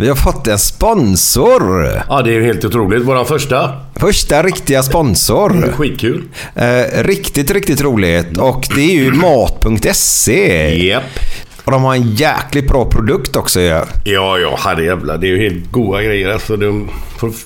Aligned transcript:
Vi 0.00 0.08
har 0.08 0.16
fått 0.16 0.46
en 0.46 0.58
sponsor. 0.58 1.88
Ja, 2.08 2.22
det 2.22 2.30
är 2.30 2.34
ju 2.34 2.44
helt 2.44 2.64
otroligt. 2.64 3.02
Vår 3.04 3.24
första. 3.24 3.72
Första 3.96 4.42
riktiga 4.42 4.82
sponsor. 4.82 5.72
Skitkul. 5.72 6.24
Eh, 6.54 7.02
riktigt, 7.02 7.50
riktigt 7.50 7.80
roligt. 7.80 8.38
Och 8.38 8.68
det 8.74 8.80
är 8.80 8.94
ju 8.94 9.12
mat.se. 9.12 10.86
Japp. 10.86 11.02
Och 11.64 11.72
de 11.72 11.82
har 11.82 11.94
en 11.94 12.14
jäkligt 12.14 12.68
bra 12.68 12.84
produkt 12.84 13.36
också 13.36 13.60
ju. 13.60 13.80
Ja, 14.04 14.38
ja, 14.38 14.58
herrejävlar. 14.64 15.18
Det 15.18 15.26
är 15.26 15.28
ju 15.28 15.50
helt 15.50 15.72
goda 15.72 16.02
grejer. 16.02 16.28
Alltså, 16.28 16.56
de, 16.56 16.90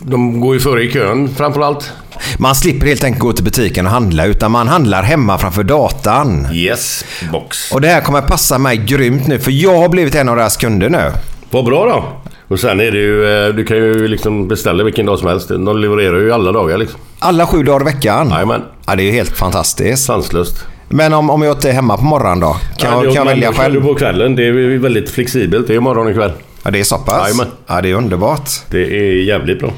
de 0.00 0.40
går 0.40 0.54
ju 0.54 0.60
före 0.60 0.82
i 0.84 0.90
kön 0.90 1.34
framförallt. 1.36 1.92
Man 2.38 2.54
slipper 2.54 2.86
helt 2.86 3.04
enkelt 3.04 3.22
gå 3.22 3.32
till 3.32 3.44
butiken 3.44 3.86
och 3.86 3.92
handla 3.92 4.24
utan 4.24 4.50
man 4.50 4.68
handlar 4.68 5.02
hemma 5.02 5.38
framför 5.38 5.62
datan. 5.62 6.46
Yes, 6.52 7.04
box. 7.32 7.72
Och 7.72 7.80
det 7.80 7.88
här 7.88 8.00
kommer 8.00 8.20
passa 8.20 8.58
mig 8.58 8.76
grymt 8.76 9.26
nu 9.26 9.38
för 9.38 9.50
jag 9.50 9.78
har 9.78 9.88
blivit 9.88 10.14
en 10.14 10.28
av 10.28 10.36
deras 10.36 10.56
kunder 10.56 10.88
nu. 10.90 11.12
Vad 11.50 11.64
bra 11.64 11.84
då. 11.86 12.22
Och 12.48 12.60
sen 12.60 12.80
är 12.80 12.90
det 12.90 12.98
ju, 12.98 13.46
eh, 13.46 13.54
du 13.54 13.64
kan 13.64 13.76
ju 13.76 14.08
liksom 14.08 14.48
beställa 14.48 14.84
vilken 14.84 15.06
dag 15.06 15.18
som 15.18 15.28
helst. 15.28 15.48
De 15.48 15.78
levererar 15.78 16.18
ju 16.20 16.32
alla 16.32 16.52
dagar 16.52 16.78
liksom. 16.78 17.00
Alla 17.18 17.46
sju 17.46 17.62
dagar 17.62 17.80
i 17.80 17.84
veckan? 17.92 18.28
Jajamän. 18.30 18.62
Ja, 18.86 18.96
det 18.96 19.02
är 19.02 19.04
ju 19.04 19.12
helt 19.12 19.38
fantastiskt. 19.38 20.04
Sanslöst. 20.04 20.66
Men 20.88 21.12
om, 21.14 21.30
om 21.30 21.42
jag 21.42 21.56
inte 21.56 21.68
är 21.68 21.72
hemma 21.72 21.96
på 21.96 22.04
morgonen 22.04 22.40
då? 22.40 22.56
Kan, 22.76 22.90
Ja, 22.92 23.04
jag, 23.04 23.14
kan 23.14 23.14
jag 23.14 23.24
välja 23.24 23.52
själv? 23.52 23.74
du 23.74 23.80
på 23.80 23.94
kvällen. 23.94 24.36
Det 24.36 24.46
är 24.48 24.78
väldigt 24.78 25.10
flexibelt. 25.10 25.66
Det 25.68 25.74
är 25.74 25.80
morgon 25.80 26.06
och 26.06 26.14
kväll. 26.14 26.32
Ja, 26.62 26.70
det 26.70 26.80
är 26.80 26.84
så 26.84 26.98
pass? 26.98 27.22
Jajamän. 27.28 27.46
Ja, 27.66 27.80
det 27.80 27.90
är 27.90 27.94
underbart. 27.94 28.50
Det 28.70 28.78
är 28.82 29.22
jävligt 29.24 29.58
bra. 29.60 29.72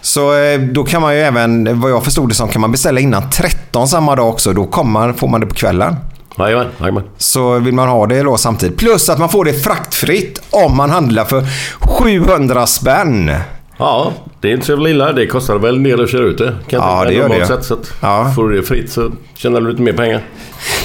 Så 0.00 0.38
eh, 0.38 0.60
då 0.60 0.84
kan 0.84 1.02
man 1.02 1.14
ju 1.14 1.20
även, 1.20 1.80
vad 1.80 1.90
jag 1.90 2.04
förstod 2.04 2.28
det 2.28 2.34
som, 2.34 2.48
kan 2.48 2.60
man 2.60 2.72
beställa 2.72 3.00
innan 3.00 3.30
13 3.30 3.88
samma 3.88 4.16
dag 4.16 4.28
också. 4.28 4.52
Då 4.52 4.66
kommer, 4.66 5.12
får 5.12 5.28
man 5.28 5.40
det 5.40 5.46
på 5.46 5.54
kvällen. 5.54 5.96
Jajamän, 6.38 6.66
jajamän. 6.80 7.02
Så 7.18 7.58
vill 7.58 7.74
man 7.74 7.88
ha 7.88 8.06
det 8.06 8.22
då 8.22 8.36
samtidigt. 8.36 8.78
Plus 8.78 9.08
att 9.08 9.18
man 9.18 9.28
får 9.28 9.44
det 9.44 9.52
fraktfritt 9.52 10.42
om 10.50 10.76
man 10.76 10.90
handlar 10.90 11.24
för 11.24 11.44
700 11.80 12.66
spänn. 12.66 13.30
Ja, 13.78 14.12
det 14.40 14.48
är 14.48 14.52
inte 14.52 14.66
så 14.66 14.72
jävla 14.72 14.88
illa. 14.90 15.12
Det 15.12 15.26
kostar 15.26 15.58
väl 15.58 15.76
en 15.76 15.82
del 15.82 16.04
att 16.04 16.10
köra 16.10 16.24
ut 16.24 16.38
det. 16.38 16.54
Kan 16.68 16.80
Ja, 16.80 17.04
det 17.04 17.12
gör 17.14 17.28
det. 17.28 17.46
Sett, 17.46 17.64
så 17.64 17.78
Ja. 18.00 18.32
Får 18.36 18.48
du 18.48 18.56
det 18.56 18.62
fritt 18.62 18.92
så 18.92 19.10
tjänar 19.34 19.60
du 19.60 19.70
lite 19.70 19.82
mer 19.82 19.92
pengar. 19.92 20.22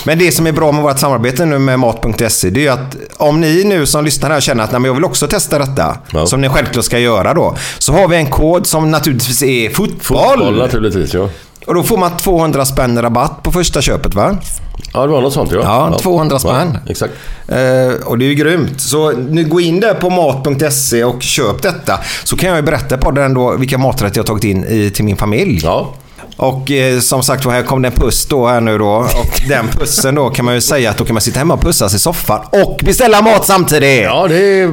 Men 0.05 0.19
det 0.19 0.31
som 0.31 0.47
är 0.47 0.51
bra 0.51 0.71
med 0.71 0.83
vårt 0.83 0.99
samarbete 0.99 1.45
nu 1.45 1.59
med 1.59 1.79
Mat.se 1.79 2.49
det 2.49 2.67
är 2.67 2.71
att 2.71 2.95
om 3.17 3.41
ni 3.41 3.63
nu 3.63 3.85
som 3.85 4.05
lyssnar 4.05 4.29
här 4.29 4.39
känner 4.39 4.63
att 4.63 4.71
Nej, 4.71 4.81
men 4.81 4.87
jag 4.89 4.95
vill 4.95 5.05
också 5.05 5.27
testa 5.27 5.59
detta, 5.59 5.97
Ja. 6.13 6.25
som 6.25 6.41
ni 6.41 6.49
självklart 6.49 6.85
ska 6.85 6.99
göra 6.99 7.33
då, 7.33 7.55
så 7.79 7.93
har 7.93 8.07
vi 8.07 8.15
en 8.15 8.25
kod 8.29 8.67
som 8.67 8.91
naturligtvis 8.91 9.43
är 9.43 9.69
fotboll. 9.69 10.37
Fotboll 10.37 10.57
naturligtvis, 10.57 11.13
ja. 11.13 11.29
Och 11.67 11.73
då 11.73 11.83
får 11.83 11.97
man 11.97 12.17
200 12.17 12.65
spänn 12.65 13.01
rabatt 13.01 13.43
på 13.43 13.51
första 13.51 13.81
köpet 13.81 14.15
va? 14.15 14.37
Ja, 14.93 15.01
det 15.01 15.07
var 15.07 15.21
något 15.21 15.33
sånt 15.33 15.51
ja. 15.51 15.89
Ja, 15.91 15.99
200 15.99 16.39
spänn. 16.39 16.77
Ja, 16.85 16.91
exakt. 16.91 17.13
Eh, 17.47 18.07
och 18.07 18.17
det 18.17 18.25
är 18.25 18.29
ju 18.29 18.35
grymt. 18.35 18.81
Så 18.81 19.11
nu 19.11 19.45
gå 19.45 19.61
in 19.61 19.79
där 19.79 19.93
på 19.93 20.09
mat.se 20.09 21.03
och 21.03 21.21
köp 21.21 21.61
detta. 21.61 21.99
Så 22.23 22.37
kan 22.37 22.49
jag 22.49 22.55
ju 22.55 22.61
berätta 22.61 22.97
på 22.97 23.11
den 23.11 23.33
då 23.33 23.55
vilka 23.55 23.77
maträtter 23.77 24.17
jag 24.19 24.25
tagit 24.25 24.43
in 24.43 24.63
i, 24.63 24.89
till 24.89 25.05
min 25.05 25.17
familj. 25.17 25.59
Ja. 25.63 25.93
Och 26.37 26.71
eh, 26.71 26.99
som 26.99 27.23
sagt 27.23 27.45
här 27.45 27.63
kom 27.63 27.81
det 27.81 27.87
en 27.87 27.93
puss 27.93 28.25
då 28.25 28.47
här 28.47 28.61
nu 28.61 28.77
då. 28.77 28.89
Och 28.89 29.41
den 29.47 29.67
pussen 29.67 30.15
då 30.15 30.29
kan 30.29 30.45
man 30.45 30.53
ju 30.53 30.61
säga 30.61 30.89
att 30.89 30.97
då 30.97 31.05
kan 31.05 31.13
man 31.13 31.21
sitta 31.21 31.39
hemma 31.39 31.53
och 31.53 31.61
pussas 31.61 31.93
i 31.93 31.99
soffan 31.99 32.41
och 32.51 32.81
beställa 32.83 33.21
mat 33.21 33.45
samtidigt. 33.45 34.03
Ja, 34.03 34.27
det, 34.27 34.69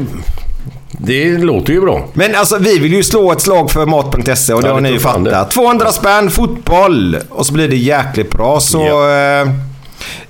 det 0.90 1.38
låter 1.38 1.72
ju 1.72 1.80
bra. 1.80 2.06
Men 2.14 2.34
alltså 2.34 2.58
vi 2.58 2.78
vill 2.78 2.92
ju 2.92 3.02
slå 3.02 3.32
ett 3.32 3.40
slag 3.40 3.70
för 3.70 3.86
mat.se 3.86 4.52
och 4.52 4.62
det 4.62 4.68
Ja, 4.68 4.74
har 4.74 4.80
ni 4.80 4.90
ju 4.90 4.98
fattat. 4.98 5.24
det. 5.24 5.46
200 5.54 5.92
spänn, 5.92 6.30
fotboll 6.30 7.16
och 7.30 7.46
så 7.46 7.52
blir 7.52 7.68
det 7.68 7.76
jäkligt 7.76 8.30
bra. 8.30 8.60
Så 8.60 8.82
eh, 9.10 9.48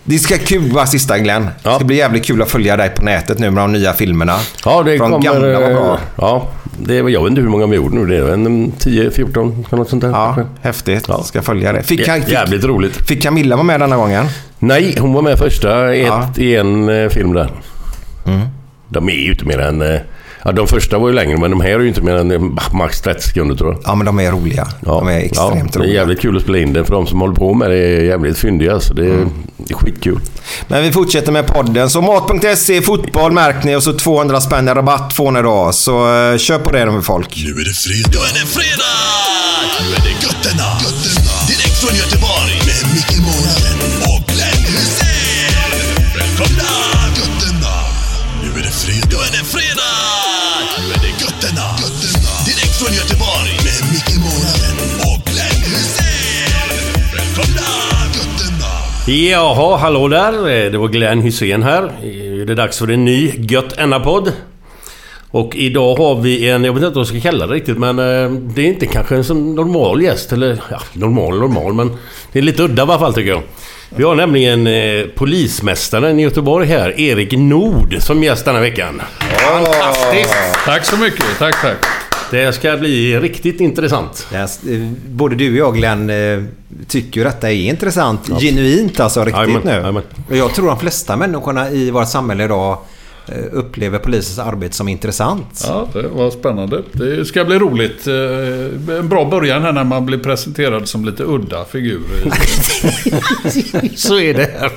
det 0.04 0.18
ska 0.18 0.38
kul 0.38 0.72
vara 0.72 0.86
sista 0.86 1.18
Glenn. 1.18 1.42
Det 1.44 1.60
ska 1.60 1.70
Ja. 1.70 1.78
bli 1.84 1.96
jävligt 1.96 2.24
kul 2.26 2.42
att 2.42 2.50
följa 2.50 2.76
dig 2.76 2.90
på 2.90 3.02
nätet 3.04 3.38
nu 3.38 3.50
med 3.50 3.62
de 3.64 3.72
nya 3.72 3.92
filmerna. 3.92 4.36
Ja, 4.64 4.82
det 4.82 4.92
de 4.92 4.98
kommer... 4.98 5.18
gamla 5.18 5.60
var 5.60 5.70
bra. 5.74 5.94
eh, 5.94 6.00
Ja, 6.16 6.46
det 6.82 6.98
är, 6.98 7.08
jag 7.08 7.22
vet 7.22 7.30
inte 7.30 7.42
hur 7.42 7.48
många 7.48 7.66
vi 7.66 7.76
gjort 7.76 7.92
nu. 7.92 8.06
Det 8.06 8.16
är 8.16 8.32
en 8.32 8.72
10, 8.78 9.10
14, 9.10 9.64
något 9.70 9.88
sånt 9.88 10.02
där. 10.02 10.08
Ja, 10.10 10.36
häftigt. 10.62 11.04
Ja. 11.08 11.22
Ska 11.22 11.42
följa 11.42 11.72
det. 11.72 11.82
Fick, 11.82 12.00
fick, 12.12 12.28
Jävligt 12.32 12.64
roligt. 12.64 12.96
fick 13.08 13.22
Camilla 13.22 13.56
vara 13.56 13.64
med 13.64 13.80
denna 13.80 13.96
gången? 13.96 14.26
Nej, 14.58 14.96
hon 15.00 15.12
var 15.12 15.22
med 15.22 15.38
första 15.38 15.94
ett, 15.94 16.06
Ja. 16.06 16.28
i 16.36 16.56
en 16.56 16.88
eh, 16.88 17.08
film 17.08 17.32
där. 17.32 17.50
Mm. 18.26 18.40
De 18.88 19.08
är 19.08 19.12
ju 19.12 19.30
inte 19.30 19.44
mer 19.44 19.58
än... 19.58 19.98
eh, 20.38 20.42
Ja, 20.44 20.52
de 20.52 20.66
första 20.68 20.98
var 20.98 21.08
ju 21.08 21.14
längre, 21.14 21.36
men 21.38 21.50
de 21.50 21.60
här 21.60 21.70
är 21.70 21.78
ju 21.80 21.88
inte 21.88 22.00
mer 22.02 22.14
än 22.16 22.30
eh, 22.30 22.40
max 22.72 23.00
30 23.00 23.22
sekunder 23.22 23.54
tror 23.56 23.72
jag. 23.72 23.80
Ja, 23.84 23.94
men 23.94 24.06
de 24.06 24.20
är 24.20 24.30
roliga. 24.32 24.66
De 24.80 25.08
är 25.08 25.18
extremt 25.18 25.54
ja, 25.54 25.64
det 25.72 25.78
är 25.78 25.78
roliga. 25.80 25.94
jävligt 25.94 26.20
kul 26.20 26.36
att 26.36 26.42
spela 26.42 26.58
in 26.58 26.72
det. 26.72 26.84
För 26.84 26.92
de 26.92 27.06
som 27.06 27.20
håller 27.20 27.34
på 27.34 27.54
med 27.54 27.70
det 27.70 27.76
är 27.78 28.00
jävligt 28.04 28.38
fyndiga. 28.38 28.80
Så 28.80 28.94
det 28.94 29.02
är, 29.06 29.08
Mm. 29.10 29.28
det 29.56 29.74
är 29.74 29.78
skitkul. 29.78 30.20
Men 30.68 30.82
vi 30.82 30.92
fortsätter 30.92 31.32
med 31.32 31.46
podden. 31.46 31.90
Så 31.90 32.00
mat.se, 32.00 32.82
fotboll 32.82 33.32
märk 33.32 33.64
ni 33.64 33.76
och 33.76 33.82
så 33.82 33.92
200 33.92 34.40
spänn 34.40 34.68
i 34.68 34.70
rabatt 34.70 35.12
får 35.12 35.30
ni 35.30 35.42
då. 35.42 35.70
Så 35.72 35.92
uh, 36.32 36.36
kör 36.38 36.58
på 36.58 36.70
det 36.72 36.84
nu 36.84 37.02
folk. 37.02 37.42
Nu 37.46 37.50
är 37.60 37.64
det 37.64 37.74
fredag. 37.74 38.08
Nu 38.10 38.38
är 38.38 38.40
det 38.44 38.46
fredag! 38.50 38.94
Nu 39.80 39.94
är 39.94 40.00
det 40.14 40.17
Jaha, 59.08 59.76
hallå 59.76 60.08
där. 60.08 60.32
Eh, 60.32 60.70
Det 60.72 60.78
var 60.78 60.88
Glenn 60.88 61.20
Hysén 61.22 61.62
här. 61.62 61.82
Eh, 61.82 62.46
Det 62.46 62.52
är 62.52 62.56
dags 62.56 62.78
för 62.78 62.90
en 62.90 63.04
ny 63.04 63.32
Gött 63.36 63.78
Enna-podd. 63.78 64.32
Och 65.30 65.56
idag 65.56 65.94
har 65.96 66.14
vi 66.14 66.48
en, 66.50 66.64
jag 66.64 66.72
vet 66.72 66.82
inte 66.82 66.94
vad 66.98 67.06
jag 67.08 67.20
ska 67.20 67.30
kalla 67.30 67.46
det 67.46 67.54
riktigt, 67.54 67.78
men 67.78 67.98
eh, 67.98 68.30
det 68.30 68.62
är 68.62 68.66
inte 68.66 68.86
kanske 68.86 69.14
en 69.16 69.24
som 69.24 69.54
normal 69.54 70.02
gäst. 70.02 70.32
Eller 70.32 70.60
ja, 70.70 70.80
normal 70.92 71.38
normal, 71.38 71.72
men 71.74 71.96
det 72.32 72.38
är 72.38 72.42
lite 72.42 72.62
udda 72.62 72.82
i 72.82 72.86
alla 72.86 72.98
fall 72.98 73.14
tycker 73.14 73.30
jag. 73.30 73.42
Vi 73.96 74.04
har 74.04 74.14
nämligen 74.14 74.66
eh, 74.66 75.04
polismästaren 75.14 76.20
i 76.20 76.22
Göteborg 76.22 76.66
här, 76.66 77.00
Erik 77.00 77.32
Nord, 77.32 77.96
som 78.00 78.22
gäst 78.22 78.44
denna 78.44 78.60
veckan. 78.60 79.02
Fantastiskt! 79.20 80.34
Tack 80.64 80.84
så 80.84 80.96
mycket. 80.96 81.24
Tack, 81.38 81.62
tack. 81.62 81.76
Det 82.30 82.52
ska 82.52 82.76
bli 82.76 83.20
riktigt 83.20 83.60
intressant. 83.60 84.26
Yes, 84.34 84.64
eh, 84.64 84.80
både 85.08 85.34
du 85.34 85.50
och 85.50 85.56
jag 85.56 85.74
Glenn 85.74 86.10
eh, 86.10 86.42
tycker 86.88 87.20
ju 87.20 87.24
detta 87.24 87.50
är 87.50 87.54
intressant. 87.54 88.28
Genuint 88.40 89.00
alltså, 89.00 89.24
riktigt 89.24 89.64
Jajamän, 89.64 89.94
nu. 89.94 90.02
Och 90.28 90.36
jag 90.36 90.54
tror 90.54 90.66
de 90.66 90.78
flesta 90.78 91.16
människorna 91.16 91.70
i 91.70 91.90
vårt 91.90 92.08
samhälle 92.08 92.44
idag 92.44 92.78
upplever 93.52 93.98
polisens 93.98 94.38
arbete 94.38 94.74
som 94.76 94.88
intressant. 94.88 95.64
Ja, 95.68 95.88
det 95.92 96.08
var 96.08 96.30
spännande. 96.30 96.82
Det 96.92 97.24
ska 97.24 97.44
bli 97.44 97.58
roligt. 97.58 98.06
Eh, 98.06 98.96
En 98.98 99.08
bra 99.08 99.24
början 99.24 99.62
här 99.62 99.72
när 99.72 99.84
man 99.84 100.06
blir 100.06 100.18
presenterad 100.18 100.88
som 100.88 101.04
lite 101.04 101.22
udda 101.24 101.64
figur. 101.64 102.00
Så 103.96 104.18
är 104.20 104.34
det 104.34 104.50
här. 104.60 104.70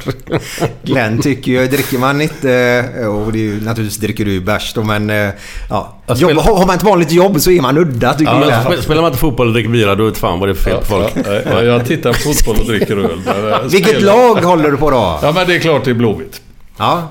Glenn 0.83 1.21
tycker 1.21 1.51
ju, 1.51 1.67
dricker 1.67 1.97
man 1.97 2.21
inte, 2.21 2.51
eh, 2.99 3.05
och 3.07 3.31
det 3.33 3.39
är 3.39 3.43
ju, 3.43 3.61
naturligtvis 3.61 3.97
dricker 4.01 4.25
du 4.25 4.39
bärs 4.41 4.73
då, 4.73 4.83
men 4.83 5.09
eh, 5.09 5.29
ja. 5.69 5.97
Jobb, 6.15 6.31
har 6.37 6.65
man 6.67 6.75
ett 6.75 6.83
vanligt 6.83 7.11
jobb 7.11 7.41
så 7.41 7.51
är 7.51 7.61
man 7.61 7.77
udda 7.77 8.13
tycker 8.13 8.31
Ja, 8.31 8.63
jag. 8.73 8.83
spelar 8.83 9.01
man 9.01 9.09
inte 9.09 9.19
fotboll 9.19 9.47
och 9.47 9.53
dricker 9.53 9.69
bira 9.69 9.95
då 9.95 10.05
vet 10.05 10.17
fan 10.17 10.39
vad 10.39 10.49
det 10.49 10.53
är 10.53 10.55
för 10.55 10.63
fel 10.63 10.77
på 10.79 10.85
folk. 10.85 11.13
Ja, 11.15 11.41
ja, 11.51 11.63
jag 11.63 11.85
tittar 11.85 12.13
på 12.13 12.19
fotboll 12.19 12.55
och 12.59 12.65
dricker 12.65 12.97
öl. 12.97 13.19
Vilket 13.71 14.01
lag 14.01 14.35
håller 14.35 14.71
du 14.71 14.77
på 14.77 14.91
då? 14.91 15.19
Ja, 15.21 15.31
men 15.35 15.47
det 15.47 15.55
är 15.55 15.59
klart 15.59 15.85
det 15.85 15.91
är 15.91 15.95
Blåvitt. 15.95 16.41
Ja. 16.77 17.07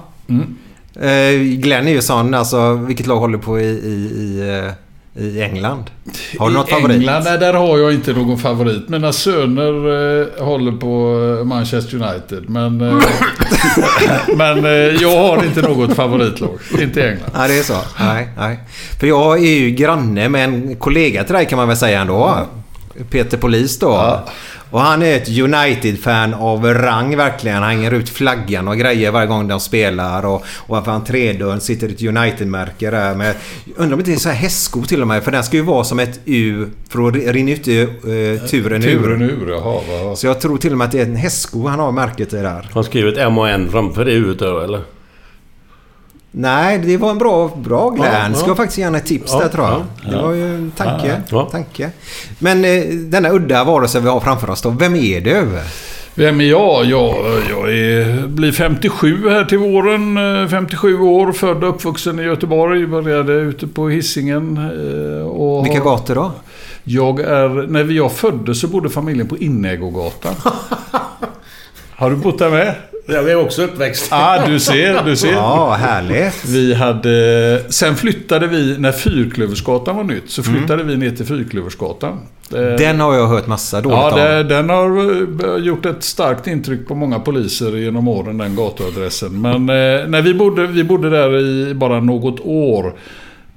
Eh, 0.95 1.41
Glenn 1.41 1.89
är 1.89 1.93
ju 1.93 2.03
sån, 2.03 2.35
alltså 2.35 2.75
vilket 2.75 3.07
lag 3.07 3.17
håller 3.17 3.39
på 3.39 3.61
i, 3.61 3.65
i, 3.65 4.11
i, 4.17 4.59
eh, 4.67 4.73
i 5.25 5.43
England? 5.43 5.85
Har 6.39 6.49
du 6.49 6.55
något 6.55 6.69
I 6.69 6.71
favorit? 6.71 6.97
England, 6.97 7.25
nej, 7.25 7.39
där 7.39 7.55
har 7.55 7.79
jag 7.79 7.93
inte 7.95 8.13
någon 8.13 8.39
favorit. 8.39 8.89
Mina 8.89 9.13
söner 9.13 9.73
eh, 10.21 10.45
håller 10.45 10.73
på 10.73 11.45
Manchester 11.45 11.95
United. 11.95 12.51
Men, 12.51 12.81
eh, 12.81 13.05
men 14.37 14.65
eh, 14.65 14.71
jag 14.73 15.19
har 15.19 15.45
inte 15.45 15.63
något 15.63 15.95
favoritlag. 15.97 16.59
Inte 16.81 17.01
i 17.01 17.03
England. 17.03 17.31
Nej, 17.35 17.49
det 17.49 17.59
är 17.59 17.63
så. 17.63 17.79
Nej, 18.01 18.29
nej. 18.39 18.59
För 19.01 19.07
jag 19.07 19.39
är 19.39 19.55
ju 19.61 19.71
granne 19.71 20.29
med 20.29 20.45
en 20.45 20.77
kollega 20.77 21.25
till 21.25 21.35
dig 21.35 21.47
kan 21.47 21.57
man 21.57 21.69
väl 21.69 21.77
säga 21.77 22.01
ändå. 22.01 22.47
Peter 23.11 23.39
Polis 23.39 23.79
då. 23.79 23.89
Ja. 23.89 24.25
Och 24.71 24.81
han 24.81 25.03
är 25.03 25.17
ett 25.17 25.29
United-fan 25.29 26.35
av 26.35 26.65
rang 26.65 27.17
verkligen. 27.17 27.63
Han 27.63 27.71
hänger 27.71 27.95
ut 27.95 28.09
flaggan 28.09 28.69
och 28.69 28.77
grejer 28.77 29.11
varje 29.11 29.27
gång 29.27 29.49
de 29.49 29.61
spelar. 29.61 30.27
Och, 30.27 30.45
och 30.57 30.85
på 30.85 30.91
entrédörren 30.91 31.61
sitter 31.61 31.89
ett 31.89 32.03
United-märke 32.03 32.91
där. 32.91 33.15
Men 33.15 33.27
jag 33.27 33.35
undrar 33.77 33.97
om 33.97 34.03
det 34.05 34.13
är 34.13 34.17
så 34.17 34.29
här 34.29 34.37
hästsko 34.37 34.83
till 34.83 35.03
och 35.03 35.09
med. 35.09 35.25
För 35.25 35.33
den 35.33 35.45
ska 35.45 35.57
ju 35.57 35.63
vara 35.63 35.85
som 35.85 35.99
ett 35.99 36.21
U 36.25 36.67
för 36.89 37.09
att 37.09 37.15
rinna 37.15 37.51
ut 37.51 37.69
uh, 37.69 38.47
turen 38.47 38.83
ur. 38.85 39.01
Turen 39.01 39.23
ur, 39.23 39.51
jaha. 39.51 39.81
Vad, 40.05 40.19
Så 40.19 40.27
jag 40.27 40.41
tror 40.41 40.59
till 40.59 40.73
och 40.73 40.79
med 40.79 40.85
att 40.85 40.93
det 40.93 41.01
är 41.01 41.05
en 41.05 41.17
hästsko 41.17 41.67
han 41.67 41.79
har 41.79 41.93
märket 41.93 42.33
i 42.33 42.37
där. 42.37 42.69
Han 42.75 42.85
skriver 42.85 43.13
ett 43.13 43.19
M 43.19 43.39
och 43.39 43.49
N 43.49 43.69
framför 43.73 44.05
det 44.05 44.13
huvudet 44.13 44.39
då, 44.39 44.61
eller? 44.61 44.81
Nej, 46.33 46.79
det 46.79 46.97
var 46.97 47.11
en 47.11 47.19
bra, 47.19 47.51
bra 47.57 47.91
Glenn. 47.91 48.13
Ja, 48.15 48.35
Ska 48.35 48.45
ja. 48.45 48.49
jag 48.51 48.57
faktiskt 48.57 48.79
honom 48.79 48.95
ett 48.95 49.07
tips 49.07 49.33
Ja, 49.33 49.39
där 49.41 49.49
tror 49.49 49.67
jag. 49.67 49.83
ja, 50.05 50.11
Det 50.17 50.23
var 50.23 50.33
ju 50.33 50.55
en 50.55 50.71
tanke. 50.71 51.21
Tanke. 51.51 51.91
Men 52.39 52.65
eh, 52.65 52.85
denna 52.95 53.31
udda 53.31 53.65
varelse 53.65 54.01
vi 54.01 54.09
har 54.09 54.21
framför 54.21 54.51
oss 54.51 54.63
då. 54.63 54.71
Vem 54.71 54.97
är 54.97 55.21
du? 55.21 55.47
Vem 56.15 56.41
är 56.41 56.45
jag? 56.45 56.85
Jag, 56.85 57.15
jag 57.51 57.73
är, 57.75 58.27
blir 58.27 58.53
57 58.53 59.29
här 59.31 59.45
till 59.45 59.59
våren. 59.59 60.43
eh, 60.43 60.49
57 60.49 61.01
år, 61.01 61.33
född 61.33 61.65
och 61.65 61.71
uppvuxen 61.71 62.21
i 62.21 62.23
Göteborg. 62.23 62.87
Började 62.87 63.33
ute 63.33 63.67
på 63.67 63.89
Hisingen. 63.89 64.57
eh, 65.21 65.27
Och 65.27 65.67
Vilka 65.67 65.81
gator 65.81 66.15
då? 66.15 66.33
Jag 66.85 67.21
är... 67.21 67.49
När 67.49 67.85
jag 67.85 68.13
föddes 68.13 68.61
så 68.61 68.69
bodde 68.69 68.91
familjen 68.91 69.29
på 69.29 69.39
Inägogatan. 69.39 70.35
Har 71.97 72.11
du 72.11 72.17
bott 72.17 72.39
där 72.39 72.51
med? 72.51 72.75
Ja, 73.13 73.23
vi 73.23 73.31
är 73.31 73.37
också 73.37 73.63
uppväxt. 73.63 74.09
ah, 74.13 74.47
du 74.47 74.61
ser, 74.61 75.03
du 75.05 75.17
ser. 75.17 75.33
Ja, 75.33 75.75
härligt. 75.75 76.45
Vi 76.45 76.75
hade... 76.75 77.63
Sen 77.69 77.97
flyttade 77.97 78.47
vi, 78.47 78.79
när 78.79 78.93
Fyrklöversgatan 78.93 79.97
var 79.97 80.05
nytt, 80.05 80.31
så 80.31 80.43
flyttade 80.43 80.83
vi 80.83 80.97
ner 80.97 81.11
till 81.11 81.27
Fyrklöversgatan. 81.27 82.19
Eh, 82.55 82.61
Den 82.61 83.01
har 83.01 83.15
jag 83.15 83.27
hört 83.27 83.47
massa 83.47 83.81
dåligt 83.81 83.99
Ja, 83.99 84.11
om. 84.13 84.19
det, 84.19 84.43
den 84.43 84.69
har 84.71 84.99
eh, 85.57 85.65
gjort 85.65 85.87
ett 85.87 86.03
starkt 86.05 86.47
intryck 86.47 86.89
på 86.89 86.95
många 86.95 87.19
poliser 87.19 87.77
genom 87.77 88.09
åren, 88.09 88.39
den 88.39 88.57
gatuadressen. 88.57 89.41
Men 89.41 89.55
eh, 89.55 90.09
när 90.09 90.23
vi 90.23 90.35
bodde, 90.35 90.67
vi 90.67 90.85
bodde 90.85 91.11
där 91.11 91.37
i 91.39 91.75
bara 91.75 92.01
något 92.01 92.41
år. 92.41 92.95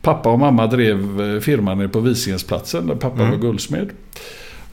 Pappa 0.02 0.30
och 0.30 0.40
mamma 0.40 0.68
drev 0.68 0.98
firman 1.42 1.78
nere 1.78 1.88
på 1.88 2.00
Visingensplatsen, 2.00 2.88
där 2.88 2.96
pappa 2.96 3.24
var 3.24 3.38
guldsmed. 3.38 3.90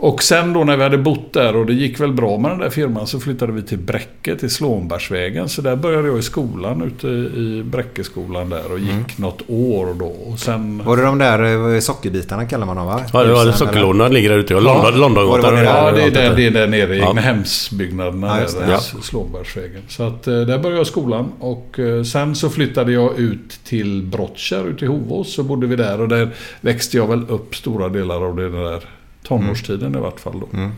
Och 0.03 0.23
sen 0.23 0.53
då 0.53 0.65
när 0.65 0.77
vi 0.77 0.83
hade 0.83 0.99
bott 0.99 1.33
där 1.33 1.57
och 1.57 1.67
det 1.67 1.73
gick 1.73 2.01
väl 2.01 2.13
bra 2.13 2.39
med 2.39 2.51
den 2.51 2.59
där 2.59 2.71
firman 2.71 3.07
så 3.07 3.21
flyttade 3.21 3.53
vi 3.53 3.63
till 3.63 3.79
Bräcke, 3.79 4.37
till 4.37 4.51
Slånbergsvägen. 4.51 5.49
Så 5.49 5.63
där 5.63 5.77
började 5.77 6.09
jag 6.09 6.19
i 6.19 6.23
skolan 6.23 6.83
ute 6.83 7.07
i 7.09 7.63
Bräckeskolan 7.67 8.49
där 8.51 8.73
och 8.73 8.79
gick 8.79 9.19
något 9.19 9.43
år 9.49 9.95
då. 9.99 10.07
Och 10.07 10.39
sen... 10.39 10.83
Var 10.85 10.97
det 10.97 11.03
de 11.03 11.19
där 11.19 11.75
eh, 11.75 11.81
sockerbitarna 11.81 12.45
kallar 12.45 12.67
man 12.67 12.77
dem 12.77 12.87
va? 12.87 13.01
Ja, 13.13 13.25
det 13.25 13.33
var 13.33 13.45
Husen, 13.47 13.59
sockerlådorna 13.67 14.09
ligger 14.09 14.31
där 14.31 14.39
ute. 14.39 14.55
Ja. 14.55 14.61
London, 14.61 15.01
Londongatan. 15.01 15.55
Det 15.55 15.63
Ja, 15.65 15.93
det 15.93 16.03
är 16.03 16.11
där, 16.11 16.37
det 16.37 16.47
är 16.47 16.51
där 16.51 16.67
nere 16.67 16.97
Ja. 16.97 17.13
hemsbyggnaderna 17.13 18.27
Ja, 18.27 18.41
just 18.41 18.59
det. 18.59 18.65
där, 18.67 18.73
Ja. 18.73 18.79
Slånbergsvägen. 19.03 19.83
Så 19.89 20.03
att 20.03 20.27
eh, 20.27 20.35
där 20.41 20.59
började 20.59 20.77
jag 20.81 20.87
skolan 20.87 21.33
och 21.41 21.79
eh, 21.79 22.03
sen 22.03 22.35
så 22.35 22.51
flyttade 22.51 22.93
jag 22.93 23.19
ut 23.19 23.61
till 23.65 24.03
Brottkärr 24.03 24.69
ute 24.69 24.85
i 24.85 24.89
Hovås. 24.89 25.35
Så 25.35 25.43
bodde 25.43 25.67
vi 25.67 25.77
där 25.77 26.01
och 26.01 26.09
där 26.09 26.29
växte 26.61 26.97
jag 26.97 27.07
väl 27.07 27.23
upp 27.29 27.57
stora 27.57 27.89
delar 27.89 28.25
av 28.27 28.37
det 28.37 28.51
där 28.51 28.81
tonårstiden 29.23 29.95
i 29.95 29.99
vart 29.99 30.21
fall 30.21 30.41
då. 30.41 30.59
Mm. 30.59 30.71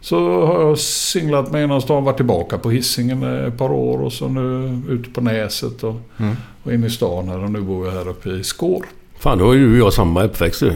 Så 0.00 0.46
har 0.46 0.60
jag 0.62 0.78
singlat 0.78 1.52
mig 1.52 1.60
genom 1.60 1.80
stan, 1.80 2.04
varit 2.04 2.16
tillbaka 2.16 2.58
på 2.58 2.70
Hisingen 2.70 3.22
ett 3.46 3.58
par 3.58 3.72
år 3.72 3.98
och 4.02 4.12
så 4.12 4.28
nu 4.28 4.80
ute 4.88 5.10
på 5.10 5.20
Näset 5.20 5.82
och, 5.84 6.00
Mm. 6.18 6.36
och 6.62 6.72
in 6.72 6.84
i 6.84 6.90
stan 6.90 7.28
här 7.28 7.44
och 7.44 7.50
nu 7.50 7.60
bor 7.60 7.86
jag 7.86 7.92
här 7.92 8.08
uppe 8.08 8.28
i 8.30 8.44
Skår. 8.44 8.84
Fan, 9.18 9.38
då 9.38 9.50
är 9.50 9.54
ju 9.54 9.78
jag 9.78 9.92
samma 9.92 10.24
uppväxt 10.24 10.60
du. 10.60 10.72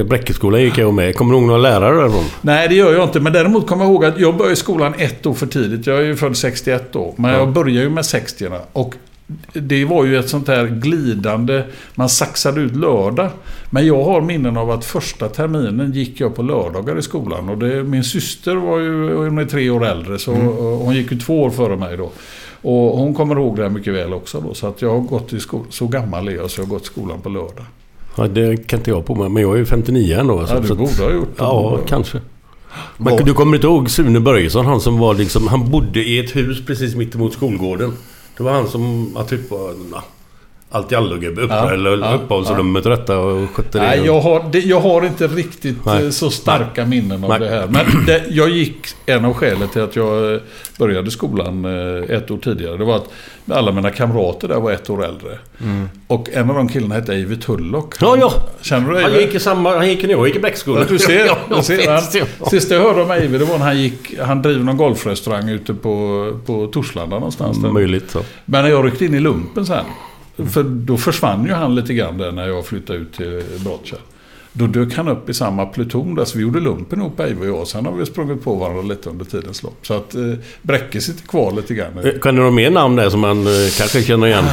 I 0.00 0.04
Bräckeskolan 0.04 0.60
gick 0.62 0.78
jag 0.78 0.94
med. 0.94 1.16
Kommer 1.16 1.32
du 1.32 1.38
ihåg 1.38 1.46
några 1.46 1.60
lärare 1.60 1.96
därifrån? 2.00 2.24
Nej, 2.40 2.68
det 2.68 2.74
gör 2.74 2.92
jag 2.92 3.04
inte. 3.04 3.20
Men 3.20 3.32
däremot 3.32 3.66
kommer 3.66 3.84
jag 3.84 3.92
ihåg 3.92 4.04
att 4.04 4.18
jag 4.20 4.36
började 4.36 4.52
i 4.52 4.56
skolan 4.56 4.94
ett 4.98 5.26
år 5.26 5.34
för 5.34 5.46
tidigt. 5.46 5.86
Jag 5.86 5.98
är 5.98 6.02
ju 6.02 6.16
född 6.16 6.36
61 6.36 6.92
då. 6.92 7.14
Men 7.16 7.30
jag 7.30 7.52
började 7.52 7.80
ju 7.80 7.90
med 7.90 8.04
60 8.06 8.48
Och 8.72 8.94
det 9.52 9.84
var 9.84 10.04
ju 10.04 10.18
ett 10.18 10.28
sånt 10.28 10.48
här 10.48 10.66
glidande... 10.66 11.64
Man 11.94 12.08
saxade 12.08 12.60
ut 12.60 12.76
lördag. 12.76 13.30
Men 13.70 13.86
jag 13.86 14.04
har 14.04 14.20
minnen 14.20 14.56
av 14.56 14.70
att 14.70 14.84
första 14.84 15.28
terminen 15.28 15.92
gick 15.92 16.20
jag 16.20 16.36
på 16.36 16.42
lördagar 16.42 16.98
i 16.98 17.02
skolan. 17.02 17.48
Och 17.48 17.58
det, 17.58 17.82
min 17.84 18.04
syster 18.04 18.54
var 18.56 18.78
ju 18.78 19.14
hon 19.16 19.38
är 19.38 19.44
tre 19.44 19.70
år 19.70 19.86
äldre. 19.86 20.18
Så 20.18 20.32
och 20.32 20.78
hon 20.84 20.94
gick 20.94 21.12
ju 21.12 21.18
två 21.18 21.42
år 21.42 21.50
före 21.50 21.76
mig 21.76 21.96
då. 21.96 22.10
Och 22.62 22.98
hon 22.98 23.14
kommer 23.14 23.36
ihåg 23.36 23.56
det 23.56 23.62
här 23.62 23.70
mycket 23.70 23.94
väl 23.94 24.12
också 24.12 24.40
då. 24.40 24.54
Så 24.54 24.66
att 24.66 24.82
jag 24.82 24.90
har 24.90 25.00
gått 25.00 25.32
i 25.32 25.40
skolan. 25.40 25.66
Så 25.70 25.86
gammal 25.86 26.28
är 26.28 26.32
jag 26.32 26.50
så 26.50 26.60
jag 26.60 26.66
har 26.66 26.70
gått 26.70 26.82
i 26.82 26.86
skolan 26.86 27.20
på 27.20 27.28
lördag. 27.28 27.64
Ja, 28.16 28.28
det 28.28 28.66
kan 28.66 28.78
inte 28.78 28.90
jag 28.90 29.06
på 29.06 29.14
mig. 29.14 29.28
Men 29.28 29.42
jag 29.42 29.54
är 29.54 29.58
ju 29.58 29.64
59 29.64 30.16
ändå. 30.20 30.46
Ja, 30.48 30.60
du 30.60 30.68
så- 30.68 30.74
borde 30.74 31.02
ha 31.02 31.12
gjort 31.12 31.38
det. 31.38 31.44
Ja, 31.44 31.78
kanske. 31.88 32.20
Men 32.96 33.16
du 33.16 33.34
kommer 33.34 33.54
inte 33.54 33.66
ihåg 33.66 33.90
Sune 33.90 34.20
Börjesson? 34.20 34.66
Han 34.66 34.80
som 34.80 34.98
var 34.98 35.14
liksom... 35.14 35.48
Han 35.48 35.70
bodde 35.70 36.00
i 36.04 36.18
ett 36.18 36.36
hus 36.36 36.66
precis 36.66 36.94
mitt 36.94 37.14
emot 37.14 37.32
skolgården. 37.32 37.92
Det 38.36 38.42
var 38.42 38.52
han 38.52 38.68
som 38.68 39.14
var 39.14 39.24
typ 39.24 39.50
var 39.50 39.76
allt 40.72 40.92
i 40.92 40.94
allugubbe. 40.94 41.42
Uppe, 41.42 41.54
Ja, 41.54 41.70
eller 41.72 41.98
ja, 41.98 42.14
uppehållsrummet 42.14 42.84
och 42.84 42.90
detta 42.90 43.18
och 43.18 43.50
skötte 43.50 43.78
det. 43.78 43.84
Nej, 43.84 44.02
jag 44.04 44.20
har, 44.20 44.44
det, 44.52 44.58
jag 44.60 44.80
har 44.80 45.02
inte 45.06 45.26
riktigt 45.26 45.84
Nej. 45.86 46.04
eh, 46.04 46.10
så 46.10 46.30
starka 46.30 46.84
minnen 46.86 47.24
av 47.24 47.30
Nej. 47.30 47.38
det 47.40 47.48
här. 47.48 47.66
Men 47.66 48.06
det, 48.06 48.24
jag 48.30 48.48
gick, 48.50 48.86
en 49.06 49.24
av 49.24 49.34
skälen 49.34 49.68
till 49.68 49.82
att 49.82 49.96
jag 49.96 50.34
eh, 50.34 50.40
började 50.78 51.10
skolan 51.10 51.64
eh, 51.64 52.16
ett 52.16 52.30
år 52.30 52.38
tidigare, 52.38 52.76
det 52.76 52.84
var 52.84 52.96
att 52.96 53.08
alla 53.50 53.72
mina 53.72 53.90
kamrater 53.90 54.48
där 54.48 54.60
var 54.60 54.72
ett 54.72 54.90
år 54.90 55.04
äldre. 55.04 55.38
Och 56.06 56.28
en 56.32 56.50
av 56.50 56.56
de 56.56 56.68
killarna 56.68 56.94
hette 56.94 57.12
Eivi 57.12 57.36
Tullock. 57.36 57.94
Ja, 58.00 58.16
ja. 58.20 58.32
Känner 58.60 58.90
du 58.90 59.02
Han 59.02 59.12
Eivi? 59.12 59.24
gick 59.24 59.34
i 59.34 59.40
samma... 59.40 59.76
Han 59.76 59.88
gick 59.88 60.02
när 60.02 60.10
jag 60.10 60.26
gick 60.26 60.36
i 60.36 60.40
Bräckskolan. 60.40 60.82
Ja, 60.82 60.88
du 60.92 60.98
ser. 60.98 61.26
ja, 61.50 61.62
ser. 61.62 61.90
Han, 61.90 62.02
ja. 62.40 62.46
sista 62.50 62.74
jag 62.74 62.82
hörde 62.82 63.02
om 63.02 63.10
Eivi, 63.10 63.38
det 63.38 63.44
var 63.44 63.58
när 63.58 63.64
han 63.64 63.78
gick... 63.78 64.18
Han 64.20 64.42
driver 64.42 64.64
någon 64.64 64.76
golfrestaurang 64.76 65.48
ute 65.48 65.74
på, 65.74 66.26
på 66.46 66.66
Torslanda 66.66 67.16
någonstans. 67.16 67.62
där. 67.62 67.70
Möjligt 67.70 68.10
så. 68.10 68.20
Men 68.44 68.62
när 68.64 68.70
jag 68.70 68.86
ryckte 68.86 69.04
in 69.04 69.14
i 69.14 69.20
lumpen 69.20 69.66
sen. 69.66 69.84
För 70.36 70.62
då 70.62 70.96
försvann 70.96 71.44
ju 71.44 71.52
han 71.52 71.74
lite 71.74 71.94
grann 71.94 72.18
där 72.18 72.32
när 72.32 72.48
jag 72.48 72.66
flyttade 72.66 72.98
ut 72.98 73.12
till 73.12 73.42
Brottkärr. 73.64 73.98
Då 74.54 74.66
dök 74.66 74.94
han 74.96 75.08
upp 75.08 75.28
i 75.28 75.34
samma 75.34 75.66
pluton 75.66 76.14
där, 76.14 76.24
så 76.24 76.38
vi 76.38 76.42
gjorde 76.44 76.60
lumpen 76.60 76.98
ihop 77.00 77.20
Eivi 77.20 77.40
och 77.50 77.58
jag. 77.60 77.66
Sen 77.66 77.86
har 77.86 77.92
vi 77.92 78.06
sprungit 78.06 78.44
på 78.44 78.54
varandra 78.54 78.82
lite 78.82 79.10
under 79.10 79.24
tidens 79.24 79.62
lopp. 79.62 79.78
Så 79.86 79.94
att 79.94 80.14
eh, 80.14 80.20
Bräcke 80.62 81.00
sitter 81.00 81.26
kvar 81.28 81.52
lite 81.52 81.74
grann. 81.74 81.98
Eh, 82.04 82.10
Kan 82.22 82.34
du 82.36 82.42
ha 82.42 82.50
mer 82.50 82.70
namn 82.70 82.96
där 82.96 83.10
som 83.10 83.20
man 83.20 83.46
eh, 83.46 83.52
kanske 83.78 84.02
känner 84.02 84.26
igen? 84.26 84.44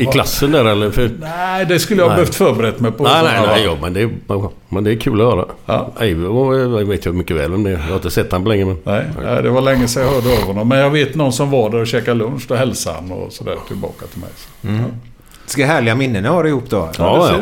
I 0.00 0.04
var- 0.04 0.12
klassen 0.12 0.52
där 0.52 0.64
eller? 0.64 0.90
För... 0.90 1.10
Nej, 1.20 1.66
det 1.66 1.78
skulle 1.78 2.00
jag 2.00 2.04
ha 2.08 2.10
Nej. 2.10 2.16
behövt 2.16 2.34
förberett 2.34 2.80
mig 2.80 2.92
på. 2.92 3.02
Nej, 3.04 3.22
nej, 3.24 3.46
nej. 3.46 3.64
ja. 3.64 3.76
Men, 3.82 3.92
det 3.92 4.00
är, 4.02 4.10
men 4.68 4.84
det 4.84 4.92
är 4.92 4.96
kul 4.96 5.20
att 5.20 5.26
höra. 5.26 5.44
Ja. 5.66 5.92
Eivi 6.00 6.24
var- 6.24 6.84
vet 6.84 7.04
jag 7.04 7.14
mycket 7.14 7.36
väl 7.36 7.54
om 7.54 7.62
det. 7.64 7.70
Jag 7.70 7.78
har 7.78 7.94
inte 7.94 8.10
sett 8.10 8.32
honom 8.32 8.44
på 8.44 8.48
länge 8.50 8.64
men... 8.64 8.76
Nej, 8.84 9.04
nej, 9.24 9.42
det 9.42 9.50
var 9.50 9.60
länge 9.60 9.88
sedan 9.88 10.02
jag 10.02 10.10
hörde 10.10 10.32
av 10.32 10.42
honom. 10.46 10.68
Men 10.68 10.78
jag 10.78 10.90
vet 10.90 11.14
någon 11.14 11.32
som 11.32 11.50
var 11.50 11.70
där 11.70 11.78
och 11.80 11.86
käkade 11.86 12.14
lunch. 12.18 12.44
Då 12.48 12.54
hälsade 12.54 12.96
han 12.96 13.12
och 13.12 13.32
sådär 13.32 13.56
tillbaka 13.68 14.06
till 14.06 14.20
mig. 14.20 14.30
Så. 14.62 14.84
Ska 15.46 15.66
härliga 15.66 15.94
minnen 15.94 16.22
ni 16.22 16.28
har 16.28 16.44
ihop 16.44 16.70
då? 16.70 16.76
Ja, 16.98 17.28
Ja. 17.32 17.38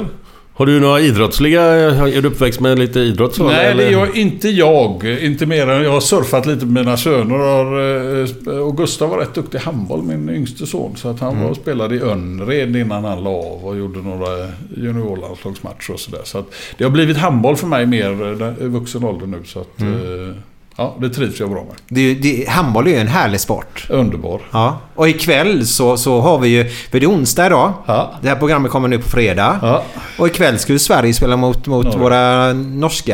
Har 0.59 0.67
du 0.67 0.81
några 0.81 1.01
idrottsliga... 1.01 1.63
Är 1.63 2.23
du 2.23 2.29
uppväxt 2.29 2.61
med 2.61 2.79
lite 2.79 3.01
idrott 3.01 3.35
så? 3.35 3.47
Nej, 3.47 3.67
eller? 3.67 3.85
det 3.85 3.91
jag, 3.91 4.17
inte 4.17 4.49
jag. 4.49 5.19
Inte 5.21 5.47
mer 5.47 5.69
än 5.69 5.83
jag 5.83 5.91
har 5.91 6.01
surfat 6.01 6.47
lite 6.47 6.67
med 6.67 6.85
mina 6.85 6.97
söner. 6.97 7.41
Och, 7.41 8.53
eh, 8.53 8.59
och 8.59 8.77
Gustav 8.77 9.11
var 9.11 9.19
rätt 9.19 9.35
duktig 9.35 9.59
i 9.59 9.61
handboll, 9.61 10.03
min 10.03 10.29
yngste 10.29 10.67
son. 10.67 10.97
Så 10.97 11.09
att 11.09 11.21
han 11.21 11.43
var 11.43 11.51
och 11.51 11.57
spelade 11.57 11.95
i 11.95 12.01
Önnered 12.01 12.77
innan 12.77 13.05
han 13.05 13.25
la 13.25 13.31
av 13.31 13.65
och 13.65 13.77
gjorde 13.77 13.99
några 13.99 14.49
juniorlandslagsmatcher 14.77 15.93
och 15.93 16.01
sådär. 16.01 16.23
Så 16.25 16.39
att 16.39 16.55
det 16.79 16.85
har 16.85 16.91
blivit 16.91 17.17
handboll 17.17 17.57
för 17.57 17.67
mig 17.67 17.87
mer 17.87 18.43
eh, 18.43 18.65
i 18.65 18.69
vuxen 18.69 19.05
ålder 19.05 19.27
nu. 19.27 19.43
Så 19.45 19.61
att, 19.61 19.81
eh, 19.81 20.37
Ja, 20.79 20.97
det 21.01 21.09
trivs 21.11 21.41
jag 21.41 21.51
bra 21.51 21.65
med. 21.65 21.75
Det, 21.89 22.15
det, 22.15 22.49
handboll 22.49 22.87
är 22.87 22.91
ju 22.91 22.97
en 22.97 23.09
härlig 23.09 23.41
sport. 23.41 23.87
Underbar. 23.91 24.41
Ja. 24.53 24.79
Och 24.95 25.09
ikväll 25.09 25.67
så, 25.67 25.97
så 25.97 26.21
har 26.21 26.39
vi 26.39 26.49
ju... 26.49 26.65
För 26.69 27.01
det 27.01 27.07
är 27.07 27.11
onsdag 27.11 27.47
idag. 27.47 27.73
Ja. 27.87 28.13
Det 28.23 28.29
här 28.29 28.37
programmet 28.37 28.73
kommer 28.73 28.89
nu 28.89 28.99
på 28.99 29.09
fredag. 29.09 29.59
Ja. 29.63 29.83
Och 30.19 30.27
ikväll 30.27 30.59
ska 30.59 30.73
ju 30.73 30.79
Sverige 30.79 31.15
spela 31.15 31.37
mot, 31.37 31.67
mot 31.67 31.85
Norge. 31.85 31.99
våra 31.99 32.53
norska 32.53 33.11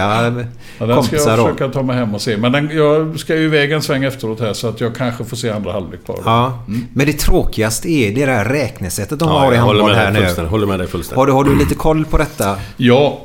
Ja, 0.78 0.86
den 0.86 0.88
ska 0.88 0.94
kompisar 0.94 1.30
jag 1.30 1.38
då. 1.38 1.44
försöka 1.44 1.68
ta 1.68 1.82
mig 1.82 1.96
hem 1.96 2.14
och 2.14 2.20
se. 2.20 2.36
Men 2.36 2.52
den, 2.52 2.70
jag 2.76 3.18
ska 3.18 3.36
ju 3.36 3.44
iväg 3.44 3.72
en 3.72 3.82
sväng 3.82 4.04
efteråt 4.04 4.40
här 4.40 4.52
så 4.52 4.68
att 4.68 4.80
jag 4.80 4.94
kanske 4.96 5.24
får 5.24 5.36
se 5.36 5.50
andra 5.50 5.72
halvlek 5.72 6.00
bara. 6.06 6.16
Ja. 6.24 6.58
Men 6.92 7.06
det 7.06 7.12
tråkigaste 7.18 7.88
är 7.90 8.14
det 8.14 8.26
där 8.26 8.44
räknesättet 8.44 9.18
de 9.18 9.28
Ja, 9.28 9.38
har 9.38 9.52
i 9.52 9.54
jag 9.56 9.62
handboll 9.62 9.94
här 9.94 10.04
dig 10.04 10.12
nu. 10.12 10.18
fullständigt. 10.20 10.50
Håller 10.50 10.66
med 10.66 10.78
dig 10.80 10.88
fullständigt. 10.88 11.18
Har 11.18 11.26
du, 11.26 11.32
har 11.32 11.44
du 11.44 11.54
lite 11.58 11.74
koll 11.74 12.04
på 12.04 12.18
detta? 12.18 12.56
Ja. 12.76 13.18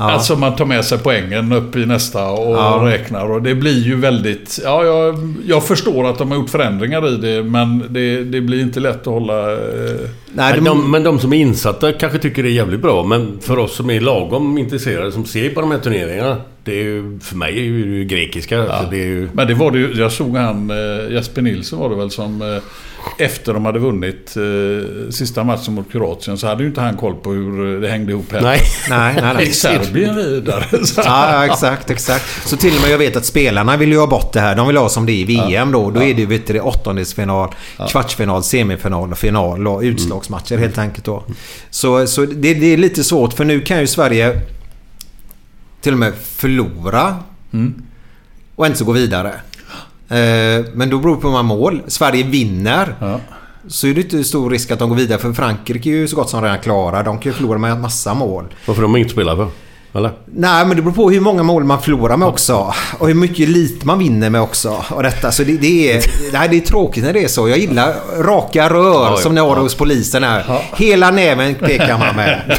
Ja. 0.00 0.10
Alltså 0.10 0.36
man 0.36 0.56
tar 0.56 0.64
med 0.64 0.84
sig 0.84 0.98
poängen 0.98 1.52
upp 1.52 1.76
i 1.76 1.86
nästa 1.86 2.30
och 2.30 2.56
Ja. 2.56 2.80
räknar. 2.84 3.30
Och 3.30 3.42
det 3.42 3.54
blir 3.54 3.82
ju 3.82 3.96
väldigt... 3.96 4.60
Ja, 4.64 4.84
jag, 4.84 5.34
jag 5.46 5.64
förstår 5.64 6.06
att 6.10 6.18
de 6.18 6.30
har 6.30 6.38
gjort 6.38 6.50
förändringar 6.50 7.08
i 7.08 7.16
det. 7.16 7.42
Men 7.42 7.84
det, 7.90 8.24
det 8.24 8.40
blir 8.40 8.60
inte 8.60 8.80
lätt 8.80 9.00
att 9.00 9.06
hålla... 9.06 9.52
Eh, 9.52 9.58
Nej, 10.32 10.54
Men 10.54 10.64
de, 10.64 10.80
de, 10.82 10.90
men 10.90 11.02
de 11.04 11.18
som 11.18 11.32
är 11.32 11.36
insatta 11.36 11.92
kanske 11.92 12.18
tycker 12.18 12.42
det 12.42 12.48
är 12.48 12.52
jävligt 12.52 12.82
bra. 12.82 13.02
Men 13.02 13.38
för 13.40 13.58
oss 13.58 13.76
som 13.76 13.90
är 13.90 14.00
lagom 14.00 14.58
intresserade, 14.58 15.12
som 15.12 15.24
ser 15.24 15.50
på 15.50 15.60
de 15.60 15.70
här 15.70 15.78
turneringarna. 15.78 16.36
Det 16.64 16.72
är 16.72 16.84
ju, 16.84 17.18
för 17.22 17.36
mig 17.36 17.50
är 17.58 17.62
det 17.62 17.66
ju 17.68 18.04
grekiska. 18.04 18.66
Så 18.66 18.90
det 18.90 18.96
är 19.02 19.06
ju, 19.06 19.28
men 19.32 19.46
det 19.46 19.54
var 19.54 19.70
det 19.70 19.78
ju... 19.78 19.92
Jag 19.94 20.12
såg 20.12 20.36
han... 20.36 20.70
Eh, 20.70 21.12
Jesper 21.12 21.42
Nilsson 21.42 21.78
var 21.78 21.90
det 21.90 21.96
väl 21.96 22.10
som... 22.10 22.42
Eh, 22.42 22.62
efter 23.18 23.54
de 23.54 23.64
hade 23.64 23.78
vunnit 23.78 24.36
eh, 24.36 25.10
sista 25.10 25.44
matchen 25.44 25.74
mot 25.74 25.92
Kroatien 25.92 26.38
så 26.38 26.46
hade 26.46 26.62
ju 26.62 26.68
inte 26.68 26.80
han 26.80 26.96
koll 26.96 27.14
på 27.14 27.30
hur 27.32 27.80
det 27.80 27.88
hängde 27.88 28.12
ihop 28.12 28.32
här. 28.32 28.40
nej. 28.42 28.60
nej, 28.90 29.14
nej, 29.22 29.34
nej. 29.34 29.52
Serbien 29.52 30.16
vidare? 30.16 30.64
Så- 30.86 31.00
Ja, 31.04 31.32
ja, 31.32 31.52
exakt, 31.52 31.90
exakt. 31.90 32.48
Så 32.48 32.56
till 32.56 32.74
och 32.76 32.82
med 32.82 32.90
jag 32.90 32.98
vet 32.98 33.16
att 33.16 33.24
spelarna 33.24 33.76
vill 33.76 33.92
ju 33.92 33.98
ha 33.98 34.06
bort 34.06 34.32
det 34.32 34.40
här. 34.40 34.56
De 34.56 34.66
vill 34.66 34.76
ha 34.76 34.88
som 34.88 35.06
det 35.06 35.12
är 35.12 35.14
i 35.14 35.24
VM 35.24 35.72
då. 35.72 35.90
Då 35.90 36.02
är 36.02 36.14
det 36.14 36.20
ju 36.20 36.26
vet 36.26 36.46
du, 36.46 36.60
åttondelsfinal, 36.60 37.48
kvartsfinal, 37.90 38.42
semifinal 38.42 39.12
och 39.12 39.18
final 39.18 39.66
och 39.68 39.80
utslagsmatcher 39.82 40.56
helt 40.58 40.78
enkelt 40.78 41.04
då. 41.04 41.24
Så, 41.70 42.06
så 42.06 42.26
det, 42.26 42.54
det 42.54 42.72
är 42.72 42.76
lite 42.76 43.04
svårt 43.04 43.32
för 43.32 43.44
nu 43.44 43.60
kan 43.60 43.80
ju 43.80 43.86
Sverige 43.86 44.40
till 45.80 45.92
och 45.92 45.98
med 45.98 46.14
förlora 46.14 47.16
och 48.56 48.66
inte 48.66 48.78
så 48.78 48.84
gå 48.84 48.92
vidare. 48.92 49.28
Eh, 50.08 50.64
Men 50.74 50.90
då 50.90 50.98
beror 50.98 51.14
det 51.16 51.20
på 51.22 51.26
hur 51.28 51.32
många 51.32 51.42
mål. 51.42 51.82
Sverige 51.86 52.24
vinner. 52.24 52.94
Ja. 53.00 53.20
Så 53.68 53.86
är 53.86 53.94
det 53.94 54.00
inte 54.00 54.24
stor 54.24 54.50
risk 54.50 54.70
att 54.70 54.78
de 54.78 54.88
går 54.88 54.96
vidare 54.96 55.18
för 55.18 55.32
Frankrike 55.32 55.90
är 55.90 55.94
ju 55.94 56.08
så 56.08 56.16
gott 56.16 56.30
som 56.30 56.42
redan 56.42 56.58
klara. 56.58 57.02
De 57.02 57.18
kan 57.18 57.32
ju 57.32 57.36
förlora 57.36 57.58
med 57.58 57.72
en 57.72 57.80
massa 57.80 58.14
mål. 58.14 58.44
Varför 58.66 58.82
de 58.82 58.96
inte 58.96 59.10
spelar 59.10 59.36
för? 59.36 59.48
Eller? 59.92 60.10
Nej, 60.34 60.66
men 60.66 60.76
det 60.76 60.82
beror 60.82 60.94
på 60.94 61.10
hur 61.10 61.20
många 61.20 61.42
mål 61.42 61.64
man 61.64 61.82
förlorar 61.82 62.16
med 62.16 62.28
också. 62.28 62.74
Och 62.98 63.06
hur 63.06 63.14
mycket 63.14 63.48
lite 63.48 63.86
man 63.86 63.98
vinner 63.98 64.30
med 64.30 64.40
också. 64.42 64.84
Och 64.90 65.02
detta. 65.02 65.32
Så 65.32 65.42
det, 65.44 65.52
det, 65.56 65.92
är, 65.92 66.02
nej, 66.32 66.48
det 66.48 66.56
är 66.56 66.60
tråkigt 66.60 67.04
när 67.04 67.12
det 67.12 67.24
är 67.24 67.28
så. 67.28 67.48
Jag 67.48 67.58
gillar 67.58 67.94
raka 68.22 68.70
rör 68.70 69.10
Ja, 69.10 69.16
som 69.16 69.34
ni 69.34 69.40
har 69.40 69.56
hos 69.56 69.74
polisen 69.74 70.22
här. 70.22 70.62
Hela 70.76 71.10
näven 71.10 71.54
pekar 71.54 71.98
man 71.98 72.16
med. 72.16 72.58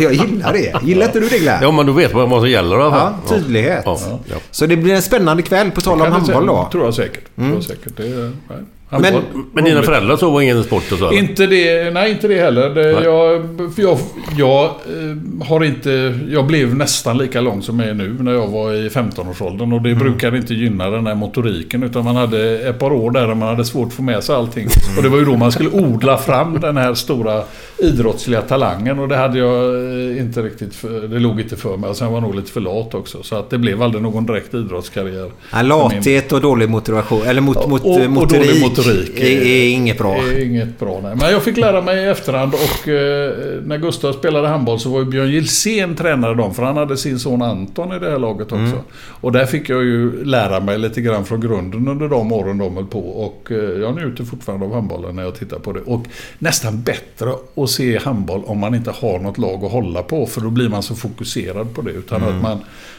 Jag 0.00 0.12
gillar 0.12 0.52
det. 0.52 0.74
Gillar 0.82 1.06
inte 1.06 1.20
du 1.20 1.28
det 1.28 1.38
Glenn? 1.38 1.58
Ja, 1.62 1.70
men 1.70 1.86
då 1.86 1.92
vet 1.92 2.12
vad 2.14 2.28
som 2.30 2.50
gäller 2.50 2.78
i 2.78 2.82
alla 2.82 2.90
fall. 2.90 3.12
Ja, 3.28 3.34
tydlighet. 3.36 3.82
Ja, 3.84 3.98
ja. 4.30 4.36
Så 4.50 4.66
det 4.66 4.76
blir 4.76 4.94
en 4.94 5.02
spännande 5.02 5.42
kväll 5.42 5.70
på 5.70 5.80
tal 5.80 6.02
om 6.02 6.12
handboll 6.12 6.46
då. 6.46 6.68
tror 6.72 6.84
jag 6.84 6.94
säkert. 6.94 7.36
Tror 7.36 7.54
jag 7.54 7.62
säkert. 7.64 7.96
Det, 7.96 8.02
är- 8.02 8.32
nej. 8.48 8.58
Men- 9.00 9.22
Men 9.52 9.64
dina 9.64 9.82
föräldrar 9.82 10.16
så 10.16 10.30
var 10.30 10.40
ingen 10.40 10.64
sport 10.64 10.92
och 10.92 10.98
så? 10.98 11.08
eller? 11.08 11.18
Inte 11.18 11.46
det, 11.46 11.90
nej 11.94 12.10
inte 12.10 12.28
det 12.28 12.38
heller. 12.40 12.70
Det, 12.70 12.90
jag, 12.90 13.42
jag, 13.76 13.98
jag 14.38 14.64
eh, 14.64 15.46
har 15.48 15.64
inte... 15.64 16.18
Jag 16.30 16.46
blev 16.46 16.76
nästan 16.76 17.18
lika 17.18 17.40
lång 17.40 17.62
som 17.62 17.80
jag 17.80 17.88
är 17.88 17.94
nu 17.94 18.16
när 18.20 18.32
jag 18.32 18.46
var 18.48 18.72
i 18.72 18.88
15-årsåldern. 18.88 19.72
Och 19.72 19.82
det 19.82 19.94
brukade 19.94 20.36
inte 20.36 20.54
gynna 20.54 20.90
den 20.90 21.06
här 21.06 21.14
motoriken. 21.14 21.82
Utan 21.82 22.04
man 22.04 22.16
hade 22.16 22.58
ett 22.68 22.78
par 22.78 22.92
år 22.92 23.10
där 23.10 23.26
man 23.34 23.48
hade 23.48 23.64
svårt 23.64 23.88
att 23.88 23.94
få 23.94 24.02
med 24.02 24.24
sig 24.24 24.34
allting. 24.34 24.68
Och 24.96 25.02
det 25.02 25.08
var 25.08 25.18
ju 25.18 25.24
då 25.24 25.36
man 25.36 25.52
skulle 25.52 25.70
odla 25.70 26.18
fram 26.18 26.60
den 26.60 26.76
här 26.76 26.94
stora 26.94 27.42
idrottsliga 27.82 28.42
talangen. 28.42 28.98
Och 28.98 29.08
det 29.08 29.16
hade 29.16 29.38
jag 29.38 29.74
eh, 30.10 30.18
inte 30.22 30.42
riktigt... 30.42 30.74
För, 30.74 31.08
det 31.08 31.18
låg 31.18 31.40
inte 31.40 31.56
för 31.56 31.76
mig. 31.76 31.90
Och 31.90 31.96
sen 31.96 32.06
var 32.06 32.14
jag 32.14 32.22
nog 32.22 32.34
lite 32.34 32.50
för 32.52 32.60
lat 32.60 32.94
också. 32.94 33.22
Så 33.22 33.36
att 33.36 33.50
det 33.50 33.58
blev 33.58 33.82
aldrig 33.82 34.02
någon 34.02 34.26
direkt 34.26 34.54
idrottskarriär. 34.54 35.30
Ja, 35.52 35.62
lathet 35.62 36.32
och 36.32 36.40
dålig 36.40 36.68
motivation. 36.68 37.22
Eller 37.26 37.40
mot, 37.40 37.68
mot, 37.68 37.84
Och- 37.84 38.00
och 38.04 38.10
motorik. 38.10 38.46
dålig 38.48 38.62
motorik. 38.62 39.18
Är, 39.20 39.46
är 39.46 39.68
inget 39.68 39.98
bra. 39.98 40.14
Är 40.16 40.44
inget 40.44 40.78
bra 40.78 41.00
nej. 41.02 41.16
Men 41.16 41.30
jag 41.32 41.42
fick 41.42 41.56
lära 41.56 41.82
mig 41.82 42.04
i 42.04 42.08
efterhand 42.08 42.54
och 42.54 42.88
eh, 42.88 43.32
när 43.64 43.78
Gustav 43.78 44.12
spelade 44.12 44.48
handboll 44.48 44.80
så 44.80 44.88
var 44.90 44.98
ju 44.98 45.04
Björn 45.04 45.30
Gilsén 45.30 45.94
tränare 45.96 46.34
dem. 46.34 46.54
För 46.54 46.62
han 46.62 46.76
hade 46.76 46.96
sin 46.96 47.18
son 47.18 47.42
Anton 47.42 47.92
i 47.92 47.98
det 47.98 48.10
här 48.10 48.18
laget 48.18 48.46
också. 48.46 48.56
Mm. 48.56 48.78
Och 49.20 49.32
där 49.32 49.46
fick 49.46 49.68
jag 49.68 49.82
ju 49.84 50.24
lära 50.24 50.60
mig 50.60 50.78
lite 50.78 51.00
grann 51.00 51.24
från 51.24 51.40
grunden 51.40 51.88
under 51.88 52.08
de 52.08 52.32
åren 52.32 52.58
de 52.58 52.76
höll 52.76 52.86
på. 52.86 53.00
Och 53.00 53.48
eh, 53.50 53.56
jag 53.58 53.96
njuter 53.96 54.24
fortfarande 54.24 54.66
av 54.66 54.74
handbollen 54.74 55.16
när 55.16 55.22
jag 55.22 55.34
tittar 55.34 55.58
på 55.58 55.72
det. 55.72 55.80
Och 55.80 56.04
nästan 56.38 56.82
bättre 56.82 57.30
att 57.30 57.70
se 57.72 57.98
handboll 57.98 58.42
om 58.46 58.58
man 58.58 58.74
inte 58.74 58.90
har 59.00 59.18
något 59.18 59.38
lag 59.38 59.64
att 59.64 59.72
hålla 59.72 60.02
på. 60.02 60.26
För 60.26 60.40
då 60.40 60.50
blir 60.50 60.68
man 60.68 60.82
så 60.82 60.94
fokuserad 60.94 61.74
på 61.74 61.82
det. 61.82 61.90
Utan 61.90 62.22
Mm. 62.22 62.36
att 62.36 62.42
man, 62.42 62.58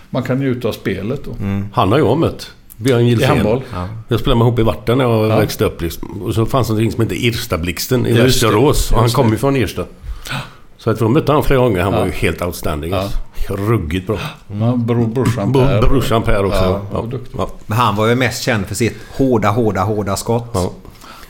man 0.09 0.23
kan 0.23 0.39
njuta 0.39 0.67
av 0.67 0.71
spelet. 0.71 1.21
Då. 1.25 1.31
Han 1.73 1.91
har 1.91 1.99
jag 1.99 2.17
mött. 2.17 2.51
Björn 2.77 3.07
Gilsén. 3.07 3.25
I 3.25 3.29
handboll? 3.29 3.61
Jag 4.07 4.19
spelade 4.19 4.39
med 4.39 4.47
ihop 4.47 4.59
i 4.59 4.63
Varten 4.63 4.97
när 4.97 5.05
jag 5.05 5.31
Ja. 5.31 5.37
växte 5.39 5.65
upp. 5.65 5.81
Liksom. 5.81 6.21
Och 6.23 6.33
så 6.35 6.45
fanns 6.45 6.67
det 6.67 6.73
någonting 6.73 6.91
som 6.91 7.01
hette 7.01 7.15
Irstablixten 7.25 8.05
i 8.05 8.13
Västerås. 8.13 8.91
Och 8.91 8.99
han 8.99 9.09
kom 9.09 9.29
ju 9.31 9.37
från 9.37 9.55
Irsta. 9.55 9.85
Så 10.77 10.89
att 10.89 11.01
vi 11.01 11.07
mötte 11.09 11.31
han 11.31 11.43
flera 11.43 11.59
gånger. 11.59 11.81
Han 11.81 11.93
Ja. 11.93 11.99
var 11.99 12.05
ju 12.05 12.11
helt 12.11 12.41
outstanding. 12.41 12.91
Ja. 12.91 13.09
Ruggigt 13.49 14.07
bra. 14.07 14.17
Mm. 14.51 14.85
Bror, 14.85 15.07
brorsan 15.07 15.51
Bro- 15.51 15.61
Per. 15.65 15.81
Brorsan 15.81 16.21
Per 16.23 16.45
också. 16.45 16.81
Ja, 16.93 17.03
Ja. 17.11 17.19
Ja. 17.37 17.49
Men 17.65 17.77
han 17.77 17.95
var 17.95 18.07
ju 18.07 18.15
mest 18.15 18.43
känd 18.43 18.65
för 18.65 18.75
sitt 18.75 18.95
hårda, 19.17 19.49
hårda, 19.49 19.81
hårda 19.83 20.15
skott. 20.15 20.55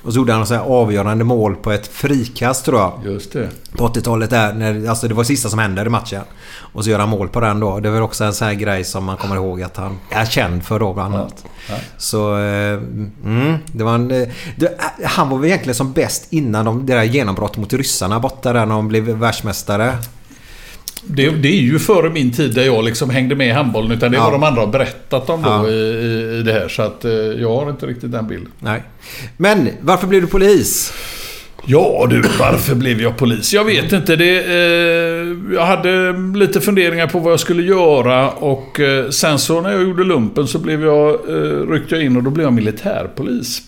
Och 0.04 0.14
så 0.14 0.20
gjorde 0.20 0.34
han 0.34 0.46
sån 0.46 0.58
här 0.58 0.64
avgörande 0.64 1.24
mål 1.24 1.56
på 1.56 1.72
ett 1.72 1.88
frikast 1.88 2.66
tror 2.66 2.80
jag. 2.80 3.00
Just 3.06 3.34
det. 3.34 3.50
På 3.72 3.88
80-talet 3.88 4.30
där. 4.30 4.54
När, 4.54 4.90
alltså 4.90 5.08
det 5.08 5.14
var 5.14 5.24
det 5.24 5.28
sista 5.28 5.50
som 5.50 5.60
hände 5.60 5.82
i 5.82 5.90
matchen. 5.90 6.22
Och 6.56 6.84
så 6.84 6.90
gör 6.90 7.00
han 7.00 7.10
mål 7.10 7.30
på 7.30 7.40
den 7.40 7.60
då. 7.60 7.80
Det 7.80 7.90
var 7.90 8.02
också 8.02 8.24
en 8.24 8.34
sån 8.34 8.48
här 8.48 8.54
grej 8.54 8.84
som 8.84 9.04
man 9.04 9.18
kommer 9.18 9.36
ihåg 9.36 9.62
att 9.62 9.78
han 9.78 10.00
är 10.10 10.26
känd 10.26 10.64
för 10.64 10.80
då 10.80 10.94
bland 10.94 11.16
annat. 11.16 11.46
Ja. 11.70 11.76
Så... 11.98 12.38
Eh, 12.38 12.80
mm, 13.26 13.58
det 13.66 13.84
var 13.84 13.96
en, 13.96 14.12
eh, 14.12 14.28
det, 14.56 14.66
eh, 14.66 15.10
han 15.10 15.30
var 15.30 15.38
väl 15.38 15.48
egentligen 15.48 15.76
som 15.76 15.94
bäst 15.94 16.28
innan 16.30 16.66
de, 16.66 16.86
det 16.86 16.94
där 16.94 17.04
genombrottet 17.04 17.58
mot 17.58 17.74
ryssarna 17.74 18.20
borta 18.20 18.54
där 18.54 18.66
när 18.66 18.76
de 18.76 18.88
blev 18.88 19.04
världsmästare. 19.04 19.98
Det, 21.08 21.30
det 21.30 21.48
är 21.48 21.62
ju 21.62 21.80
före 21.80 22.10
min 22.10 22.32
tid 22.32 22.54
där 22.56 22.64
jag 22.66 22.84
liksom 22.86 23.10
hängde 23.10 23.36
med 23.36 23.48
i 23.48 23.52
handbollen. 23.52 23.92
Utan 23.92 24.12
det 24.12 24.18
är 24.18 24.20
Ja. 24.20 24.24
vad 24.24 24.34
de 24.34 24.44
andra 24.44 24.62
har 24.62 24.68
berättat 24.68 25.30
om 25.30 25.42
då 25.42 25.50
Ja. 25.50 25.68
i, 25.70 25.74
i, 26.40 26.42
det 26.46 26.54
här. 26.54 26.68
Så 26.68 26.82
att 26.82 27.06
eh, 27.06 27.12
jag 27.12 27.56
har 27.60 27.70
inte 27.70 27.86
riktigt 27.86 28.12
den 28.12 28.28
bilden. 28.28 28.52
Nej. 28.60 28.84
Men 29.38 29.70
varför 29.82 30.08
blev 30.08 30.22
du 30.22 30.28
polis? 30.28 30.94
Ja 31.66 32.08
du, 32.10 32.22
varför 32.40 32.76
blev 32.76 33.02
jag 33.02 33.18
polis? 33.18 33.54
Jag 33.54 33.64
vet 33.66 33.92
inte. 33.94 34.16
Det, 34.16 34.38
eh, 34.46 35.56
jag 35.56 35.66
hade 35.66 36.14
lite 36.40 36.62
funderingar 36.62 37.08
på 37.08 37.20
vad 37.20 37.32
jag 37.34 37.40
skulle 37.40 37.64
göra. 37.64 38.30
Och 38.30 38.80
eh, 38.80 39.10
sen 39.10 39.40
så 39.40 39.62
när 39.62 39.72
jag 39.72 39.84
gjorde 39.84 40.04
lumpen 40.04 40.48
så 40.48 40.60
blev 40.60 40.84
jag, 40.84 41.10
eh, 41.10 41.70
ryckte 41.72 41.96
jag 41.96 42.04
in 42.04 42.18
och 42.18 42.24
då 42.24 42.30
blev 42.30 42.46
jag 42.46 42.54
militärpolis. 42.54 43.62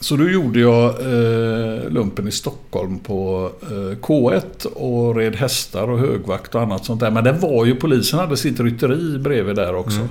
Så 0.00 0.16
då 0.16 0.30
gjorde 0.30 0.60
jag 0.60 0.88
eh, 0.88 1.90
lumpen 1.90 2.28
i 2.28 2.32
Stockholm 2.32 2.98
på 2.98 3.50
eh, 3.62 3.98
K1 3.98 4.66
och 4.66 5.16
red 5.16 5.36
hästar 5.36 5.90
och 5.90 5.98
högvakt 5.98 6.54
och 6.54 6.62
annat 6.62 6.84
sånt 6.84 7.00
där. 7.00 7.10
Men 7.10 7.24
det 7.24 7.32
var 7.32 7.64
ju 7.64 7.74
polisen 7.74 8.18
hade 8.18 8.36
sitt 8.36 8.60
rytteri 8.60 9.18
bredvid 9.18 9.56
där 9.56 9.74
också. 9.74 10.08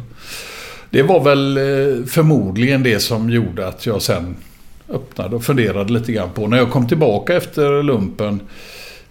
Det 0.90 1.04
var 1.04 1.24
väl 1.24 1.58
eh, 1.58 2.06
förmodligen 2.06 2.84
det 2.84 3.00
som 3.00 3.30
gjorde 3.30 3.68
att 3.68 3.86
jag 3.86 4.02
sen 4.02 4.36
öppnade 4.90 5.36
och 5.36 5.44
funderade 5.44 5.94
lite 5.94 6.12
grann 6.12 6.30
på. 6.34 6.48
När 6.48 6.58
jag 6.58 6.72
kom 6.72 6.88
tillbaka 6.88 7.36
efter 7.36 7.84
lumpen 7.84 8.40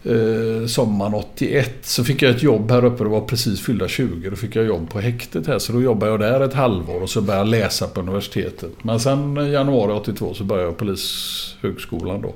eh, 0.05 0.67
sommaren 0.67 1.15
81 1.15 1.79
så 1.83 2.05
fick 2.05 2.23
jag 2.23 2.31
ett 2.31 2.43
jobb 2.43 2.71
här 2.71 2.85
uppe. 2.85 3.05
Det 3.05 3.11
var 3.11 3.21
precis 3.21 3.61
fyllda 3.61 3.89
20. 3.89 4.31
Då 4.31 4.37
fick 4.37 4.57
jag 4.57 4.67
jobb 4.67 4.91
på 4.91 5.01
häktet 5.01 5.47
här. 5.47 5.59
Så 5.59 5.73
då 5.73 5.83
jobbade 5.83 6.13
jag 6.13 6.21
där 6.21 6.41
ett 6.41 6.55
halvår 6.55 7.03
och 7.03 7.11
så 7.11 7.21
började 7.21 7.57
jag 7.57 7.63
läsa 7.63 7.87
på 7.87 8.01
universitetet. 8.01 8.73
Men 8.83 9.01
sen 9.01 9.37
januari 9.53 9.93
82 9.93 10.35
så 10.35 10.45
började 10.45 10.69
jag 10.69 10.77
Polishögskolan 10.77 12.23
då. 12.23 12.35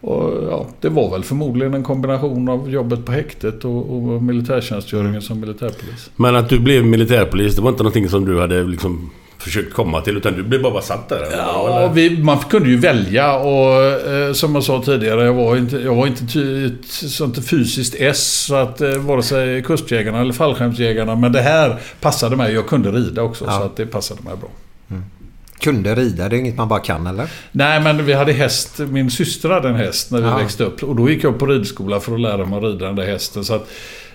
Och, 0.00 0.44
ja, 0.50 0.66
det 0.80 0.88
var 0.88 1.10
väl 1.10 1.24
förmodligen 1.24 1.74
en 1.74 1.82
kombination 1.82 2.48
av 2.48 2.70
jobbet 2.70 3.04
på 3.04 3.12
häktet 3.12 3.64
och, 3.64 3.96
och 3.96 4.22
militärtjänstgöringen 4.22 5.22
som 5.22 5.40
militärpolis. 5.40 6.10
Men 6.16 6.36
att 6.36 6.48
du 6.48 6.60
blev 6.60 6.84
militärpolis, 6.84 7.56
det 7.56 7.62
var 7.62 7.70
inte 7.70 7.82
någonting 7.82 8.08
som 8.08 8.24
du 8.24 8.40
hade 8.40 8.62
liksom 8.62 9.10
försökt 9.48 9.74
komma 9.74 10.00
till. 10.00 10.16
Utan 10.16 10.32
du 10.36 10.42
blev 10.42 10.62
bara 10.62 10.82
satt 10.82 11.08
där? 11.08 11.26
Ja, 11.36 11.76
Eller? 11.78 11.94
vi, 11.94 12.22
man 12.22 12.38
kunde 12.38 12.68
ju 12.68 12.76
välja 12.76 13.34
och 13.38 13.82
eh, 13.84 14.32
som 14.32 14.54
jag 14.54 14.64
sa 14.64 14.82
tidigare, 14.82 15.24
jag 15.24 15.34
var 15.34 15.56
inte, 15.56 15.76
jag 15.76 15.94
var 15.94 16.06
inte 16.06 16.26
ty, 16.26 16.66
ett 16.66 16.84
sånt 17.10 17.48
fysiskt 17.48 17.94
S 17.98 18.44
så 18.46 18.54
att 18.54 18.80
eh, 18.80 18.90
vare 18.90 19.22
sig 19.22 19.62
kustjägarna 19.62 20.20
eller 20.20 20.32
fallskärmsjägarna. 20.32 21.14
Men 21.14 21.32
det 21.32 21.40
här 21.42 21.76
passade 22.00 22.36
mig. 22.36 22.54
Jag 22.54 22.66
kunde 22.66 22.90
rida 22.90 23.22
också 23.22 23.44
Ja. 23.44 23.58
så 23.58 23.62
att 23.64 23.76
det 23.76 23.86
passade 23.86 24.22
mig 24.22 24.32
bra. 24.36 24.48
Kunde 25.60 25.94
rida, 25.94 26.28
det 26.28 26.36
är 26.36 26.40
inget 26.40 26.56
man 26.56 26.68
bara 26.68 26.80
kan 26.80 27.06
eller? 27.06 27.30
Nej, 27.52 27.80
men 27.80 28.04
vi 28.06 28.12
hade 28.12 28.32
häst. 28.32 28.78
Min 28.78 29.10
syster 29.10 29.48
hade 29.50 29.68
en 29.68 29.74
häst 29.74 30.10
när 30.10 30.20
vi 30.20 30.26
Ja. 30.26 30.36
växte 30.36 30.64
upp. 30.64 30.82
Och 30.82 30.96
då 30.96 31.10
gick 31.10 31.24
jag 31.24 31.38
på 31.38 31.46
ridskola 31.46 32.00
för 32.00 32.14
att 32.14 32.20
lära 32.20 32.44
mig 32.46 32.58
att 32.58 32.64
rida 32.64 32.86
den 32.86 32.96
där 32.96 33.06
hästen. 33.06 33.44
Så 33.44 33.54
att 33.54 33.68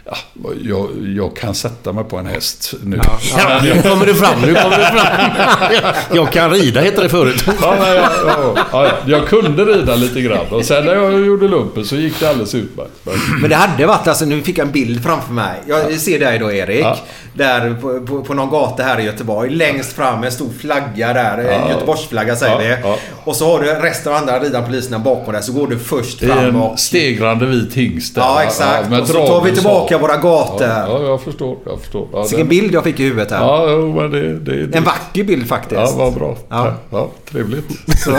Ja, 0.05 0.15
jag, 0.63 0.89
jag 1.17 1.36
kan 1.36 1.55
sätta 1.55 1.93
mig 1.93 2.03
på 2.03 2.17
en 2.17 2.25
häst 2.25 2.74
nu. 2.83 3.00
Ja, 3.38 3.60
nu 3.63 3.81
kommer 3.81 4.05
det 4.05 4.15
fram, 4.15 4.41
nu 4.41 4.55
kommer 4.55 4.77
det 4.77 4.86
fram. 4.86 5.93
Jag 6.17 6.31
kan 6.31 6.50
rida 6.51 6.81
heter 6.81 7.03
det 7.03 7.10
förut. 7.10 7.43
Ja, 7.62 7.75
nej, 7.79 7.95
ja, 7.95 8.10
ja, 8.27 8.55
ja, 8.72 8.91
jag 9.05 9.27
kunde 9.27 9.65
rida 9.65 9.95
lite 9.95 10.22
grann. 10.22 10.45
Och 10.51 10.65
sen 10.65 10.86
när 10.86 10.93
jag 10.93 11.25
gjorde 11.25 11.48
lumpen 11.48 11.86
så 11.86 11.95
gick 11.95 12.19
det 12.19 12.29
alldeles 12.29 12.55
utmärkt. 12.55 12.91
Men- 13.03 13.13
Men 13.41 13.50
det 13.50 13.55
hade 13.55 13.86
varit, 13.86 14.07
alltså 14.07 14.25
nu 14.25 14.41
fick 14.41 14.57
jag 14.57 14.65
en 14.65 14.72
bild 14.72 15.03
framför 15.03 15.33
mig. 15.33 15.53
Jag 15.67 15.93
ser 16.00 16.19
dig 16.19 16.39
då 16.39 16.51
Erik. 16.51 16.83
Ja. 16.86 16.98
Där 17.33 17.75
på, 17.81 18.00
på, 18.01 18.24
på 18.24 18.33
någon 18.33 18.50
gata 18.50 18.83
här 18.83 19.00
i 19.00 19.03
Göteborg. 19.03 19.50
Längst 19.50 19.93
fram 19.93 20.24
en 20.24 20.31
stor 20.31 20.50
flagga 20.62 21.13
där. 21.13 21.38
En 21.38 21.62
Ja. 21.62 21.69
Göteborgsflagga 21.69 22.36
säger 22.36 22.57
vi. 22.60 22.77
ja. 22.83 22.98
Och 23.24 23.36
så 23.36 23.51
har 23.51 23.63
du 23.63 23.67
resten 23.74 24.12
av 24.13 24.17
andra 24.17 24.39
riddarpoliserna 24.39 25.00
bakom 25.00 25.33
dig. 25.33 25.43
Så 25.43 25.51
går 25.53 25.67
du 25.67 25.79
först 25.79 26.19
Det 26.19 26.25
är 26.25 26.29
fram 26.29 26.45
en 26.45 26.55
och... 26.55 26.79
stegrande 26.79 27.45
vit 27.45 27.74
hingst 27.74 28.15
där. 28.15 28.22
Ja 28.22 28.43
exakt. 28.43 28.91
och 29.01 29.07
så 29.07 29.27
tar 29.27 29.41
vi 29.41 29.51
tillbaka 29.51 29.92
av. 29.95 30.01
våra 30.01 30.17
gator. 30.17 30.67
Ja, 30.67 30.85
ja, 30.89 31.03
jag 31.03 31.21
förstår. 31.21 31.57
Jag 31.65 31.79
förstår. 31.79 32.07
Ja, 32.13 32.23
Vilken 32.29 32.47
bild 32.47 32.73
jag 32.73 32.83
fick 32.83 33.00
i 33.00 33.03
huvudet 33.03 33.31
här. 33.31 33.39
Ja, 33.39 33.65
jo, 33.71 33.93
men 34.01 34.12
det, 34.12 34.33
det, 34.39 34.65
det. 34.67 34.77
En 34.77 34.83
vacker 34.83 35.23
bild 35.23 35.47
faktiskt. 35.47 35.81
Ja, 35.81 35.91
vad 35.97 36.13
bra. 36.13 36.35
Ja. 36.50 36.73
Ja. 36.89 37.09
Trevligt. 37.31 37.65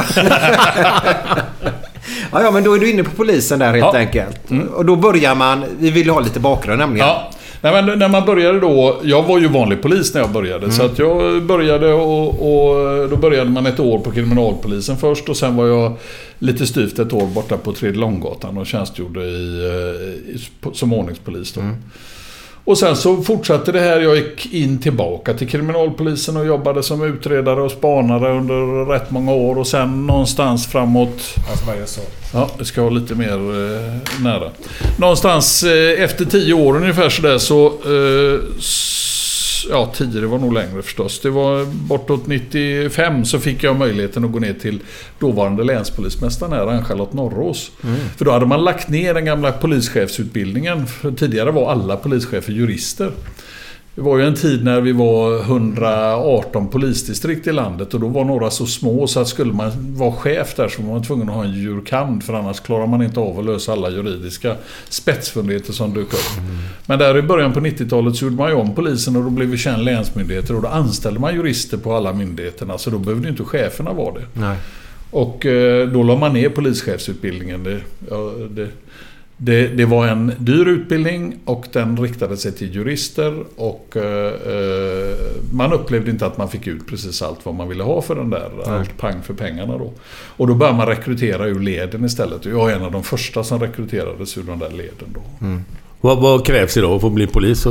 Ja, 2.33 2.43
ja, 2.43 2.51
men 2.51 2.65
då 2.65 2.75
är 2.75 2.79
du 2.79 2.91
inne 2.91 3.05
på 3.05 3.11
polisen 3.17 3.59
där 3.59 3.67
helt 3.73 3.79
Ja. 3.93 3.97
enkelt. 3.99 4.41
Och 4.75 4.85
då 4.85 4.97
börjar 4.97 5.35
man... 5.35 5.65
Vi 5.79 5.91
vill 5.91 6.11
ha 6.11 6.21
lite 6.21 6.41
bakgrund 6.41 6.79
nämligen. 6.79 7.07
Ja. 7.07 7.31
Nej, 7.65 7.85
men 7.85 7.99
när 7.99 8.09
man 8.09 8.25
började 8.25 8.61
då, 8.61 9.01
jag 9.03 9.23
var 9.23 9.39
ju 9.39 9.49
vanlig 9.49 9.83
polis 9.83 10.15
när 10.15 10.21
jag 10.21 10.31
började. 10.31 10.71
Så 10.73 10.83
att 10.83 10.99
jag 10.99 11.43
började 11.43 11.93
och, 11.93 12.29
och 12.29 13.09
då 13.11 13.17
började 13.17 13.51
man 13.51 13.67
ett 13.67 13.81
år 13.81 13.99
på 13.99 14.11
kriminalpolisen 14.11 14.97
först 14.97 15.29
och 15.29 15.37
sen 15.37 15.57
var 15.57 15.67
jag 15.67 15.97
lite 16.39 16.67
styvt 16.67 16.99
ett 16.99 17.13
år 17.13 17.27
borta 17.27 17.57
på 17.57 17.73
Tredje 17.73 18.01
Långgatan 18.01 18.59
och 18.59 18.67
tjänstgjorde 18.67 19.21
i, 19.21 19.67
eh, 19.67 20.35
i, 20.35 20.41
som 20.73 20.93
ordningspolis 20.93 21.53
då. 21.53 21.61
Och 22.67 22.79
sen 22.79 22.97
så 22.97 23.23
fortsatte 23.23 23.73
det 23.73 23.81
här. 23.81 24.01
Jag 24.01 24.17
gick 24.17 24.55
in 24.55 24.79
tillbaka 24.79 25.35
till 25.35 25.49
kriminalpolisen 25.49 26.37
och 26.37 26.47
jobbade 26.47 26.83
som 26.83 27.03
utredare 27.05 27.61
och 27.63 27.71
spanare 27.71 28.33
under 28.39 28.85
rätt 28.93 29.11
många 29.11 29.33
år. 29.33 29.59
Och 29.59 29.67
sen 29.67 30.07
någonstans 30.07 30.67
framåt... 30.67 31.35
Ja, 32.33 32.51
det 32.59 32.65
ska 32.65 32.83
vara 32.83 32.93
lite 32.95 33.15
mer 33.15 33.33
eh, 33.33 34.23
nära. 34.23 34.51
Någonstans 34.99 35.63
eh, 35.63 36.03
efter 36.05 36.25
tio 36.25 36.55
år 36.55 36.77
ungefär 36.77 37.09
sådär 37.09 37.39
så... 37.39 37.67
Eh, 37.67 38.41
s- 38.59 39.11
ja, 39.71 39.93
tio 39.95 40.21
det 40.21 40.27
var 40.27 40.39
nog 40.39 40.53
längre 40.53 40.83
förstås. 40.83 41.21
Det 41.21 41.31
var 41.31 41.65
bortåt 41.65 42.27
95 42.27 43.25
så 43.25 43.39
fick 43.39 43.63
jag 43.63 43.77
möjligheten 43.77 44.25
att 44.25 44.33
gå 44.33 44.39
ner 44.39 44.53
till 44.53 44.81
dåvarande 45.19 45.65
länspolismästaren 45.65 46.53
här, 46.53 46.67
Ann-Charlotte 46.67 47.13
Norrås. 47.13 47.71
För 48.17 48.25
då 48.25 48.31
hade 48.31 48.47
man 48.47 48.65
lagt 48.65 48.89
ner 48.89 49.15
den 49.15 49.25
gamla 49.25 49.53
polischefsutbildningen. 49.53 50.87
För 50.87 51.13
tidigare 51.13 51.51
var 51.51 51.73
alla 51.73 51.97
polischefer 51.97 52.53
jurister. 52.53 53.13
Det 53.95 54.01
var 54.01 54.19
ju 54.19 54.27
en 54.27 54.35
tid 54.35 54.65
när 54.65 54.81
vi 54.81 54.93
var 54.93 55.41
118 55.41 56.69
polisdistrikt 56.69 57.47
i 57.47 57.53
landet 57.53 57.95
och 57.95 58.01
då 58.01 58.09
var 58.09 58.25
några 58.25 58.51
så 58.51 58.67
små 58.67 59.07
så 59.07 59.21
att 59.21 59.29
skulle 59.29 59.53
man 59.53 59.71
vara 59.75 60.13
chef 60.13 60.55
där 60.57 60.69
så 60.69 60.83
var 60.83 60.93
man 60.93 61.03
tvungen 61.03 61.29
att 61.29 61.35
ha 61.35 61.45
en 61.45 61.53
jurkand 61.53 62.25
för 62.25 62.35
annars 62.35 62.61
klarar 62.61 62.87
man 62.87 63.03
inte 63.03 63.21
av 63.21 63.39
att 63.39 63.45
lösa 63.45 63.73
alla 63.73 63.91
juridiska 63.91 64.57
spetsfundigheter 64.89 65.73
som 65.73 65.95
dök 65.95 66.13
upp. 66.13 66.45
Men 66.87 66.99
där 66.99 67.17
i 67.17 67.23
början 67.23 67.53
på 67.53 67.61
90-talet 67.61 68.17
så 68.17 68.25
gjorde 68.25 68.37
man 68.37 68.51
ju 68.51 68.57
om 68.57 68.75
polisen 68.75 69.17
och 69.17 69.25
då 69.25 69.31
blev 69.31 69.49
vi 69.49 69.59
känd 69.59 69.85
länsmyndigheter 69.85 70.57
och 70.57 70.63
då 70.63 70.69
anställde 70.69 71.21
man 71.21 71.35
jurister 71.35 71.77
på 71.77 71.95
alla 71.95 72.13
myndigheterna 72.13 72.79
så 72.79 72.91
då 72.91 72.99
behövde 72.99 73.29
inte 73.29 73.45
cheferna 73.45 73.93
vara 73.93 74.15
det. 74.15 74.25
Nej. 74.33 74.57
Och 75.11 75.47
eh, 75.47 75.89
då 75.89 76.03
la 76.03 76.17
man 76.17 76.33
ner 76.33 76.49
polischefsutbildningen. 76.49 77.65
Det, 77.65 77.81
ja, 78.11 78.33
det, 78.51 78.69
det, 79.37 79.69
det 79.69 79.85
var 79.85 80.07
en 80.07 80.33
dyr 80.39 80.67
utbildning 80.67 81.39
och 81.45 81.67
den 81.73 81.97
riktade 81.97 82.37
sig 82.37 82.53
till 82.53 82.75
jurister 82.75 83.45
och 83.57 83.97
eh, 83.97 84.33
eh, 84.33 85.17
man 85.53 85.73
upplevde 85.73 86.11
inte 86.11 86.27
att 86.27 86.39
man 86.39 86.49
fick 86.49 86.67
ut 86.67 86.87
precis 86.87 87.23
allt 87.23 87.47
vad 87.47 87.55
man 87.55 87.69
ville 87.69 87.83
ha 87.83 88.03
för 88.03 88.15
den 88.15 88.31
där. 88.31 88.51
Allt 88.67 88.97
pang 88.99 89.23
för 89.23 89.35
pengarna 89.35 89.79
då. 89.79 89.93
Och 90.37 90.47
då 90.47 90.55
började 90.55 90.79
man 90.79 90.87
rekrytera 90.87 91.47
ur 91.47 91.61
leden 91.61 92.05
istället. 92.05 92.45
Jag 92.45 92.71
är 92.71 92.77
en 92.77 92.85
av 92.85 92.93
de 92.93 93.03
första 93.03 93.45
som 93.45 93.61
rekryterades 93.61 94.39
ur 94.39 94.43
de 94.43 94.59
där 94.59 94.71
leden 94.71 95.09
då. 95.15 95.47
Vad, 96.05 96.19
vad 96.19 96.47
krävs 96.47 96.77
idag 96.77 97.01
för 97.01 97.09
att 97.09 97.15
bli 97.15 97.27
polis? 97.27 97.67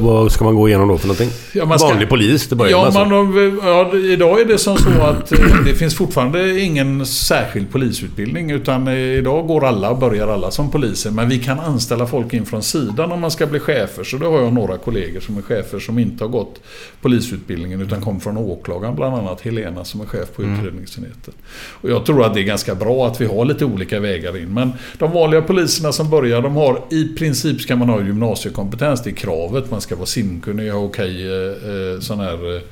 Vad, 0.00 0.32
ska 0.32 0.44
man 0.44 0.54
gå 0.54 0.68
igenom 0.68 0.88
då 0.88 0.98
för 0.98 1.06
någonting? 1.06 1.30
Ja, 1.52 1.64
man 1.64 1.78
ska- 1.78 1.88
Vanlig 1.88 2.08
polis, 2.08 2.48
det 2.48 2.56
börjar 2.56 2.70
Ja, 2.70 2.84
alltså. 2.86 3.04
man, 3.04 3.58
ja, 3.64 3.96
idag 3.96 4.40
är 4.40 4.44
det 4.44 4.58
som 4.58 4.76
så 4.78 4.90
att 4.90 5.32
eh, 5.32 5.38
det 5.66 5.74
finns 5.74 5.94
fortfarande 5.96 6.60
ingen 6.60 7.06
särskild 7.06 7.70
polisutbildning. 7.72 8.50
Utan 8.50 8.88
eh, 8.88 8.94
idag 8.94 9.46
går 9.46 9.64
alla 9.64 9.90
och 9.90 9.98
börjar 9.98 10.28
alla 10.28 10.50
som 10.50 10.70
poliser. 10.70 11.10
Men 11.10 11.28
vi 11.28 11.38
kan 11.38 11.60
anställa 11.60 12.06
folk 12.06 12.32
in 12.34 12.46
från 12.46 12.62
sidan 12.62 13.12
om 13.12 13.20
man 13.20 13.30
ska 13.30 13.46
bli 13.46 13.60
chefer. 13.60 14.04
Så 14.04 14.16
då 14.16 14.30
har 14.30 14.40
jag 14.40 14.52
några 14.52 14.76
kollegor 14.78 15.20
som 15.20 15.38
är 15.38 15.42
chefer 15.42 15.78
som 15.78 15.98
inte 15.98 16.24
har 16.24 16.28
gått 16.28 16.60
polisutbildningen 17.02 17.80
utan 17.82 18.00
kom 18.00 18.20
från 18.20 18.36
åklagaren. 18.36 18.96
Bland 18.96 19.14
annat 19.14 19.40
Helena 19.40 19.84
som 19.84 20.00
är 20.00 20.06
chef 20.06 20.28
på 20.36 20.42
utredningsenheten. 20.42 21.34
Och 21.80 21.90
jag 21.90 22.06
tror 22.06 22.24
att 22.24 22.34
det 22.34 22.40
är 22.40 22.44
ganska 22.44 22.74
bra 22.74 23.06
att 23.06 23.20
vi 23.20 23.26
har 23.26 23.44
lite 23.44 23.64
olika 23.64 24.00
vägar 24.00 24.36
in. 24.36 24.54
Men 24.54 24.72
de 24.98 25.12
vanliga 25.12 25.42
poliserna 25.42 25.92
som 25.92 26.10
börjar, 26.10 26.42
de 26.42 26.56
har 26.56 26.80
i 26.90 27.04
princip 27.18 27.57
Typ 27.58 27.62
ska 27.64 27.76
man 27.76 27.88
ha 27.88 28.02
gymnasiekompetens. 28.02 29.02
Det 29.02 29.10
är 29.10 29.14
kravet. 29.14 29.70
Man 29.70 29.80
ska 29.80 29.96
vara 29.96 30.06
simkunnig, 30.06 30.70
ha 30.70 30.78
okej 30.78 31.26
eh, 31.26 31.94
eh 31.94 32.00
sån 32.00 32.20
här 32.20 32.56
eh, 32.56 32.62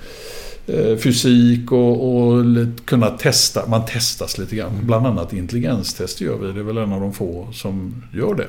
eh, 0.66 0.96
fysik 0.96 1.72
och, 1.72 2.16
och 2.16 2.44
kunna 2.84 3.10
testa. 3.10 3.66
Man 3.66 3.86
testas 3.86 4.38
lite 4.38 4.56
grann. 4.56 4.72
Bland 4.82 5.06
annat 5.06 5.32
intelligenstest 5.32 6.20
gör 6.20 6.36
vi. 6.36 6.52
Det 6.52 6.60
är 6.60 6.64
väl 6.64 6.76
en 6.76 6.92
av 6.92 7.00
de 7.00 7.12
få 7.12 7.48
som 7.52 8.02
gör 8.12 8.34
det. 8.34 8.46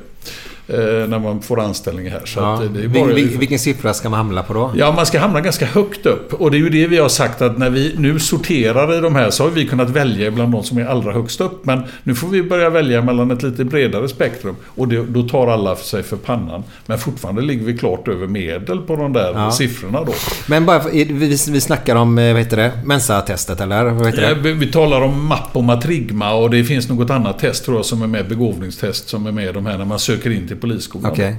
Eh, 0.70 1.08
när 1.08 1.20
man 1.20 1.42
får 1.42 1.60
anställning 1.60 2.10
här. 2.12 2.22
Så 2.26 2.40
Ja. 2.40 2.64
eh, 2.64 2.70
det 2.72 2.84
är 2.84 2.88
bara, 2.88 3.14
vil- 3.14 3.38
vilken 3.40 3.60
siffra 3.60 3.94
ska 3.94 4.10
man 4.10 4.18
hamna 4.18 4.44
på 4.44 4.54
då? 4.54 4.72
Ja, 4.76 4.92
man 4.96 5.06
ska 5.06 5.20
hamna 5.20 5.42
ganska 5.42 5.66
högt 5.66 6.06
upp. 6.06 6.34
Och 6.34 6.52
det 6.52 6.58
är 6.58 6.60
ju 6.60 6.70
det 6.70 6.88
vi 6.88 6.98
har 6.98 7.10
sagt 7.10 7.42
att 7.42 7.58
när 7.58 7.70
vi 7.70 7.94
nu 7.98 8.20
sorterar 8.20 8.98
i 8.98 9.02
de 9.02 9.16
här 9.16 9.30
så 9.30 9.44
har 9.44 9.50
vi 9.52 9.66
kunnat 9.68 9.90
välja 9.90 10.32
bland 10.32 10.52
de 10.52 10.64
som 10.64 10.78
är 10.78 10.86
allra 10.86 11.12
högst 11.14 11.42
upp. 11.42 11.66
Men 11.66 11.84
nu 12.04 12.16
får 12.16 12.28
vi 12.28 12.44
börja 12.44 12.70
välja 12.70 13.02
mellan 13.02 13.32
ett 13.32 13.44
lite 13.44 13.64
bredare 13.66 14.08
spektrum. 14.08 14.56
Och 14.66 14.88
det, 14.88 15.04
då 15.08 15.24
tar 15.24 15.48
alla 15.48 15.76
för 15.76 15.86
sig 15.86 16.04
för 16.04 16.18
pannan. 16.18 16.64
Men 16.86 16.98
fortfarande 16.98 17.42
ligger 17.42 17.66
vi 17.66 17.78
klart 17.78 18.08
över 18.08 18.28
medel 18.28 18.80
på 18.82 18.96
de 18.96 19.14
där 19.14 19.32
Ja. 19.36 19.52
siffrorna 19.52 20.04
då. 20.04 20.14
Men 20.48 20.66
bara, 20.66 20.80
för- 20.80 20.90
vi, 20.92 21.38
vi 21.50 21.62
snackar 21.62 21.96
om, 21.96 22.18
eh, 22.18 22.34
vad 22.34 22.42
heter 22.42 22.58
det? 22.58 22.72
Mensa-testet 22.86 23.62
eller? 23.62 23.84
Vad 23.86 24.06
heter 24.08 24.36
det? 24.44 24.54
Vi 24.54 24.68
talar 24.72 25.02
om 25.02 25.26
MAP 25.28 25.56
och 25.56 25.64
Matrigma 25.64 26.34
och 26.34 26.50
det 26.50 26.64
finns 26.64 26.90
något 26.90 27.10
annat 27.10 27.40
test 27.40 27.66
tror 27.66 27.78
jag 27.78 27.86
som 27.86 28.02
är 28.02 28.08
med, 28.08 28.28
begåvningstest 28.30 29.10
som 29.10 29.28
är 29.28 29.32
med 29.32 29.54
de 29.54 29.66
här 29.66 29.78
när 29.78 29.86
man 29.86 30.00
söker 30.00 30.30
in 30.32 30.48
till 30.48 30.57
polisskolan. 30.62 31.12
Okej. 31.12 31.36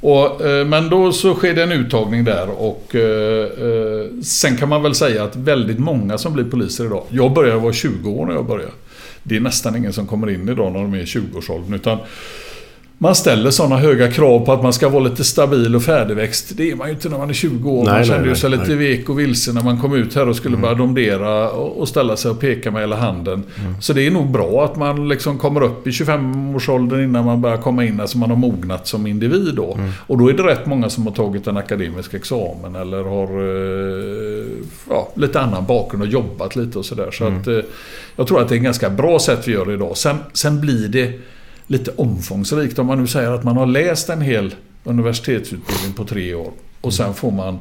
Och, 0.00 0.46
eh, 0.46 0.66
men 0.66 0.88
då 0.88 1.12
så 1.12 1.34
sker 1.34 1.54
det 1.54 1.62
en 1.62 1.72
uttagning 1.72 2.24
där 2.24 2.50
och 2.50 2.94
eh, 2.94 3.44
eh, 3.44 4.22
sen 4.22 4.56
kan 4.56 4.68
man 4.68 4.82
väl 4.82 4.94
säga 4.94 5.24
att 5.24 5.36
väldigt 5.36 5.78
många 5.78 6.18
som 6.18 6.32
blir 6.32 6.44
poliser 6.44 6.84
idag. 6.84 7.04
Jag 7.08 7.32
började 7.32 7.58
vara 7.58 7.72
20 7.72 8.10
år 8.10 8.26
när 8.26 8.34
jag 8.34 8.46
började. 8.46 8.72
Det 9.22 9.36
är 9.36 9.40
nästan 9.40 9.76
ingen 9.76 9.92
som 9.92 10.06
kommer 10.06 10.30
in 10.30 10.48
idag 10.48 10.72
när 10.72 10.80
de 10.80 10.94
är 10.94 10.98
i 10.98 11.04
20-årsåldern. 11.04 11.74
Utan 11.74 11.98
man 13.00 13.14
ställer 13.14 13.50
sådana 13.50 13.76
höga 13.76 14.10
krav 14.10 14.44
på 14.44 14.52
att 14.52 14.62
man 14.62 14.72
ska 14.72 14.88
vara 14.88 15.04
lite 15.04 15.24
stabil 15.24 15.76
och 15.76 15.82
färdigväxt. 15.82 16.52
Det 16.56 16.70
är 16.70 16.76
man 16.76 16.88
ju 16.88 16.94
inte 16.94 17.08
när 17.08 17.18
man 17.18 17.30
är 17.30 17.34
20 17.34 17.70
år. 17.70 17.74
Nej, 17.74 17.84
man 17.84 17.94
nej, 17.94 18.06
kände 18.06 18.26
nej, 18.26 18.36
sig 18.36 18.50
lite 18.50 18.74
nej. 18.74 18.76
vek 18.76 19.08
och 19.08 19.18
vilse 19.18 19.52
när 19.52 19.62
man 19.62 19.80
kom 19.80 19.94
ut 19.94 20.14
här 20.14 20.28
och 20.28 20.36
skulle 20.36 20.56
börja 20.56 20.74
domdera 20.74 21.50
och 21.50 21.88
ställa 21.88 22.16
sig 22.16 22.30
och 22.30 22.40
peka 22.40 22.70
med 22.70 22.80
hela 22.80 22.96
handen. 22.96 23.42
Så 23.80 23.92
det 23.92 24.06
är 24.06 24.10
nog 24.10 24.30
bra 24.30 24.64
att 24.64 24.76
man 24.76 25.08
liksom 25.08 25.38
kommer 25.38 25.62
upp 25.62 25.86
i 25.86 25.90
25-årsåldern 25.90 27.04
innan 27.04 27.24
man 27.24 27.40
börjar 27.40 27.56
komma 27.56 27.84
in, 27.84 28.00
alltså 28.00 28.18
man 28.18 28.30
har 28.30 28.36
mognat 28.36 28.86
som 28.86 29.06
individ 29.06 29.54
då. 29.54 29.78
Och 30.06 30.18
då 30.18 30.28
är 30.28 30.32
det 30.32 30.42
rätt 30.42 30.66
många 30.66 30.90
som 30.90 31.06
har 31.06 31.14
tagit 31.14 31.46
en 31.46 31.56
akademisk 31.56 32.14
examen 32.14 32.76
eller 32.76 33.04
har 33.04 33.28
eh, 34.40 34.46
ja, 34.90 35.08
lite 35.14 35.40
annan 35.40 35.66
bakgrund 35.66 36.02
och 36.02 36.08
jobbat 36.08 36.56
lite 36.56 36.78
och 36.78 36.84
sådär. 36.84 37.10
Så 37.10 37.24
att 37.24 37.46
eh, 37.46 37.58
jag 38.16 38.26
tror 38.26 38.40
att 38.40 38.48
det 38.48 38.54
är 38.54 38.56
ett 38.56 38.64
ganska 38.64 38.90
bra 38.90 39.18
sätt 39.18 39.48
vi 39.48 39.52
gör 39.52 39.72
idag. 39.72 39.96
Sen, 39.96 40.16
sen 40.32 40.60
blir 40.60 40.88
det 40.88 41.20
lite 41.68 41.90
omfångsrikt 41.90 42.78
om 42.78 42.86
man 42.86 43.00
nu 43.00 43.06
säger 43.06 43.30
att 43.30 43.44
man 43.44 43.56
har 43.56 43.66
läst 43.66 44.08
en 44.08 44.20
hel 44.20 44.54
universitetsutbildning 44.84 45.92
på 45.96 46.04
tre 46.04 46.34
år 46.34 46.52
och 46.80 46.94
sen 46.94 47.14
får 47.14 47.30
man 47.30 47.58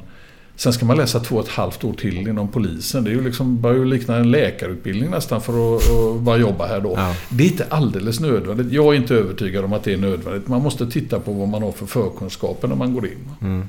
Sen 0.57 0.73
ska 0.73 0.85
man 0.85 0.97
läsa 0.97 1.19
två 1.19 1.35
och 1.35 1.43
ett 1.43 1.51
halvt 1.51 1.83
år 1.83 1.93
till 1.93 2.17
inom 2.17 2.47
polisen. 2.47 3.03
Det 3.03 3.09
är 3.09 3.13
ju 3.13 3.23
liksom, 3.23 3.61
börjar 3.61 3.77
ju 3.77 3.85
likna 3.85 4.15
en 4.15 4.31
läkarutbildning 4.31 5.09
nästan 5.09 5.41
för 5.41 5.75
att, 5.75 5.91
att 5.91 6.21
bara 6.21 6.37
jobba 6.37 6.67
här 6.67 6.81
då. 6.81 6.93
Ja. 6.95 7.15
Det 7.29 7.43
är 7.43 7.47
inte 7.47 7.65
alldeles 7.69 8.19
nödvändigt. 8.19 8.71
Jag 8.71 8.85
är 8.85 8.93
inte 8.93 9.15
övertygad 9.15 9.65
om 9.65 9.73
att 9.73 9.83
det 9.83 9.93
är 9.93 9.97
nödvändigt. 9.97 10.47
Man 10.47 10.61
måste 10.61 10.87
titta 10.87 11.19
på 11.19 11.31
vad 11.31 11.47
man 11.47 11.63
har 11.63 11.71
för 11.71 11.85
förkunskaper 11.85 12.67
när 12.67 12.75
man 12.75 12.93
går 12.93 13.05
in. 13.05 13.67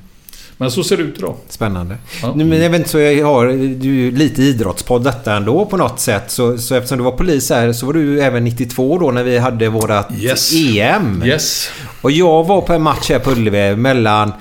Men 0.61 0.71
så 0.71 0.83
ser 0.83 0.97
det 0.97 1.03
ut 1.03 1.17
idag. 1.17 1.35
Spännande. 1.49 1.97
Ja. 2.21 2.33
Nu, 2.35 2.45
men 2.45 2.61
jag 2.61 2.69
vet 2.69 2.79
inte, 2.79 2.89
så 2.89 2.99
jag 2.99 3.25
har 3.27 3.47
du 3.79 4.11
lite 4.11 4.41
idrottspodd 4.41 5.03
detta 5.03 5.35
ändå 5.35 5.65
på 5.65 5.77
något 5.77 5.99
sätt. 5.99 6.31
Så, 6.31 6.57
så 6.57 6.75
eftersom 6.75 6.97
du 6.97 7.03
var 7.03 7.11
polis 7.11 7.49
här 7.49 7.73
så 7.73 7.85
var 7.85 7.93
du 7.93 8.21
även 8.21 8.43
92 8.43 8.97
då 8.97 9.11
när 9.11 9.23
vi 9.23 9.37
hade 9.37 9.69
vårat 9.69 10.09
Yes. 10.19 10.53
EM. 10.53 11.23
Yes. 11.25 11.69
Och 12.01 12.11
jag 12.11 12.43
var 12.43 12.61
på 12.61 12.73
en 12.73 12.81
match 12.81 13.09
här 13.09 13.19
på 13.19 13.31
Ullevi 13.31 13.75
mellan 13.75 14.31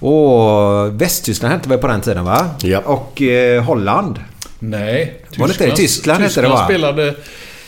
åh, 0.00 0.84
Västtyskland 0.84 1.54
hette 1.54 1.68
väl 1.68 1.78
på 1.78 1.86
den 1.86 2.00
tiden 2.00 2.24
va? 2.24 2.46
Ja. 2.62 2.78
Och 2.78 3.22
eh, 3.22 3.62
Holland. 3.62 4.20
Nej. 4.58 5.24
Var 5.36 5.46
det 5.46 5.52
inte 5.52 5.66
det? 5.66 5.76
Tyskland 5.76 6.22
hette 6.22 6.42
det, 6.42 6.48
va? 6.48 6.64
spelade 6.64 7.14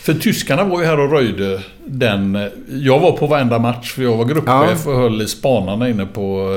För 0.03 0.15
tyskarna 0.15 0.65
var 0.65 0.81
ju 0.81 0.87
här 0.87 1.01
och 1.01 1.13
röjde 1.13 1.61
den... 1.87 2.49
Jag 2.69 2.99
var 2.99 3.13
på 3.13 3.27
varenda 3.27 3.59
match 3.59 3.93
för 3.93 4.03
jag 4.03 4.17
var 4.17 4.25
gruppchef 4.25 4.87
och 4.87 4.97
höll 4.97 5.23
i 5.23 5.29
spanarna 5.29 5.89
inne 5.89 6.07
på... 6.07 6.49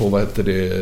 På 0.00 0.08
vad 0.08 0.20
heter 0.20 0.42
det? 0.42 0.72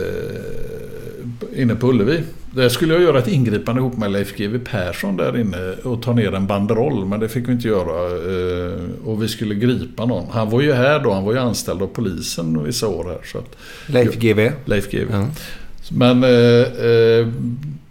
Inne 1.62 1.74
på 1.74 1.88
Ullevi. 1.88 2.20
Där 2.54 2.68
skulle 2.68 2.94
jag 2.94 3.02
göra 3.02 3.18
ett 3.18 3.28
ingripande 3.28 3.81
ihop 3.81 3.96
med 3.96 4.11
Leif 4.12 4.37
GW 4.37 4.59
Persson 4.64 5.16
där 5.16 5.38
inne 5.40 5.72
och 5.83 6.02
ta 6.02 6.12
ner 6.12 6.35
en 6.35 6.46
banderoll. 6.46 7.04
Men 7.07 7.20
det 7.20 7.28
fick 7.28 7.48
vi 7.48 7.52
inte 7.52 7.68
göra. 7.68 8.07
eh, 8.07 8.78
Och 9.04 9.22
vi 9.22 9.28
skulle 9.28 9.54
gripa 9.54 10.04
någon. 10.07 10.26
Han 10.31 10.50
var 10.50 10.61
ju 10.61 10.72
här 10.72 10.98
då. 11.00 11.12
Han 11.12 11.24
var 11.24 11.33
ju 11.33 11.38
anställd 11.38 11.83
av 11.83 11.87
polisen 11.87 12.64
vissa 12.64 12.88
år 12.88 13.04
här. 13.04 13.18
Så 13.33 13.38
att, 13.38 13.57
Leif 13.87 14.18
GW. 14.18 14.50
Leif 14.64 14.90
GW. 14.90 15.07
Ja. 15.12 15.26
Men 15.90 16.24
eh, 16.24 16.31
eh, 16.87 17.26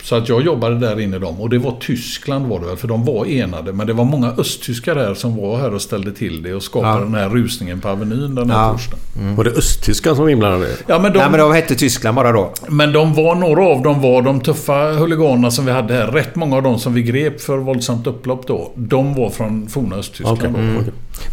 så 0.04 0.16
att 0.16 0.30
jag 0.30 0.42
jobbade 0.42 0.80
där 0.80 1.00
inne 1.00 1.20
dem 1.20 1.42
och 1.42 1.50
det 1.50 1.58
var 1.58 1.76
Tyskland 1.80 2.46
var 2.48 2.60
det 2.60 2.66
väl 2.66 2.78
för 2.78 2.88
de 2.88 3.06
var 3.06 3.26
enade. 3.26 3.74
Men 3.74 3.88
det 3.88 3.94
var 3.94 4.06
många 4.06 4.32
östtyskar 4.38 4.96
här 4.96 5.14
som 5.14 5.38
var 5.38 5.58
här 5.58 5.74
och 5.74 5.82
ställde 5.82 6.12
till 6.12 6.44
det 6.44 6.54
och 6.54 6.64
skapade 6.64 6.94
Ja. 6.94 7.00
den 7.00 7.16
här 7.16 7.30
rusningen 7.30 7.82
på 7.82 7.90
Avenyn 7.90 8.36
den 8.36 8.50
här 8.50 8.58
Ja. 8.64 8.72
torsdagen. 8.72 9.36
Var 9.36 9.44
det 9.44 9.50
östtyskan 9.52 10.16
som 10.16 10.30
inblandade? 10.30 10.68
Ja, 10.88 11.00
men 11.00 11.14
de, 11.14 11.20
Nej 11.20 11.28
men 11.32 11.40
de 11.40 11.54
hette 11.54 11.76
Tyskland 11.76 12.16
bara 12.16 12.32
då. 12.32 12.54
men 12.70 12.94
de 12.94 13.14
var, 13.14 13.36
några 13.36 13.64
av 13.66 13.82
dem 13.82 14.02
var 14.02 14.22
de 14.22 14.40
tuffa 14.42 14.92
huliganerna 14.92 15.52
som 15.52 15.66
vi 15.66 15.72
hade 15.72 15.94
här. 15.94 16.08
Rätt 16.08 16.36
många 16.36 16.56
av 16.56 16.64
dem 16.64 16.80
som 16.80 16.94
vi 16.94 17.02
grep 17.02 17.42
för 17.42 17.58
våldsamt 17.58 18.08
upplopp 18.08 18.48
då. 18.48 18.72
De 18.76 19.14
var 19.16 19.30
från 19.30 19.68
forna 19.68 19.96
Östtyskland. 19.96 20.40
Då. 20.42 20.48
Mm. 20.48 20.84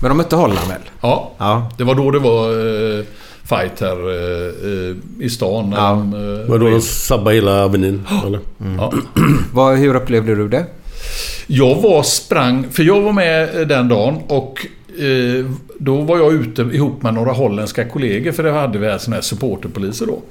Men 0.03 0.09
de 0.09 0.17
mötte 0.17 0.37
Holland 0.37 0.69
väl? 0.69 0.81
Ja, 1.01 1.31
Ja. 1.39 1.71
det 1.79 1.85
var 1.85 1.95
då 1.95 2.11
det 2.11 2.19
var 2.19 2.49
eh, 2.99 3.05
fight 3.45 3.81
här 3.81 4.11
eh, 4.11 4.89
eh, 4.91 4.97
i 5.21 5.31
stan. 5.31 5.75
Ja. 5.77 5.91
de, 5.91 6.13
eh, 6.15 6.49
Var 6.51 6.59
det 6.59 6.65
då 6.65 6.71
de 6.71 6.81
sabbade 6.81 7.37
hela 7.37 7.65
Avenyn? 7.65 8.03
Eller? 8.27 8.41
ja. 8.79 8.93
Vad, 9.53 9.77
hur 9.77 9.95
upplevde 9.95 10.35
du 10.35 10.49
det? 10.49 10.67
Jag 11.47 11.83
var 11.83 12.03
sprang, 12.03 12.67
för 12.71 12.83
jag 12.83 13.01
var 13.01 13.13
med 13.13 13.61
eh, 13.61 13.67
den 13.67 13.89
dagen 13.89 14.19
och 14.27 14.67
eh, 15.03 15.45
då 15.79 16.01
var 16.01 16.19
jag 16.19 16.33
ute 16.33 16.63
ihop 16.63 17.03
med 17.03 17.15
några 17.15 17.33
holländska 17.33 17.85
kollegor 17.89 18.33
för 18.33 18.43
det 18.43 18.51
hade 18.51 18.79
vi 18.79 18.87
här 18.87 18.99
såna 18.99 19.17
här 19.17 19.23
supporterpoliser 19.23 20.07
då. 20.07 20.23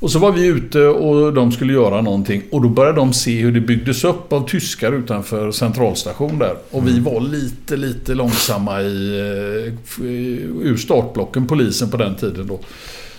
Och 0.00 0.10
så 0.10 0.18
var 0.18 0.32
vi 0.32 0.46
ute 0.46 0.80
och 0.86 1.32
de 1.34 1.52
skulle 1.52 1.72
göra 1.72 2.00
någonting 2.00 2.42
och 2.50 2.62
då 2.62 2.68
började 2.68 2.96
de 2.98 3.12
se 3.12 3.40
hur 3.40 3.52
det 3.52 3.60
byggdes 3.60 4.04
upp 4.04 4.32
av 4.32 4.48
tyskar 4.48 4.92
utanför 4.92 5.50
centralstation 5.50 6.38
där. 6.38 6.54
Och 6.70 6.88
vi 6.88 7.00
var 7.00 7.20
lite, 7.20 7.76
lite 7.76 8.14
långsamma 8.14 8.82
i, 8.82 9.18
eh, 9.66 9.72
f- 9.84 9.98
ur 10.62 10.76
startblocken, 10.76 11.46
polisen 11.46 11.90
på 11.90 11.96
den 11.96 12.14
tiden 12.14 12.46
då. 12.46 12.60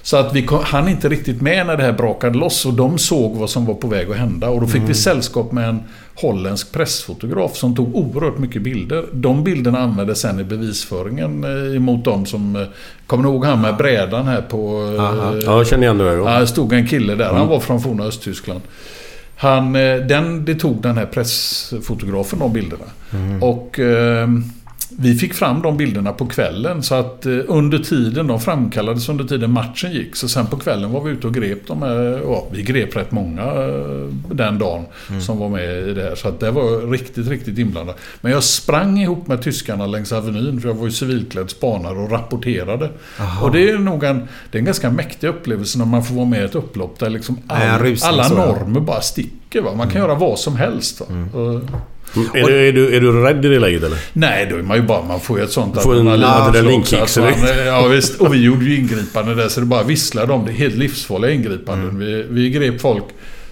Så 0.05 0.17
att 0.17 0.35
vi 0.35 0.41
kom, 0.45 0.59
hann 0.63 0.87
inte 0.87 1.09
riktigt 1.09 1.41
med 1.41 1.67
när 1.67 1.77
det 1.77 1.83
här 1.83 1.91
brakade 1.91 2.37
loss 2.37 2.65
och 2.65 2.73
de 2.73 2.97
såg 2.97 3.35
vad 3.35 3.49
som 3.49 3.65
var 3.65 3.73
på 3.73 3.87
väg 3.87 4.11
att 4.11 4.17
hända. 4.17 4.49
Och 4.49 4.61
då 4.61 4.67
fick 4.67 4.81
vi 4.87 4.93
sällskap 4.93 5.51
med 5.51 5.69
en 5.69 5.83
holländsk 6.15 6.71
pressfotograf 6.71 7.55
som 7.55 7.75
tog 7.75 7.95
oerhört 7.95 8.37
mycket 8.37 8.61
bilder. 8.61 9.05
De 9.13 9.43
bilderna 9.43 9.79
användes 9.79 10.19
sen 10.21 10.39
i 10.39 10.43
bevisföringen 10.43 11.43
eh, 11.43 11.75
emot 11.75 12.05
dem 12.05 12.25
som... 12.25 12.55
eh, 12.55 12.61
Kommer 13.07 13.23
ni 13.23 13.29
ihåg 13.29 13.45
han 13.45 13.61
med 13.61 13.75
brädan 13.77 14.27
här 14.27 14.41
på... 14.41 14.91
eh, 14.97 15.03
Aha. 15.03 15.35
Ja, 15.45 15.57
jag 15.57 15.67
känner 15.67 15.83
igen 15.83 15.97
det. 15.97 16.13
Ja. 16.13 16.39
Det 16.39 16.47
stod 16.47 16.73
en 16.73 16.87
kille 16.87 17.15
där. 17.15 17.33
Han 17.33 17.47
var 17.47 17.59
från 17.59 17.81
forna 17.81 18.03
Östtyskland. 18.03 18.61
Han, 19.35 19.75
eh, 19.75 19.95
den, 19.97 20.45
det 20.45 20.55
tog 20.55 20.81
den 20.81 20.97
här 20.97 21.05
pressfotografen 21.05 22.39
de 22.39 22.53
bilderna. 22.53 22.85
Och 23.41 23.79
eh, 23.79 24.27
vi 24.89 25.15
fick 25.15 25.33
fram 25.33 25.61
de 25.61 25.77
bilderna 25.77 26.13
på 26.13 26.25
kvällen. 26.25 26.83
Så 26.83 26.95
att 26.95 27.25
eh, 27.25 27.39
under 27.47 27.79
tiden, 27.79 28.27
de 28.27 28.39
framkallades 28.39 29.09
under 29.09 29.23
tiden 29.23 29.51
matchen 29.51 29.91
gick. 29.91 30.15
Så 30.15 30.27
sen 30.29 30.47
på 30.47 30.57
kvällen 30.57 30.91
var 30.91 31.01
vi 31.01 31.11
ute 31.11 31.27
och 31.27 31.33
grep 31.33 31.67
de 31.67 31.81
här. 31.81 32.21
Ja, 32.23 32.47
vi 32.51 32.63
grep 32.63 32.95
rätt 32.95 33.11
många 33.11 33.41
eh, 33.41 34.07
den 34.31 34.59
dagen 34.59 34.85
som 35.21 35.37
var 35.39 35.49
med 35.49 35.87
i 35.89 35.93
det 35.93 36.01
här. 36.01 36.15
Så 36.15 36.27
att 36.27 36.39
det 36.39 36.51
var 36.51 36.91
riktigt, 36.91 37.27
riktigt 37.27 37.57
inblandat. 37.57 37.97
Men 38.21 38.31
jag 38.31 38.43
sprang 38.43 38.99
ihop 38.99 39.27
med 39.27 39.41
tyskarna 39.41 39.87
längs 39.87 40.11
Avenyn. 40.11 40.61
För 40.61 40.69
jag 40.69 40.75
var 40.75 40.85
ju 40.85 40.91
civilklädd 40.91 41.49
spanare 41.49 41.99
och 41.99 42.11
rapporterade. 42.11 42.89
Och 43.41 43.51
det 43.51 43.69
är 43.69 43.77
nog 43.77 44.03
en, 44.03 44.27
det 44.51 44.57
är 44.57 44.59
en 44.59 44.65
ganska 44.65 44.91
mäktig 44.91 45.27
upplevelse 45.27 45.77
när 45.77 45.85
man 45.85 46.03
får 46.03 46.15
vara 46.15 46.25
med 46.25 46.41
i 46.41 46.45
ett 46.45 46.55
upplopp 46.55 46.99
där 46.99 47.09
liksom 47.09 47.37
all, 47.47 47.79
rusning 47.79 48.09
alla 48.09 48.23
så, 48.23 48.35
ja. 48.35 48.45
normer 48.45 48.79
bara 48.79 49.01
sticker. 49.01 49.61
Va? 49.61 49.75
Man 49.75 49.89
kan 49.89 50.01
göra 50.01 50.15
vad 50.15 50.39
som 50.39 50.55
helst. 50.55 51.01
Och, 52.15 52.37
Är, 52.37 52.47
du, 52.47 52.67
är, 52.67 52.71
du, 52.73 52.95
är 52.95 53.01
du 53.01 53.23
rädd 53.23 53.45
i 53.45 53.49
det 53.49 53.59
läget 53.59 53.83
eller? 53.83 53.97
Nej, 54.13 54.47
då 54.49 54.55
är 54.55 54.61
man 54.61 54.77
ju 54.77 54.83
bara... 54.83 55.03
Man 55.03 55.19
får 55.19 55.37
ju 55.37 55.43
ett 55.43 55.51
sånt 55.51 55.81
Får 55.81 55.95
en 55.95 56.07
adrenalinkick 56.07 57.07
så. 57.07 57.31
Ja, 57.65 57.87
visst. 57.87 58.21
Och 58.21 58.33
vi 58.33 58.43
gjorde 58.43 58.65
ju 58.65 58.75
ingripanden 58.75 59.37
där 59.37 59.47
så 59.47 59.59
det 59.59 59.65
bara 59.65 59.83
visslade 59.83 60.33
om 60.33 60.45
det. 60.45 60.51
Helt 60.51 60.75
livsfarliga 60.75 61.31
ingripanden. 61.31 61.99
Vi, 61.99 62.25
vi 62.29 62.49
grep 62.49 62.81
folk 62.81 63.03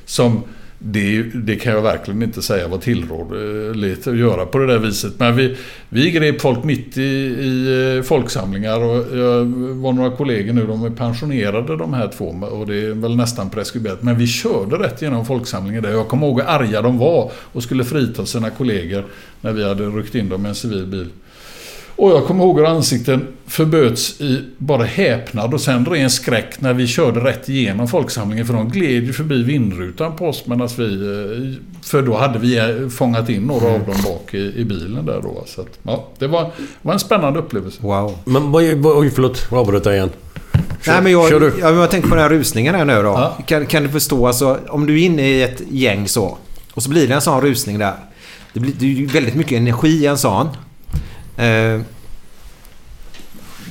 som... 0.06 0.44
Det, 0.86 1.22
det 1.22 1.56
kan 1.56 1.74
jag 1.74 1.82
verkligen 1.82 2.24
inte 2.24 2.42
säga 2.42 2.68
var 2.68 2.78
tillrådligt 2.78 4.08
eh, 4.08 4.14
att 4.14 4.20
göra 4.20 4.46
på 4.46 4.58
det 4.58 4.68
där 4.68 4.80
viset. 4.80 5.20
Men 5.20 5.36
vi, 5.36 5.58
vi 5.90 6.12
grep 6.12 6.42
folk 6.42 6.64
mitt 6.64 6.98
i, 6.98 7.02
i 7.02 7.96
eh, 7.98 8.04
folksamlingar 8.04 8.80
och 8.80 9.18
jag 9.18 9.46
var 9.76 9.94
några 9.94 10.12
kollegor 10.12 10.54
nu, 10.54 10.68
de 10.68 10.86
är 10.86 10.90
pensionerade 10.90 11.78
de 11.78 11.94
här 11.94 12.08
två 12.18 12.26
och 12.26 12.68
det 12.68 12.76
är 12.76 12.94
väl 12.94 13.16
nästan 13.16 13.50
preskriberat. 13.50 14.04
Men 14.04 14.18
vi 14.18 14.28
körde 14.28 14.76
rätt 14.76 15.02
genom 15.02 15.26
folksamlingen 15.26 15.84
där. 15.84 15.92
Jag 15.92 16.08
kommer 16.08 16.28
ihåg 16.28 16.42
hur 16.42 16.50
arga 16.50 16.82
de 16.82 16.98
var 16.98 17.32
och 17.36 17.64
skulle 17.64 17.84
frita 17.84 18.26
sina 18.26 18.50
kollegor 18.50 19.06
när 19.42 19.52
vi 19.52 19.68
hade 19.68 19.86
ryckt 19.86 20.16
in 20.16 20.30
dem 20.30 20.46
i 20.46 20.50
en 20.50 20.56
civil 20.56 20.86
bil. 20.86 21.10
Och 21.96 22.12
jag 22.12 22.26
kommer 22.26 22.44
ihåg 22.44 22.58
hur 22.60 22.66
ansikten 22.66 23.28
förböts 23.48 24.22
i 24.22 24.42
bara 24.58 24.84
häpnad 24.84 25.54
och 25.54 25.62
sen 25.62 25.86
ren 25.86 26.10
skräck 26.10 26.62
när 26.62 26.74
vi 26.74 26.88
körde 26.88 27.20
rätt 27.20 27.50
igenom 27.50 27.88
folksamlingen. 27.88 28.46
För 28.46 28.54
de 28.54 28.70
gled 28.70 29.04
ju 29.04 29.14
förbi 29.14 29.44
vindrutan 29.44 30.16
på 30.16 30.28
oss 30.28 30.44
medan 30.48 30.70
vi... 30.78 30.84
eh, 30.94 31.62
För 31.82 32.02
då 32.02 32.18
hade 32.18 32.40
vi 32.40 32.58
eh, 32.58 32.90
fångat 32.90 33.30
in 33.30 33.44
några 33.44 33.68
av 33.68 33.80
dem 33.86 33.96
bak 34.04 34.34
i, 34.34 34.54
i 34.56 34.66
bilen 34.66 35.06
där 35.06 35.22
då. 35.22 35.44
Så 35.48 35.62
att, 35.62 35.80
ja, 35.84 36.08
det 36.20 36.28
var, 36.28 36.52
var 36.82 36.94
en 36.94 37.00
spännande 37.00 37.40
upplevelse. 37.40 37.78
Wow. 37.82 38.18
Men 38.26 38.52
vad... 38.52 38.64
Oj, 38.86 39.12
förlåt. 39.16 39.48
Jag 39.52 39.60
avbröt 39.60 39.84
dig 39.84 39.96
igen. 39.96 40.10
Nej, 40.88 41.02
men 41.02 41.12
jag, 41.12 41.30
kör 41.30 41.54
jag, 41.60 41.76
jag 41.76 41.92
tänkte 41.92 42.10
på 42.10 42.16
den 42.16 42.24
här 42.24 42.30
rusningen 42.30 42.76
här 42.76 42.86
nu 42.86 42.94
då. 42.94 43.02
Ja. 43.02 43.38
Kan, 43.46 43.66
kan 43.66 43.84
du 43.84 43.90
förstå, 43.90 44.28
alltså, 44.28 44.60
om 44.70 44.86
du 44.86 44.94
är 45.02 45.06
inne 45.06 45.28
i 45.30 45.44
ett 45.44 45.62
gäng 45.72 46.08
så 46.08 46.38
och 46.74 46.84
så 46.84 46.90
blir 46.90 47.08
det 47.08 47.14
en 47.14 47.22
sån 47.22 47.42
rusning 47.42 47.80
där. 47.80 47.94
Det 48.54 48.60
blir 48.60 48.74
det 48.80 48.86
är 48.86 48.90
ju 48.90 49.06
väldigt 49.06 49.36
mycket 49.36 49.58
energi 49.58 49.90
i 49.90 50.06
en 50.06 50.18
sån. 50.18 50.48
Eh, 51.38 51.82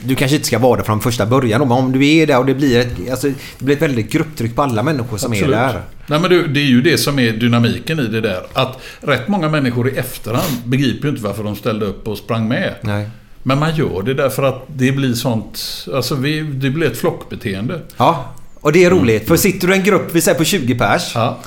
du 0.05 0.15
kanske 0.15 0.37
inte 0.37 0.47
ska 0.47 0.59
vara 0.59 0.77
där 0.77 0.85
från 0.85 1.01
första 1.01 1.27
början 1.27 1.61
men 1.61 1.73
om 1.73 1.93
du 1.93 2.07
är 2.07 2.27
där 2.27 2.39
och 2.39 2.47
det 2.47 2.55
blir 2.55 2.81
ett, 2.81 3.11
alltså, 3.11 3.29
det 3.59 3.65
blir 3.65 3.77
ett 3.77 3.83
väldigt 3.83 4.13
grupptryck 4.13 4.55
på 4.57 4.63
alla 4.63 4.83
människor 4.83 5.17
som 5.17 5.33
är 5.33 5.49
där. 5.49 5.83
Nej, 6.07 6.21
men 6.21 6.31
det, 6.31 6.47
det 6.47 6.61
är 6.61 6.65
ju 6.65 6.83
det 6.83 6.99
som 6.99 7.19
är 7.19 7.33
dynamiken 7.33 7.99
i 8.01 8.07
det 8.07 8.21
där. 8.21 8.43
Att 8.53 8.79
rätt 9.01 9.29
många 9.29 9.49
människor 9.49 9.89
i 9.89 9.97
efterhand 9.97 10.57
begriper 10.65 11.09
ju 11.09 11.11
inte 11.11 11.23
varför 11.23 11.45
de 11.45 11.57
ställde 11.57 11.87
upp 11.87 12.09
och 12.09 12.19
sprang 12.19 12.49
med. 12.49 12.75
Nej. 12.81 13.09
Men 13.43 13.59
man 13.59 13.77
gör 13.77 14.03
det 14.03 14.15
därför 14.15 14.43
att 14.43 14.65
det 14.67 14.93
blir 14.93 15.15
sånt... 15.15 15.87
Alltså 15.95 16.15
vi, 16.15 16.41
det 16.41 16.71
blir 16.71 16.87
ett 16.87 16.99
flockbeteende. 16.99 17.81
Ja, 17.97 18.35
och 18.61 18.73
det 18.73 18.85
är 18.85 18.91
roligt. 18.91 19.29
För 19.29 19.37
sitter 19.37 19.69
du 19.69 19.75
i 19.75 19.79
en 19.79 19.85
grupp, 19.85 20.11
vi 20.13 20.21
säger 20.21 20.39
på 20.39 20.45
20 20.45 20.75
pers. 20.75 21.13
Ja. 21.15 21.39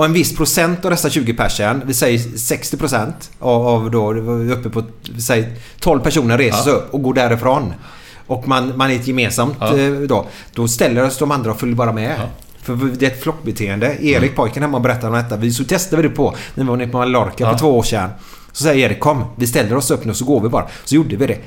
Och 0.00 0.06
en 0.06 0.12
viss 0.12 0.36
procent 0.36 0.84
av 0.84 0.90
dessa 0.90 1.10
20 1.10 1.34
persen, 1.34 1.82
vi 1.86 1.94
säger 1.94 2.18
60 2.38 2.76
procent 2.76 3.30
av, 3.38 3.66
av 3.66 3.90
då, 3.90 4.14
uppe 4.52 4.70
på, 4.70 4.82
vi 5.14 5.20
säger 5.20 5.52
12 5.80 6.00
personer 6.00 6.38
reser 6.38 6.62
sig 6.62 6.72
upp 6.72 6.94
och 6.94 7.02
går 7.02 7.14
därifrån. 7.14 7.72
Och 8.26 8.48
man, 8.48 8.72
man 8.76 8.90
är 8.90 8.94
ett 8.96 9.06
gemensamt 9.06 9.56
Ja. 9.60 9.78
eh, 9.78 9.92
då. 9.92 10.26
Då 10.54 10.68
ställer 10.68 11.04
oss 11.04 11.18
de 11.18 11.30
andra 11.30 11.50
och 11.50 11.60
följer 11.60 11.76
bara 11.76 11.92
med. 11.92 12.16
För 12.62 12.76
det 12.98 13.06
är 13.06 13.10
ett 13.10 13.22
flockbeteende. 13.22 14.04
Erik, 14.04 14.36
pojken 14.36 14.62
hemma, 14.62 14.80
berättade 14.80 15.06
om 15.06 15.12
detta. 15.22 15.36
Vi 15.36 15.52
så 15.52 15.64
testade 15.64 16.02
vi 16.02 16.08
det 16.08 16.14
på 16.14 16.34
när 16.54 16.64
vi 16.64 16.70
var 16.70 16.76
nere 16.76 16.88
på 16.88 16.98
Mallorca 16.98 17.34
Ja. 17.38 17.50
för 17.52 17.58
två 17.58 17.78
år 17.78 17.82
sedan. 17.82 18.10
Så 18.52 18.64
säger 18.64 18.88
Erik, 18.90 19.00
kom, 19.00 19.24
vi 19.36 19.46
ställer 19.46 19.76
oss 19.76 19.90
upp 19.90 20.04
nu 20.04 20.14
så 20.14 20.24
går 20.24 20.40
vi 20.40 20.48
bara. 20.48 20.66
Så 20.84 20.94
gjorde 20.94 21.16
vi 21.16 21.26
det. 21.26 21.38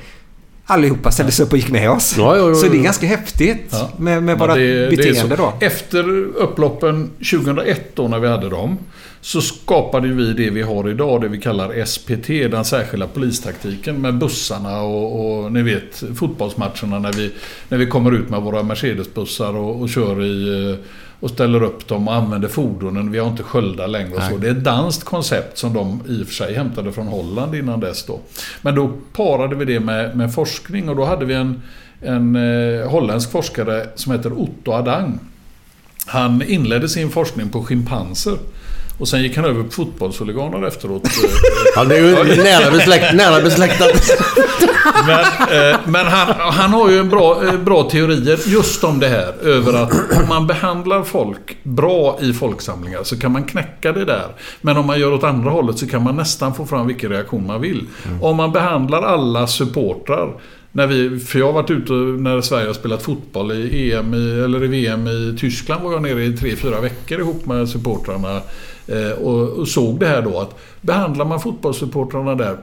Allihopa 0.66 1.10
ställde 1.10 1.32
sig 1.32 1.44
upp 1.46 1.52
och 1.52 1.58
gick 1.58 1.70
med 1.70 1.90
oss. 1.90 2.14
Ja, 2.18 2.36
ja, 2.36 2.48
ja, 2.48 2.54
Så 2.54 2.68
det 2.68 2.76
är 2.78 2.82
ganska 2.82 3.06
häftigt 3.06 3.66
Ja. 3.70 3.90
med, 3.98 4.22
med 4.22 4.32
Ja, 4.32 4.38
våra 4.38 4.54
det- 4.54 4.90
beteende 4.96 5.36
då. 5.36 5.52
Efter 5.60 6.08
upploppen 6.36 7.10
2001 7.30 7.96
då 7.96 8.08
när 8.08 8.18
vi 8.18 8.28
hade 8.28 8.48
dem. 8.48 8.78
Så 9.20 9.40
skapade 9.40 10.08
vi 10.08 10.32
det 10.32 10.50
vi 10.50 10.62
har 10.62 10.90
idag, 10.90 11.20
det 11.20 11.28
vi 11.28 11.40
kallar 11.40 11.84
SPT, 11.84 12.28
den 12.50 12.64
särskilda 12.64 13.06
polistaktiken 13.06 14.00
med 14.00 14.18
bussarna 14.18 14.80
och, 14.82 15.42
och 15.44 15.52
ni 15.52 15.62
vet 15.62 16.02
fotbollsmatcherna 16.18 16.98
när 16.98 17.12
vi, 17.12 17.30
när 17.68 17.78
vi 17.78 17.86
kommer 17.86 18.12
ut 18.14 18.28
med 18.30 18.40
våra 18.42 18.62
Mercedesbussar 18.62 19.56
och, 19.56 19.80
och 19.80 19.88
kör 19.88 20.24
i 20.24 20.70
eh, 20.70 20.76
och 21.20 21.30
ställer 21.30 21.62
upp 21.62 21.88
dem 21.88 22.08
och 22.08 22.14
använder 22.14 22.48
fordonen. 22.48 23.10
Vi 23.10 23.18
har 23.18 23.28
inte 23.28 23.42
sköldar 23.42 23.88
längre 23.88 24.14
och 24.14 24.22
så. 24.22 24.36
Det 24.36 24.46
är 24.46 24.50
ett 24.50 24.64
danskt 24.64 25.04
koncept 25.04 25.58
som 25.58 25.72
de 25.72 26.00
i 26.08 26.22
och 26.22 26.26
för 26.26 26.34
sig 26.34 26.54
hämtade 26.54 26.92
från 26.92 27.06
Holland 27.06 27.54
innan 27.54 27.80
dess 27.80 28.04
då. 28.06 28.20
Men 28.62 28.74
då 28.74 28.92
parade 29.12 29.56
vi 29.56 29.64
det 29.64 29.80
med, 29.80 30.16
med 30.16 30.34
forskning 30.34 30.88
och 30.88 30.96
då 30.96 31.04
hade 31.04 31.24
vi 31.24 31.34
en, 31.34 31.62
en 32.00 32.36
eh, 32.36 32.88
holländsk 32.90 33.30
forskare 33.30 33.86
som 33.94 34.12
heter 34.12 34.32
Otto 34.32 34.72
Adang. 34.72 35.18
Han 36.06 36.42
inledde 36.42 36.88
sin 36.88 37.10
forskning 37.10 37.48
på 37.48 37.62
schimpanser. 37.64 38.38
Och 38.98 39.08
sen 39.08 39.22
gick 39.22 39.36
han 39.36 39.44
över 39.44 39.62
på 39.62 39.70
fotbollshuliganer 39.70 40.66
efteråt. 40.66 41.02
Ja, 41.76 41.84
det 41.84 41.96
är 41.96 42.02
ju 42.02 42.42
nära, 42.42 42.70
besläkt, 42.70 43.14
nära 43.14 43.40
besläktat. 43.40 43.90
Men, 45.06 45.20
eh, 45.70 45.76
men 45.86 46.06
han, 46.06 46.52
han 46.52 46.70
har 46.70 46.90
ju 46.90 46.98
en 46.98 47.08
bra, 47.08 47.44
eh, 47.46 47.58
bra 47.58 47.90
teorier 47.90 48.40
just 48.46 48.84
om 48.84 49.00
det 49.00 49.08
här. 49.08 49.34
Över 49.42 49.72
att 49.72 49.92
om 49.92 50.28
man 50.28 50.46
behandlar 50.46 51.02
folk 51.02 51.56
bra 51.62 52.18
i 52.20 52.32
folksamlingar 52.32 53.02
så 53.02 53.18
kan 53.18 53.32
man 53.32 53.44
knäcka 53.44 53.92
det 53.92 54.04
där. 54.04 54.28
Men 54.60 54.76
om 54.76 54.86
man 54.86 55.00
gör 55.00 55.12
åt 55.12 55.24
andra 55.24 55.50
hållet 55.50 55.78
så 55.78 55.86
kan 55.86 56.02
man 56.02 56.16
nästan 56.16 56.54
få 56.54 56.66
fram 56.66 56.86
vilken 56.86 57.10
reaktion 57.10 57.46
man 57.46 57.60
vill. 57.60 57.86
Om 58.20 58.36
man 58.36 58.52
behandlar 58.52 59.02
alla 59.02 59.46
supportrar 59.46 60.28
när 60.72 60.86
vi, 60.86 61.18
för 61.18 61.38
jag 61.38 61.46
har 61.46 61.52
varit 61.52 61.70
ute 61.70 61.92
när 61.92 62.40
Sverige 62.40 62.66
har 62.66 62.74
spelat 62.74 63.02
fotboll 63.02 63.52
i 63.52 63.92
EM 63.92 64.14
i, 64.14 64.40
eller 64.44 64.64
i 64.64 64.66
VM 64.66 65.06
i 65.06 65.36
Tyskland 65.38 65.84
var 65.84 65.92
jag 65.92 66.02
nere 66.02 66.24
i 66.24 66.36
tre 66.36 66.56
fyra 66.56 66.80
veckor 66.80 67.20
ihop 67.20 67.46
med 67.46 67.68
supportrarna 67.68 68.40
och, 69.20 69.48
och 69.48 69.68
såg 69.68 70.00
det 70.00 70.06
här 70.06 70.22
då 70.22 70.40
att 70.40 70.58
behandlar 70.80 71.24
man 71.24 71.40
fotbollssupportrarna 71.40 72.34
där 72.34 72.58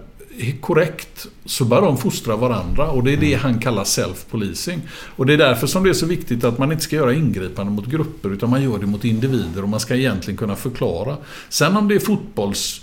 korrekt 0.62 1.28
så 1.46 1.66
bör 1.66 1.82
de 1.82 1.98
fostra 1.98 2.36
varandra 2.36 2.92
och 2.92 3.04
det 3.04 3.14
är 3.14 3.18
det 3.18 3.34
han 3.34 3.60
kallar 3.60 3.84
self-policing. 3.84 4.80
Och 5.16 5.26
det 5.26 5.34
är 5.34 5.38
därför 5.38 5.68
som 5.68 5.84
det 5.84 5.90
är 5.90 5.94
så 5.94 6.06
viktigt 6.06 6.44
att 6.44 6.58
man 6.58 6.72
inte 6.72 6.84
ska 6.84 6.96
göra 6.96 7.14
ingripanden 7.14 7.76
mot 7.76 7.86
grupper 7.86 8.30
utan 8.30 8.50
man 8.50 8.64
gör 8.64 8.78
det 8.78 8.86
mot 8.86 9.06
individer 9.06 9.64
och 9.64 9.70
man 9.70 9.80
ska 9.80 9.96
egentligen 9.96 10.38
kunna 10.38 10.56
förklara. 10.56 11.18
Sen 11.50 11.78
om 11.78 11.88
det 11.88 11.96
är 11.96 12.00
fotbolls 12.00 12.82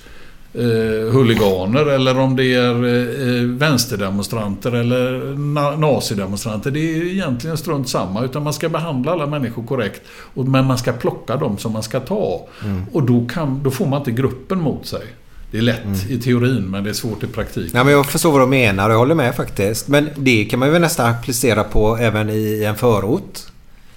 eh, 0.55 1.13
huliganer 1.13 1.87
eller 1.87 2.19
om 2.19 2.37
det 2.37 2.55
är 2.55 2.75
eh, 2.75 3.43
vänsterdemonstranter 3.49 4.73
eller 4.73 5.35
na 5.39 5.77
nazidemonstranter. 5.77 6.71
Det 6.71 6.81
är 6.81 7.05
egentligen 7.05 7.57
strunt 7.57 7.89
samma. 7.89 8.25
Utan 8.25 8.43
man 8.45 8.53
ska 8.53 8.69
behandla 8.69 9.13
alla 9.13 9.27
människor 9.27 9.63
korrekt. 9.67 10.03
Och, 10.35 10.49
men 10.49 10.65
man 10.65 10.79
ska 10.79 10.93
plocka 10.93 11.37
dem 11.37 11.59
som 11.59 11.73
man 11.73 11.83
ska 11.83 12.01
ta. 12.01 12.47
Mm. 12.65 12.83
Och 12.93 13.03
då, 13.03 13.27
kan, 13.35 13.63
då 13.63 13.71
får 13.71 13.87
man 13.87 13.99
inte 13.99 14.11
gruppen 14.11 14.61
mot 14.61 14.87
sig. 14.87 15.03
Det 15.51 15.59
är 15.59 15.63
lätt 15.63 15.85
Mm. 15.85 15.99
i 16.09 16.19
teorin 16.19 16.71
men 16.71 16.85
det 16.85 16.91
är 16.91 16.95
svårt 16.95 17.23
i 17.23 17.27
praktiken. 17.27 17.71
Ja, 17.75 17.85
men 17.85 17.93
jag 17.93 18.07
förstår 18.07 18.33
vad 18.33 18.41
du 18.41 18.47
menar 18.47 18.89
och 18.89 18.95
jag 18.95 18.99
håller 18.99 19.15
med 19.15 19.35
faktiskt. 19.35 19.89
Men 19.89 20.09
det 20.17 20.45
kan 20.45 20.59
man 20.59 20.73
ju 20.73 20.79
nästan 20.79 21.11
applicera 21.11 21.65
på 21.65 21.97
även 21.97 22.31
i 22.31 22.65
en 22.65 22.77
förort. 22.77 23.39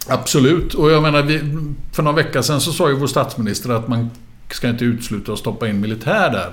Absolut. 0.07 0.73
Och 0.73 0.91
jag 0.91 1.03
menar, 1.03 1.21
vi, 1.23 1.39
för 1.91 2.03
några 2.03 2.15
veckor 2.15 2.41
sedan 2.41 2.61
så 2.61 2.71
sa 2.71 2.89
ju 2.89 2.95
vår 2.95 3.07
statsminister 3.07 3.69
att 3.69 3.87
man 3.87 4.09
ska 4.55 4.69
inte 4.69 4.85
utesluta 4.85 5.33
att 5.33 5.39
stoppa 5.39 5.67
in 5.67 5.79
militär 5.79 6.29
där. 6.31 6.51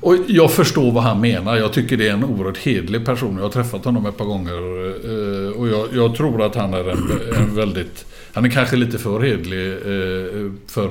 Och 0.00 0.16
jag 0.26 0.52
förstår 0.52 0.92
vad 0.92 1.02
han 1.02 1.20
menar. 1.20 1.56
Jag 1.56 1.72
tycker 1.72 1.96
det 1.96 2.08
är 2.08 2.12
en 2.12 2.24
oerhört 2.24 2.58
hedlig 2.58 3.06
person. 3.06 3.36
Jag 3.36 3.42
har 3.42 3.50
träffat 3.50 3.84
honom 3.84 4.06
ett 4.06 4.16
par 4.16 4.24
gånger. 4.24 4.52
Eh, 4.54 5.50
och 5.60 5.68
jag, 5.68 5.88
jag 5.92 6.16
tror 6.16 6.42
att 6.42 6.54
han 6.54 6.74
är 6.74 6.90
en, 6.90 7.10
en 7.36 7.54
väldigt... 7.54 8.06
Han 8.32 8.44
är 8.44 8.50
kanske 8.50 8.76
lite 8.76 8.98
för 8.98 9.20
hedlig 9.20 9.72
eh, 9.72 10.52
för, 10.66 10.90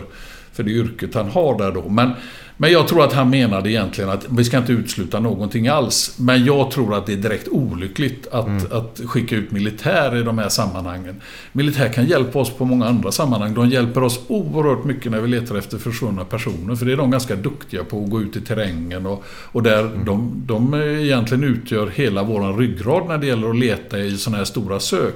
för 0.53 0.63
det 0.63 0.71
yrket 0.71 1.15
han 1.15 1.29
har 1.29 1.57
där 1.57 1.71
då. 1.71 1.89
Men, 1.89 2.11
men 2.57 2.71
jag 2.71 2.87
tror 2.87 3.03
att 3.03 3.13
han 3.13 3.29
menade 3.29 3.71
egentligen 3.71 4.09
att 4.09 4.25
vi 4.29 4.43
ska 4.43 4.57
inte 4.57 4.71
utesluta 4.71 5.19
någonting 5.19 5.67
alls. 5.67 6.15
Men 6.19 6.45
jag 6.45 6.71
tror 6.71 6.95
att 6.95 7.05
det 7.05 7.13
är 7.13 7.17
direkt 7.17 7.47
olyckligt 7.47 8.27
att, 8.27 8.71
att 8.71 9.01
skicka 9.05 9.35
ut 9.35 9.51
militär 9.51 10.17
i 10.17 10.23
de 10.23 10.37
här 10.37 10.49
sammanhangen. 10.49 11.21
Militär 11.51 11.93
kan 11.93 12.05
hjälpa 12.05 12.39
oss 12.39 12.49
på 12.49 12.65
många 12.65 12.85
andra 12.85 13.11
sammanhang. 13.11 13.53
De 13.53 13.69
hjälper 13.69 14.03
oss 14.03 14.19
oerhört 14.27 14.85
mycket 14.85 15.11
när 15.11 15.21
vi 15.21 15.27
letar 15.27 15.55
efter 15.55 15.77
försvunna 15.77 16.25
personer. 16.25 16.75
För 16.75 16.85
det 16.85 16.91
är 16.91 16.97
de 16.97 17.11
ganska 17.11 17.35
duktiga 17.35 17.83
på 17.83 18.03
att 18.03 18.09
gå 18.09 18.21
ut 18.21 18.35
i 18.35 18.41
terrängen. 18.41 19.05
Och, 19.05 19.23
och 19.27 19.63
där 19.63 19.89
de, 20.05 20.43
de 20.45 20.73
egentligen 20.73 21.43
utgör 21.43 21.87
hela 21.87 22.23
vår 22.23 22.57
ryggrad 22.57 23.07
när 23.07 23.17
det 23.17 23.27
gäller 23.27 23.49
att 23.49 23.55
leta 23.55 23.99
i 23.99 24.17
sådana 24.17 24.37
här 24.37 24.45
stora 24.45 24.79
sök. 24.79 25.15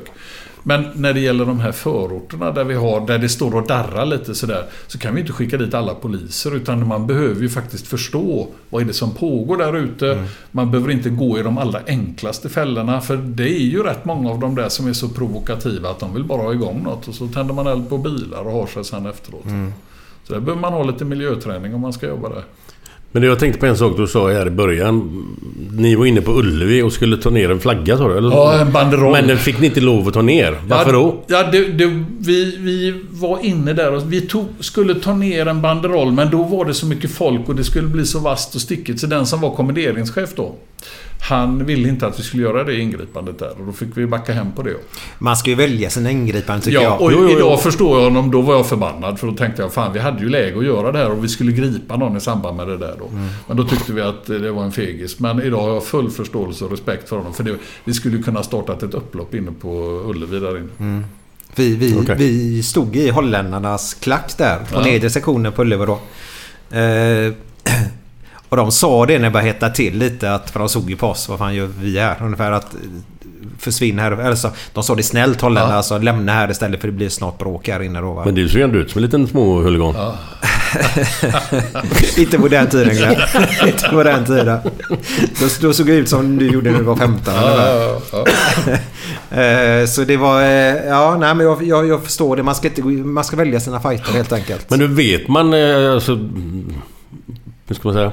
Men 0.67 0.85
när 0.93 1.13
det 1.13 1.19
gäller 1.19 1.45
de 1.45 1.59
här 1.59 1.71
förorterna 1.71 2.51
där 2.51 2.63
vi 2.63 2.73
har, 2.73 3.07
där 3.07 3.17
det 3.17 3.29
står 3.29 3.55
och 3.55 3.67
darrar 3.67 4.05
lite 4.05 4.35
sådär, 4.35 4.65
så 4.87 4.99
kan 4.99 5.15
vi 5.15 5.21
inte 5.21 5.33
skicka 5.33 5.57
dit 5.57 5.73
alla 5.73 5.95
poliser. 5.95 6.55
Utan 6.55 6.87
man 6.87 7.07
behöver 7.07 7.41
ju 7.41 7.49
faktiskt 7.49 7.87
förstå 7.87 8.47
vad 8.69 8.81
är 8.81 8.85
det 8.85 8.93
som 8.93 9.13
pågår 9.13 9.57
där 9.57 9.77
ute. 9.77 10.23
Man 10.51 10.71
behöver 10.71 10.91
inte 10.91 11.09
gå 11.09 11.39
i 11.39 11.43
de 11.43 11.57
allra 11.57 11.79
enklaste 11.87 12.49
fällorna. 12.49 13.01
För 13.01 13.17
det 13.17 13.49
är 13.49 13.65
ju 13.65 13.83
rätt 13.83 14.05
många 14.05 14.29
av 14.29 14.39
de 14.39 14.55
där 14.55 14.69
som 14.69 14.87
är 14.87 14.93
så 14.93 15.09
provokativa 15.09 15.89
att 15.89 15.99
de 15.99 16.13
vill 16.13 16.23
bara 16.23 16.41
ha 16.41 16.53
igång 16.53 16.83
något. 16.83 17.07
Och 17.07 17.15
så 17.15 17.27
tänder 17.27 17.53
man 17.53 17.67
eld 17.67 17.89
på 17.89 17.97
bilar 17.97 18.47
och 18.47 18.51
har 18.51 18.67
sig 18.67 18.83
sen 18.83 19.05
efteråt. 19.05 19.45
Så 20.23 20.33
där 20.33 20.39
behöver 20.39 20.61
man 20.61 20.73
ha 20.73 20.83
lite 20.83 21.05
miljöträning 21.05 21.75
om 21.75 21.81
man 21.81 21.93
ska 21.93 22.07
jobba 22.07 22.29
där. 22.29 22.43
Men 23.11 23.23
jag 23.23 23.39
tänkte 23.39 23.59
på 23.59 23.65
en 23.65 23.77
sak 23.77 23.97
du 23.97 24.07
sa 24.07 24.31
här 24.31 24.47
i 24.47 24.49
början. 24.49 25.25
Ni 25.71 25.95
var 25.95 26.05
inne 26.05 26.21
på 26.21 26.31
Ullevi 26.31 26.81
och 26.81 26.93
skulle 26.93 27.17
ta 27.17 27.29
ner 27.29 27.51
en 27.51 27.59
flagga 27.59 27.97
sa 27.97 28.07
du? 28.07 28.17
Eller? 28.17 28.31
Ja, 28.31 28.59
en 28.59 28.71
banderoll. 28.71 29.11
Men 29.11 29.27
den 29.27 29.37
fick 29.37 29.59
ni 29.59 29.67
inte 29.67 29.81
lov 29.81 30.07
att 30.07 30.13
ta 30.13 30.21
ner. 30.21 30.57
Varför 30.67 30.93
ja, 30.93 30.99
då? 30.99 31.23
Ja, 31.27 31.43
det, 31.51 31.63
det, 31.67 32.03
vi, 32.19 32.57
vi 32.59 33.03
var 33.11 33.45
inne 33.45 33.73
där 33.73 33.93
och 33.93 34.13
vi 34.13 34.21
tog, 34.21 34.45
skulle 34.59 34.95
ta 34.95 35.13
ner 35.13 35.45
en 35.45 35.61
banderoll 35.61 36.11
men 36.11 36.31
då 36.31 36.43
var 36.43 36.65
det 36.65 36.73
så 36.73 36.85
mycket 36.85 37.11
folk 37.11 37.49
och 37.49 37.55
det 37.55 37.63
skulle 37.63 37.87
bli 37.87 38.05
så 38.05 38.19
vasst 38.19 38.55
och 38.55 38.61
stickigt 38.61 38.99
så 38.99 39.07
den 39.07 39.25
som 39.25 39.41
var 39.41 39.55
kommenderingschef 39.55 40.29
då 40.35 40.55
han 41.21 41.65
ville 41.65 41.89
inte 41.89 42.07
att 42.07 42.19
vi 42.19 42.23
skulle 42.23 42.43
göra 42.43 42.63
det 42.63 42.79
ingripandet 42.79 43.39
där 43.39 43.49
och 43.59 43.65
då 43.65 43.71
fick 43.71 43.87
vi 43.97 44.05
backa 44.07 44.33
hem 44.33 44.51
på 44.55 44.61
det. 44.63 44.73
Man 45.19 45.37
ska 45.37 45.49
ju 45.49 45.55
välja 45.55 45.89
sina 45.89 46.11
ingripanden 46.11 46.61
tycker 46.61 46.77
Ja, 46.77 46.83
jag. 46.83 47.01
och 47.01 47.11
Jo, 47.11 47.17
jo, 47.21 47.29
jo. 47.31 47.37
idag 47.37 47.61
förstår 47.61 47.97
jag 47.97 48.03
honom. 48.03 48.31
Då 48.31 48.41
var 48.41 48.55
jag 48.55 48.65
förbannad. 48.67 49.19
För 49.19 49.27
då 49.27 49.33
tänkte 49.33 49.61
jag, 49.61 49.73
fan 49.73 49.93
vi 49.93 49.99
hade 49.99 50.19
ju 50.23 50.29
läge 50.29 50.57
att 50.59 50.65
göra 50.65 50.91
det 50.91 50.97
här 50.97 51.11
och 51.11 51.23
vi 51.23 51.27
skulle 51.27 51.51
gripa 51.51 51.97
någon 51.97 52.17
i 52.17 52.21
samband 52.21 52.57
med 52.57 52.67
det 52.67 52.77
där 52.77 52.95
då. 52.99 53.07
Mm. 53.07 53.27
Men 53.47 53.57
då 53.57 53.63
tyckte 53.63 53.93
vi 53.93 54.01
att 54.01 54.25
det 54.25 54.51
var 54.51 54.63
en 54.63 54.71
fegis. 54.71 55.19
Men 55.19 55.41
idag 55.41 55.61
har 55.61 55.73
jag 55.73 55.83
full 55.85 56.09
förståelse 56.11 56.65
och 56.65 56.71
respekt 56.71 57.09
för 57.09 57.17
honom. 57.17 57.33
För 57.33 57.43
det, 57.43 57.55
vi 57.83 57.93
skulle 57.93 58.23
kunna 58.23 58.43
startat 58.43 58.83
ett 58.83 58.93
upplopp 58.93 59.35
inne 59.35 59.51
på 59.51 59.69
Ullevi 60.09 60.39
där 60.39 60.57
inne. 60.57 60.69
Mm. 60.79 61.05
Vi, 61.55 61.75
vi, 61.75 61.97
Okej. 62.01 62.15
vi 62.17 62.63
stod 62.63 62.95
i 62.95 63.09
holländarnas 63.09 63.93
klack 63.93 64.37
där 64.37 64.57
på 64.57 64.63
Ja. 64.79 64.81
nedre 64.83 65.09
sektionen 65.09 65.51
på 65.51 65.61
Ullevi 65.61 65.85
då. 65.85 65.99
Eh, 66.77 67.33
och 68.49 68.57
de 68.57 68.71
sa 68.71 69.05
det 69.05 69.17
när 69.19 69.25
det 69.25 69.31
började 69.31 69.51
hetta 69.51 69.69
till 69.69 69.97
lite 69.97 70.33
att, 70.33 70.49
för 70.49 70.59
de 70.59 70.69
såg 70.69 70.89
ju 70.89 70.95
på 70.95 71.07
oss, 71.07 71.29
vad 71.29 71.39
fan 71.39 71.55
gör 71.55 71.69
vi 71.81 71.99
här? 71.99 72.15
Ungefär 72.21 72.51
att 72.51 72.73
eh, 72.73 72.79
försvinn 73.59 73.99
här. 73.99 74.11
Eller 74.11 74.35
så, 74.35 74.49
de 74.73 74.83
sa 74.83 74.95
det 74.95 75.03
snällt 75.03 75.41
holländarna, 75.41 75.73
Ja. 75.73 75.77
alltså 75.77 75.97
lämna 75.97 76.33
här 76.33 76.51
istället 76.51 76.81
för 76.81 76.87
det 76.87 76.91
blir 76.93 77.09
snart 77.09 77.37
bråk 77.37 77.67
här 77.67 77.83
inne 77.83 78.01
då. 78.01 78.13
Va? 78.13 78.21
Men 78.25 78.35
du 78.35 78.49
ser 78.49 78.57
ju 78.57 78.63
ändå 78.63 78.79
ut 78.79 78.91
som 78.91 78.99
en 78.99 79.05
liten 79.05 79.27
småhuligan. 79.27 79.95
Inte 82.17 82.37
på 82.39 82.47
den 82.47 82.67
tiden 82.67 82.95
Glenn. 82.95 83.11
Inte 83.67 83.89
på 83.91 84.03
den 84.03 84.25
tiden. 84.25 84.59
Då, 85.39 85.47
då 85.61 85.73
såg 85.73 85.85
det 85.87 85.95
ut 85.95 86.09
som 86.09 86.37
du 86.37 86.51
gjorde 86.51 86.71
när 86.71 86.77
du 86.77 86.83
var 86.83 86.95
15 86.95 87.33
ungefär. 87.33 87.75
Ja, 87.75 88.01
ja, 88.11 88.25
ja. 88.67 88.77
Eh, 89.37 89.85
Så 89.85 90.03
det 90.03 90.17
var... 90.17 90.41
eh, 90.41 90.47
Ja, 90.87 91.17
nej 91.19 91.35
men 91.35 91.45
jag, 91.45 91.63
jag, 91.63 91.87
jag 91.87 92.03
förstår 92.03 92.35
det. 92.35 92.43
Man 92.43 92.55
ska, 92.55 92.67
inte, 92.67 92.81
man 92.81 93.23
ska 93.23 93.35
välja 93.37 93.59
sina 93.59 93.79
fighter 93.79 94.11
helt 94.13 94.31
enkelt. 94.33 94.69
Men 94.69 94.79
nu 94.79 94.87
vet 94.87 95.27
man 95.27 95.53
alltså... 95.93 96.19
Hur 97.67 97.75
ska 97.75 97.87
man 97.87 97.93
säga? 97.93 98.11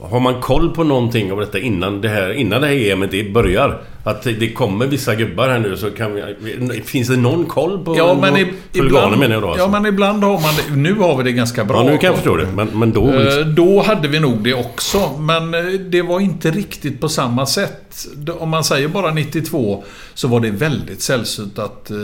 Har 0.00 0.20
man 0.20 0.40
koll 0.40 0.74
på 0.74 0.84
någonting 0.84 1.32
av 1.32 1.40
detta 1.40 1.58
innan 1.58 2.00
det 2.00 2.08
här, 2.08 2.32
innan 2.32 2.60
det 2.60 2.66
här 2.66 2.74
EMet 2.74 3.32
börjar? 3.32 3.80
Att 4.04 4.22
det 4.22 4.52
kommer 4.52 4.86
vissa 4.86 5.14
gubbar 5.14 5.48
här 5.48 5.58
nu 5.58 5.76
så 5.76 5.90
kan 5.90 6.14
vi... 6.14 6.82
Finns 6.84 7.08
det 7.08 7.16
någon 7.16 7.46
koll 7.46 7.84
på... 7.84 7.96
Ja, 7.96 8.18
men 8.20 8.36
i, 8.36 8.44
Huliganer 8.74 8.86
ibland, 8.86 9.18
menar 9.18 9.34
jag 9.34 9.42
då 9.42 9.48
alltså. 9.48 9.64
ja, 9.64 9.70
men 9.70 9.86
ibland 9.86 10.24
har 10.24 10.32
man 10.40 10.54
det. 10.68 10.76
Nu 10.76 10.94
har 10.94 11.16
vi 11.16 11.24
det 11.24 11.32
ganska 11.32 11.64
bra. 11.64 11.84
Ja, 11.84 11.90
nu 11.90 11.98
kan 11.98 12.06
jag 12.06 12.16
förstå 12.16 12.36
det. 12.36 12.46
Men, 12.56 12.68
men 12.78 12.92
då... 12.92 13.12
Eh, 13.14 13.46
Då 13.46 13.82
hade 13.82 14.08
vi 14.08 14.20
nog 14.20 14.44
det 14.44 14.54
också, 14.54 15.18
men 15.18 15.54
eh, 15.54 15.60
det 15.80 16.02
var 16.02 16.20
inte 16.20 16.50
riktigt 16.50 17.00
på 17.00 17.08
samma 17.08 17.46
sätt. 17.46 18.06
Om 18.38 18.48
man 18.48 18.64
säger 18.64 18.88
bara 18.88 19.14
92 19.14 19.84
så 20.14 20.28
var 20.28 20.40
det 20.40 20.50
väldigt 20.50 21.02
sällsynt 21.02 21.58
att, 21.58 21.90
eh, 21.90 21.96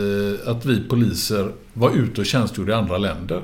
att 0.51 0.65
vi 0.65 0.83
poliser 0.89 1.51
var 1.73 1.91
ute 1.95 2.21
och 2.21 2.27
tjänstgjorde 2.27 2.71
i 2.71 2.75
andra 2.75 2.97
länder. 2.97 3.41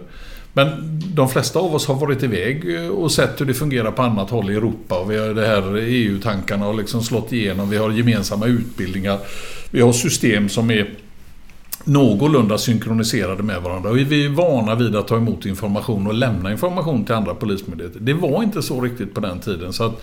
Men 0.54 1.00
de 1.16 1.30
flesta 1.30 1.60
av 1.60 1.76
oss 1.76 1.88
har 1.88 1.96
varit 1.96 2.24
iväg 2.24 2.76
eh, 2.76 2.88
och 2.88 3.12
sett 3.12 3.42
hur 3.42 3.46
det 3.46 3.54
fungerar 3.54 3.92
på 3.92 4.02
annat 4.02 4.30
håll 4.30 4.52
i 4.52 4.56
Europa. 4.56 5.00
Och 5.00 5.12
vi 5.12 5.18
har 5.18 5.28
det 5.28 5.48
här 5.48 5.78
EU-tankarna 5.78 6.68
och 6.68 6.76
liksom 6.76 7.04
slått 7.04 7.34
igenom. 7.34 7.70
Vi 7.70 7.78
har 7.78 7.92
gemensamma 7.92 8.46
utbildningar. 8.46 9.20
Vi 9.72 9.82
har 9.82 9.94
system 9.94 10.50
som 10.50 10.72
är 10.72 10.90
någorlunda 11.84 12.58
synkroniserade 12.58 13.44
med 13.44 13.62
varandra. 13.62 13.90
Och 13.90 13.98
vi 13.98 14.26
är 14.26 14.30
vana 14.30 14.76
vid 14.76 14.96
att 14.96 15.08
ta 15.08 15.18
emot 15.18 15.46
information 15.46 16.08
och 16.08 16.14
lämna 16.14 16.52
information 16.52 17.06
till 17.06 17.16
andra 17.16 17.34
polismyndigheter. 17.36 18.00
Det 18.00 18.14
var 18.14 18.44
inte 18.44 18.62
så 18.62 18.82
riktigt 18.82 19.14
på 19.14 19.22
den 19.22 19.40
tiden. 19.40 19.74
Så 19.74 19.94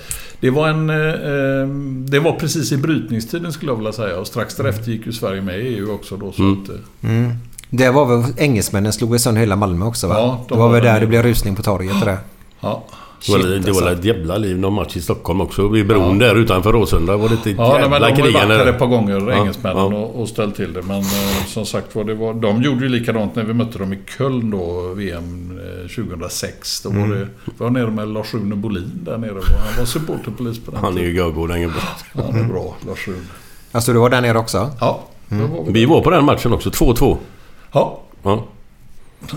det, 0.41 0.51
var 0.51 0.69
en, 0.69 0.91
eh, 0.91 0.97
eh, 0.97 1.69
det 2.09 2.21
var 2.21 2.33
precis 2.33 2.73
i 2.73 2.77
brytningstiden 2.77 3.53
skulle 3.53 3.73
jag 3.73 3.77
vilja 3.77 3.93
säga. 3.93 4.19
Och 4.19 4.27
strax 4.27 4.57
därefter 4.57 4.93
gick 4.93 5.07
ju 5.07 5.13
Sverige 5.13 5.43
med 5.43 5.59
i 5.61 5.63
EU 5.63 5.91
också. 5.93 6.17
Då, 6.17 6.33
så 6.33 6.53
att, 6.53 6.69
eh, 6.69 7.11
Mm. 7.11 7.31
Det 7.71 7.91
var 7.91 8.07
väl 8.07 8.25
engelsmännen 8.37 8.93
slog 8.93 9.11
väl 9.11 9.21
sönder 9.21 9.41
hela 9.41 9.57
Malmö 9.57 9.87
också 9.87 10.07
va? 10.07 10.15
Ja, 10.19 10.45
de 10.49 10.55
det 10.55 10.61
var 10.61 10.69
väl 10.69 10.81
var- 10.83 10.89
där 10.93 11.01
det 11.01 11.07
blev 11.07 11.23
rusning 11.23 11.57
på 11.57 11.63
torget 11.63 11.95
och 12.01 12.07
det. 12.07 12.19
ja. 12.61 12.85
Det 13.27 13.33
var, 13.33 13.39
Shit, 13.39 13.65
det 13.65 13.73
var 13.73 13.83
alltså. 13.83 13.99
ett 13.99 14.05
jävla 14.05 14.37
liv 14.39 14.59
någon 14.59 14.73
match 14.73 14.97
i 14.97 15.01
Stockholm 15.01 15.41
också. 15.41 15.69
Vid 15.69 15.87
bron 15.87 16.19
där 16.19 16.35
utanför 16.35 16.73
Råsunda 16.73 17.17
var 17.17 17.29
det 17.29 17.35
ett 17.35 17.47
Ja, 17.59 17.81
jävla 17.81 17.89
men 17.89 18.01
de 18.01 18.21
har 18.23 18.27
ju 18.29 18.33
varit 18.33 18.49
här 18.49 18.67
ett 18.67 18.79
par 18.79 18.87
gånger, 18.87 19.31
Ja, 19.31 19.33
engelsmännen, 19.33 19.77
ja. 19.93 19.99
Och, 19.99 20.21
och 20.21 20.29
ställt 20.29 20.57
till 20.57 20.73
det. 20.73 20.83
Men 20.83 20.99
eh, 21.01 21.45
som 21.47 21.67
sagt 21.67 21.95
var, 21.95 22.05
det 22.05 22.15
var, 22.15 22.35
de 22.35 22.63
gjorde 22.63 22.81
ju 22.85 22.89
likadant 22.89 23.35
när 23.35 23.45
vi 23.45 23.55
mötte 23.55 23.79
dem 23.79 23.93
i 23.93 23.99
Köln 24.19 24.51
då, 24.51 24.93
VM 24.95 25.59
eh, 25.85 25.89
2006. 25.89 26.81
Då 26.81 26.91
Mm. 26.91 27.09
var 27.11 27.17
det, 27.17 27.27
vi 27.45 27.53
var 27.59 27.71
nere 27.71 27.91
med 27.91 28.09
Lars-Rune 28.09 28.55
Bolin 28.57 28.91
där 29.05 29.19
nere. 29.19 29.31
Han 29.31 29.79
var 29.79 29.85
supporterpolis 29.85 30.59
på 30.65 30.71
den 30.71 30.81
Han 30.81 30.99
är 30.99 31.03
ju 31.03 31.13
görgod 31.17 31.49
den 31.49 31.61
gubben. 31.61 31.81
Ja, 32.13 32.23
han 32.33 32.41
är 32.41 32.45
bra, 32.45 32.77
Lars-Rune. 32.87 33.25
Alltså 33.73 33.93
du 33.93 33.99
var 33.99 34.11
där 34.11 34.21
nere 34.21 34.39
också? 34.39 34.71
Ja, 34.81 35.01
då 35.29 35.37
var 35.37 35.65
vi 35.67 35.73
Vi 35.73 35.81
där. 35.81 35.87
var 35.87 36.01
på 36.01 36.11
den 36.11 36.25
matchen 36.25 36.53
också. 36.53 36.71
2-2. 36.71 37.17
Ja, 37.73 38.01
Ja. 38.23 38.45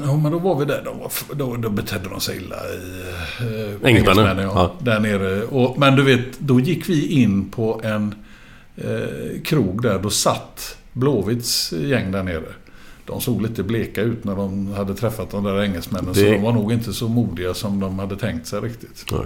Ja, 0.06 0.16
men 0.18 0.32
då 0.32 0.40
var 0.40 0.56
vi 0.56 0.66
där. 0.66 0.84
Var, 0.86 1.36
då, 1.36 1.56
då 1.56 1.70
betedde 1.70 2.10
de 2.10 2.20
sig 2.22 2.38
illa 2.38 2.56
i... 2.56 3.02
Eh, 3.40 3.90
Engelsmännen, 3.90 4.38
ja, 4.38 4.52
ja. 4.56 4.72
Där 4.80 5.00
nere. 5.00 5.44
Och, 5.44 5.80
men 5.80 5.96
du 5.96 6.04
vet, 6.04 6.40
då 6.40 6.60
gick 6.60 6.90
vi 6.90 7.08
in 7.22 7.50
på 7.50 7.82
en 7.84 8.16
eh, 8.78 9.42
krog 9.46 9.82
där. 9.82 10.00
Då 10.00 10.10
satt 10.10 10.78
Blåvitts 10.94 11.72
gäng 11.74 12.12
där 12.12 12.24
nere. 12.24 12.44
De 13.06 13.22
såg 13.22 13.42
lite 13.42 13.64
bleka 13.64 14.02
ut 14.02 14.24
när 14.24 14.36
de 14.36 14.74
hade 14.74 14.96
träffat 14.96 15.32
de 15.32 15.44
där 15.44 15.62
engelsmännen. 15.64 16.14
Så 16.16 16.22
Det- 16.22 16.32
de 16.32 16.42
var 16.42 16.52
nog 16.52 16.72
inte 16.74 16.94
så 16.94 17.08
modiga 17.08 17.54
som 17.54 17.80
de 17.80 18.00
hade 18.00 18.16
tänkt 18.18 18.48
sig 18.48 18.60
riktigt. 18.60 19.06
Nej. 19.12 19.22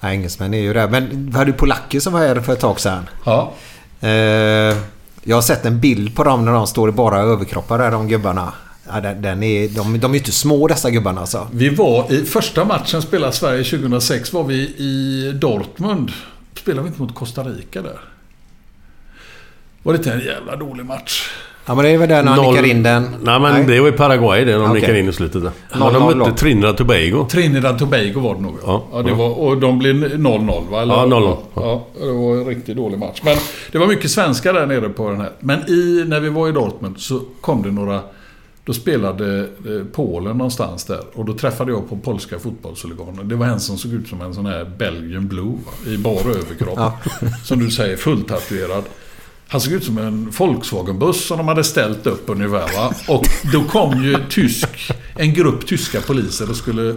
Ja, 0.00 0.08
engelsmän 0.10 0.54
är 0.54 0.58
ju 0.58 0.72
det. 0.72 0.88
Men 0.90 1.32
hade 1.34 1.50
ju 1.50 1.56
polacker 1.56 2.00
som 2.00 2.12
var 2.12 2.20
här 2.20 2.40
för 2.40 2.52
ett 2.52 2.60
tag 2.60 2.80
sedan. 2.80 3.02
Ja. 3.24 3.52
Eh, 4.00 4.76
jag 5.24 5.36
har 5.36 5.42
sett 5.42 5.64
en 5.64 5.80
bild 5.80 6.16
på 6.16 6.24
dem 6.24 6.44
när 6.44 6.52
de 6.52 6.66
står 6.66 6.88
i 6.88 6.92
bara 6.92 7.18
överkroppar 7.18 7.78
där, 7.78 7.90
de 7.90 8.08
gubbarna. 8.08 8.52
Ja, 8.86 9.00
den, 9.00 9.22
den 9.22 9.42
är, 9.42 9.68
de, 9.68 10.00
de 10.00 10.10
är 10.10 10.14
ju 10.14 10.18
inte 10.18 10.32
små 10.32 10.68
dessa 10.68 10.90
gubbarna 10.90 11.20
alltså. 11.20 11.48
Vi 11.52 11.68
var 11.68 12.12
i 12.12 12.24
första 12.24 12.64
matchen 12.64 13.02
spelade 13.02 13.32
Sverige 13.32 13.64
2006 13.64 14.32
var 14.32 14.44
vi 14.44 14.54
i 14.76 15.32
Dortmund. 15.34 16.12
Spelade 16.54 16.82
vi 16.82 16.88
inte 16.88 17.02
mot 17.02 17.14
Costa 17.14 17.42
Rica 17.42 17.82
där? 17.82 17.98
Var 19.82 19.92
det 19.92 19.96
inte 19.96 20.12
en 20.12 20.20
jävla 20.20 20.56
dålig 20.56 20.86
match? 20.86 21.30
Ja 21.66 21.74
men 21.74 21.84
det 21.84 21.90
är 21.90 21.98
väl 21.98 22.08
där 22.08 22.22
när 22.22 22.32
han 22.32 22.50
nickar 22.50 22.66
in 22.66 22.82
den. 22.82 23.02
Nej 23.22 23.40
men 23.40 23.66
det 23.66 23.80
var 23.80 23.88
i 23.88 23.92
Paraguay 23.92 24.44
det 24.44 24.52
de 24.52 24.62
Okej. 24.62 24.74
nickade 24.74 24.98
in 25.00 25.08
i 25.08 25.12
slutet 25.12 25.42
där. 25.42 25.52
Ja, 25.72 25.90
de 25.90 26.18
mötte. 26.18 26.32
Trinidad 26.32 26.76
Tobago. 26.76 27.26
Trinidad 27.30 27.78
Tobago 27.78 28.20
var 28.20 28.34
det 28.34 28.40
nog 28.40 28.54
Ja, 28.66 28.84
ja. 28.92 29.02
det 29.02 29.08
ja. 29.08 29.14
var, 29.14 29.38
och 29.38 29.56
de 29.58 29.78
blev 29.78 29.94
0-0 29.94 30.70
va? 30.70 30.82
Eller? 30.82 30.94
Ja, 30.94 31.04
0-0. 31.06 31.36
Ja, 31.54 31.86
det 32.00 32.12
var 32.12 32.36
en 32.36 32.44
riktigt 32.46 32.76
dålig 32.76 32.98
match. 32.98 33.20
Men 33.24 33.36
det 33.72 33.78
var 33.78 33.86
mycket 33.86 34.10
svenskar 34.10 34.52
där 34.52 34.66
nere 34.66 34.88
på 34.88 35.10
den 35.10 35.20
här. 35.20 35.30
Men 35.40 35.58
i, 35.70 36.04
när 36.06 36.20
vi 36.20 36.28
var 36.28 36.48
i 36.48 36.52
Dortmund 36.52 36.98
så 37.00 37.20
kom 37.40 37.62
det 37.62 37.70
några... 37.70 38.00
Då 38.66 38.72
spelade 38.72 39.40
eh, 39.40 39.46
Polen 39.92 40.36
någonstans 40.38 40.84
där. 40.84 41.00
Och 41.14 41.24
då 41.24 41.32
träffade 41.32 41.72
jag 41.72 41.88
på 41.88 41.96
polska 41.96 42.38
fotbollshuliganer. 42.38 43.24
Det 43.24 43.34
var 43.34 43.46
en 43.46 43.60
som 43.60 43.78
såg 43.78 43.92
ut 43.92 44.08
som 44.08 44.20
en 44.20 44.34
sån 44.34 44.46
här 44.46 44.70
Belgian 44.78 45.28
Blue. 45.28 45.44
Va? 45.66 45.90
I 45.92 45.98
bara 45.98 46.30
överkropp. 46.30 46.74
Ja. 46.76 46.98
Som 47.44 47.58
du 47.58 47.70
säger, 47.70 47.96
fulltatuerad. 47.96 48.84
Han 49.48 49.60
såg 49.60 49.72
ut 49.72 49.84
som 49.84 49.98
en 49.98 50.30
Volkswagen-buss 50.30 51.26
som 51.26 51.38
de 51.38 51.48
hade 51.48 51.64
ställt 51.64 52.06
upp 52.06 52.22
ungefär. 52.26 52.76
Va? 52.76 52.94
Och 53.08 53.26
då 53.52 53.64
kom 53.64 54.02
ju 54.02 54.16
tysk, 54.30 54.68
en 55.16 55.34
grupp 55.34 55.66
tyska 55.66 56.00
poliser 56.00 56.50
och 56.50 56.56
skulle 56.56 56.96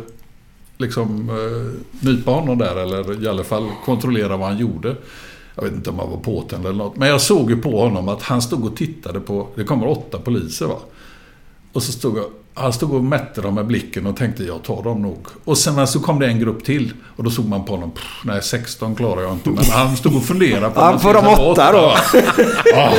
liksom 0.77 1.29
eh, 1.29 2.05
nypa 2.07 2.31
honom 2.31 2.57
där 2.57 2.75
eller 2.75 3.23
i 3.23 3.27
alla 3.27 3.43
fall 3.43 3.69
kontrollera 3.85 4.37
vad 4.37 4.47
han 4.47 4.57
gjorde. 4.57 4.95
Jag 5.55 5.63
vet 5.63 5.73
inte 5.73 5.89
om 5.89 5.99
han 5.99 6.09
var 6.09 6.17
påtänd 6.17 6.65
eller 6.65 6.77
något. 6.77 6.97
Men 6.97 7.09
jag 7.09 7.21
såg 7.21 7.49
ju 7.49 7.57
på 7.57 7.81
honom 7.81 8.09
att 8.09 8.21
han 8.21 8.41
stod 8.41 8.65
och 8.65 8.77
tittade 8.77 9.19
på, 9.19 9.47
det 9.55 9.63
kommer 9.63 9.87
åtta 9.87 10.19
poliser 10.19 10.65
va. 10.65 10.79
Och 11.73 11.83
så 11.83 11.91
stod 11.91 12.17
jag, 12.17 12.25
han 12.57 12.73
stod 12.73 12.93
och 12.93 13.03
mätte 13.03 13.41
dem 13.41 13.55
med 13.55 13.65
blicken 13.65 14.07
och 14.07 14.15
tänkte 14.17 14.43
jag 14.43 14.63
tar 14.63 14.83
dem 14.83 15.01
nog. 15.01 15.27
Och 15.43 15.57
sen 15.57 15.87
så 15.87 15.99
kom 15.99 16.19
det 16.19 16.25
en 16.27 16.39
grupp 16.39 16.63
till. 16.65 16.93
Och 17.15 17.23
då 17.23 17.29
såg 17.29 17.45
man 17.47 17.63
på 17.65 17.73
honom, 17.73 17.91
"Pff, 17.91 18.05
nej 18.23 18.41
16 18.43 18.95
klarar 18.95 19.21
jag 19.21 19.31
inte. 19.33 19.49
Men 19.49 19.65
han 19.65 19.97
stod 19.97 20.15
och 20.15 20.23
funderade 20.23 20.69
på... 20.69 20.81
han 20.81 20.99
får 20.99 21.13
de 21.13 21.23
ta 21.25 21.51
åtta 21.51 21.71
då? 21.71 21.93
Ja. 22.75 22.91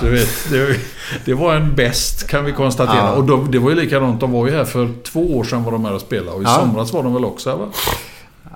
Du 0.00 0.10
vet, 0.10 0.50
det, 0.50 0.76
det 1.24 1.34
var 1.34 1.54
en 1.54 1.74
bäst 1.74 2.26
kan 2.28 2.44
vi 2.44 2.52
konstatera. 2.52 2.96
Ja. 2.96 3.12
Och 3.12 3.24
de, 3.24 3.50
det 3.50 3.58
var 3.58 3.70
ju 3.70 3.76
likadant, 3.76 4.20
de 4.20 4.32
var 4.32 4.46
ju 4.46 4.52
här 4.56 4.64
för 4.64 4.88
två 5.04 5.36
år 5.38 5.44
sedan 5.44 5.64
var 5.64 5.72
de 5.72 5.84
här 5.84 5.92
och 5.94 6.00
spelade. 6.00 6.30
Och 6.36 6.42
i 6.42 6.44
Ja. 6.44 6.54
somras 6.60 6.92
var 6.92 7.02
de 7.02 7.14
väl 7.14 7.24
också 7.24 7.50
här 7.50 7.56
va? 7.56 7.66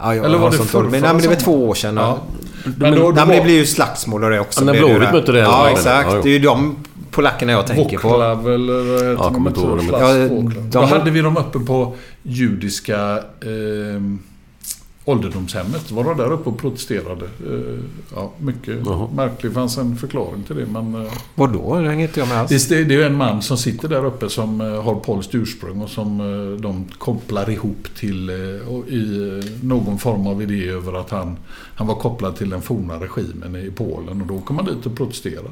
Ja, 0.02 0.12
Eller 0.14 0.38
var 0.38 0.50
det 0.50 0.56
men, 0.58 0.66
förra 0.66 0.88
nej, 0.88 1.00
men 1.00 1.18
det 1.18 1.28
var 1.28 1.34
två 1.34 1.68
år 1.68 1.74
sedan. 1.74 1.96
Ja. 1.96 2.18
Men, 2.64 2.74
Men 2.78 2.94
då- 2.94 3.00
då 3.00 3.10
nej, 3.10 3.26
men 3.26 3.36
det 3.36 3.42
blir 3.44 3.54
ju 3.58 3.66
slagsmål 3.66 4.24
och 4.24 4.30
det 4.30 4.40
också. 4.40 4.60
Ja, 4.60 4.64
när 4.72 4.78
Blåvitt 4.78 5.12
mötte 5.12 5.32
det 5.32 5.38
Ja, 5.38 5.68
exakt. 5.70 6.08
Ja. 6.12 6.20
Det 6.22 6.28
är 6.28 6.32
ju 6.32 6.38
de 6.38 6.76
polackerna 7.10 7.52
jag 7.52 7.66
tänker 7.66 7.98
på. 7.98 8.08
Voklav 8.08 8.50
eller 8.52 8.74
vad 8.84 8.94
heter 8.94 9.06
Ja, 9.10 9.16
de 9.24 9.34
kommer 9.34 9.50
inte 9.50 9.60
inte 9.60 9.70
ihåg 9.72 9.80
så? 9.80 9.90
dem. 9.90 10.00
Flask- 10.00 10.54
Ja, 10.56 10.60
de- 10.60 10.70
Då 10.70 10.80
hade 10.80 11.10
vi 11.10 11.20
dem 11.20 11.36
uppe 11.36 11.58
på 11.58 11.94
judiska 12.22 13.18
eh, 13.40 14.02
ålderdomshemmet. 15.04 15.90
Var 15.90 16.04
de 16.04 16.16
där 16.16 16.32
uppe 16.32 16.48
och 16.50 16.58
protesterade. 16.58 17.24
Eh, 17.24 17.78
ja, 18.14 18.30
mycket 18.38 18.78
Jaha. 18.86 19.08
märkligt. 19.14 19.40
Det 19.42 19.50
fanns 19.50 19.78
en 19.78 19.96
förklaring 19.96 20.42
till 20.42 20.56
det. 20.56 20.66
Men 20.66 20.94
eh, 21.06 21.12
Vadå? 21.34 21.80
Det 21.80 21.88
hänger 21.88 22.06
inte 22.06 22.20
jag 22.20 22.28
med 22.28 22.38
alls. 22.38 22.68
det, 22.68 22.84
det, 22.84 22.94
är 22.94 23.06
en 23.06 23.16
man 23.16 23.42
som 23.42 23.56
sitter 23.56 23.88
där 23.88 24.04
uppe 24.04 24.28
som 24.28 24.60
eh, 24.60 24.82
har 24.82 24.94
polskt 24.94 25.34
ursprung 25.34 25.80
och 25.80 25.88
som 25.90 26.20
eh, 26.20 26.60
de 26.62 26.84
kopplar 26.98 27.50
ihop 27.50 27.88
till 27.98 28.28
eh, 28.30 28.68
och 28.68 28.88
i 28.88 29.38
eh, 29.38 29.66
någon 29.66 29.98
form 29.98 30.26
av 30.26 30.42
idé 30.42 30.68
över 30.68 31.00
att 31.00 31.10
han, 31.10 31.36
han 31.74 31.86
var 31.86 31.94
kopplad 31.94 32.36
till 32.36 32.50
den 32.50 32.62
forna 32.62 32.94
regimen 32.94 33.56
i 33.56 33.70
Polen. 33.70 34.20
Och 34.20 34.26
då 34.26 34.38
kom 34.40 34.56
man 34.56 34.64
dit 34.64 34.86
och 34.86 34.96
protesterade. 34.96 35.48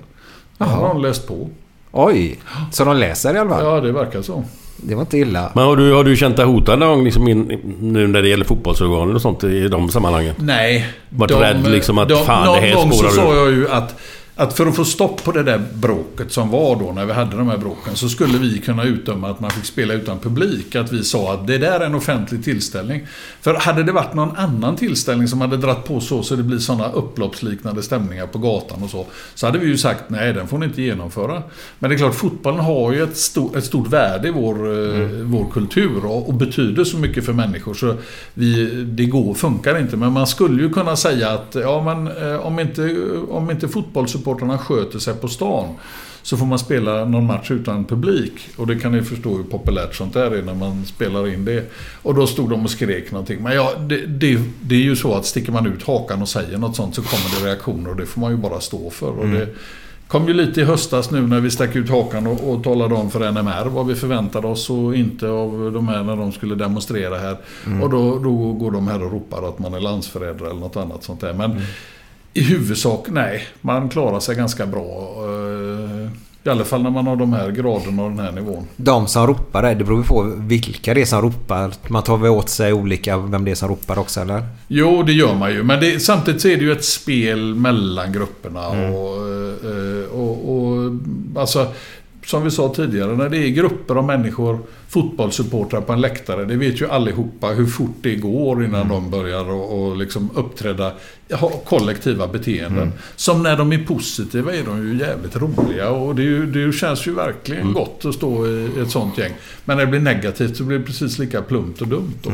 Det 0.58 0.64
har 0.64 0.88
de 0.88 1.02
läst 1.02 1.28
på. 1.28 1.48
Oj! 1.92 2.38
Så 2.70 2.84
de 2.84 2.96
läser 2.96 3.34
i 3.34 3.38
alla 3.38 3.50
fall? 3.50 3.64
Ja, 3.64 3.80
det 3.80 3.92
verkar 3.92 4.22
så. 4.22 4.44
Det 4.76 4.94
var 4.94 5.02
inte 5.02 5.18
illa. 5.18 5.52
Men 5.54 5.64
har 5.64 5.76
du, 5.76 5.92
har 5.92 6.04
du 6.04 6.16
känt 6.16 6.36
dig 6.36 6.46
hotad 6.46 6.78
någon 6.78 6.88
gång 6.88 7.04
liksom 7.04 7.28
in, 7.28 7.60
nu 7.80 8.06
när 8.06 8.22
det 8.22 8.28
gäller 8.28 8.44
fotbollsorganen 8.44 9.14
och 9.14 9.22
sånt 9.22 9.44
i 9.44 9.68
de 9.68 9.88
sammanhangen? 9.88 10.34
Nej. 10.38 10.88
Varit 11.08 11.30
rädd 11.30 11.68
liksom 11.70 11.98
att 11.98 12.26
fan, 12.26 12.54
det 12.54 12.60
här 12.60 12.74
Någon 12.74 12.88
gång 12.88 12.98
så 12.98 13.08
spårar 13.08 13.10
sa 13.10 13.34
jag 13.34 13.50
ju 13.52 13.70
att, 13.70 13.94
att 14.40 14.52
för 14.52 14.66
att 14.66 14.76
få 14.76 14.84
stopp 14.84 15.24
på 15.24 15.32
det 15.32 15.42
där 15.42 15.62
bråket 15.74 16.32
som 16.32 16.50
var 16.50 16.76
då 16.76 16.92
när 16.92 17.06
vi 17.06 17.12
hade 17.12 17.36
de 17.36 17.48
här 17.48 17.58
bråken 17.58 17.96
så 17.96 18.08
skulle 18.08 18.38
vi 18.38 18.58
kunna 18.58 18.84
utdöma 18.84 19.30
att 19.30 19.40
man 19.40 19.50
fick 19.50 19.64
spela 19.64 19.94
utan 19.94 20.18
publik. 20.18 20.74
Att 20.74 20.92
vi 20.92 21.04
sa 21.04 21.34
att 21.34 21.46
det 21.46 21.58
där 21.58 21.80
är 21.80 21.86
en 21.86 21.94
offentlig 21.94 22.44
tillställning. 22.44 23.06
För 23.40 23.54
hade 23.54 23.82
det 23.82 23.92
varit 23.92 24.14
någon 24.14 24.36
annan 24.36 24.76
tillställning 24.76 25.28
som 25.28 25.40
hade 25.40 25.56
dratt 25.56 25.84
på 25.84 26.00
så 26.00 26.22
så 26.22 26.36
det 26.36 26.42
blir 26.42 26.58
sådana 26.58 26.92
upploppsliknande 26.92 27.82
stämningar 27.82 28.26
på 28.26 28.38
gatan 28.38 28.82
och 28.82 28.90
så. 28.90 29.06
Så 29.34 29.46
hade 29.46 29.58
vi 29.58 29.66
ju 29.66 29.78
sagt 29.78 30.04
nej, 30.08 30.32
den 30.32 30.48
får 30.48 30.58
ni 30.58 30.66
inte 30.66 30.82
genomföra. 30.82 31.42
Men 31.78 31.90
det 31.90 31.96
är 31.96 31.98
klart, 31.98 32.14
fotbollen 32.14 32.60
har 32.60 32.92
ju 32.92 33.02
ett, 33.02 33.16
stort, 33.16 33.56
ett 33.56 33.64
stort 33.64 33.88
värde 33.88 34.28
i 34.28 34.30
vår, 34.30 34.54
eh, 34.54 35.08
vår 35.22 35.50
kultur 35.52 36.04
och, 36.04 36.28
och 36.28 36.34
betyder 36.34 36.84
så 36.84 36.96
mycket 36.96 37.24
för 37.24 37.32
människor. 37.32 37.74
Så 37.74 37.94
vi, 38.34 38.66
det 38.84 39.06
går, 39.06 39.34
funkar 39.34 39.78
inte. 39.78 39.96
Men 39.96 40.12
man 40.12 40.26
skulle 40.26 40.62
ju 40.62 40.70
kunna 40.70 40.96
säga 40.96 41.30
att 41.30 41.54
ja, 41.54 41.82
men, 41.82 42.32
eh, 42.32 42.46
om 42.46 42.60
inte, 42.60 42.96
om 43.30 43.50
inte 43.50 43.68
fotbollssupportrarna 44.28 44.58
sköter 44.58 44.98
sig 44.98 45.14
på 45.14 45.28
stan 45.28 45.74
så 46.22 46.36
får 46.36 46.46
man 46.46 46.58
spela 46.58 47.04
någon 47.04 47.26
match 47.26 47.50
utan 47.50 47.84
publik. 47.84 48.48
Och 48.56 48.66
det 48.66 48.76
kan 48.76 48.92
ni 48.92 49.02
förstå 49.02 49.36
hur 49.36 49.44
populärt 49.44 49.94
sånt 49.94 50.14
där 50.14 50.30
är 50.30 50.42
när 50.42 50.54
man 50.54 50.84
spelar 50.84 51.28
in 51.28 51.44
det. 51.44 51.70
Och 52.02 52.14
då 52.14 52.26
stod 52.26 52.50
de 52.50 52.64
och 52.64 52.70
skrek 52.70 53.10
någonting. 53.12 53.42
Men 53.42 53.54
ja, 53.54 53.72
det, 53.88 54.06
det, 54.06 54.40
det 54.60 54.74
är 54.74 54.82
ju 54.82 54.96
så 54.96 55.14
att 55.14 55.26
sticker 55.26 55.52
man 55.52 55.66
ut 55.66 55.82
hakan 55.82 56.22
och 56.22 56.28
säger 56.28 56.58
något 56.58 56.76
sånt 56.76 56.94
så 56.94 57.02
kommer 57.02 57.40
det 57.40 57.48
reaktioner 57.48 57.90
och 57.90 57.96
det 57.96 58.06
får 58.06 58.20
man 58.20 58.30
ju 58.30 58.36
bara 58.36 58.60
stå 58.60 58.90
för. 58.90 59.18
Och 59.18 59.28
det 59.28 59.48
kom 60.08 60.28
ju 60.28 60.34
lite 60.34 60.60
i 60.60 60.64
höstas 60.64 61.10
nu 61.10 61.26
när 61.26 61.40
vi 61.40 61.50
stack 61.50 61.76
ut 61.76 61.90
hakan 61.90 62.26
och, 62.26 62.52
och 62.52 62.64
talade 62.64 62.94
om 62.94 63.10
för 63.10 63.32
NMR 63.32 63.68
vad 63.68 63.86
vi 63.86 63.94
förväntade 63.94 64.46
oss 64.46 64.70
och 64.70 64.96
inte 64.96 65.28
av 65.28 65.72
de 65.72 65.88
här 65.88 66.02
när 66.02 66.16
de 66.16 66.32
skulle 66.32 66.54
demonstrera 66.54 67.18
här. 67.18 67.36
Och 67.82 67.90
då, 67.90 68.18
då 68.18 68.52
går 68.52 68.70
de 68.70 68.88
här 68.88 69.02
och 69.02 69.12
ropar 69.12 69.48
att 69.48 69.58
man 69.58 69.74
är 69.74 69.80
landsförrädare 69.80 70.50
eller 70.50 70.60
något 70.60 70.76
annat 70.76 71.04
sånt 71.04 71.20
där. 71.20 71.34
Men 71.34 71.60
i 72.34 72.42
huvudsak, 72.42 73.06
nej. 73.10 73.42
Man 73.60 73.88
klarar 73.88 74.20
sig 74.20 74.34
ganska 74.36 74.66
bra. 74.66 75.14
eh, 75.24 76.10
I 76.44 76.48
alla 76.50 76.64
fall 76.64 76.82
när 76.82 76.90
man 76.90 77.06
har 77.06 77.16
de 77.16 77.32
här 77.32 77.50
graderna 77.50 78.02
och 78.02 78.10
den 78.10 78.18
här 78.20 78.32
nivån. 78.32 78.66
De 78.76 79.06
som 79.06 79.26
ropar, 79.26 79.74
det 79.74 79.84
beror 79.84 80.02
på 80.02 80.32
vilka 80.36 80.94
det 80.94 81.00
är 81.00 81.04
som 81.06 81.22
ropar. 81.22 81.72
Man 81.88 82.02
tar 82.02 82.16
väl 82.16 82.30
åt 82.30 82.48
sig 82.48 82.72
olika 82.72 83.16
vem 83.18 83.44
det 83.44 83.50
är 83.50 83.54
som 83.54 83.68
ropar 83.68 83.98
också 83.98 84.20
eller? 84.20 84.42
Jo, 84.68 85.02
det 85.02 85.12
gör 85.12 85.34
man 85.34 85.50
ju. 85.52 85.62
Men 85.62 85.80
det, 85.80 86.00
samtidigt 86.00 86.42
så 86.42 86.48
är 86.48 86.56
det 86.56 86.62
ju 86.64 86.72
ett 86.72 86.84
spel 86.84 87.54
mellan 87.54 88.12
grupperna. 88.12 88.68
Och, 88.68 89.16
eh, 89.70 90.04
och, 90.12 90.54
och 90.54 90.92
alltså, 91.40 91.66
som 92.28 92.44
vi 92.44 92.50
sa 92.50 92.74
tidigare, 92.74 93.16
när 93.16 93.28
det 93.28 93.38
är 93.38 93.48
grupper 93.48 93.94
av 93.94 94.04
människor, 94.04 94.58
fotbollssupportrar 94.88 95.80
på 95.80 95.92
en 95.92 96.00
läktare, 96.00 96.44
det 96.44 96.56
vet 96.56 96.80
ju 96.80 96.90
allihopa 96.90 97.46
hur 97.46 97.66
fort 97.66 97.96
det 98.00 98.16
går 98.16 98.64
innan 98.64 98.88
de 98.88 99.10
börjar 99.10 99.50
och, 99.50 99.82
och 99.82 99.96
liksom 99.96 100.30
uppträda, 100.34 100.92
ha 101.30 101.48
kollektiva 101.48 102.26
beteenden. 102.26 102.92
Som 103.16 103.42
när 103.42 103.56
de 103.56 103.72
är 103.72 103.78
positiva 103.78 104.54
är 104.54 104.62
de 104.62 104.88
ju 104.88 104.98
jävligt 104.98 105.36
roliga 105.36 105.90
och 105.90 106.14
det, 106.14 106.22
ju, 106.22 106.46
det 106.46 106.72
känns 106.72 107.06
ju 107.06 107.14
verkligen 107.14 107.72
gott 107.72 108.04
att 108.04 108.14
stå 108.14 108.46
i 108.46 108.70
ett 108.80 108.90
sånt 108.90 109.18
gäng. 109.18 109.32
Men 109.64 109.76
när 109.76 109.84
det 109.84 109.90
blir 109.90 110.00
negativt 110.00 110.56
så 110.56 110.64
blir 110.64 110.78
det 110.78 110.84
precis 110.84 111.18
lika 111.18 111.42
plumpt 111.42 111.80
och 111.80 111.88
dumt. 111.88 112.14
Då. 112.22 112.30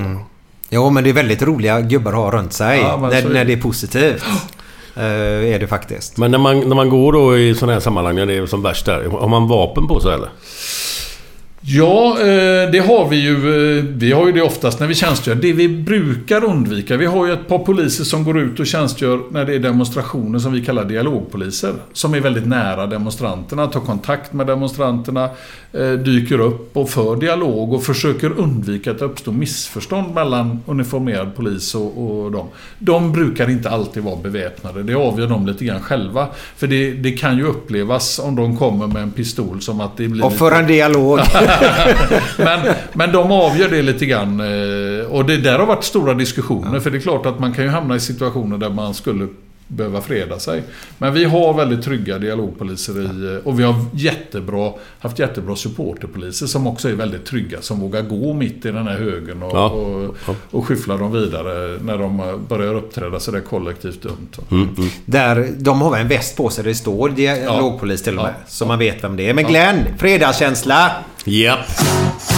Jo, 0.70 0.90
men 0.90 1.04
det 1.04 1.10
är 1.10 1.14
väldigt 1.14 1.42
roliga 1.42 1.80
gubbar 1.80 2.12
att 2.12 2.18
ha 2.18 2.30
runt 2.30 2.52
sig. 2.52 2.78
Ja, 2.78 3.08
när, 3.10 3.26
är 3.26 3.28
när 3.28 3.44
det 3.44 3.52
är 3.52 3.60
positivt. 3.60 4.24
Eh, 4.96 5.54
är 5.54 5.58
det 5.58 5.66
faktiskt. 5.66 6.16
Men 6.16 6.30
när 6.30 6.38
man, 6.38 6.60
när 6.60 6.76
man 6.76 6.88
går 6.88 7.12
då 7.12 7.38
i 7.38 7.54
sådana 7.54 7.72
här 7.72 7.80
sammanhang 7.80 8.14
när 8.14 8.26
det 8.26 8.36
är 8.36 8.46
som 8.46 8.62
värst 8.62 8.86
där. 8.86 9.04
Har 9.04 9.28
man 9.28 9.48
vapen 9.48 9.88
på 9.88 10.00
sig 10.00 10.14
eller? 10.14 10.28
Ja, 11.66 12.16
eh, 12.20 12.70
det 12.72 12.78
har 12.86 13.08
vi 13.08 13.16
ju. 13.16 13.34
eh, 13.78 13.84
Vi 13.84 14.12
har 14.12 14.26
ju 14.26 14.32
det 14.32 14.42
oftast 14.42 14.80
när 14.80 14.86
vi 14.86 14.94
tjänstgör. 14.94 15.34
Det 15.34 15.52
vi 15.52 15.68
brukar 15.68 16.44
undvika. 16.44 16.96
Vi 16.96 17.06
har 17.06 17.26
ju 17.26 17.32
ett 17.32 17.48
par 17.48 17.58
poliser 17.58 18.04
som 18.04 18.24
går 18.24 18.38
ut 18.40 18.60
och 18.60 18.66
tjänstgör 18.66 19.20
när 19.30 19.44
det 19.44 19.54
är 19.54 19.58
demonstrationer 19.58 20.38
som 20.38 20.52
vi 20.52 20.64
kallar 20.64 20.84
dialogpoliser. 20.84 21.72
Som 21.92 22.14
är 22.14 22.20
väldigt 22.20 22.46
nära 22.46 22.86
demonstranterna, 22.86 23.66
tar 23.66 23.80
kontakt 23.80 24.32
med 24.32 24.46
demonstranterna, 24.46 25.28
eh, 25.72 25.92
dyker 25.92 26.40
upp 26.40 26.76
och 26.76 26.90
för 26.90 27.16
dialog 27.16 27.72
och 27.72 27.84
försöker 27.84 28.32
undvika 28.40 28.90
att 28.90 28.98
det 28.98 29.04
uppstår 29.04 29.32
missförstånd 29.32 30.14
mellan 30.14 30.60
uniformerad 30.66 31.36
polis 31.36 31.74
och, 31.74 32.04
och 32.24 32.32
dem. 32.32 32.46
De 32.78 33.12
brukar 33.12 33.50
inte 33.50 33.70
alltid 33.70 34.02
vara 34.02 34.16
beväpnade. 34.16 34.82
Det 34.82 34.94
avgör 34.94 35.26
de 35.26 35.46
lite 35.46 35.64
grann 35.64 35.80
själva. 35.80 36.26
För 36.56 36.66
det, 36.66 36.90
det 36.90 37.12
kan 37.12 37.36
ju 37.36 37.44
upplevas 37.46 38.18
om 38.18 38.36
de 38.36 38.56
kommer 38.56 38.86
med 38.86 39.02
en 39.02 39.10
pistol 39.10 39.60
som 39.60 39.80
att 39.80 39.96
det 39.96 40.08
blir 40.08 40.24
Och 40.24 40.32
för 40.32 40.52
en 40.52 40.66
dialog. 40.66 41.20
men, 42.38 42.74
men 42.92 43.12
de 43.12 43.32
avgör 43.32 43.68
det 43.68 43.82
lite 43.82 44.06
grann. 44.06 44.40
Eh, 44.40 45.06
och 45.06 45.24
det 45.24 45.36
där 45.36 45.58
har 45.58 45.66
varit 45.66 45.84
stora 45.84 46.14
diskussioner. 46.14 46.80
För 46.80 46.90
det 46.90 46.98
är 46.98 47.00
klart 47.00 47.26
att 47.26 47.38
man 47.38 47.52
kan 47.52 47.64
ju 47.64 47.70
hamna 47.70 47.96
i 47.96 48.00
situationer 48.00 48.58
där 48.58 48.70
man 48.70 48.94
skulle 48.94 49.26
behöva 49.68 50.00
freda 50.00 50.38
sig. 50.38 50.62
Men 50.98 51.14
vi 51.14 51.24
har 51.24 51.54
väldigt 51.54 51.82
trygga 51.84 52.18
dialogpoliser 52.18 52.92
i, 53.02 53.40
och 53.44 53.60
vi 53.60 53.62
har 53.64 53.74
jättebra, 53.94 54.72
haft 55.00 55.18
jättebra 55.18 55.56
supporterpoliser 55.56 56.46
som 56.46 56.66
också 56.66 56.88
är 56.88 56.92
väldigt 56.92 57.26
trygga. 57.26 57.60
Som 57.62 57.80
vågar 57.80 58.02
gå 58.02 58.32
mitt 58.32 58.66
i 58.66 58.70
den 58.70 58.86
här 58.86 58.98
högen 58.98 59.42
och, 59.42 59.56
Ja. 59.56 59.68
och, 59.70 60.16
och 60.50 60.66
skyffla 60.66 60.96
dem 60.96 61.12
vidare 61.12 61.78
när 61.82 61.98
de 61.98 62.44
börjar 62.48 62.74
uppträda 62.74 63.20
sådär 63.20 63.40
kollektivt 63.40 64.02
dumt. 64.02 64.28
Mm, 64.50 64.68
Där, 65.04 65.48
de 65.58 65.80
har 65.80 65.90
väl 65.90 66.00
en 66.00 66.08
väst 66.08 66.36
på 66.36 66.50
sig 66.50 66.64
där 66.64 66.70
det 66.70 66.74
står 66.76 67.08
dialogpolis 67.08 68.02
till 68.02 68.18
och 68.18 68.24
med. 68.24 68.34
Ja. 68.38 68.44
Så 68.48 68.66
man 68.66 68.78
vet 68.78 69.04
vem 69.04 69.16
det 69.16 69.28
är. 69.28 69.34
Men 69.34 69.44
Glenn, 69.44 69.76
fredagskänsla. 69.98 70.92
Japp. 71.24 71.58
Måndag 71.58 72.33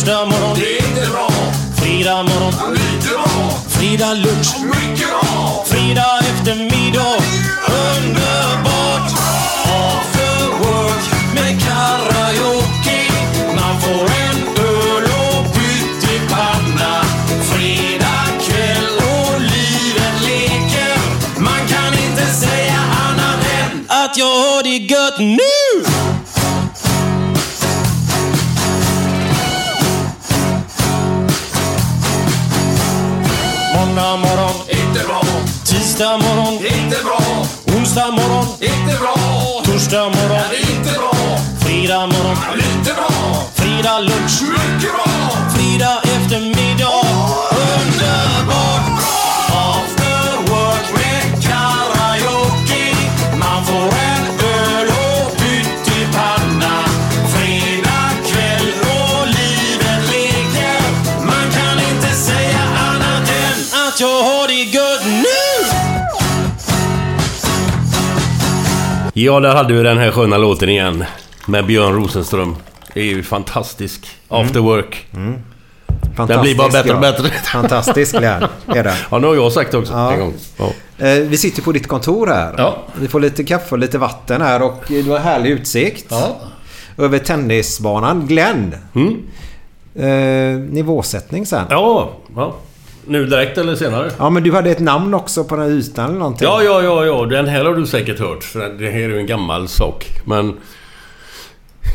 torsdag 0.00 0.24
morgon, 0.24 0.56
Det 0.58 0.78
är 0.78 0.88
inte 0.88 1.10
bra, 1.10 1.28
fredag 1.76 2.22
morgon, 2.22 2.74
lite 2.74 3.08
bra, 3.08 3.50
fredag 3.68 4.14
lunch, 4.14 4.56
mycket 4.64 5.08
bra. 5.08 5.64
fredag 5.66 6.18
eftermiddag. 6.20 7.16
Underbart! 7.68 8.19
Tisdag 36.00 36.18
morgon, 36.18 36.54
inte 36.54 37.04
bra, 37.04 37.46
onsdag 37.76 38.10
morgon, 38.10 38.46
inte 38.60 38.98
bra. 39.00 39.14
torsdag 39.64 40.04
morgon, 40.04 40.38
är 40.50 40.70
inte 40.70 40.92
bra, 40.98 41.12
fredag 41.60 42.06
morgon, 42.06 42.36
lite 42.56 42.94
bra, 42.94 43.10
fredag 43.54 43.98
lunch, 44.00 44.42
mycket 44.42 44.92
bra. 44.92 45.30
fredag 45.54 46.00
eftermiddag. 46.02 46.69
Ja, 69.24 69.40
där 69.40 69.54
hade 69.54 69.74
vi 69.74 69.82
den 69.82 69.98
här 69.98 70.10
sköna 70.10 70.36
låten 70.38 70.68
igen. 70.68 71.04
Med 71.46 71.66
Björn 71.66 71.94
Rosenström. 71.94 72.56
Det 72.94 73.00
är 73.00 73.04
ju 73.04 73.22
fantastisk. 73.22 74.06
After 74.28 74.60
work. 74.60 75.06
Den 76.26 76.40
blir 76.40 76.56
bara 76.56 76.68
bättre 76.68 76.94
och 76.94 77.00
bättre. 77.00 77.28
Fantastisk 77.52 78.16
Glenn, 78.18 78.44
är 78.66 78.84
det. 78.84 78.94
Ja, 79.10 79.18
nu 79.18 79.26
har 79.26 79.34
jag 79.34 79.52
sagt 79.52 79.70
det 79.72 79.78
också 79.78 79.92
Ja. 79.92 80.12
en 80.12 80.20
gång. 80.20 80.34
Ja. 80.58 80.72
Eh, 81.06 81.14
Vi 81.18 81.36
sitter 81.36 81.62
på 81.62 81.72
ditt 81.72 81.88
kontor 81.88 82.26
här. 82.26 82.54
Ja. 82.58 82.76
Vi 83.00 83.08
får 83.08 83.20
lite 83.20 83.44
kaffe 83.44 83.74
och 83.74 83.78
lite 83.78 83.98
vatten 83.98 84.40
här 84.42 84.62
och 84.62 84.84
du 84.88 85.10
har 85.10 85.18
härlig 85.18 85.50
utsikt. 85.50 86.06
Ja. 86.10 86.36
Över 86.98 87.18
tennisbanan. 87.18 88.26
Glenn. 88.26 88.74
Mm. 88.94 89.16
Eh, 89.94 90.60
nivåsättning 90.72 91.46
sen. 91.46 91.66
ja, 91.70 92.10
ja. 92.36 92.54
Nu 93.10 93.26
direkt 93.26 93.58
eller 93.58 93.74
senare? 93.76 94.10
Ja, 94.18 94.30
men 94.30 94.42
du 94.42 94.52
hade 94.52 94.70
ett 94.70 94.78
namn 94.80 95.14
också 95.14 95.44
på 95.44 95.56
den 95.56 95.64
här 95.64 95.70
ytan 95.72 96.04
eller 96.08 96.18
någonting. 96.18 96.44
Ja, 96.48 96.62
ja, 96.62 96.82
ja, 96.82 97.06
ja. 97.06 97.26
Den 97.26 97.46
här 97.48 97.64
har 97.64 97.74
du 97.74 97.86
säkert 97.86 98.18
hört. 98.18 98.44
För 98.44 98.68
det 98.68 98.90
här 98.90 99.00
är 99.00 99.08
ju 99.08 99.18
en 99.18 99.26
gammal 99.26 99.68
sak. 99.68 100.06
Men... 100.24 100.56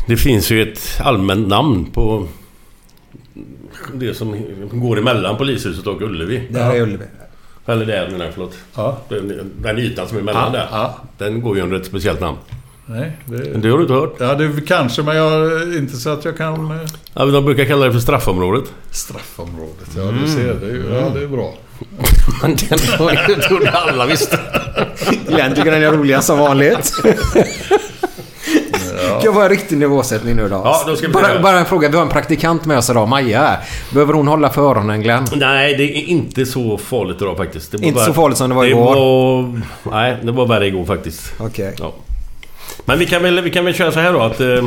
Det 0.08 0.16
finns 0.16 0.50
ju 0.50 0.62
ett 0.62 1.00
allmänt 1.04 1.48
namn 1.48 1.84
på... 1.92 2.26
Det 3.94 4.14
som 4.14 4.36
går 4.72 4.98
emellan 4.98 5.36
polishuset 5.36 5.86
och 5.86 6.02
Ullevi. 6.02 6.42
Där 6.50 6.74
är 6.74 6.80
Ullevi. 6.80 7.04
Eller 7.66 7.86
där 7.86 8.10
menar 8.10 8.24
jag, 8.24 8.34
förlåt. 8.34 8.56
Ja. 8.74 8.98
Den, 9.08 9.50
den 9.62 9.78
ytan 9.78 10.08
som 10.08 10.16
är 10.16 10.20
emellan 10.20 10.42
Ja, 10.52 10.58
där. 10.58 10.68
ja. 10.70 10.94
Den 11.18 11.40
går 11.42 11.56
ju 11.56 11.62
under 11.62 11.76
ett 11.76 11.86
speciellt 11.86 12.20
namn. 12.20 12.38
Nej, 12.88 13.12
det, 13.24 13.36
Men 13.52 13.60
det 13.60 13.68
har 13.68 13.76
du 13.76 13.82
inte 13.82 13.94
hört? 13.94 14.14
ja, 14.18 14.34
det 14.34 14.66
kanske, 14.66 15.02
men 15.02 15.16
jag, 15.16 15.62
inte 15.76 15.96
så 15.96 16.10
att 16.10 16.24
jag 16.24 16.36
kan... 16.36 16.70
eh, 16.70 16.76
Ja, 17.14 17.24
men 17.24 17.32
de 17.34 17.44
brukar 17.44 17.64
kalla 17.64 17.86
det 17.86 17.92
för 17.92 18.00
straffområdet. 18.00 18.64
Straffområdet, 18.90 19.88
ja 19.96 20.02
du 20.22 20.28
ser. 20.28 20.54
Det, 20.54 20.66
är 20.66 20.70
ju- 20.70 20.84
ja, 20.92 21.08
det 21.14 21.22
är 21.22 21.26
bra. 21.28 21.54
Men 22.42 22.56
den 22.68 22.78
har 22.98 23.12
jag 23.28 23.42
trodde 23.42 23.70
alla 23.70 24.06
visste. 24.06 24.38
Glenn 25.28 25.54
tycker 25.54 25.70
den 25.70 25.82
är 25.82 25.92
roligast 25.92 26.26
som 26.26 26.38
vanligt. 26.38 26.92
Kan 29.08 29.20
jag 29.24 29.32
vara 29.32 29.44
en 29.44 29.50
riktig 29.50 29.78
nivåsättning 29.78 30.36
nu 30.36 30.48
då? 30.48 30.60
Ja, 30.64 30.82
då 30.86 30.96
ska 30.96 31.06
vi 31.06 31.12
bara, 31.12 31.40
bara 31.42 31.58
en 31.58 31.64
fråga. 31.64 31.88
Vi 31.88 31.96
har 31.96 32.02
en 32.02 32.08
praktikant 32.10 32.64
med 32.64 32.78
oss 32.78 32.90
idag, 32.90 33.08
Maja 33.08 33.38
här. 33.40 33.58
Behöver 33.92 34.12
hon 34.14 34.28
hålla 34.28 34.50
för 34.50 34.70
öronen, 34.70 35.02
Glenn? 35.02 35.24
Nej, 35.36 35.74
det 35.76 35.82
är 35.84 36.02
inte 36.04 36.46
så 36.46 36.78
farligt 36.78 37.16
idag 37.22 37.36
faktiskt. 37.36 37.70
Det 37.70 37.76
var 37.78 37.84
Inte 37.84 37.98
värre- 38.00 38.06
så 38.06 38.12
farligt 38.12 38.38
som 38.38 38.48
det 38.48 38.54
var 38.56 38.64
det 38.64 38.70
igår? 38.70 38.94
Var, 38.94 39.60
nej, 39.92 40.16
det 40.22 40.32
var 40.32 40.46
värre 40.46 40.66
igår 40.66 40.84
faktiskt. 40.84 41.32
Okej. 41.38 41.74
Ja. 41.78 41.94
Men 42.84 42.98
vi 42.98 43.06
kan 43.06 43.22
väl, 43.22 43.40
vi 43.40 43.50
kan 43.50 43.64
väl 43.64 43.74
köra 43.74 43.92
så 43.92 44.00
här 44.00 44.12
då 44.12 44.20
att... 44.20 44.40
Eh, 44.40 44.64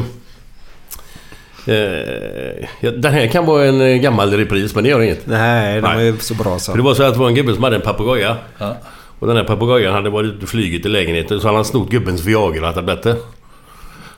eh, 1.76 2.92
den 2.94 3.14
här 3.14 3.28
kan 3.28 3.46
vara 3.46 3.66
en 3.66 3.82
eh, 3.82 3.96
gammal 3.96 4.32
repris, 4.32 4.76
men 4.76 4.84
det 4.84 4.90
gör 4.90 5.02
inget. 5.02 5.28
Nej, 5.28 5.74
den 5.74 5.84
Nej. 5.84 5.96
var 5.96 6.04
ju 6.04 6.18
så 6.18 6.34
bra 6.34 6.60
så. 6.60 6.72
För 6.72 6.78
det 6.78 6.84
var 6.84 6.94
så 6.94 7.04
att 7.04 7.14
det 7.14 7.20
var 7.20 7.28
en 7.28 7.36
gubbe 7.36 7.54
som 7.54 7.64
hade 7.64 7.76
en 7.76 7.82
papegoja. 7.82 8.38
Ja. 8.58 8.78
Och 9.20 9.28
den 9.28 9.38
här 9.38 9.44
papegojan 9.44 9.94
hade 9.94 10.10
varit 10.10 10.34
ute 10.34 10.44
och 10.44 10.50
flugit 10.50 10.86
i 10.86 10.90
lägenheten 10.90 11.40
så 11.40 11.48
hade 11.48 11.58
han 11.58 11.66
snott 11.66 11.90
gubbens 11.90 12.26
Viagra-tabletter. 12.26 13.16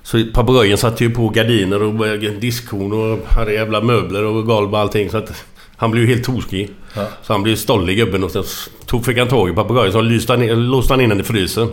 Så 0.04 0.24
papegojan 0.34 0.78
satte 0.78 1.04
ju 1.04 1.10
på 1.10 1.30
gardiner 1.30 1.84
och 1.84 2.20
diskhon 2.20 2.94
och 2.94 3.28
hade 3.28 3.54
jävla 3.54 3.82
möbler 3.82 4.24
och 4.24 4.46
golv 4.46 4.74
och 4.74 4.80
allting 4.80 5.10
så 5.10 5.18
att... 5.18 5.46
Han 5.82 5.92
blev 5.92 6.04
ju 6.04 6.10
helt 6.10 6.24
tokig. 6.24 6.70
Ja. 6.96 7.08
Så 7.24 7.34
han 7.34 7.44
blev 7.44 7.56
stollig 7.56 7.98
gubben 7.98 8.24
och 8.24 8.32
sen 8.32 8.44
tog, 8.86 9.06
fick 9.06 9.18
han 9.18 9.28
tag 9.28 9.50
i 9.50 9.54
papegojan 9.54 9.92
så 9.92 10.02
lyste 10.02 10.34
han 10.34 10.44
in, 10.44 10.70
låste 10.70 10.94
han 10.94 11.02
in 11.02 11.10
den 11.10 11.20
i 11.20 11.24
frysen. 11.24 11.68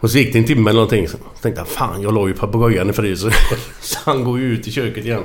Och 0.00 0.10
så 0.10 0.18
gick 0.18 0.32
det 0.32 0.38
en 0.38 0.44
timme 0.44 0.70
eller 0.70 0.80
någonting. 0.80 1.08
Så 1.08 1.16
tänkte 1.42 1.60
han 1.60 1.68
fan 1.70 2.02
jag 2.02 2.14
la 2.14 2.28
ju 2.28 2.34
papegojan 2.34 2.90
i 2.90 2.92
frysen. 2.92 3.30
så 3.80 3.98
han 4.04 4.24
går 4.24 4.38
ju 4.38 4.44
ut 4.52 4.68
i 4.68 4.72
köket 4.72 5.04
igen. 5.04 5.22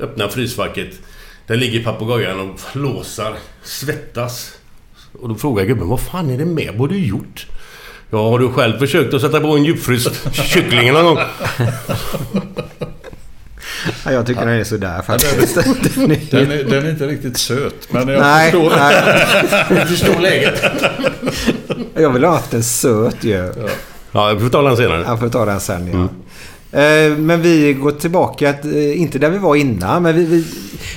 Öppnar 0.00 0.28
frysfacket. 0.28 0.88
Där 1.46 1.56
ligger 1.56 1.84
papegojan 1.84 2.40
och 2.40 2.60
flåsar. 2.60 3.34
Svettas. 3.62 4.52
Och 5.20 5.28
då 5.28 5.34
frågar 5.34 5.64
gubben 5.64 5.88
vad 5.88 6.00
fan 6.00 6.30
är 6.30 6.38
det 6.38 6.44
med? 6.44 6.68
Vad 6.76 6.80
har 6.80 6.88
du 6.88 7.06
gjort? 7.06 7.46
Ja, 8.10 8.30
har 8.30 8.38
du 8.38 8.48
själv 8.52 8.78
försökt 8.78 9.14
att 9.14 9.20
sätta 9.20 9.40
på 9.40 9.48
en 9.56 9.64
djupfryst 9.64 10.28
kyckling 10.32 10.92
någon 10.92 11.04
gång? 11.04 11.18
Ja, 14.04 14.12
jag 14.12 14.26
tycker 14.26 14.40
den 14.46 14.48
är 14.60 14.64
sådär 14.64 15.02
faktiskt. 15.02 15.54
Den 15.94 16.10
är- 16.10 16.20
Den 16.30 16.50
är, 16.50 16.64
den 16.64 16.86
är 16.86 16.90
inte 16.90 17.06
riktigt 17.06 17.36
söt, 17.38 17.92
men 17.92 18.08
jag 18.08 18.20
Nej, 18.20 18.50
förstår. 18.50 18.70
nej. 18.76 19.66
Du 19.80 19.86
förstår 19.96 20.20
läget. 20.20 20.62
Jag 21.94 22.10
vill 22.12 22.24
ha 22.24 22.32
haft 22.32 22.54
en 22.54 22.62
söt 22.62 23.24
ju. 23.24 23.30
Ja, 23.56 23.68
vi 24.12 24.40
får 24.40 24.48
ta 24.48 24.62
den 24.62 24.76
senare. 24.76 25.04
Jag 25.06 25.18
får 25.20 25.28
ta 25.28 25.44
den 25.44 25.60
sen 25.60 25.88
ja. 25.92 26.08
Eh, 26.80 27.16
Men 27.16 27.42
vi 27.42 27.72
går 27.72 27.90
tillbaka, 27.92 28.48
eh, 28.48 29.00
inte 29.00 29.18
där 29.18 29.30
vi 29.30 29.38
var 29.38 29.56
innan, 29.56 30.02
men 30.02 30.14
vi, 30.16 30.24
vi, 30.24 30.44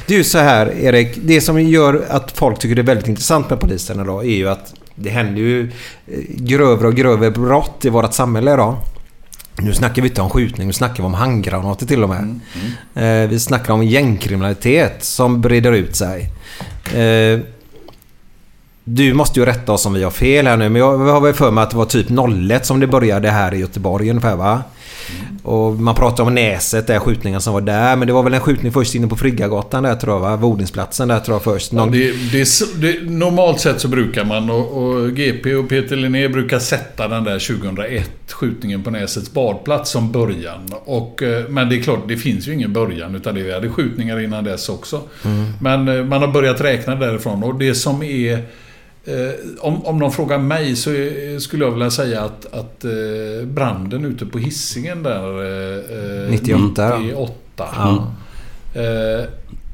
det 0.08 0.14
är 0.14 0.18
ju 0.18 0.24
så 0.24 0.38
här 0.38 0.72
Erik. 0.82 1.18
Det 1.24 1.42
som 1.42 1.62
gör 1.62 2.06
att 2.10 2.32
folk 2.38 2.60
tycker 2.60 2.76
det 2.76 2.82
är 2.82 2.84
väldigt 2.84 3.08
intressant 3.08 3.50
med 3.50 3.60
polisen 3.60 4.00
idag 4.02 4.26
är 4.26 4.30
ju 4.36 4.50
att 4.50 4.74
det 4.96 5.10
händer 5.10 5.42
ju 5.42 5.64
eh, 6.08 6.20
grövre 6.28 6.88
och 6.88 6.96
grövre 6.96 7.32
brott 7.32 7.86
i 7.86 7.90
vårt 7.90 8.14
samhälle 8.14 8.54
idag. 8.54 8.76
Nu 9.62 9.74
snackar 9.74 10.02
vi 10.02 10.08
inte 10.08 10.22
om 10.22 10.30
skjutning, 10.30 10.68
nu 10.68 10.74
snackar 10.74 10.96
vi 10.96 11.04
om 11.04 11.14
handgranater 11.14 11.86
till 11.86 12.04
och 12.04 12.10
med. 12.10 12.40
Eh, 12.96 13.30
Vi 13.30 13.40
snackar 13.40 13.74
om 13.74 13.84
gängkriminalitet 13.84 15.04
som 15.04 15.42
breder 15.42 15.72
ut 15.72 15.96
sig. 15.96 16.30
Du 18.86 19.14
måste 19.14 19.40
ju 19.40 19.46
rätta 19.46 19.72
oss 19.72 19.86
om 19.86 19.94
vi 19.94 20.04
har 20.04 20.12
fel 20.12 20.48
här 20.48 20.58
nu, 20.58 20.70
men 20.70 20.80
jag 20.80 20.98
har 20.98 21.22
väl 21.22 21.34
för 21.34 21.52
mig 21.52 21.62
att 21.64 21.70
det 21.72 21.78
var 21.78 21.86
typ 21.86 22.08
01 22.52 22.66
som 22.66 22.80
det 22.80 22.88
började 22.88 23.30
här 23.30 23.54
i 23.54 23.58
Göteborg 23.58 24.10
ungefär 24.10 24.36
va? 24.36 24.62
Och 25.44 25.74
man 25.74 25.96
pratar 25.96 26.24
om 26.24 26.36
Näset, 26.36 26.88
där 26.88 27.00
skjutningen 27.00 27.42
som 27.42 27.54
var 27.54 27.62
där. 27.62 27.96
Men 27.96 28.08
det 28.08 28.14
var 28.14 28.24
väl 28.24 28.34
en 28.34 28.40
skjutning 28.40 28.72
först 28.72 28.96
inne 28.96 29.08
på 29.08 29.16
Friggagatan 29.16 29.84
där 29.84 29.96
tror 29.96 30.14
jag 30.14 30.20
va? 30.20 30.36
Vodingsplatsen 30.36 31.08
där 31.08 31.20
tror 31.20 31.36
jag 31.36 31.44
först. 31.44 31.74
Ja, 31.74 31.78
Någon... 31.78 31.92
det, 31.92 32.12
det, 32.32 32.46
så- 32.46 32.66
det, 32.76 33.10
normalt 33.10 33.60
sett 33.60 33.82
så 33.82 33.88
brukar 33.88 34.26
man 34.26 34.50
och, 34.50 34.84
och 34.84 35.12
GP 35.12 35.56
och 35.56 35.70
Peter 35.70 35.96
Linné 35.96 36.30
brukar 36.30 36.60
sätta 36.60 37.08
den 37.08 37.24
där 37.24 37.40
2001 37.60 38.10
skjutningen 38.32 38.84
på 38.84 38.92
Näsets 38.92 39.34
badplats 39.34 39.92
som 39.92 40.12
början. 40.12 40.74
Och, 40.86 41.24
eh, 41.24 41.44
men 41.50 41.70
det 41.70 41.76
är 41.76 41.82
klart, 41.82 42.00
det 42.08 42.18
finns 42.18 42.48
ju 42.48 42.54
ingen 42.54 42.74
början 42.74 43.16
utan 43.16 43.36
det 43.36 43.44
vi 43.44 43.54
hade 43.54 43.70
skjutningar 43.70 44.20
innan 44.20 44.44
dess 44.44 44.70
också. 44.70 45.02
Men 45.62 45.88
eh, 45.88 46.04
man 46.06 46.22
har 46.22 46.28
börjat 46.28 46.62
räkna 46.62 46.96
därifrån 46.96 47.44
och 47.44 47.56
det 47.56 47.76
som 47.76 48.04
är 48.04 48.40
om, 49.60 49.86
om 49.86 50.00
de 50.00 50.12
frågar 50.12 50.38
mig 50.38 50.76
så 50.76 50.90
är, 50.92 51.40
skulle 51.40 51.66
jag 51.66 51.72
vilja 51.72 51.92
säga 51.92 52.22
att, 52.22 52.54
att 52.54 52.86
eh, 52.86 53.46
branden 53.46 54.06
ute 54.06 54.26
på 54.26 54.38
hissingen 54.38 55.04
där... 55.04 55.42
Eh, 55.42 56.24
eh, 56.24 56.32
98, 56.32 56.98
98. 56.98 57.34
Ja. 57.58 58.14
Eh, 58.82 59.26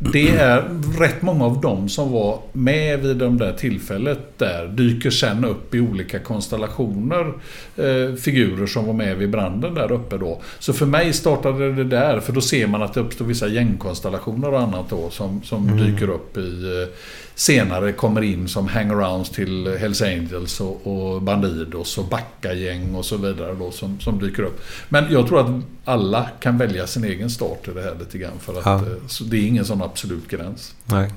det 0.01 0.29
är 0.29 0.63
rätt 0.99 1.21
många 1.21 1.45
av 1.45 1.61
dem 1.61 1.89
som 1.89 2.11
var 2.11 2.39
med 2.53 2.99
vid 2.99 3.17
det 3.17 3.29
där 3.29 3.53
tillfället 3.53 4.19
där 4.37 4.67
dyker 4.67 5.09
sen 5.09 5.45
upp 5.45 5.75
i 5.75 5.79
olika 5.79 6.19
konstellationer. 6.19 7.33
Eh, 7.77 8.15
figurer 8.15 8.67
som 8.67 8.85
var 8.85 8.93
med 8.93 9.17
vid 9.17 9.29
branden 9.29 9.73
där 9.73 9.91
uppe 9.91 10.17
då. 10.17 10.41
Så 10.59 10.73
för 10.73 10.85
mig 10.85 11.13
startade 11.13 11.73
det 11.73 11.83
där 11.83 12.19
för 12.19 12.33
då 12.33 12.41
ser 12.41 12.67
man 12.67 12.81
att 12.81 12.93
det 12.93 12.99
uppstår 12.99 13.25
vissa 13.25 13.47
gängkonstellationer 13.47 14.53
och 14.53 14.59
annat 14.59 14.89
då 14.89 15.09
som, 15.09 15.41
som 15.43 15.77
dyker 15.77 16.09
upp 16.09 16.37
i 16.37 16.81
eh, 16.81 16.95
senare 17.39 17.91
kommer 17.91 18.21
in 18.21 18.47
som 18.47 18.67
hangarounds 18.67 19.29
till 19.29 19.77
Hells 19.77 20.01
Angels 20.01 20.61
och, 20.61 20.87
och 20.87 21.21
Bandidos 21.21 21.97
och 21.97 22.05
Backa-gäng 22.05 22.95
och 22.95 23.05
så 23.05 23.17
vidare 23.17 23.53
då 23.59 23.71
som, 23.71 23.99
som 23.99 24.19
dyker 24.19 24.43
upp. 24.43 24.61
Men 24.89 25.05
jag 25.11 25.27
tror 25.27 25.39
att 25.39 25.61
alla 25.85 26.29
kan 26.39 26.57
välja 26.57 26.87
sin 26.87 27.03
egen 27.03 27.29
start 27.29 27.67
i 27.67 27.71
det 27.71 27.81
här 27.81 27.95
lite 27.99 28.17
grann 28.17 28.39
för 28.39 28.59
att 28.59 28.65
Ja. 28.65 28.75
eh, 28.75 29.27
det 29.29 29.37
är 29.37 29.47
ingen 29.47 29.65
sån 29.65 29.81
absolut 29.81 30.27
gräns. 30.27 30.75
Nej. 30.85 31.11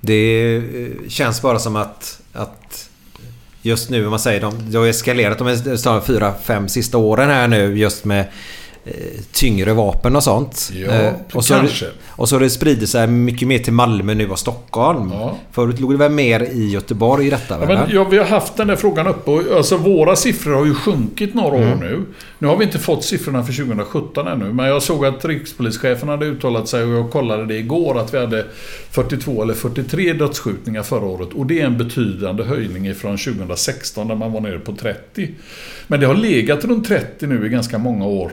Det 0.00 0.56
eh, 0.56 1.08
känns 1.08 1.42
bara 1.42 1.58
som 1.58 1.76
att, 1.76 2.20
att 2.32 2.90
just 3.62 3.90
nu, 3.90 4.04
om 4.04 4.10
man 4.10 4.20
säger, 4.20 4.40
de, 4.40 4.70
det 4.70 4.78
har 4.78 4.86
eskalerat 4.86 5.38
de 5.84 6.00
fyra, 6.06 6.34
fem 6.42 6.68
sista 6.68 6.98
åren 6.98 7.28
här 7.30 7.48
nu 7.48 7.78
just 7.78 8.04
med 8.04 8.26
tyngre 9.32 9.72
vapen 9.72 10.16
och 10.16 10.22
sånt. 10.22 10.70
Ja, 10.74 10.92
Eh, 10.92 11.12
och, 11.32 11.44
så 11.44 11.54
kanske. 11.54 11.84
det, 11.84 11.92
och 12.08 12.28
så 12.28 12.34
har 12.34 12.40
det 12.40 12.50
spridit 12.50 12.88
sig 12.88 13.06
mycket 13.06 13.48
mer 13.48 13.58
till 13.58 13.72
Malmö 13.72 14.14
nu 14.14 14.30
och 14.30 14.38
Stockholm. 14.38 15.10
Ja. 15.12 15.36
Förut 15.52 15.80
låg 15.80 15.92
det 15.92 15.96
väl 15.96 16.12
mer 16.12 16.40
i 16.40 16.70
Göteborg 16.70 17.26
i 17.26 17.30
detta? 17.30 17.58
Ja, 17.60 17.66
men, 17.66 17.90
ja, 17.90 18.04
vi 18.04 18.18
har 18.18 18.24
haft 18.24 18.56
den 18.56 18.68
där 18.68 18.76
frågan 18.76 19.06
uppe 19.06 19.30
och 19.30 19.56
alltså, 19.56 19.76
våra 19.76 20.16
siffror 20.16 20.54
har 20.54 20.64
ju 20.66 20.74
sjunkit 20.74 21.34
några 21.34 21.56
år 21.56 21.76
nu. 21.80 22.04
Nu 22.38 22.48
har 22.48 22.56
vi 22.56 22.64
inte 22.64 22.78
fått 22.78 23.04
siffrorna 23.04 23.44
för 23.44 23.52
2017 23.52 24.26
ännu, 24.28 24.52
men 24.52 24.66
jag 24.66 24.82
såg 24.82 25.06
att 25.06 25.24
rikspolischefen 25.24 26.08
hade 26.08 26.26
uttalat 26.26 26.68
sig 26.68 26.84
och 26.84 26.90
jag 26.90 27.10
kollade 27.10 27.46
det 27.46 27.58
igår 27.58 27.98
att 27.98 28.14
vi 28.14 28.18
hade 28.18 28.46
42 28.90 29.42
eller 29.42 29.54
43 29.54 30.12
dödsskjutningar 30.12 30.82
förra 30.82 31.04
året 31.06 31.28
och 31.32 31.46
det 31.46 31.60
är 31.60 31.66
en 31.66 31.78
betydande 31.78 32.44
höjning 32.44 32.94
från 32.94 33.16
2016 33.16 34.08
där 34.08 34.14
man 34.14 34.32
var 34.32 34.40
nere 34.40 34.58
på 34.58 34.72
30. 34.76 35.28
Men 35.86 36.00
det 36.00 36.06
har 36.06 36.14
legat 36.14 36.64
runt 36.64 36.88
30 36.88 37.26
nu 37.26 37.46
i 37.46 37.48
ganska 37.48 37.78
många 37.78 38.06
år 38.06 38.32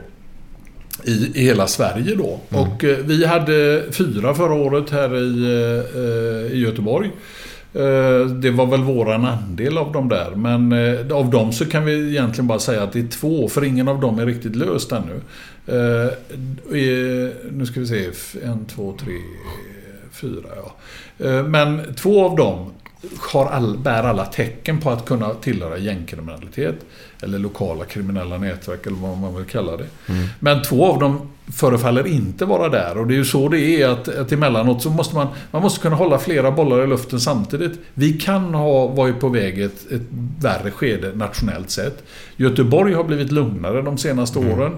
i, 1.04 1.32
i 1.36 1.44
hela 1.44 1.68
Sverige 1.68 2.16
då. 2.16 2.40
Och 2.50 2.84
eh, 2.84 2.98
vi 2.98 3.26
hade 3.26 3.84
fyra 3.92 4.34
förra 4.34 4.54
året 4.54 4.90
här 4.90 5.18
i, 5.18 5.44
eh, 5.96 6.58
i 6.58 6.60
Göteborg. 6.60 7.12
Eh, 7.74 8.26
Det 8.26 8.52
var 8.52 8.66
väl 8.66 8.84
våran 8.84 9.26
andel 9.26 9.78
av 9.78 9.92
dem 9.92 10.10
där. 10.10 10.32
Men 10.36 10.74
av 11.12 11.30
dem 11.30 11.52
så 11.54 11.66
kan 11.66 11.86
vi 11.86 12.10
egentligen 12.10 12.48
bara 12.48 12.60
säga 12.60 12.84
att 12.84 12.94
det 12.94 13.00
är 13.00 13.08
två, 13.08 13.48
för 13.48 13.64
ingen 13.64 13.88
av 13.88 14.00
dem 14.00 14.20
är 14.20 14.26
riktigt 14.26 14.56
löst 14.56 14.92
ännu. 14.92 15.22
Nu 17.52 17.66
ska 17.66 17.80
vi 17.80 17.88
se, 17.88 18.06
en, 18.44 18.66
två, 18.66 18.96
tre, 19.00 19.14
fyra 20.12 20.50
ja. 20.56 20.76
Men 21.44 21.94
två 21.96 22.26
av 22.26 22.36
dem 22.36 22.72
har 23.20 23.46
all, 23.46 23.78
bär 23.78 24.04
alla 24.04 24.26
tecken 24.26 24.80
på 24.80 24.90
att 24.90 25.06
kunna 25.06 25.30
tillhöra 25.34 25.78
gängkriminalitet. 25.78 26.76
Eller 27.22 27.40
lokala 27.40 27.86
kriminella 27.86 28.38
nätverk 28.38 28.86
eller 28.86 28.98
vad 28.98 29.18
man 29.18 29.36
vill 29.36 29.46
kalla 29.46 29.78
det. 29.78 29.86
Men 30.40 30.62
två 30.62 30.86
av 30.86 31.00
dem 31.00 31.32
förefaller 31.54 32.08
inte 32.08 32.46
vara 32.46 32.70
där. 32.70 32.98
Och 32.98 33.08
det 33.08 33.14
är 33.14 33.18
ju 33.18 33.26
så 33.26 33.50
det 33.50 33.60
är 33.60 33.88
att, 33.88 34.08
att 34.08 34.32
emellanåt 34.32 34.82
så 34.82 34.90
måste 34.90 35.16
man, 35.16 35.28
man 35.52 35.62
måste 35.62 35.82
kunna 35.82 35.96
hålla 35.96 36.18
flera 36.20 36.52
bollar 36.52 36.84
i 36.84 36.88
luften 36.88 37.20
samtidigt. 37.20 37.80
Vi 37.94 38.14
kan 38.14 38.54
ha 38.54 38.88
varit 38.88 39.20
på 39.20 39.30
väg 39.30 39.62
ett, 39.62 39.92
ett 39.92 40.02
värre 40.40 40.72
skede 40.72 41.12
nationellt 41.16 41.70
sett. 41.70 42.04
Göteborg 42.36 42.94
har 42.94 43.04
blivit 43.04 43.32
lugnare 43.32 43.82
de 43.82 43.98
senaste 43.98 44.40
åren. 44.40 44.74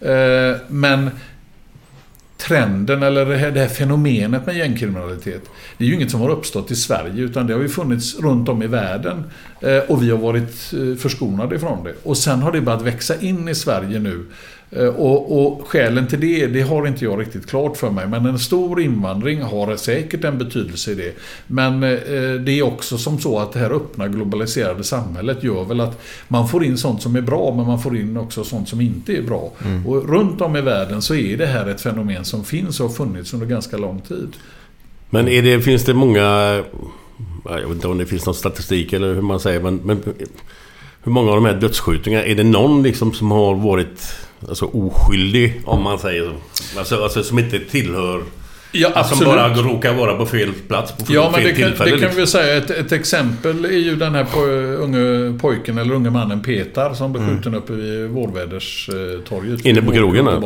Eh, 0.00 0.56
men 0.68 1.10
trenden 2.38 3.02
eller 3.02 3.26
det 3.26 3.36
här, 3.36 3.50
det 3.50 3.60
här 3.60 3.68
fenomenet 3.68 4.46
med 4.46 4.56
gängkriminalitet. 4.56 5.42
Det 5.78 5.84
är 5.84 5.88
ju 5.88 5.94
inget 5.94 6.10
som 6.10 6.20
har 6.20 6.30
uppstått 6.30 6.70
i 6.70 6.76
Sverige 6.76 7.22
utan 7.22 7.46
det 7.46 7.54
har 7.54 7.60
ju 7.60 7.68
funnits 7.68 8.20
runt 8.20 8.48
om 8.48 8.62
i 8.62 8.66
världen. 8.66 9.24
Eh, 9.60 9.78
och 9.78 10.02
vi 10.02 10.10
har 10.10 10.18
varit 10.18 10.72
eh, 10.72 10.96
förskonade 10.98 11.56
ifrån 11.56 11.84
det. 11.84 11.94
Och 12.02 12.18
sen 12.18 12.42
har 12.42 12.52
det 12.52 12.60
börjat 12.60 12.82
växa 12.82 13.20
in 13.20 13.48
i 13.48 13.54
Sverige 13.54 13.98
nu. 13.98 14.24
Eh, 14.70 14.86
och, 14.86 15.46
och 15.46 15.68
skälen 15.68 16.06
till 16.06 16.20
det, 16.20 16.46
det 16.46 16.60
har 16.60 16.86
inte 16.86 17.04
jag 17.04 17.20
riktigt 17.20 17.46
klart 17.46 17.76
för 17.76 17.90
mig. 17.90 18.08
Men 18.08 18.26
en 18.26 18.38
stor 18.38 18.80
invandring 18.80 19.42
har 19.42 19.76
säkert 19.76 20.24
en 20.24 20.38
betydelse 20.38 20.92
i 20.92 20.94
det. 20.94 21.14
Men 21.46 21.82
eh, 21.82 22.40
det 22.40 22.58
är 22.58 22.62
också 22.62 22.98
som 22.98 23.18
så 23.18 23.38
att 23.38 23.52
det 23.52 23.58
här 23.58 23.70
öppna 23.70 24.08
globaliserade 24.08 24.84
samhället 24.84 25.44
gör 25.44 25.64
väl 25.64 25.80
att 25.80 26.00
man 26.28 26.48
får 26.48 26.64
in 26.64 26.78
sånt 26.78 27.02
som 27.02 27.16
är 27.16 27.20
bra 27.20 27.54
men 27.56 27.66
man 27.66 27.80
får 27.80 27.96
in 27.96 28.16
också 28.16 28.44
sånt 28.44 28.68
som 28.68 28.80
inte 28.80 29.16
är 29.16 29.22
bra. 29.22 29.52
Och 29.86 30.08
runt 30.08 30.40
om 30.40 30.56
i 30.56 30.60
världen 30.60 31.02
så 31.02 31.14
är 31.14 31.36
det 31.36 31.46
här 31.46 31.66
ett 31.66 31.80
fenomen 31.80 32.24
som 32.24 32.44
finns 32.44 32.80
och 32.80 32.86
har 32.88 32.94
funnits 32.94 33.34
under 33.34 33.46
ganska 33.46 33.76
lång 33.76 34.00
tid. 34.00 34.28
Men 35.10 35.24
det, 35.24 35.60
finns 35.60 35.84
det 35.84 35.94
många... 35.94 36.20
ja, 36.20 36.64
Jag 37.44 37.60
vet 37.60 37.70
inte 37.70 37.88
om 37.88 37.98
det 37.98 38.06
finns 38.06 38.26
någon 38.26 38.34
statistik 38.34 38.92
eller 38.92 39.14
hur 39.14 39.22
man 39.22 39.40
säger 39.40 39.60
men, 39.60 39.76
men 39.76 40.02
hur 41.02 41.12
många 41.12 41.30
av 41.30 41.34
de 41.34 41.44
här 41.44 41.60
dödsskjutningarna, 41.60 42.24
är 42.24 42.34
det 42.34 42.44
någon 42.44 42.82
liksom 42.82 43.12
som 43.12 43.30
har 43.30 43.54
varit 43.54 44.27
alltså, 44.48 44.64
oskyldig 44.64 45.62
om 45.64 45.82
man 45.82 45.98
säger 45.98 46.24
så? 46.24 46.78
Alltså, 46.78 47.02
alltså 47.02 47.22
som 47.22 47.38
inte 47.38 47.58
tillhör... 47.58 48.22
Ja, 48.72 48.88
Alltså, 48.94 49.14
som 49.14 49.24
bara 49.24 49.48
råkar 49.48 49.94
vara 49.94 50.14
på 50.14 50.26
fel 50.26 50.52
plats 50.68 50.92
på 50.92 51.04
fel 51.04 51.14
Ja, 51.14 51.30
men 51.32 51.44
det 51.44 51.52
kan, 51.52 51.68
tillfälle. 51.68 51.90
det 51.90 51.98
kan 51.98 52.00
liksom. 52.00 52.20
vi 52.20 52.26
säga. 52.26 52.56
Ett, 52.56 52.70
ett 52.70 52.92
exempel 52.92 53.64
är 53.64 53.68
ju 53.68 53.96
den 53.96 54.14
här 54.14 54.24
po, 54.24 54.40
unge 54.84 55.38
pojken 55.38 55.78
eller 55.78 55.94
unge 55.94 56.10
mannen 56.10 56.42
Petar 56.42 56.94
som 56.94 57.12
blev 57.12 57.28
skjuten 57.28 57.54
uppe 57.54 57.72
vid 57.72 58.08
Vårväderstorget. 58.08 59.66
Inne 59.66 59.82
på 59.82 59.92
krogen 59.92 60.24
där? 60.24 60.40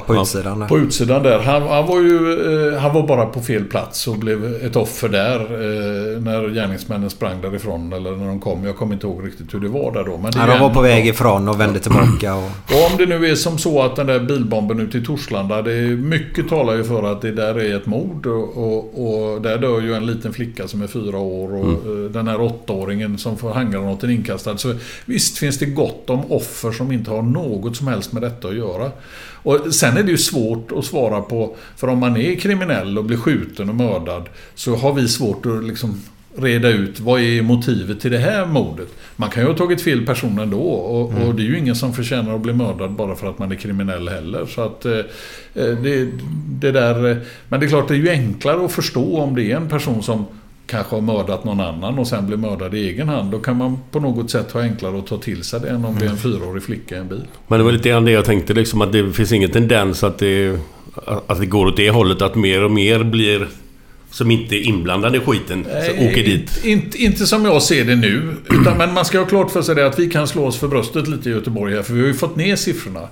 På 0.00 0.14
utsidan 0.22 0.60
där. 0.60 0.66
På 0.66 0.78
utsidan 0.78 1.22
där. 1.22 1.38
Han, 1.38 1.62
han 1.62 1.86
var 1.86 2.00
ju 2.00 2.72
eh, 2.72 2.80
han 2.80 2.94
var 2.94 3.06
bara 3.06 3.26
på 3.26 3.40
fel 3.40 3.64
plats 3.64 4.06
och 4.08 4.16
blev 4.16 4.54
ett 4.54 4.76
offer 4.76 5.08
där 5.08 5.40
eh, 5.40 6.20
när 6.20 6.54
gärningsmännen 6.54 7.10
sprang 7.10 7.40
därifrån 7.42 7.92
eller 7.92 8.10
när 8.10 8.26
de 8.26 8.40
kom. 8.40 8.64
Jag 8.64 8.76
kommer 8.76 8.94
inte 8.94 9.06
ihåg 9.06 9.26
riktigt 9.26 9.54
hur 9.54 9.60
det 9.60 9.68
var 9.68 9.92
där 9.92 10.04
då. 10.04 10.16
Men 10.16 10.32
Ja, 10.36 10.46
de 10.46 10.60
var 10.60 10.70
på 10.70 10.80
väg 10.80 11.06
ifrån 11.06 11.48
och 11.48 11.60
vände 11.60 11.80
tillbaka. 11.80 12.34
Och... 12.34 12.44
och 12.44 12.90
om 12.90 12.96
det 12.98 13.06
nu 13.06 13.26
är 13.26 13.34
som 13.34 13.58
så 13.58 13.82
att 13.82 13.96
den 13.96 14.06
där 14.06 14.20
bilbomben 14.20 14.80
ute 14.80 14.98
i 14.98 15.04
Torslanda, 15.04 15.62
det 15.62 15.72
är 15.72 15.96
mycket 15.96 16.48
talar 16.48 16.74
ju 16.74 16.84
för 16.84 17.12
att 17.12 17.22
det 17.22 17.32
där 17.34 17.54
är 17.54 17.76
ett 17.76 17.86
mord 17.86 18.26
och, 18.26 18.56
och, 18.56 19.34
och 19.34 19.42
där 19.42 19.58
dör 19.58 19.80
ju 19.80 19.94
en 19.94 20.06
liten 20.06 20.32
flicka 20.32 20.68
som 20.68 20.82
är 20.82 20.86
fyra 20.86 21.18
år 21.18 21.54
och 21.54 21.70
eh, 21.70 22.10
den 22.10 22.28
här 22.28 22.40
åttaåringen 22.40 23.18
som 23.18 23.38
får 23.38 23.50
handgranaten 23.50 24.10
inkastad. 24.10 24.56
Så 24.56 24.74
visst 25.04 25.38
finns 25.38 25.58
det 25.58 25.66
gott 25.66 26.10
om 26.10 26.32
offer 26.32 26.72
som 26.72 26.92
inte 26.92 27.10
har 27.10 27.22
något 27.22 27.76
som 27.76 27.86
helst 27.86 28.12
med 28.12 28.22
detta 28.22 28.48
att 28.48 28.56
göra. 28.56 28.90
Och 29.42 29.74
sen 29.74 29.96
är 29.96 30.02
det 30.02 30.10
ju 30.10 30.18
svårt 30.18 30.72
att 30.72 30.84
svara 30.84 31.20
på, 31.20 31.56
för 31.76 31.88
om 31.88 31.98
man 31.98 32.16
är 32.16 32.34
kriminell 32.34 32.98
och 32.98 33.04
blir 33.04 33.16
skjuten 33.16 33.68
och 33.68 33.74
mördad 33.74 34.28
så 34.54 34.76
har 34.76 34.92
vi 34.92 35.08
svårt 35.08 35.46
att 35.46 35.64
liksom 35.64 36.02
reda 36.36 36.68
ut 36.68 37.00
vad 37.00 37.20
är 37.20 37.42
motivet 37.42 38.00
till 38.00 38.10
det 38.10 38.18
här 38.18 38.46
mordet. 38.46 38.88
Man 39.16 39.30
kan 39.30 39.42
ju 39.42 39.48
ha 39.48 39.56
tagit 39.56 39.82
fel 39.82 40.06
person 40.06 40.38
ändå 40.38 40.60
och, 40.60 41.26
och 41.26 41.34
det 41.34 41.42
är 41.42 41.46
ju 41.46 41.58
ingen 41.58 41.76
som 41.76 41.94
förtjänar 41.94 42.34
att 42.34 42.40
bli 42.40 42.52
mördad 42.52 42.90
bara 42.90 43.14
för 43.14 43.30
att 43.30 43.38
man 43.38 43.52
är 43.52 43.56
kriminell 43.56 44.08
heller. 44.08 44.46
Så 44.46 44.60
att 44.60 44.84
eh, 44.84 44.92
eh, 44.92 45.04
det, 45.54 46.08
det 46.60 46.72
där... 46.72 47.10
eh, 47.10 47.16
Men 47.48 47.60
det 47.60 47.66
är 47.66 47.68
klart, 47.68 47.88
det 47.88 47.94
är 47.94 47.98
ju 47.98 48.10
enklare 48.10 48.64
att 48.64 48.72
förstå 48.72 49.18
om 49.18 49.34
det 49.34 49.52
är 49.52 49.56
en 49.56 49.68
person 49.68 50.02
som 50.02 50.26
kanske 50.66 50.96
har 50.96 51.00
mördat 51.00 51.44
någon 51.44 51.60
annan 51.60 51.98
och 51.98 52.06
sen 52.06 52.26
blir 52.26 52.36
mördad 52.36 52.74
i 52.74 52.88
egen 52.88 53.08
hand. 53.08 53.30
Då 53.30 53.38
kan 53.38 53.56
man 53.56 53.78
på 53.90 54.00
något 54.00 54.30
sätt 54.30 54.52
ha 54.52 54.60
enklare 54.60 54.98
att 54.98 55.06
ta 55.06 55.16
till 55.18 55.42
sig 55.42 55.60
det 55.60 55.68
än 55.68 55.84
om 55.84 55.98
det 55.98 56.06
är 56.06 56.10
en 56.10 56.16
fyraårig 56.16 56.62
flicka 56.62 56.94
i 56.94 56.98
en 56.98 57.08
bil. 57.08 57.24
Men 57.48 57.58
det 57.58 57.64
var 57.64 57.72
lite 57.72 57.88
grann 57.88 58.04
det 58.04 58.10
jag 58.10 58.24
tänkte 58.24 58.54
liksom 58.54 58.82
att 58.82 58.92
det 58.92 59.12
finns 59.12 59.32
ingen 59.32 59.50
tendens 59.50 60.04
att 60.04 60.18
det... 60.18 60.58
Att 61.26 61.40
det 61.40 61.46
går 61.46 61.66
åt 61.66 61.76
det 61.76 61.90
hållet 61.90 62.22
att 62.22 62.34
mer 62.34 62.64
och 62.64 62.70
mer 62.70 63.04
blir... 63.04 63.48
Som 64.14 64.30
inte 64.30 64.56
är 64.56 64.60
inblandade 64.60 65.18
i 65.18 65.20
skiten, 65.20 65.64
så 65.64 65.70
Nej, 65.70 66.10
åker 66.10 66.24
dit. 66.24 66.64
Inte, 66.64 66.98
inte 66.98 67.26
som 67.26 67.44
jag 67.44 67.62
ser 67.62 67.84
det 67.84 67.96
nu. 67.96 68.34
Utan, 68.60 68.78
men 68.78 68.94
man 68.94 69.04
ska 69.04 69.18
ha 69.18 69.26
klart 69.26 69.50
för 69.50 69.62
sig 69.62 69.74
det 69.74 69.86
att 69.86 69.98
vi 69.98 70.10
kan 70.10 70.28
slå 70.28 70.46
oss 70.46 70.58
för 70.58 70.68
bröstet 70.68 71.08
lite 71.08 71.28
i 71.28 71.32
Göteborg 71.32 71.74
här. 71.74 71.82
För 71.82 71.94
vi 71.94 72.00
har 72.00 72.06
ju 72.06 72.14
fått 72.14 72.36
ner 72.36 72.56
siffrorna. 72.56 73.08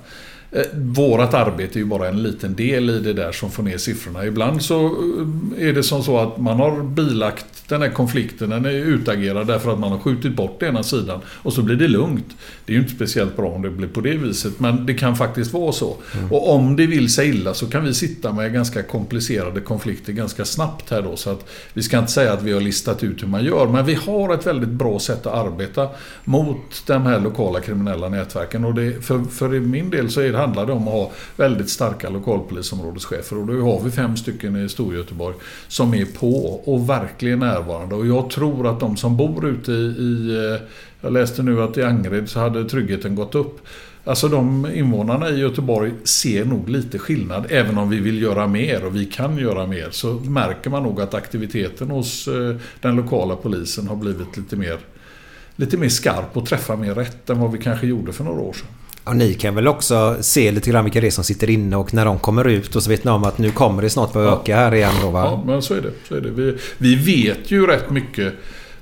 Eh, 0.51 0.61
vårat 0.73 1.33
arbete 1.33 1.77
är 1.77 1.79
ju 1.79 1.85
bara 1.85 2.07
en 2.07 2.23
liten 2.23 2.55
del 2.55 2.89
i 2.89 2.99
det 2.99 3.13
där 3.13 3.31
som 3.31 3.51
får 3.51 3.63
ner 3.63 3.77
siffrorna. 3.77 4.25
Ibland 4.25 4.61
så 4.61 4.85
eh, 4.85 5.67
är 5.67 5.73
det 5.73 5.83
som 5.83 6.03
så 6.03 6.19
att 6.19 6.37
man 6.37 6.59
har 6.59 6.83
bilagt 6.83 7.45
den 7.67 7.81
här 7.81 7.89
konflikten 7.89 8.49
den 8.49 8.65
är 8.65 8.71
utagerad 8.71 9.47
därför 9.47 9.73
att 9.73 9.79
man 9.79 9.91
har 9.91 9.99
skjutit 9.99 10.35
bort 10.35 10.63
ena 10.63 10.83
sidan 10.83 11.21
och 11.27 11.53
så 11.53 11.61
blir 11.61 11.75
det 11.75 11.87
lugnt. 11.87 12.35
Det 12.65 12.73
är 12.73 12.75
ju 12.75 12.81
inte 12.81 12.95
speciellt 12.95 13.37
bra 13.37 13.47
om 13.47 13.61
det 13.61 13.69
blir 13.69 13.87
på 13.87 14.01
det 14.01 14.17
viset 14.17 14.59
men 14.59 14.85
det 14.85 14.93
kan 14.93 15.15
faktiskt 15.15 15.53
vara 15.53 15.71
så. 15.71 15.97
Och 16.31 16.53
om 16.55 16.75
det 16.75 16.87
vill 16.87 17.13
sig 17.13 17.29
illa 17.29 17.53
så 17.53 17.67
kan 17.67 17.85
vi 17.85 17.93
sitta 17.93 18.33
med 18.33 18.53
ganska 18.53 18.83
komplicerade 18.83 19.61
konflikter 19.61 20.13
ganska 20.13 20.45
snabbt 20.45 20.89
här 20.89 21.01
då. 21.01 21.15
Så 21.15 21.29
att 21.29 21.49
vi 21.73 21.83
ska 21.83 21.99
inte 21.99 22.11
säga 22.11 22.33
att 22.33 22.43
vi 22.43 22.51
har 22.51 22.61
listat 22.61 23.03
ut 23.03 23.23
hur 23.23 23.27
man 23.27 23.45
gör 23.45 23.67
men 23.67 23.85
vi 23.85 23.93
har 23.93 24.33
ett 24.33 24.47
väldigt 24.47 24.69
bra 24.69 24.99
sätt 24.99 25.25
att 25.25 25.33
arbeta 25.33 25.89
mot 26.23 26.83
de 26.87 27.01
här 27.01 27.19
lokala 27.19 27.59
kriminella 27.59 28.09
nätverken. 28.09 28.65
Och 28.65 28.73
det, 28.73 29.05
för, 29.05 29.23
för 29.23 29.49
min 29.49 29.89
del 29.89 30.09
så 30.09 30.21
är 30.21 30.31
det, 30.31 30.37
handlar 30.37 30.65
det 30.65 30.73
om 30.73 30.87
att 30.87 30.93
ha 30.93 31.11
väldigt 31.35 31.69
starka 31.69 32.09
lokalpolisområdeschefer. 32.09 33.37
Och 33.37 33.47
då 33.47 33.53
har 33.61 33.81
vi 33.83 33.91
fem 33.91 34.17
stycken 34.17 34.65
i 34.65 34.69
Storgöteborg 34.69 35.35
som 35.67 35.93
är 35.93 36.05
på 36.05 36.61
och 36.65 36.89
verkligen 36.89 37.43
närvarande. 37.53 37.95
Och 37.95 38.07
jag 38.07 38.29
tror 38.29 38.67
att 38.67 38.79
de 38.79 38.97
som 38.97 39.17
bor 39.17 39.47
ute 39.47 39.71
i, 39.71 39.75
i 39.75 40.35
eh, 40.53 40.61
jag 41.01 41.13
läste 41.13 41.43
nu 41.43 41.61
att 41.61 41.77
i 41.77 41.83
Angered 41.83 42.29
så 42.29 42.39
hade 42.39 42.69
tryggheten 42.69 43.15
gått 43.15 43.35
upp. 43.35 43.59
Alltså 44.05 44.27
de 44.27 44.67
invånarna 44.73 45.29
i 45.29 45.39
Göteborg 45.39 45.93
ser 46.03 46.45
nog 46.45 46.69
lite 46.69 46.99
skillnad. 46.99 47.45
Även 47.49 47.77
om 47.77 47.89
vi 47.89 47.99
vill 47.99 48.21
göra 48.21 48.47
mer 48.47 48.85
och 48.85 48.95
vi 48.95 49.05
kan 49.05 49.37
göra 49.37 49.67
mer 49.67 49.87
så 49.91 50.13
märker 50.13 50.69
man 50.69 50.83
nog 50.83 51.01
att 51.01 51.13
aktiviteten 51.13 51.89
hos 51.89 52.27
eh, 52.27 52.55
den 52.81 52.95
lokala 52.95 53.35
polisen 53.35 53.87
har 53.87 53.95
blivit 53.95 54.37
lite 54.37 54.55
mer, 54.55 54.77
lite 55.55 55.77
mer 55.77 55.89
skarp 55.89 56.37
och 56.37 56.45
träffar 56.45 56.77
mer 56.77 56.95
rätt 56.95 57.29
än 57.29 57.39
vad 57.39 57.51
vi 57.51 57.57
kanske 57.57 57.87
gjorde 57.87 58.13
för 58.13 58.23
några 58.23 58.41
år 58.41 58.53
sedan. 58.53 58.82
Och 59.03 59.15
ni 59.15 59.33
kan 59.33 59.55
väl 59.55 59.67
också 59.67 60.17
se 60.21 60.51
lite 60.51 60.69
grann 60.69 60.83
vilka 60.83 61.01
det 61.01 61.07
är 61.07 61.11
som 61.11 61.23
sitter 61.23 61.49
inne 61.49 61.75
och 61.75 61.93
när 61.93 62.05
de 62.05 62.19
kommer 62.19 62.47
ut 62.47 62.75
och 62.75 62.83
så 62.83 62.89
vet 62.89 63.03
ni 63.03 63.11
om 63.11 63.23
att 63.23 63.37
nu 63.37 63.51
kommer 63.51 63.81
det 63.81 63.89
snart 63.89 64.13
börja 64.13 64.27
Ja. 64.27 64.39
öka 64.41 64.55
här 64.55 64.73
igen 64.75 64.93
då 65.01 65.09
va? 65.09 65.23
Ja, 65.25 65.43
men 65.47 65.61
så 65.61 65.73
är 65.73 65.81
det. 65.81 65.91
Så 66.07 66.15
är 66.15 66.21
det. 66.21 66.29
Vi, 66.29 66.57
vi 66.77 66.95
vet 66.95 67.51
ju 67.51 67.67
rätt 67.67 67.89
mycket 67.89 68.33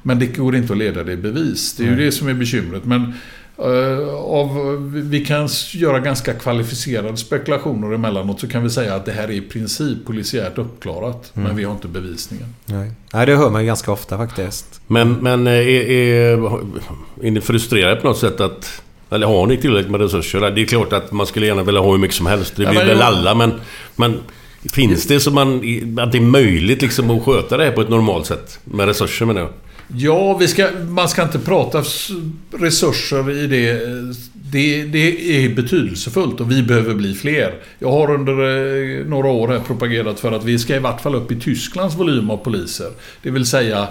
men 0.01 0.19
det 0.19 0.25
går 0.25 0.55
inte 0.55 0.73
att 0.73 0.79
leda 0.79 1.03
det 1.03 1.11
i 1.11 1.17
bevis. 1.17 1.75
Det 1.77 1.83
är 1.83 1.87
ju 1.87 1.95
det 1.95 2.11
som 2.11 2.27
är 2.27 2.33
bekymret. 2.33 2.85
Men 2.85 3.13
eh, 3.57 4.07
av, 4.15 4.57
vi 5.09 5.25
kan 5.25 5.49
göra 5.73 5.99
ganska 5.99 6.33
kvalificerade 6.33 7.17
spekulationer 7.17 7.93
emellanåt 7.95 8.39
så 8.39 8.47
kan 8.47 8.63
vi 8.63 8.69
säga 8.69 8.95
att 8.95 9.05
det 9.05 9.11
här 9.11 9.23
är 9.23 9.31
i 9.31 9.41
princip 9.41 10.05
polisiärt 10.05 10.57
uppklarat. 10.57 11.31
Men 11.33 11.55
vi 11.55 11.63
har 11.63 11.71
inte 11.71 11.87
bevisningen. 11.87 12.47
Nej. 12.65 12.91
Nej, 13.13 13.25
det 13.25 13.35
hör 13.35 13.49
man 13.49 13.61
ju 13.61 13.67
ganska 13.67 13.91
ofta 13.91 14.17
faktiskt. 14.17 14.81
Men, 14.87 15.13
men 15.13 15.47
eh, 15.47 15.53
är, 15.53 15.89
är, 15.91 16.31
är 17.27 17.31
ni 17.31 17.41
frustrerade 17.41 18.01
på 18.01 18.07
något 18.07 18.17
sätt 18.19 18.41
att... 18.41 18.81
Eller 19.11 19.27
har 19.27 19.47
ni 19.47 19.57
tillräckligt 19.57 19.91
med 19.91 20.01
resurser? 20.01 20.51
Det 20.51 20.61
är 20.61 20.65
klart 20.65 20.93
att 20.93 21.11
man 21.11 21.27
skulle 21.27 21.45
gärna 21.45 21.63
vilja 21.63 21.81
ha 21.81 21.91
hur 21.91 21.97
mycket 21.97 22.15
som 22.15 22.25
helst. 22.25 22.55
Det 22.55 22.63
Ja, 22.63 22.69
vill 22.69 22.77
men 22.79 22.87
väl 22.87 23.01
alla 23.01 23.35
men... 23.35 23.51
men 23.95 24.19
finns 24.73 25.07
det 25.07 25.19
så 25.19 25.31
man, 25.31 25.55
att 25.99 26.11
det 26.11 26.17
är 26.17 26.21
möjligt 26.21 26.81
liksom 26.81 27.09
att 27.11 27.23
sköta 27.23 27.57
det 27.57 27.63
här 27.63 27.71
på 27.71 27.81
ett 27.81 27.89
normalt 27.89 28.25
sätt? 28.25 28.59
Med 28.63 28.85
resurser 28.87 29.25
menar 29.25 29.41
jag. 29.41 29.49
Ja, 29.95 30.37
vi 30.37 30.47
ska, 30.47 30.67
man 30.89 31.09
ska 31.09 31.23
inte 31.23 31.39
prata 31.39 31.83
resurser 32.51 33.31
i 33.31 33.47
det. 33.47 33.73
det. 34.33 34.83
Det 34.83 35.45
är 35.45 35.49
betydelsefullt 35.49 36.39
och 36.39 36.51
vi 36.51 36.63
behöver 36.63 36.93
bli 36.93 37.13
fler. 37.13 37.53
Jag 37.79 37.91
har 37.91 38.11
under 38.13 38.31
eh, 38.31 39.05
några 39.05 39.27
år 39.27 39.47
här 39.47 39.59
propagerat 39.59 40.19
för 40.19 40.31
att 40.31 40.43
vi 40.43 40.59
ska 40.59 40.75
i 40.75 40.79
vart 40.79 41.01
fall 41.01 41.15
upp 41.15 41.31
i 41.31 41.39
Tysklands 41.39 41.95
volym 41.95 42.29
av 42.29 42.37
poliser. 42.37 42.89
Det 43.23 43.29
vill 43.31 43.45
säga 43.45 43.87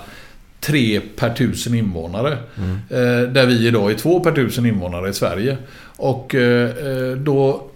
tre 0.61 1.01
per 1.01 1.35
tusen 1.35 1.75
invånare. 1.75 2.33
Eh, 2.89 3.29
Där 3.33 3.47
vi 3.47 3.67
idag 3.67 3.91
är 3.91 3.95
två 3.95 4.21
per 4.21 4.33
tusen 4.33 4.67
invånare 4.67 5.11
i 5.11 5.13
Sverige. 5.13 5.57
Och 5.97 6.35
eh, 6.35 6.71
eh 6.71 7.17
då 7.17 7.71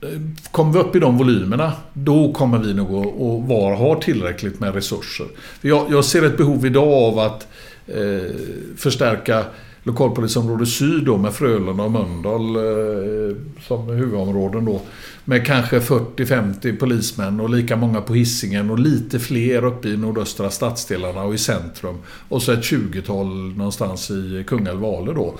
eh, 0.00 0.08
Kommer 0.50 0.72
vi 0.72 0.78
upp 0.78 0.96
i 0.96 0.98
de 0.98 1.18
volymerna, 1.18 1.72
då 1.92 2.32
kommer 2.32 2.58
vi 2.58 2.74
nog 2.74 3.06
att, 3.06 3.06
att 3.06 3.48
vara, 3.48 3.74
ha 3.74 4.00
tillräckligt 4.00 4.60
med 4.60 4.74
resurser. 4.74 5.26
För 5.60 5.68
Jag, 5.68 5.86
jag 5.90 6.04
ser 6.04 6.22
ett 6.22 6.36
behov 6.36 6.66
idag 6.66 6.92
av 6.92 7.18
att 7.18 7.46
eh, 7.86 8.34
förstärka 8.76 9.44
lokalpolisområde 9.82 10.66
syd 10.66 11.04
då 11.04 11.16
med 11.16 11.34
Frölunda 11.34 11.82
och 11.84 11.90
Mölndal 11.90 12.56
eh, 12.56 13.36
som 13.66 13.88
huvudområden 13.88 14.64
då. 14.64 14.80
Med 15.24 15.46
kanske 15.46 15.78
40-50 15.78 16.78
polismän 16.78 17.40
och 17.40 17.50
lika 17.50 17.76
många 17.76 18.00
på 18.00 18.14
Hisingen 18.14 18.70
och 18.70 18.78
lite 18.78 19.18
fler 19.18 19.64
uppe 19.64 19.88
i 19.88 19.96
nordöstra 19.96 20.50
stadsdelarna 20.50 21.22
och 21.22 21.34
i 21.34 21.38
centrum. 21.38 21.96
Och 22.28 22.42
så 22.42 22.52
ett 22.52 22.64
20-tal 22.64 23.56
någonstans 23.56 24.10
i 24.10 24.44
Kungälv 24.46 24.80
Vale 24.80 25.12
då. 25.12 25.34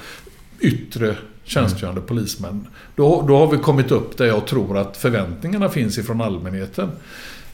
Yttre 0.60 1.16
tjänstgörande 1.44 2.00
polismän. 2.00 2.66
Då, 2.96 3.24
då 3.28 3.36
har 3.36 3.46
vi 3.50 3.58
kommit 3.58 3.90
upp 3.90 4.16
där 4.16 4.26
jag 4.26 4.46
tror 4.46 4.78
att 4.78 4.96
förväntningarna 4.96 5.68
finns 5.68 5.98
ifrån 5.98 6.20
allmänheten. 6.20 6.88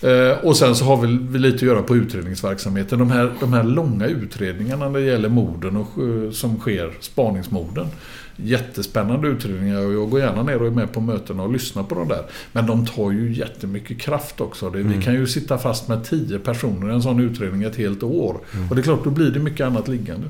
Eh, 0.04 0.44
och 0.44 0.56
sen 0.56 0.76
så 0.76 0.84
har 0.84 0.96
vi, 0.96 1.38
lite 1.38 1.56
att 1.56 1.62
göra 1.62 1.82
på 1.82 1.96
utredningsverksamheten. 1.96 2.98
De 2.98 3.10
här, 3.10 3.32
de 3.40 3.52
här 3.52 3.62
långa 3.62 4.06
utredningarna 4.06 4.88
när 4.88 5.00
det 5.00 5.06
gäller 5.06 5.28
morden 5.28 5.76
och, 5.76 6.02
eh, 6.02 6.30
som 6.30 6.58
sker, 6.58 6.92
spaningsmorden. 7.00 7.86
Jättespännande 8.36 9.28
utredningar 9.28 9.86
och 9.86 9.92
jag 9.92 10.10
går 10.10 10.20
gärna 10.20 10.42
ner 10.42 10.60
och 10.60 10.66
är 10.66 10.70
med 10.70 10.92
på 10.92 11.00
mötena 11.00 11.42
och 11.42 11.52
lyssnar 11.52 11.82
på 11.82 11.94
de 11.94 12.08
där. 12.08 12.22
Men 12.52 12.66
de 12.66 12.86
tar 12.86 13.10
ju 13.10 13.34
jättemycket 13.34 14.00
kraft 14.00 14.40
också. 14.40 14.70
Det, 14.70 14.82
Vi 14.82 15.02
kan 15.02 15.14
ju 15.14 15.26
sitta 15.26 15.58
fast 15.58 15.88
med 15.88 16.04
tio 16.04 16.38
personer 16.38 16.90
i 16.90 16.94
en 16.94 17.02
sån 17.02 17.20
utredning 17.20 17.62
ett 17.62 17.76
helt 17.76 18.02
år. 18.02 18.36
Och 18.70 18.76
det 18.76 18.80
är 18.80 18.82
klart, 18.82 19.04
då 19.04 19.10
blir 19.10 19.30
det 19.30 19.38
mycket 19.38 19.66
annat 19.66 19.88
liggande. 19.88 20.26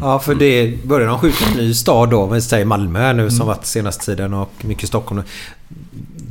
Ja, 0.00 0.18
för 0.18 0.34
det 0.34 0.84
börjar 0.84 1.08
de 1.08 1.18
skjuta 1.18 1.44
en 1.50 1.56
ny 1.56 1.74
stad 1.74 2.10
då. 2.10 2.26
Vi 2.26 2.40
säger 2.40 2.64
Malmö 2.64 3.12
nu 3.12 3.30
som 3.30 3.46
varit 3.46 3.66
senaste 3.66 4.04
tiden 4.04 4.34
och 4.34 4.52
mycket 4.64 4.88
Stockholm. 4.88 5.22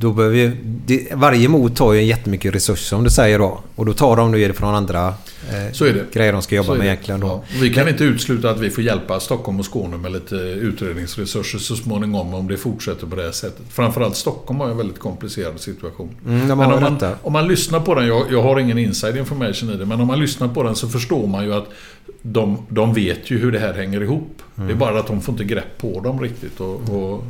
Då 0.01 0.11
behöver 0.11 0.37
ju, 0.37 0.51
det, 0.63 1.07
varje 1.13 1.47
mord 1.47 1.75
tar 1.75 1.93
ju 1.93 2.03
jättemycket 2.03 2.55
resurser 2.55 2.85
som 2.85 3.03
du 3.03 3.09
säger 3.09 3.39
då. 3.39 3.59
Och 3.75 3.85
då 3.85 3.93
tar 3.93 4.17
de 4.17 4.31
nu 4.31 4.53
från 4.53 4.75
andra 4.75 5.07
eh, 5.07 5.71
Så 5.71 5.85
är 5.85 5.93
det. 5.93 6.13
grejer 6.13 6.33
de 6.33 6.41
ska 6.41 6.55
jobba 6.55 6.71
med 6.73 6.79
det. 6.79 6.85
egentligen. 6.85 7.21
Ja. 7.21 7.43
Vi 7.61 7.73
kan 7.73 7.87
inte 7.87 8.03
utesluta 8.03 8.49
att 8.49 8.59
vi 8.59 8.69
får 8.69 8.83
hjälpa 8.83 9.19
Stockholm 9.19 9.59
och 9.59 9.65
Skåne 9.65 9.97
med 9.97 10.11
lite 10.11 10.35
utredningsresurser 10.35 11.59
så 11.59 11.75
småningom 11.75 12.33
om 12.33 12.47
det 12.47 12.57
fortsätter 12.57 13.07
på 13.07 13.15
det 13.15 13.23
här 13.23 13.31
sättet. 13.31 13.65
Framförallt 13.69 14.15
Stockholm 14.15 14.59
har 14.59 14.69
en 14.69 14.77
väldigt 14.77 14.99
komplicerad 14.99 15.59
situation. 15.59 16.15
Mm, 16.25 16.39
men 16.47 16.51
om 16.51 16.81
man, 16.81 17.15
om 17.21 17.33
man 17.33 17.47
lyssnar 17.47 17.79
på 17.79 17.95
den, 17.95 18.07
jag, 18.07 18.25
jag 18.31 18.41
har 18.41 18.59
ingen 18.59 18.77
inside 18.77 19.17
information 19.17 19.69
i 19.69 19.77
det, 19.77 19.85
men 19.85 20.01
om 20.01 20.07
man 20.07 20.19
lyssnar 20.19 20.47
på 20.47 20.63
den 20.63 20.75
så 20.75 20.89
förstår 20.89 21.27
man 21.27 21.43
ju 21.45 21.53
att 21.53 21.65
de, 22.21 22.57
de 22.69 22.93
vet 22.93 23.31
ju 23.31 23.39
hur 23.39 23.51
det 23.51 23.59
här 23.59 23.73
hänger 23.73 24.03
ihop. 24.03 24.41
Mm. 24.55 24.67
Det 24.67 24.73
är 24.73 24.77
bara 24.77 24.99
att 24.99 25.07
de 25.07 25.21
får 25.21 25.33
inte 25.33 25.43
grepp 25.43 25.77
på 25.77 25.99
dem 25.99 26.21
riktigt. 26.21 26.59
Och, 26.59 26.89
och, 26.89 27.23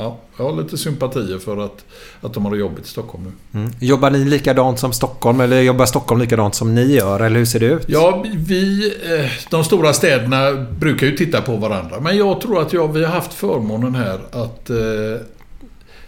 ja, 0.00 0.18
jag 0.36 0.44
har 0.44 0.62
lite 0.62 0.78
sympatier 0.78 1.38
för 1.38 1.64
att, 1.64 1.84
att 2.20 2.34
de 2.34 2.44
har 2.44 2.52
det 2.52 2.58
jobbigt 2.58 2.84
i 2.84 2.88
Stockholm 2.88 3.24
nu. 3.24 3.60
Mm. 3.60 3.72
Jobbar 3.80 4.10
ni 4.10 4.24
likadant 4.24 4.78
som 4.78 4.92
Stockholm 4.92 5.40
eller 5.40 5.60
jobbar 5.60 5.86
Stockholm 5.86 6.20
likadant 6.20 6.54
som 6.54 6.74
ni 6.74 6.94
gör? 6.94 7.20
Eller 7.20 7.38
hur 7.38 7.44
ser 7.46 7.60
det 7.60 7.66
ut? 7.66 7.84
Ja, 7.88 8.24
vi... 8.36 8.92
eh, 9.18 9.30
De 9.50 9.64
stora 9.64 9.92
städerna 9.92 10.52
brukar 10.78 11.06
ju 11.06 11.16
titta 11.16 11.40
på 11.42 11.56
varandra. 11.56 12.00
Men 12.00 12.16
jag 12.16 12.40
tror 12.40 12.62
att 12.62 12.72
jag, 12.72 12.92
vi 12.92 13.04
har 13.04 13.12
haft 13.12 13.32
förmånen 13.34 13.94
här 13.94 14.20
att... 14.32 14.70
Eh, 14.70 14.76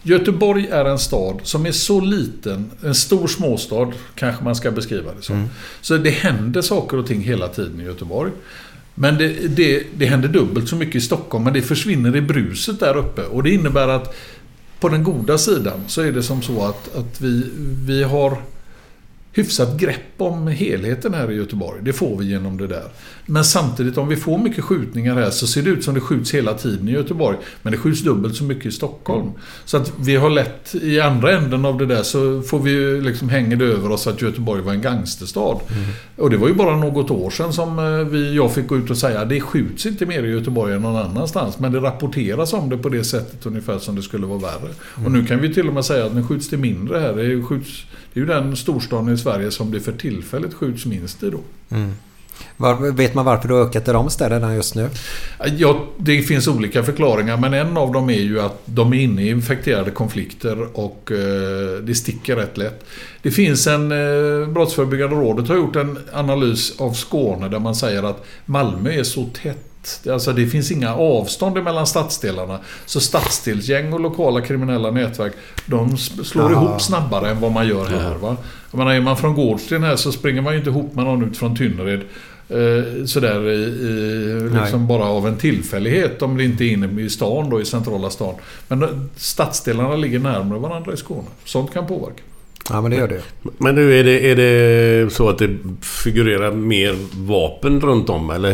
Göteborg 0.05 0.69
är 0.71 0.85
en 0.85 0.99
stad 0.99 1.41
som 1.43 1.67
är 1.67 1.73
så 1.73 2.01
liten, 2.01 2.71
en 2.85 2.95
stor 2.95 3.27
småstad 3.27 3.93
kanske 4.15 4.45
man 4.45 4.55
ska 4.57 4.71
beskriva 4.71 5.11
det 5.17 5.23
som. 5.23 5.49
Så 5.81 5.97
det 5.97 6.11
händer 6.11 6.63
saker 6.63 6.97
och 6.97 7.07
ting 7.07 7.21
hela 7.21 7.49
tiden 7.49 7.81
i 7.81 7.85
Göteborg. 7.85 8.31
Men 8.95 9.19
det, 9.19 9.57
det, 9.57 9.87
det 9.97 10.07
händer 10.07 10.29
dubbelt 10.29 10.69
så 10.69 10.77
mycket 10.77 10.95
i 10.95 11.01
Stockholm, 11.01 11.45
men 11.45 11.53
det 11.53 11.63
försvinner 11.63 12.17
i 12.17 12.21
bruset 12.21 12.81
där 12.81 12.97
uppe. 12.97 13.23
Och 13.23 13.43
det 13.43 13.51
innebär 13.51 13.89
att 13.89 14.15
på 14.81 14.89
den 14.89 15.05
goda 15.05 15.39
sidan 15.39 15.81
så 15.87 16.01
är 16.01 16.13
det 16.13 16.23
som 16.23 16.43
så 16.43 16.65
att, 16.65 16.97
att 16.97 17.21
vi, 17.21 17.51
vi 17.87 18.03
har 18.03 18.39
hyfsat 19.33 19.77
grepp 19.77 20.15
om 20.17 20.47
helheten 20.47 21.15
här 21.15 21.31
i 21.33 21.35
Göteborg. 21.35 21.81
Det 21.83 21.93
får 21.93 22.19
vi 22.19 22.25
genom 22.25 22.57
det 22.57 22.67
där. 22.67 22.85
Men 23.27 23.45
samtidigt 23.45 23.99
om 23.99 24.09
vi 24.09 24.17
får 24.17 24.39
mycket 24.39 24.65
skjutningar 24.65 25.15
här 25.15 25.31
så 25.31 25.47
ser 25.47 25.63
det 25.63 25.71
ut 25.71 25.85
som 25.85 25.95
det 25.95 26.01
skjuts 26.01 26.35
hela 26.35 26.55
tiden 26.55 26.89
i 26.89 26.93
Göteborg. 26.93 27.37
Men 27.63 27.73
det 27.73 27.79
skjuts 27.79 28.03
dubbelt 28.03 28.37
så 28.37 28.45
mycket 28.45 28.67
i 28.67 28.71
Stockholm. 28.71 29.31
Så 29.65 29.77
att 29.77 29.93
vi 30.01 30.17
har 30.17 30.31
lätt, 30.31 30.75
i 30.75 31.01
andra 31.01 31.33
änden 31.33 31.65
av 31.65 31.79
det 31.79 31.87
där 31.87 32.03
så 32.03 32.43
får 32.43 32.59
vi 32.59 32.71
ju 32.71 33.01
liksom 33.01 33.29
hänger 33.29 33.57
det 33.57 33.65
över 33.65 33.91
oss 33.91 34.07
att 34.07 34.23
Göteborg 34.23 34.63
var 34.63 34.73
en 34.73 34.83
gangsterstad. 34.83 35.57
Och 36.17 36.31
det 36.31 36.37
var 36.37 36.49
ju 36.49 36.55
bara 36.55 36.77
något 36.77 37.11
år 37.11 37.31
sedan 37.31 37.53
som 37.53 37.79
eh, 37.79 37.85
vi, 37.85 38.35
jag 38.35 38.55
fick 38.55 38.67
gå 38.67 38.77
ut 38.77 38.91
och 38.91 38.99
säga 38.99 39.21
att 39.21 39.29
det 39.29 39.41
skjuts 39.41 39.87
inte 39.87 40.07
mer 40.07 40.23
i 40.23 40.31
Göteborg 40.31 40.75
än 40.75 40.83
någon 40.83 40.97
annanstans. 40.97 41.59
Men 41.59 41.73
det 41.73 41.81
rapporteras 41.81 42.53
om 42.53 42.69
det 42.69 42.79
på 42.79 42.89
det 42.89 43.05
sättet 43.05 43.47
ungefär 43.47 43.79
som 43.79 43.97
det 43.97 44.03
skulle 44.03 44.27
vara 44.27 44.39
värre. 44.39 44.71
Och 45.05 45.13
nu 45.13 45.27
kan 45.27 45.41
vi 45.41 45.55
till 45.55 45.69
och 45.69 45.75
med 45.75 45.85
säga 45.85 46.07
att 46.07 46.15
nu 46.15 46.23
skjuts 46.23 46.49
det 46.49 46.57
mindre 46.57 46.99
här. 46.99 47.13
Det 47.13 47.43
skjuts, 47.43 47.87
det 48.13 48.21
är 48.21 48.25
ju 48.25 48.27
den 48.27 48.57
storstaden 48.57 49.15
i 49.15 49.19
Sverige 49.19 49.51
som 49.51 49.71
det 49.71 49.81
för 49.81 49.93
tillfället 49.93 50.55
skjuts 50.55 50.87
minst 50.87 51.23
i 51.23 51.31
då. 51.31 51.41
Var, 52.57 52.93
vet 52.93 53.15
man 53.15 53.25
varför 53.25 53.49
det 53.49 53.55
har 53.55 53.61
ökat 53.61 53.89
i 53.89 53.93
de 53.93 54.11
städerna 54.11 54.55
just 54.55 54.75
nu? 54.75 54.89
Ja, 55.59 55.87
det 55.97 56.23
finns 56.23 56.49
olika 56.49 56.83
förklaringar 56.83 57.37
men 57.37 57.55
en 57.55 57.77
av 57.77 57.93
dem 57.93 58.11
är 58.11 58.21
ju 58.21 58.41
att 58.41 58.63
de 58.65 58.93
är 58.93 58.97
inne 58.97 59.23
i 59.23 59.29
infekterade 59.29 59.91
konflikter 59.91 60.79
och 60.79 61.13
eh, 61.13 61.83
det 61.83 61.95
sticker 61.95 62.37
rätt 62.37 62.57
lätt. 62.57 62.85
Det 63.23 63.31
finns 63.31 63.67
en... 63.67 63.93
Eh, 63.93 64.49
Brottsförebyggande 64.49 65.17
rådet 65.17 65.49
har 65.49 65.57
gjort 65.57 65.77
en 65.77 65.99
analys 66.13 66.81
av 66.81 66.93
Skåne 66.93 67.49
där 67.49 67.59
man 67.59 67.75
säger 67.75 68.03
att 68.03 68.25
Malmö 68.47 68.91
är 68.91 69.03
så 69.03 69.25
tätt 69.43 69.72
Alltså 70.11 70.33
det 70.33 70.47
finns 70.47 70.71
inga 70.71 70.95
avstånd 70.95 71.63
mellan 71.65 71.87
stadsdelarna. 71.87 72.59
Så 72.87 73.01
stadsdelsgäng 73.01 73.93
och 73.93 74.01
lokala 74.01 74.41
kriminella 74.41 74.91
nätverk, 74.91 75.33
de 75.67 75.97
slår 75.97 76.53
Ja. 76.53 76.63
ihop 76.63 76.83
snabbare 76.83 77.31
än 77.31 77.41
vad 77.41 77.53
man 77.53 77.69
gör 77.69 77.87
här. 77.87 78.15
Va? 78.15 78.37
Jag 78.71 78.79
menar, 78.79 78.93
är 78.95 79.01
man 79.01 79.17
från 79.17 79.35
Gårdsten 79.35 79.83
här 79.83 79.97
så 79.97 80.13
springer 80.13 80.43
man 80.43 80.53
ju 80.53 80.59
inte 80.59 80.71
ihop 80.71 80.95
med 80.95 81.05
någon 81.05 81.25
ut 81.31 81.37
från 81.37 81.57
Tynnered. 81.57 82.01
Eh, 82.49 83.05
sådär 83.07 83.49
i, 83.51 83.55
i, 83.55 84.51
liksom 84.63 84.87
bara 84.87 85.05
av 85.05 85.27
en 85.29 85.37
tillfällighet 85.37 86.23
om 86.23 86.37
det 86.37 86.45
inte 86.45 86.65
är 86.65 86.69
inne 86.69 87.03
i 87.03 87.11
stan 87.11 87.51
då, 87.51 87.61
i 87.61 87.65
centrala 87.65 88.11
stan. 88.11 88.35
Men 88.69 88.83
eh, 88.83 88.89
stadsdelarna 89.17 89.97
ligger 89.97 90.19
närmare 90.19 90.59
varandra 90.59 90.93
i 90.93 90.97
Skåne. 90.97 91.29
Sånt 91.45 91.73
kan 91.73 91.87
påverka. 91.87 92.23
Ja, 92.71 92.81
men 92.81 92.91
det 92.91 92.97
gör 92.97 93.09
det. 93.09 93.21
Men 93.59 93.75
nu 93.75 93.99
är 93.99 94.05
det, 94.05 94.31
är 94.31 94.37
det 94.37 95.13
så 95.13 95.29
att 95.29 95.39
det 95.39 95.59
figurerar 95.81 96.53
mer 96.53 96.97
vapen 97.15 97.81
runt 97.81 98.11
om? 98.11 98.31
Eller 98.31 98.51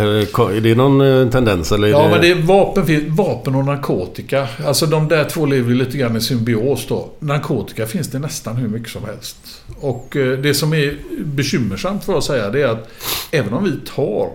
är 0.56 0.60
det 0.60 0.74
någon 0.74 1.00
eh, 1.00 1.30
tendens? 1.30 1.72
Eller 1.72 1.88
är 1.88 1.92
Ja, 1.92 2.02
det... 2.02 2.08
men 2.08 2.20
det 2.20 2.30
är 2.30 2.42
vapen, 2.42 3.14
vapen 3.14 3.54
och 3.54 3.64
narkotika. 3.64 4.48
Alltså 4.66 4.86
de 4.86 5.08
där 5.08 5.24
två 5.24 5.46
lever 5.46 5.68
ju 5.70 5.74
lite 5.74 5.98
grann 5.98 6.16
i 6.16 6.20
symbios 6.20 6.86
då. 6.88 7.08
Narkotika 7.18 7.86
finns 7.86 8.08
det 8.08 8.18
nästan 8.18 8.56
hur 8.56 8.68
mycket 8.68 8.88
som 8.88 9.04
helst. 9.04 9.36
Och 9.80 10.16
eh, 10.16 10.38
det 10.38 10.54
som 10.54 10.74
är 10.74 10.96
bekymmersamt 11.24 12.04
för 12.04 12.18
att 12.18 12.24
säga 12.24 12.50
det 12.50 12.62
är 12.62 12.68
att 12.68 12.88
även 13.30 13.52
om 13.52 13.64
vi 13.64 13.72
tar 13.94 14.30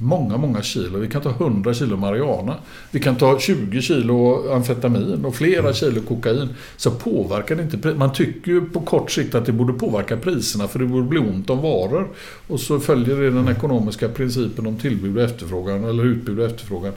många, 0.00 0.36
många 0.36 0.62
kilo. 0.62 0.98
Vi 0.98 1.08
kan 1.08 1.22
ta 1.22 1.30
100 1.30 1.74
kilo 1.74 1.96
marijuana. 1.96 2.56
Vi 2.90 3.00
kan 3.00 3.16
ta 3.16 3.38
20 3.38 3.82
kilo 3.82 4.50
amfetamin 4.52 5.24
och 5.24 5.34
flera 5.34 5.72
kilo 5.72 6.00
kokain. 6.00 6.48
Så 6.76 6.90
påverkar 6.90 7.56
det 7.56 7.62
inte 7.62 7.94
Man 7.94 8.12
tycker 8.12 8.52
ju 8.52 8.60
på 8.60 8.80
kort 8.80 9.10
sikt 9.10 9.34
att 9.34 9.46
det 9.46 9.52
borde 9.52 9.72
påverka 9.72 10.16
priserna 10.16 10.68
för 10.68 10.78
det 10.78 10.86
borde 10.86 11.06
bli 11.06 11.18
ont 11.18 11.50
om 11.50 11.62
varor. 11.62 12.08
Och 12.46 12.60
så 12.60 12.80
följer 12.80 13.16
det 13.16 13.30
den 13.30 13.48
ekonomiska 13.48 14.08
principen 14.08 14.66
om 14.66 14.76
tillbud 14.76 15.16
och 15.16 15.22
efterfrågan, 15.22 15.84
eller 15.84 16.04
utbud 16.04 16.38
och 16.38 16.46
efterfrågan. 16.46 16.92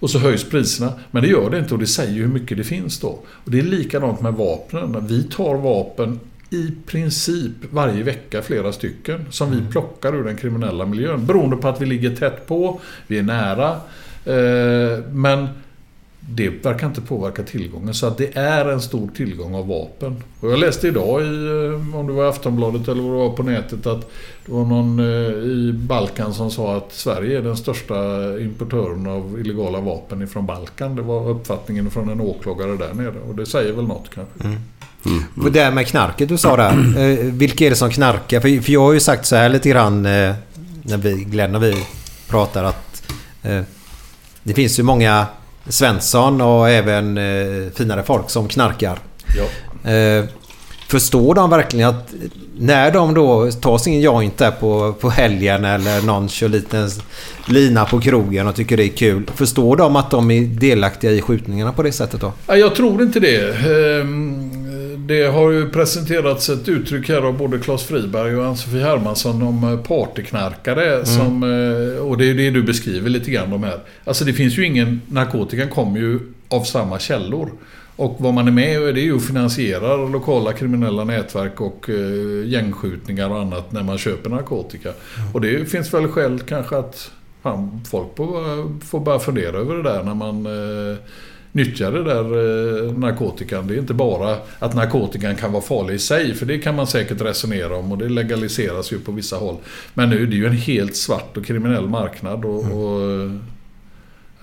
Och 0.00 0.10
så 0.10 0.18
höjs 0.18 0.44
priserna. 0.44 0.92
Men 1.10 1.22
det 1.22 1.28
gör 1.28 1.50
det 1.50 1.58
inte 1.58 1.74
och 1.74 1.80
det 1.80 1.86
säger 1.86 2.12
ju 2.12 2.22
hur 2.22 2.32
mycket 2.32 2.56
det 2.56 2.64
finns 2.64 3.00
då. 3.00 3.18
Och 3.26 3.50
det 3.50 3.58
är 3.58 3.62
likadant 3.62 4.20
med 4.20 4.34
vapnen. 4.34 5.06
Vi 5.06 5.22
tar 5.22 5.54
vapen 5.54 6.20
i 6.54 6.72
princip 6.86 7.52
varje 7.70 8.02
vecka 8.02 8.42
flera 8.42 8.72
stycken 8.72 9.26
som 9.30 9.50
vi 9.50 9.72
plockar 9.72 10.14
ur 10.14 10.24
den 10.24 10.36
kriminella 10.36 10.86
miljön. 10.86 11.26
Beroende 11.26 11.56
på 11.56 11.68
att 11.68 11.80
vi 11.80 11.86
ligger 11.86 12.16
tätt 12.16 12.46
på, 12.46 12.80
vi 13.06 13.18
är 13.18 13.22
nära. 13.22 13.70
Eh, 14.24 15.04
men 15.12 15.48
det 16.20 16.48
verkar 16.48 16.86
inte 16.86 17.00
påverka 17.00 17.42
tillgången. 17.42 17.94
Så 17.94 18.06
att 18.06 18.18
det 18.18 18.36
är 18.36 18.64
en 18.64 18.80
stor 18.80 19.08
tillgång 19.16 19.54
av 19.54 19.68
vapen. 19.68 20.16
Och 20.40 20.50
jag 20.50 20.58
läste 20.58 20.88
idag 20.88 21.22
i, 21.22 21.24
eh, 21.24 21.98
om 21.98 22.06
det 22.06 22.12
var 22.12 22.24
i 22.24 22.28
Aftonbladet 22.28 22.88
eller 22.88 23.02
vad 23.02 23.12
det 23.12 23.18
var 23.18 23.30
på 23.30 23.42
nätet, 23.42 23.86
att 23.86 24.10
det 24.46 24.52
var 24.52 24.64
någon 24.64 24.98
eh, 24.98 25.34
i 25.34 25.72
Balkan 25.72 26.34
som 26.34 26.50
sa 26.50 26.76
att 26.76 26.92
Sverige 26.92 27.38
är 27.38 27.42
den 27.42 27.56
största 27.56 27.94
importören 28.40 29.06
av 29.06 29.40
illegala 29.40 29.80
vapen 29.80 30.22
ifrån 30.22 30.46
Balkan. 30.46 30.96
Det 30.96 31.02
var 31.02 31.30
uppfattningen 31.30 31.90
från 31.90 32.08
en 32.08 32.20
åklagare 32.20 32.76
där 32.76 32.94
nere. 32.94 33.20
Och 33.28 33.34
det 33.34 33.46
säger 33.46 33.72
väl 33.72 33.86
något 33.86 34.10
kanske. 34.14 34.58
Och 35.42 35.52
det 35.52 35.60
här 35.60 35.70
med 35.70 35.86
knarket 35.86 36.28
du 36.28 36.38
sa 36.38 36.56
där. 36.56 36.94
Eh, 37.04 37.18
vilka 37.18 37.66
är 37.66 37.70
det 37.70 37.76
som 37.76 37.90
knarkar? 37.90 38.40
För, 38.40 38.62
för 38.62 38.72
jag 38.72 38.80
har 38.80 38.92
ju 38.92 39.00
sagt 39.00 39.26
så 39.26 39.36
här 39.36 39.48
lite 39.48 39.68
grann 39.68 40.06
eh, 40.06 40.34
när 40.82 40.96
vi, 40.96 41.14
Glenn, 41.14 41.52
när 41.52 41.58
vi 41.58 41.86
pratar 42.28 42.64
att 42.64 43.02
eh, 43.42 43.60
det 44.42 44.54
finns 44.54 44.78
ju 44.78 44.82
många 44.82 45.26
Svensson 45.68 46.40
och 46.40 46.70
även 46.70 47.18
eh, 47.18 47.70
finare 47.74 48.02
folk 48.02 48.30
som 48.30 48.48
knarkar. 48.48 48.98
Ja. 49.36 49.44
Förstår 50.88 51.34
de 51.34 51.50
verkligen 51.50 51.88
att 51.88 52.14
när 52.58 52.90
de 52.90 53.14
då 53.14 53.50
tar 53.50 53.78
sin 53.78 54.00
joint 54.00 54.38
där 54.38 54.50
på, 54.50 54.92
på 55.00 55.10
helgen 55.10 55.64
eller 55.64 56.02
någon 56.02 56.28
kör 56.28 56.48
lite 56.48 56.88
lina 57.46 57.84
på 57.84 58.00
krogen 58.00 58.46
och 58.46 58.54
tycker 58.54 58.76
det 58.76 58.84
är 58.84 58.88
kul. 58.88 59.30
Förstår 59.34 59.76
de 59.76 59.96
att 59.96 60.10
de 60.10 60.30
är 60.30 60.40
delaktiga 60.40 61.10
i 61.10 61.20
skjutningarna 61.20 61.72
på 61.72 61.82
det 61.82 61.92
sättet 61.92 62.20
då? 62.20 62.32
Jag 62.46 62.74
tror 62.74 63.02
inte 63.02 63.20
det. 63.20 63.54
Det 65.06 65.26
har 65.26 65.50
ju 65.50 65.70
presenterats 65.70 66.48
ett 66.48 66.68
uttryck 66.68 67.08
här 67.08 67.22
av 67.22 67.38
både 67.38 67.58
Claes 67.58 67.82
Friberg 67.82 68.36
och 68.36 68.46
Ann-Sofie 68.46 68.82
Hermansson 68.82 69.42
om 69.42 69.64
eh, 69.64 69.78
partyknarkare. 69.78 71.06
Som, 71.06 71.42
eh, 71.42 72.06
och 72.06 72.18
det 72.18 72.30
är 72.30 72.34
det 72.34 72.50
du 72.50 72.62
beskriver 72.62 73.10
lite 73.10 73.30
grann 73.30 73.50
de 73.50 73.62
här. 73.62 73.80
Alltså 74.04 74.24
det 74.24 74.32
finns 74.32 74.58
ju 74.58 74.66
ingen... 74.66 75.00
Narkotikan 75.06 75.68
kommer 75.68 76.00
ju 76.00 76.20
av 76.48 76.62
samma 76.62 76.98
källor. 76.98 77.50
Och 77.96 78.16
vad 78.18 78.34
man 78.34 78.48
är 78.48 78.52
med 78.52 78.82
i 78.82 78.92
det 78.92 79.00
är 79.00 79.04
ju 79.04 79.16
att 79.16 79.26
finansiera 79.26 79.96
lokala 79.96 80.52
kriminella 80.52 81.04
nätverk 81.04 81.60
och 81.60 81.90
eh, 81.90 82.48
gängskjutningar 82.48 83.30
och 83.30 83.40
annat 83.40 83.72
när 83.72 83.82
man 83.82 83.98
köper 83.98 84.30
narkotika. 84.30 84.90
Och 85.32 85.40
det 85.40 85.70
finns 85.70 85.94
väl 85.94 86.08
skäl 86.08 86.40
kanske 86.48 86.76
att 86.76 87.10
fan, 87.42 87.80
folk 87.90 88.16
får, 88.16 88.80
får 88.84 89.00
börja 89.00 89.18
fundera 89.18 89.56
över 89.56 89.74
det 89.74 89.82
där 89.82 90.02
när 90.02 90.14
man 90.14 90.46
nyttjar 91.54 91.92
det 91.92 92.04
där 92.04 92.24
eh, 92.86 92.92
narkotikan. 92.92 93.66
Det 93.66 93.74
är 93.74 93.78
inte 93.78 93.94
bara 93.94 94.36
att 94.58 94.74
narkotikan 94.74 95.36
kan 95.36 95.52
vara 95.52 95.62
farlig 95.62 95.94
i 95.94 95.98
sig, 95.98 96.34
för 96.34 96.46
det 96.46 96.58
kan 96.58 96.74
man 96.74 96.86
säkert 96.86 97.20
resonera 97.20 97.76
om 97.76 97.92
och 97.92 97.98
det 97.98 98.08
legaliseras 98.08 98.92
ju 98.92 99.00
på 99.00 99.12
vissa 99.12 99.36
håll. 99.36 99.56
Men 99.94 100.10
nu 100.10 100.22
är 100.22 100.26
det 100.26 100.36
ju 100.36 100.46
en 100.46 100.52
helt 100.52 100.96
svart 100.96 101.36
och 101.36 101.46
kriminell 101.46 101.88
marknad 101.88 102.44
och, 102.44 102.58
och 102.58 103.10
eh, 103.10 103.30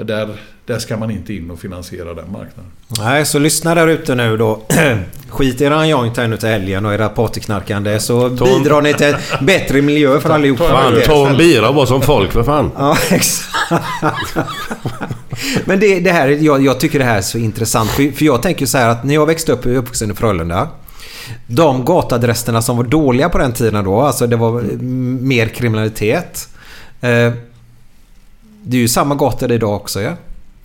där, 0.05 0.29
där 0.65 0.79
ska 0.79 0.97
man 0.97 1.11
inte 1.11 1.33
in 1.33 1.51
och 1.51 1.59
finansiera 1.59 2.13
den 2.13 2.31
marknaden. 2.31 2.71
Nej, 2.99 3.25
så 3.25 3.39
lyssna 3.39 3.75
där 3.75 3.87
ute 3.87 4.15
nu 4.15 4.37
då. 4.37 4.61
Skit 5.29 5.61
i 5.61 5.63
eran 5.63 5.89
joint 5.89 6.17
här 6.17 6.27
nu 6.27 6.37
till 6.37 6.49
helgen 6.49 6.85
och 6.85 6.93
era 6.93 7.09
partyknarkande 7.09 7.99
så 7.99 8.29
bidrar 8.29 8.81
ni 8.81 8.93
till 8.93 9.05
en 9.05 9.15
bättre 9.45 9.81
miljö 9.81 10.19
för 10.19 10.29
allihopa. 10.29 10.69
Fan, 10.69 11.01
ta 11.05 11.29
en 11.29 11.37
bira 11.37 11.69
och 11.69 11.75
var 11.75 11.85
som 11.85 12.01
folk 12.01 12.31
för 12.31 12.43
fan. 12.43 12.71
Ja, 12.77 12.97
exakt. 13.11 13.49
Men 15.65 15.79
det, 15.79 15.99
det 15.99 16.11
här, 16.11 16.27
jag, 16.27 16.65
jag 16.65 16.79
tycker 16.79 16.99
det 16.99 17.05
här 17.05 17.17
är 17.17 17.21
så 17.21 17.37
intressant. 17.37 17.89
För, 17.89 18.11
för 18.11 18.25
jag 18.25 18.41
tänker 18.41 18.65
så 18.65 18.77
här 18.77 18.89
att 18.89 19.03
när 19.03 19.13
jag 19.13 19.25
växte 19.25 19.51
upp, 19.51 19.65
jag 19.65 19.73
är 19.73 19.77
uppvuxen 19.77 20.11
i 20.11 20.13
Frölunda. 20.13 20.67
De 21.47 21.85
gatadresserna 21.85 22.61
som 22.61 22.77
var 22.77 22.83
dåliga 22.83 23.29
på 23.29 23.37
den 23.37 23.53
tiden 23.53 23.85
då, 23.85 24.01
alltså 24.01 24.27
det 24.27 24.35
var 24.35 24.61
mer 25.21 25.47
kriminalitet. 25.47 26.49
Eh, 27.01 27.31
det 28.63 28.77
är 28.77 28.81
ju 28.81 28.87
samma 28.87 29.15
gator 29.15 29.51
idag 29.51 29.75
också 29.75 30.01
ja. 30.01 30.11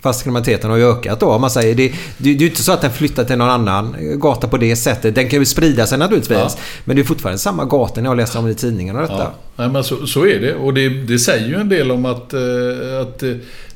Fast 0.01 0.23
kriminaliteten 0.23 0.69
har 0.69 0.77
ju 0.77 0.91
ökat 0.91 1.19
då 1.19 1.37
man 1.37 1.49
säger. 1.51 1.75
Det, 1.75 1.87
det, 1.87 1.93
det 2.17 2.29
är 2.29 2.33
ju 2.33 2.47
inte 2.49 2.63
så 2.63 2.71
att 2.71 2.81
den 2.81 2.91
flyttar 2.91 3.23
till 3.23 3.37
någon 3.37 3.49
annan 3.49 3.95
gata 4.19 4.47
på 4.47 4.57
det 4.57 4.75
sättet. 4.75 5.15
Den 5.15 5.29
kan 5.29 5.39
ju 5.39 5.45
sprida 5.45 5.87
sig 5.87 5.97
naturligtvis. 5.97 6.37
Ja. 6.37 6.49
Men 6.85 6.95
det 6.95 7.01
är 7.01 7.03
fortfarande 7.03 7.37
samma 7.39 7.65
gata 7.65 8.01
när 8.01 8.09
jag 8.09 8.17
läser 8.17 8.39
om 8.39 8.45
det 8.45 8.51
i 8.51 8.55
tidningen 8.55 8.95
och 8.95 9.01
detta. 9.01 9.13
Ja, 9.13 9.33
nej, 9.55 9.69
men 9.69 9.83
så, 9.83 10.07
så 10.07 10.25
är 10.25 10.39
det. 10.39 10.55
Och 10.55 10.73
det, 10.73 10.89
det 10.89 11.19
säger 11.19 11.47
ju 11.47 11.55
en 11.55 11.69
del 11.69 11.91
om 11.91 12.05
att, 12.05 12.33
eh, 12.33 13.01
att 13.01 13.23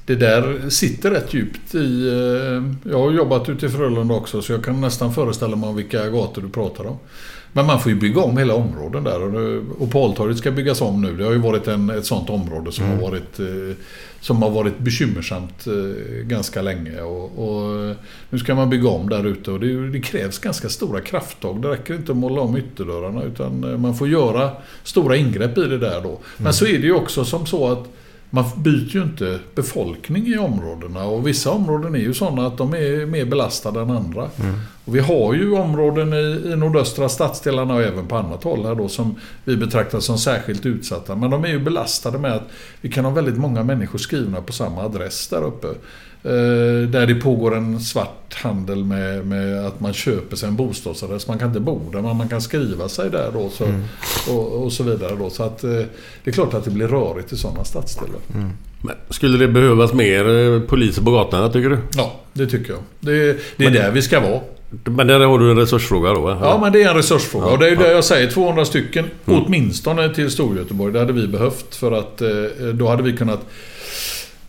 det 0.05 0.15
där 0.15 0.69
sitter 0.69 1.11
rätt 1.11 1.33
djupt 1.33 1.75
i... 1.75 2.07
eh, 2.07 2.91
Jag 2.91 2.99
har 2.99 3.11
jobbat 3.11 3.49
ute 3.49 3.65
i 3.65 3.69
Frölunda 3.69 4.13
också 4.13 4.41
så 4.41 4.51
jag 4.51 4.63
kan 4.63 4.81
nästan 4.81 5.13
föreställa 5.13 5.55
mig 5.55 5.73
vilka 5.73 6.09
gator 6.09 6.41
du 6.41 6.49
pratar 6.49 6.87
om. 6.87 6.97
Men 7.53 7.65
man 7.65 7.79
får 7.79 7.91
ju 7.91 7.97
bygga 7.97 8.21
om 8.21 8.37
hela 8.37 8.55
områden 8.55 9.03
där. 9.03 9.21
Och, 9.21 9.81
och 9.81 9.91
Paltorget 9.91 10.37
ska 10.37 10.51
byggas 10.51 10.81
om 10.81 11.01
nu. 11.01 11.17
Det 11.17 11.23
har 11.23 11.31
ju 11.31 11.37
varit 11.37 11.67
en, 11.67 11.89
ett 11.89 12.05
sånt 12.05 12.29
område 12.29 12.71
som, 12.71 12.85
har 12.85 12.95
varit, 12.95 13.39
eh, 13.39 13.75
som 14.19 14.41
har 14.41 14.49
varit 14.49 14.79
bekymmersamt 14.79 15.67
eh, 15.67 16.23
ganska 16.23 16.61
länge. 16.61 17.01
Och, 17.01 17.23
och 17.23 17.95
nu 18.29 18.39
ska 18.39 18.55
man 18.55 18.69
bygga 18.69 18.89
om 18.89 19.09
där 19.09 19.25
ute 19.25 19.51
och 19.51 19.59
det, 19.59 19.89
det 19.89 20.01
krävs 20.01 20.39
ganska 20.39 20.69
stora 20.69 21.01
krafttag. 21.01 21.61
Det 21.61 21.69
räcker 21.69 21.95
inte 21.95 22.11
att 22.11 22.17
måla 22.17 22.41
om 22.41 22.57
ytterdörrarna 22.57 23.23
utan 23.23 23.63
eh, 23.63 23.77
man 23.77 23.95
får 23.95 24.07
göra 24.07 24.51
stora 24.83 25.15
ingrepp 25.15 25.57
i 25.57 25.61
det 25.61 25.77
där 25.77 26.01
då. 26.01 26.19
Men 26.37 26.53
så 26.53 26.65
är 26.65 26.79
det 26.79 26.85
ju 26.85 26.93
också 26.93 27.25
som 27.25 27.45
så 27.45 27.71
att 27.71 27.87
man 28.33 28.45
byter 28.57 28.95
ju 28.95 29.03
inte 29.03 29.39
befolkning 29.55 30.27
i 30.27 30.37
områdena 30.37 31.03
och 31.03 31.27
vissa 31.27 31.51
områden 31.51 31.95
är 31.95 31.99
ju 31.99 32.13
sådana 32.13 32.47
att 32.47 32.57
de 32.57 32.73
är 32.73 33.05
mer 33.05 33.25
belastade 33.25 33.81
än 33.81 33.91
andra. 33.91 34.29
Och 34.85 34.95
vi 34.95 34.99
har 34.99 35.33
ju 35.33 35.53
områden 35.53 36.13
i, 36.13 36.51
i 36.51 36.55
nordöstra 36.55 37.09
stadsdelarna 37.09 37.73
och 37.73 37.81
även 37.81 38.07
på 38.07 38.15
annat 38.15 38.43
håll 38.43 38.65
här 38.65 38.75
då 38.75 38.87
som 38.87 39.15
vi 39.43 39.57
betraktar 39.57 39.99
som 39.99 40.17
särskilt 40.17 40.65
utsatta. 40.65 41.15
Men 41.15 41.31
de 41.31 41.43
är 41.43 41.49
ju 41.49 41.59
belastade 41.59 42.17
med 42.17 42.31
att 42.31 42.49
vi 42.81 42.89
kan 42.89 43.05
ha 43.05 43.11
väldigt 43.11 43.37
många 43.37 43.63
människor 43.63 43.99
skrivna 43.99 44.41
på 44.41 44.53
samma 44.53 44.81
adress 44.81 45.27
där 45.27 45.43
uppe. 45.43 45.67
Eh, 46.23 46.89
där 46.89 47.07
det 47.07 47.15
pågår 47.15 47.55
en 47.55 47.79
svart 47.79 48.33
handel 48.33 48.83
med, 48.83 49.25
med 49.25 49.65
att 49.65 49.79
man 49.79 49.93
köper 49.93 50.35
sig 50.35 50.49
en 50.49 50.55
bostadsadress. 50.55 51.27
Man 51.27 51.39
kan 51.39 51.47
inte 51.47 51.59
bo 51.59 51.91
där 51.91 52.01
men 52.01 52.17
man 52.17 52.29
kan 52.29 52.41
skriva 52.41 52.89
sig 52.89 53.09
där 53.09 53.31
då. 53.33 53.49
Så, 53.49 53.65
och, 54.31 54.63
och 54.63 54.73
så 54.73 54.83
vidare 54.83 55.15
då. 55.15 55.29
Så 55.29 55.43
att 55.43 55.63
eh, 55.63 55.69
det 56.23 56.29
är 56.29 56.31
klart 56.31 56.53
att 56.53 56.65
det 56.65 56.71
blir 56.71 56.87
rörigt 56.87 57.33
i 57.33 57.37
sådana 57.37 57.63
stadsdelar. 57.63 58.19
Men 58.81 58.95
skulle 59.09 59.37
det 59.37 59.47
behövas 59.47 59.93
mer 59.93 60.29
eh, 60.29 60.61
poliser 60.61 61.01
på 61.01 61.11
gatorna 61.11 61.49
tycker 61.49 61.69
du? 61.69 61.77
Ja, 61.95 62.19
det 62.33 62.47
tycker 62.47 62.73
jag. 62.73 62.81
Det, 62.99 63.39
det 63.57 63.65
är 63.65 63.71
där 63.71 63.91
vi 63.91 64.01
ska 64.01 64.19
vara. 64.19 64.41
Men 64.83 65.07
där 65.07 65.19
har 65.19 65.39
du 65.39 65.51
en 65.51 65.57
resursfråga 65.57 66.13
då? 66.13 66.21
va? 66.21 66.37
Ja, 66.41 66.59
men 66.61 66.71
det 66.71 66.83
är 66.83 66.89
en 66.89 66.95
resursfråga. 66.95 67.45
Ja, 67.45 67.51
och 67.51 67.59
det 67.59 67.65
är 67.65 67.69
ju 67.69 67.75
ja. 67.75 67.81
det 67.81 67.91
jag 67.91 68.03
säger. 68.03 68.31
200 68.31 68.65
stycken 68.65 69.05
åtminstone 69.25 70.13
till 70.13 70.31
Storgöteborg. 70.31 70.93
Det 70.93 70.99
hade 70.99 71.13
vi 71.13 71.27
behövt 71.27 71.75
för 71.75 71.91
att 71.91 72.21
eh, 72.21 72.29
då 72.73 72.87
hade 72.87 73.03
vi 73.03 73.17
kunnat... 73.17 73.39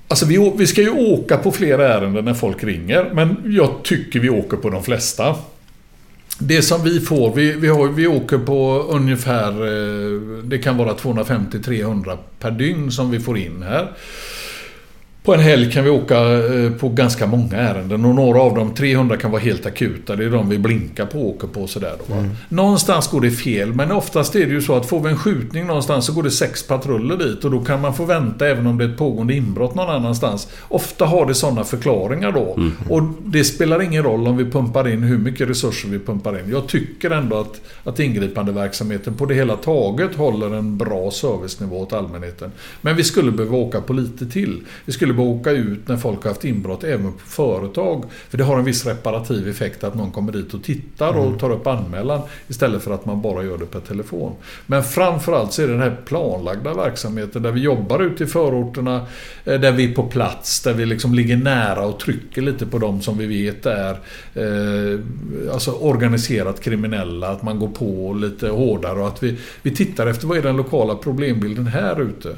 Alltså 0.09 0.27
vi, 0.27 0.53
vi 0.57 0.67
ska 0.67 0.81
ju 0.81 0.91
åka 0.91 1.37
på 1.37 1.53
fler 1.53 1.79
ärenden 1.79 2.25
när 2.25 2.35
folk 2.35 2.65
ringer. 2.65 3.11
Men 3.13 3.37
jag 3.45 3.71
tycker 3.83 4.21
vi 4.21 4.31
åker 4.31 4.57
på 4.57 4.71
de 4.71 4.83
flesta. 4.83 5.35
Det 6.39 6.63
som 6.63 6.83
vi 6.83 7.01
får, 7.01 7.35
vi, 7.35 7.53
vi, 7.53 7.69
har, 7.69 7.89
vi 7.89 8.07
åker 8.07 8.39
på 8.39 8.87
ungefär, 8.91 9.49
eh, 9.49 10.21
det 10.45 10.59
kan 10.59 10.77
vara 10.77 10.95
250-300 10.95 12.19
per 12.39 12.51
dygn 12.51 12.93
som 12.93 13.11
vi 13.11 13.21
får 13.21 13.39
in 13.39 13.63
här. 13.63 13.93
På 15.25 15.35
en 15.35 15.41
helg 15.41 15.73
kan 15.73 15.85
vi 15.85 15.91
åka 15.91 16.19
eh, 16.19 16.73
på 16.73 16.89
ganska 16.89 17.27
många 17.27 17.57
ärenden 17.57 18.05
och 18.05 18.15
några 18.15 18.41
av 18.41 18.55
dem, 18.55 18.75
300 18.75 19.17
kan 19.17 19.31
vara 19.31 19.43
helt 19.43 19.67
akuta. 19.67 20.17
Det 20.17 20.25
är 20.25 20.31
de 20.31 20.49
vi 20.49 20.59
blinkar 20.59 21.07
på 21.07 21.21
och 21.21 21.29
åker 21.29 21.47
på 21.47 21.67
sådär 21.67 21.95
då. 21.99 22.15
va. 22.15 22.25
Någonstans 22.49 23.09
går 23.11 23.21
det 23.21 23.31
fel, 23.31 23.75
men 23.75 23.93
oftast 23.93 24.35
är 24.35 24.47
det 24.47 24.53
ju 24.53 24.63
så 24.63 24.77
att 24.77 24.87
får 24.87 25.01
vi 25.01 25.11
en 25.11 25.17
skjutning 25.17 25.67
någonstans 25.67 26.07
så 26.07 26.13
går 26.13 26.23
det 26.23 26.31
sex 26.31 26.67
patruller 26.67 27.17
dit 27.17 27.45
och 27.45 27.51
då 27.51 27.61
kan 27.61 27.81
man 27.81 27.95
få 27.95 28.05
vänta 28.05 28.49
även 28.49 28.67
om 28.67 28.79
det 28.79 28.85
är 28.85 28.89
ett 28.89 28.97
pågående 28.97 29.35
inbrott 29.35 29.75
någon 29.75 29.91
annanstans. 29.91 30.49
Ofta 30.69 31.05
har 31.05 31.27
det 31.27 31.35
sådana 31.35 31.65
förklaringar 31.65 32.33
då. 32.33 32.59
Och 32.89 33.03
det 33.25 33.45
spelar 33.45 33.83
ingen 33.83 34.03
roll 34.03 34.29
om 34.29 34.37
vi 34.37 34.45
pumpar 34.45 34.89
in 34.89 35.03
hur 35.03 35.19
mycket 35.19 35.49
resurser 35.49 35.89
vi 35.89 35.99
pumpar 35.99 36.39
in. 36.39 36.51
Jag 36.51 36.67
tycker 36.67 37.11
ändå 37.11 37.41
att, 37.41 37.61
att 37.85 38.01
ingripandeverksamheten 38.01 39.15
på 39.15 39.27
det 39.27 39.35
hela 39.35 39.57
taget 39.57 40.15
håller 40.15 40.55
en 40.55 40.79
bra 40.79 41.11
servicenivå 41.11 41.81
åt 41.81 41.93
allmänheten. 41.93 42.53
Men 42.81 42.97
vi 42.97 43.05
skulle 43.05 43.33
behöva 43.33 43.57
åka 43.57 43.81
på 43.81 43.93
lite 43.93 44.27
till. 44.27 44.61
Vi 44.85 44.93
skulle 44.93 45.12
behöva 45.13 45.35
åka 45.35 45.51
ut 45.51 45.89
när 45.89 45.97
folk 45.97 46.23
har 46.23 46.31
haft 46.31 46.45
inbrott 46.45 46.85
även 46.85 47.13
på 47.13 47.19
företag. 47.19 48.05
För 48.29 48.39
det 48.39 48.45
har 48.45 48.59
en 48.59 48.65
viss 48.65 48.87
reparativ 48.87 49.49
effekt 49.49 49.85
att 49.85 49.95
någon 49.95 50.11
kommer 50.11 50.33
dit 50.33 50.55
och 50.55 50.65
tittar 50.65 51.19
och 51.19 51.39
tar 51.39 51.51
upp 51.51 51.67
anmälan 51.67 52.21
istället 52.49 52.83
för 52.83 52.95
att 52.95 53.07
man 53.07 53.23
bara 53.23 53.45
gör 53.45 53.59
det 53.59 53.67
per 53.67 53.81
telefon. 53.81 54.33
Men 54.67 54.83
framförallt 54.83 55.53
så 55.53 55.63
är 55.63 55.67
det 55.67 55.73
den 55.73 55.83
här 55.83 55.97
planlagda 56.05 56.75
verksamheten 56.75 57.43
där 57.43 57.53
vi 57.53 57.61
jobbar 57.61 58.03
ute 58.03 58.25
i 58.25 58.27
förorterna, 58.27 59.07
eh, 59.45 59.61
där 59.61 59.73
vi 59.73 59.91
är 59.91 59.95
på 59.95 60.03
plats, 60.03 60.63
där 60.63 60.75
vi 60.75 60.87
liksom 60.87 61.15
ligger 61.15 61.37
nära 61.37 61.87
och 61.87 62.01
trycker 62.01 62.43
lite 62.43 62.67
på 62.67 62.79
dem 62.79 63.01
som 63.01 63.19
vi 63.19 63.27
vet 63.27 63.67
är 63.67 63.91
eh, 64.35 65.01
alltså 65.53 65.71
organiserat 65.71 66.61
kriminella, 66.61 67.29
att 67.29 67.43
man 67.43 67.59
går 67.59 67.69
på 67.69 68.13
lite 68.13 68.49
hårdare 68.49 69.01
och 69.01 69.09
att 69.09 69.23
vi, 69.23 69.37
vi 69.63 69.71
tittar 69.71 70.07
efter 70.07 70.27
vad 70.27 70.39
är 70.39 70.43
den 70.43 70.57
lokala 70.57 70.95
problembilden 70.95 71.67
här 71.67 72.03
ute. 72.03 72.37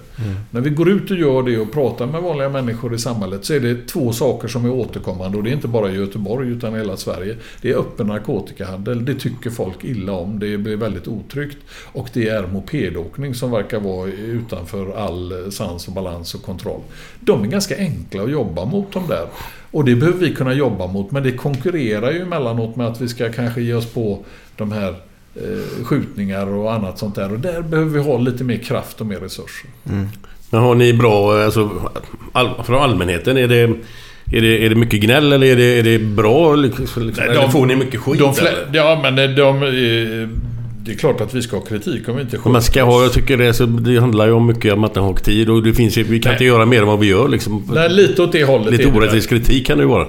När 0.51 0.61
vi 0.61 0.71
går 0.71 0.89
ut 0.89 1.11
och 1.11 1.17
gör 1.17 1.43
det 1.43 1.59
och 1.59 1.73
pratar 1.73 2.07
med 2.07 2.23
vanliga 2.23 2.49
människor 2.49 2.64
människor 2.65 2.95
i 2.95 2.99
samhället 2.99 3.45
så 3.45 3.55
är 3.55 3.61
det 3.61 3.89
två 3.89 4.13
saker 4.13 4.49
som 4.49 4.65
är 4.65 4.71
återkommande 4.71 5.39
och 5.39 5.45
det 5.45 5.51
är 5.51 5.55
inte 5.55 5.69
bara 5.69 5.91
i 5.91 5.95
Göteborg 5.95 6.49
utan 6.49 6.75
i 6.75 6.79
hela 6.79 6.97
Sverige. 6.97 7.37
Det 7.61 7.71
är 7.71 7.77
öppen 7.77 8.07
narkotikahandel, 8.07 9.05
det 9.05 9.15
tycker 9.15 9.51
folk 9.51 9.85
illa 9.85 10.13
om, 10.13 10.39
det 10.39 10.59
blir 10.59 10.77
väldigt 10.77 11.09
otryggt. 11.09 11.59
Och 11.93 12.09
det 12.13 12.29
är 12.29 12.47
mopedåkning 12.47 13.35
som 13.35 13.51
verkar 13.51 13.81
vara 13.81 14.09
utanför 14.09 14.97
all 14.97 15.53
sans 15.53 15.89
och 15.89 15.95
balans 15.95 16.35
och 16.35 16.43
kontroll. 16.43 16.81
De 17.21 17.43
är 17.43 17.47
ganska 17.47 17.77
enkla 17.77 18.23
att 18.23 18.31
jobba 18.31 18.65
mot 18.65 18.93
de 18.93 19.07
där. 19.09 19.27
Och 19.71 19.85
det 19.85 19.97
behöver 19.97 20.19
vi 20.19 20.35
kunna 20.35 20.53
jobba 20.53 20.87
mot, 20.87 21.11
men 21.11 21.23
det 21.23 21.33
konkurrerar 21.33 22.13
ju 22.13 22.23
emellanåt 22.23 22.77
med 22.77 22.87
att 22.87 23.01
vi 23.01 23.09
ska 23.09 23.33
kanske 23.33 23.63
ge 23.63 23.75
oss 23.75 23.87
på 23.87 24.25
de 24.57 24.73
här 24.73 24.95
eh, 25.35 25.85
skjutningar 25.85 26.47
och 26.47 26.73
annat 26.73 26.99
sånt 26.99 27.15
där. 27.15 27.33
Och 27.33 27.41
där 27.41 27.63
behöver 27.63 27.91
vi 27.91 28.01
ha 28.01 28.19
lite 28.19 28.45
mer 28.45 28.59
kraft 28.59 29.01
och 29.01 29.07
mer 29.07 29.21
resurser. 29.21 29.71
Mm. 29.91 30.09
Men 30.55 30.63
har 30.63 30.75
ni 30.75 30.93
bra, 30.93 31.45
alltså, 31.45 31.71
all, 32.33 32.49
från 32.65 32.83
allmänheten, 32.83 33.37
är 33.37 33.49
det, 33.49 33.61
är 34.33 34.41
det, 34.41 34.67
är 34.67 34.69
det 34.69 34.75
mycket 34.75 35.01
gnäll 35.01 35.33
eller 35.33 35.47
är 35.47 35.57
det, 35.57 35.79
är 35.79 35.83
det 35.83 35.99
bra? 35.99 36.55
Liksom, 36.55 37.07
liksom, 37.07 37.25
eller 37.25 37.49
får 37.49 37.67
ni 37.67 37.77
mycket 37.77 38.01
skit? 38.01 38.19
De 38.19 38.35
eller? 38.39 38.69
ja, 38.73 39.01
men 39.03 39.17
de, 39.17 39.27
de, 39.27 39.63
eh, 39.63 40.29
det 40.85 40.93
är 40.93 40.97
klart 40.99 41.21
att 41.21 41.35
vi 41.35 41.43
ska 41.43 41.57
ha 41.57 41.65
kritik 41.65 42.09
om 42.09 42.17
vi 42.17 42.23
inte 42.23 42.39
Om 42.43 42.53
man 42.53 42.63
ska 42.63 42.83
ha, 42.83 43.03
jag 43.03 43.13
tycker 43.13 43.37
det, 43.37 43.55
så 43.55 43.67
det 43.67 43.99
handlar 43.99 44.27
ju 44.27 44.33
om 44.33 44.47
mycket 44.47 44.73
om 44.73 44.85
att 44.85 44.95
man 44.95 45.05
har 45.05 45.15
tid 45.15 45.51
och 45.51 45.63
det 45.63 45.75
finns 45.75 45.99
ju, 45.99 46.03
vi 46.03 46.21
kan 46.21 46.31
Nej. 46.31 46.35
inte 46.35 46.45
göra 46.45 46.67
mer 46.67 46.81
än 46.81 46.87
vad 46.87 46.99
vi 46.99 47.07
gör 47.07 47.29
liksom. 47.29 47.71
Nej, 47.75 47.91
lite 47.91 48.23
åt 48.23 48.33
det 48.33 48.45
hållet. 48.45 48.71
Lite 48.71 48.87
orättvis 48.87 49.27
kritik 49.27 49.67
kan 49.67 49.79
det 49.79 49.83
ju 49.83 49.89
vara. 49.89 50.09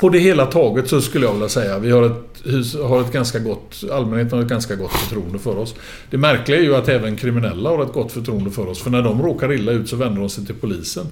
På 0.00 0.08
det 0.08 0.18
hela 0.18 0.46
taget 0.46 0.88
så 0.88 1.00
skulle 1.00 1.26
jag 1.26 1.32
vilja 1.32 1.48
säga 1.48 1.78
vi 1.78 1.90
har 1.90 2.02
ett, 2.02 2.74
har 2.82 3.00
ett 3.00 3.12
ganska 3.12 3.38
gott, 3.38 3.84
allmänheten 3.92 4.38
har 4.38 4.44
ett 4.44 4.50
ganska 4.50 4.76
gott 4.76 4.92
förtroende 4.92 5.38
för 5.38 5.58
oss. 5.58 5.74
Det 6.10 6.18
märkliga 6.18 6.58
är 6.58 6.62
ju 6.62 6.76
att 6.76 6.88
även 6.88 7.16
kriminella 7.16 7.70
har 7.70 7.82
ett 7.82 7.92
gott 7.92 8.12
förtroende 8.12 8.50
för 8.50 8.68
oss. 8.68 8.82
För 8.82 8.90
när 8.90 9.02
de 9.02 9.22
råkar 9.22 9.52
illa 9.52 9.72
ut 9.72 9.88
så 9.88 9.96
vänder 9.96 10.20
de 10.20 10.30
sig 10.30 10.46
till 10.46 10.54
polisen. 10.54 11.06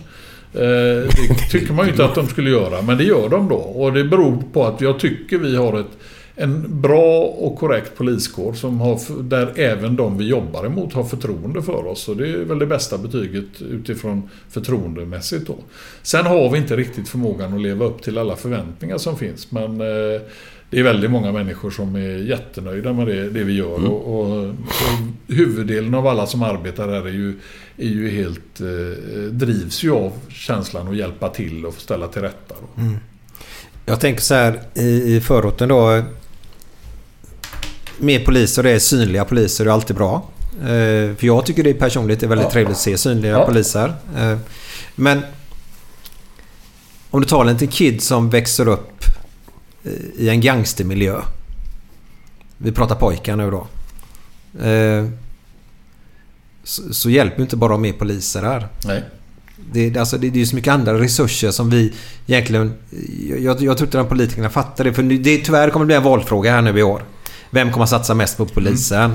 Eh, 0.55 0.61
det 0.61 1.51
tycker 1.51 1.73
man 1.73 1.85
ju 1.87 1.91
inte 1.91 2.05
att 2.05 2.15
de 2.15 2.29
skulle 2.29 2.51
göra, 2.51 2.83
men 2.83 2.99
det 2.99 3.05
gör 3.05 3.29
de 3.29 3.49
då. 3.49 3.57
Och 3.57 3.93
det 3.93 4.05
beror 4.05 4.43
på 4.53 4.67
att 4.67 4.81
jag 4.81 4.99
tycker 5.01 5.39
vi 5.39 5.57
har 5.57 5.81
ett, 5.81 5.99
en 6.41 6.81
bra 6.81 7.21
och 7.23 7.57
korrekt 7.59 7.97
poliskår 7.97 8.53
som 8.53 8.81
har, 8.81 9.23
där 9.23 9.53
även 9.57 9.97
de 9.97 10.19
vi 10.19 10.29
jobbar 10.29 10.67
emot 10.67 10.93
har 10.93 11.05
förtroende 11.05 11.63
för 11.63 11.87
oss. 11.87 12.09
Och 12.09 12.17
det 12.17 12.29
är 12.29 12.45
väl 12.45 12.59
det 12.59 12.67
bästa 12.67 12.99
betyget 12.99 13.63
utifrån 13.63 14.31
förtroendemässigt 14.49 15.47
då. 15.47 15.57
Sen 16.03 16.27
har 16.27 16.51
vi 16.51 16.59
inte 16.59 16.77
riktigt 16.77 17.09
förmågan 17.09 17.55
att 17.55 17.61
leva 17.61 17.85
upp 17.85 18.03
till 18.03 18.19
alla 18.19 18.37
förväntningar 18.37 18.99
som 18.99 19.17
finns. 19.17 19.51
Men 19.51 19.81
eh, 19.81 20.21
det 20.71 20.79
är 20.79 20.83
väldigt 20.83 21.11
många 21.11 21.33
människor 21.33 21.71
som 21.71 21.97
är 21.97 22.17
jättenöjda 22.17 22.93
med 22.93 23.07
det, 23.07 23.31
det 23.31 23.45
vi 23.45 23.53
gör. 23.53 23.87
Och, 23.87 24.21
och, 24.21 24.45
och 24.45 24.55
huvuddelen 25.27 25.95
av 25.95 26.07
alla 26.07 26.27
som 26.27 26.43
arbetar 26.43 26.89
här 26.89 27.07
är 27.07 27.13
ju, 27.13 27.35
är 27.77 27.89
ju 27.89 28.11
helt, 28.11 28.61
eh, 28.61 29.23
drivs 29.31 29.83
ju 29.83 29.93
av 29.93 30.13
känslan 30.29 30.89
att 30.89 30.97
hjälpa 30.97 31.29
till 31.29 31.67
och 31.67 31.75
ställa 31.75 32.09
till 32.09 32.23
rätta. 32.23 32.55
Då. 32.61 32.83
Jag 33.87 34.01
tänker 34.01 34.23
så 34.23 34.35
här 34.35 34.61
i, 34.75 35.17
i 35.17 35.21
förorten 35.21 35.69
då. 35.69 36.03
Mer 37.99 38.25
poliser, 38.25 38.63
det 38.63 38.71
är 38.71 38.79
synliga 38.79 39.25
poliser, 39.25 39.67
är 39.67 39.71
alltid 39.71 39.97
bra. 39.97 40.29
Eh, 40.61 40.67
för 41.17 41.25
jag 41.27 41.47
tycker 41.47 41.65
det 41.65 41.75
personligt 41.75 42.23
är 42.23 42.27
väldigt 42.27 42.45
Ja. 42.47 42.51
trevligt 42.51 42.77
att 42.77 42.83
se 42.83 42.99
synliga 42.99 43.33
Ja. 43.33 43.47
poliser. 43.47 43.95
Eh, 44.19 44.39
men 44.95 45.23
om 47.11 47.21
du 47.21 47.27
tar 47.27 47.41
en 47.41 47.53
liten 47.53 47.69
kid 47.69 48.03
som 48.03 48.31
växer 48.31 48.69
upp 48.69 49.05
eh, 49.85 49.93
i 50.17 50.29
en 50.29 50.41
gangstermiljö. 50.41 51.21
Vi 52.59 52.73
pratar 52.73 52.95
pojkar 52.95 53.37
nu 53.37 53.51
då. 53.51 53.67
Så, 56.93 57.11
hjälper 57.11 57.43
inte 57.43 57.57
bara 57.57 57.77
med 57.77 57.99
poliser 57.99 58.43
här. 58.43 58.69
Nej. 58.85 59.03
Det, 59.73 59.97
alltså, 59.97 60.19
det, 60.19 60.31
det 60.31 60.37
är 60.37 60.41
ju 60.41 60.47
så 60.47 60.57
mycket 60.57 60.73
andra 60.73 61.01
resurser 61.01 61.51
som 61.51 61.71
vi 61.71 61.93
egentligen... 62.27 62.75
Jag, 63.29 63.63
jag 63.63 63.77
tror 63.77 63.87
inte 63.87 64.01
att 64.01 64.09
politikerna 64.09 64.51
fattar 64.51 64.85
det. 64.85 64.93
För 64.95 65.03
det 65.03 65.39
tyvärr 65.39 65.71
kommer 65.71 65.85
det 65.85 65.87
bli 65.87 65.97
en 65.97 66.03
valfråga 66.03 66.51
här 66.51 66.63
nu 66.63 66.79
i 66.79 66.83
år. 66.83 67.03
Vem 67.51 67.73
kommer 67.73 67.85
att 67.85 67.91
satsa 67.91 68.15
mest 68.15 68.37
på 68.37 68.47
polisen? 68.47 69.15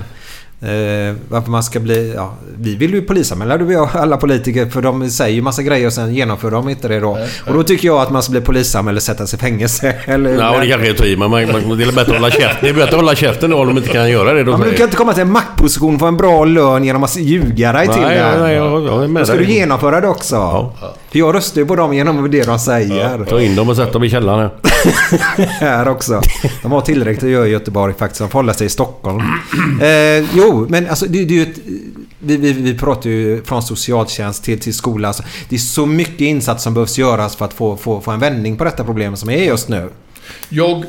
Eh, 0.64 1.16
varför 1.30 1.52
man 1.52 1.64
ska 1.64 1.80
bli... 1.80 2.14
Ja, 2.16 2.34
vi 2.60 2.76
vill 2.76 2.94
ju 2.94 3.02
polisanmäla 3.02 3.58
du 3.58 3.78
och 3.78 3.96
alla 3.96 4.18
politiker 4.18 4.66
för 4.66 4.82
de 4.82 5.10
säger 5.10 5.36
ju 5.36 5.42
massa 5.42 5.64
grejer 5.64 5.88
och 5.88 5.94
sen 5.94 6.14
genomför 6.16 6.52
de 6.52 6.70
inte 6.70 6.88
det 6.88 7.00
då. 7.00 7.18
Och 7.48 7.54
då 7.54 7.64
tycker 7.64 7.88
jag 7.88 7.98
att 8.02 8.10
man 8.12 8.24
ska 8.24 8.32
bli 8.32 8.42
polisanmäld 8.42 8.94
eller 8.94 9.02
sättas 9.02 9.34
i 9.34 9.38
fängelse. 9.38 9.96
Eller, 10.06 10.34
Ja, 10.34 10.58
det 10.60 10.68
kanske 10.68 10.88
är 10.88 10.92
att 10.92 10.98
ta 10.98 11.06
i, 11.06 11.18
men 11.18 11.30
man, 11.32 11.52
man, 11.52 11.78
det 11.78 11.84
är 11.84 11.88
bättre 11.92 12.02
att 12.02 12.08
hålla 12.22 12.32
käften. 12.32 12.58
Det 12.62 12.70
är 12.70 12.74
bättre 12.74 12.90
att 12.90 12.94
hålla 12.96 13.16
käften 13.16 13.50
då 13.50 13.58
om 13.58 13.68
de 13.68 13.78
inte 13.78 13.90
kan 13.90 14.10
göra 14.10 14.34
det. 14.34 14.44
Då 14.44 14.52
Ja, 14.52 14.58
men 14.58 14.70
du 14.70 14.76
kan 14.76 14.84
inte 14.84 14.98
komma 14.98 15.14
till 15.14 15.22
en 15.22 15.32
maktposition 15.32 16.00
för 16.00 16.08
en 16.08 16.18
bra 16.18 16.46
lön 16.46 16.84
genom 16.84 17.04
att 17.04 17.16
ljuga 17.18 17.72
dig 17.72 17.88
till 17.88 18.02
Nej, 18.02 18.16
det. 18.18 18.24
här. 18.24 18.40
nej, 18.40 18.56
jag- 18.56 18.84
jag 18.86 19.04
är 19.04 19.08
med 19.08 19.22
Då 19.22 19.26
ska 19.26 19.36
dig. 19.36 19.46
du 19.46 19.52
genomföra 19.54 20.02
det 20.02 20.08
också. 20.08 20.72
För 21.12 21.20
jag 21.20 21.36
röstar 21.36 21.62
ju 21.62 21.68
på 21.68 21.76
dem 21.76 21.94
genom 21.94 22.32
det 22.32 22.44
de 22.44 22.60
säger. 22.60 23.26
Ta 23.26 23.42
in 23.42 23.56
dem 23.56 23.70
och 23.70 23.76
sätt 23.76 23.94
dem 23.94 24.04
i 24.04 24.10
källaren. 24.10 24.50
här 25.60 25.88
också. 25.88 26.22
De 26.62 26.72
har 26.72 26.82
tillräckligt 26.82 27.24
att 27.24 27.30
göra 27.30 27.48
i 27.48 27.52
Göteborg 27.52 27.94
faktiskt. 28.00 28.20
De 28.22 28.30
får 28.30 28.40
hålla 28.40 28.54
sig 28.54 28.68
i 28.68 28.70
Stockholm. 28.70 29.22
Eh, 29.82 30.26
jo, 30.34 30.53
men 30.56 30.90
alltså 30.90 31.06
det, 31.06 31.26
det 31.26 31.34
är 31.34 31.46
ju 31.46 31.52
ett... 31.52 31.60
vi, 32.20 32.38
vi, 32.38 32.54
vi 32.54 32.78
pratar 32.78 33.10
ju 33.10 33.44
från 33.44 33.64
socialtjänst 33.64 34.44
till, 34.44 34.60
till 34.60 34.74
skola. 34.74 35.08
Alltså, 35.08 35.24
det 35.50 35.56
är 35.56 35.60
så 35.60 35.86
mycket 35.86 36.22
insats 36.22 36.64
som 36.64 36.74
behövs 36.74 36.98
göras 36.98 37.36
för 37.36 37.46
att 37.46 37.54
få, 37.54 37.78
få, 37.78 38.02
få 38.02 38.12
en 38.12 38.20
vändning 38.20 38.58
på 38.58 38.64
detta 38.64 38.84
problem 38.84 39.16
som 39.16 39.30
är 39.30 39.44
just 39.44 39.70
nu. 39.70 39.90
Jag... 40.50 40.86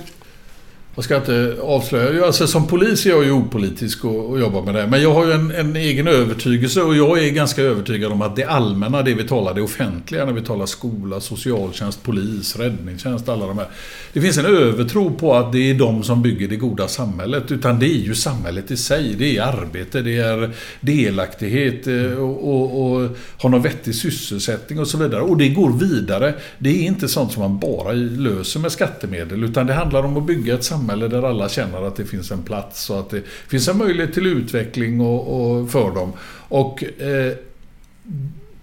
Jag 0.96 1.04
ska 1.04 1.16
inte 1.16 1.56
avslöja. 1.62 2.26
Alltså, 2.26 2.46
som 2.46 2.66
polis 2.66 3.06
är 3.06 3.10
jag 3.10 3.24
ju 3.24 3.30
opolitisk 3.30 4.04
och, 4.04 4.30
och 4.30 4.40
jobbar 4.40 4.62
med 4.62 4.74
det. 4.74 4.86
Men 4.86 5.02
jag 5.02 5.14
har 5.14 5.26
ju 5.26 5.32
en, 5.32 5.50
en 5.50 5.76
egen 5.76 6.08
övertygelse 6.08 6.82
och 6.82 6.96
jag 6.96 7.24
är 7.24 7.30
ganska 7.30 7.62
övertygad 7.62 8.12
om 8.12 8.22
att 8.22 8.36
det 8.36 8.44
allmänna, 8.44 9.02
det 9.02 9.14
vi 9.14 9.24
talar, 9.24 9.54
det 9.54 9.62
offentliga, 9.62 10.24
när 10.24 10.32
vi 10.32 10.42
talar 10.42 10.66
skola, 10.66 11.20
socialtjänst, 11.20 12.02
polis, 12.02 12.56
räddningstjänst, 12.56 13.28
alla 13.28 13.46
de 13.46 13.58
här. 13.58 13.66
Det 14.12 14.20
finns 14.20 14.38
en 14.38 14.46
övertro 14.46 15.10
på 15.10 15.34
att 15.34 15.52
det 15.52 15.70
är 15.70 15.74
de 15.74 16.02
som 16.02 16.22
bygger 16.22 16.48
det 16.48 16.56
goda 16.56 16.88
samhället. 16.88 17.52
Utan 17.52 17.78
det 17.78 17.86
är 17.86 18.04
ju 18.04 18.14
samhället 18.14 18.70
i 18.70 18.76
sig. 18.76 19.14
Det 19.18 19.36
är 19.36 19.42
arbete, 19.42 20.02
det 20.02 20.16
är 20.16 20.50
delaktighet 20.80 21.86
eh, 21.86 22.12
och, 22.12 22.54
och, 22.54 22.92
och 22.92 23.08
ha 23.42 23.48
någon 23.48 23.62
vettig 23.62 23.94
sysselsättning 23.94 24.78
och 24.78 24.88
så 24.88 24.98
vidare. 24.98 25.22
Och 25.22 25.36
det 25.36 25.48
går 25.48 25.72
vidare. 25.72 26.34
Det 26.58 26.70
är 26.70 26.86
inte 26.86 27.08
sånt 27.08 27.32
som 27.32 27.42
man 27.42 27.58
bara 27.58 27.92
löser 27.92 28.60
med 28.60 28.72
skattemedel. 28.72 29.44
Utan 29.44 29.66
det 29.66 29.74
handlar 29.74 30.02
om 30.02 30.16
att 30.16 30.26
bygga 30.26 30.54
ett 30.54 30.64
samhälle 30.64 30.83
där 30.86 31.22
alla 31.22 31.48
känner 31.48 31.86
att 31.86 31.96
det 31.96 32.04
finns 32.04 32.30
en 32.30 32.42
plats 32.42 32.90
och 32.90 33.00
att 33.00 33.10
det 33.10 33.22
finns 33.48 33.68
en 33.68 33.78
möjlighet 33.78 34.14
till 34.14 34.26
utveckling 34.26 35.00
och, 35.00 35.40
och 35.40 35.70
för 35.70 35.94
dem. 35.94 36.12
Och 36.48 36.84
eh, 36.84 37.32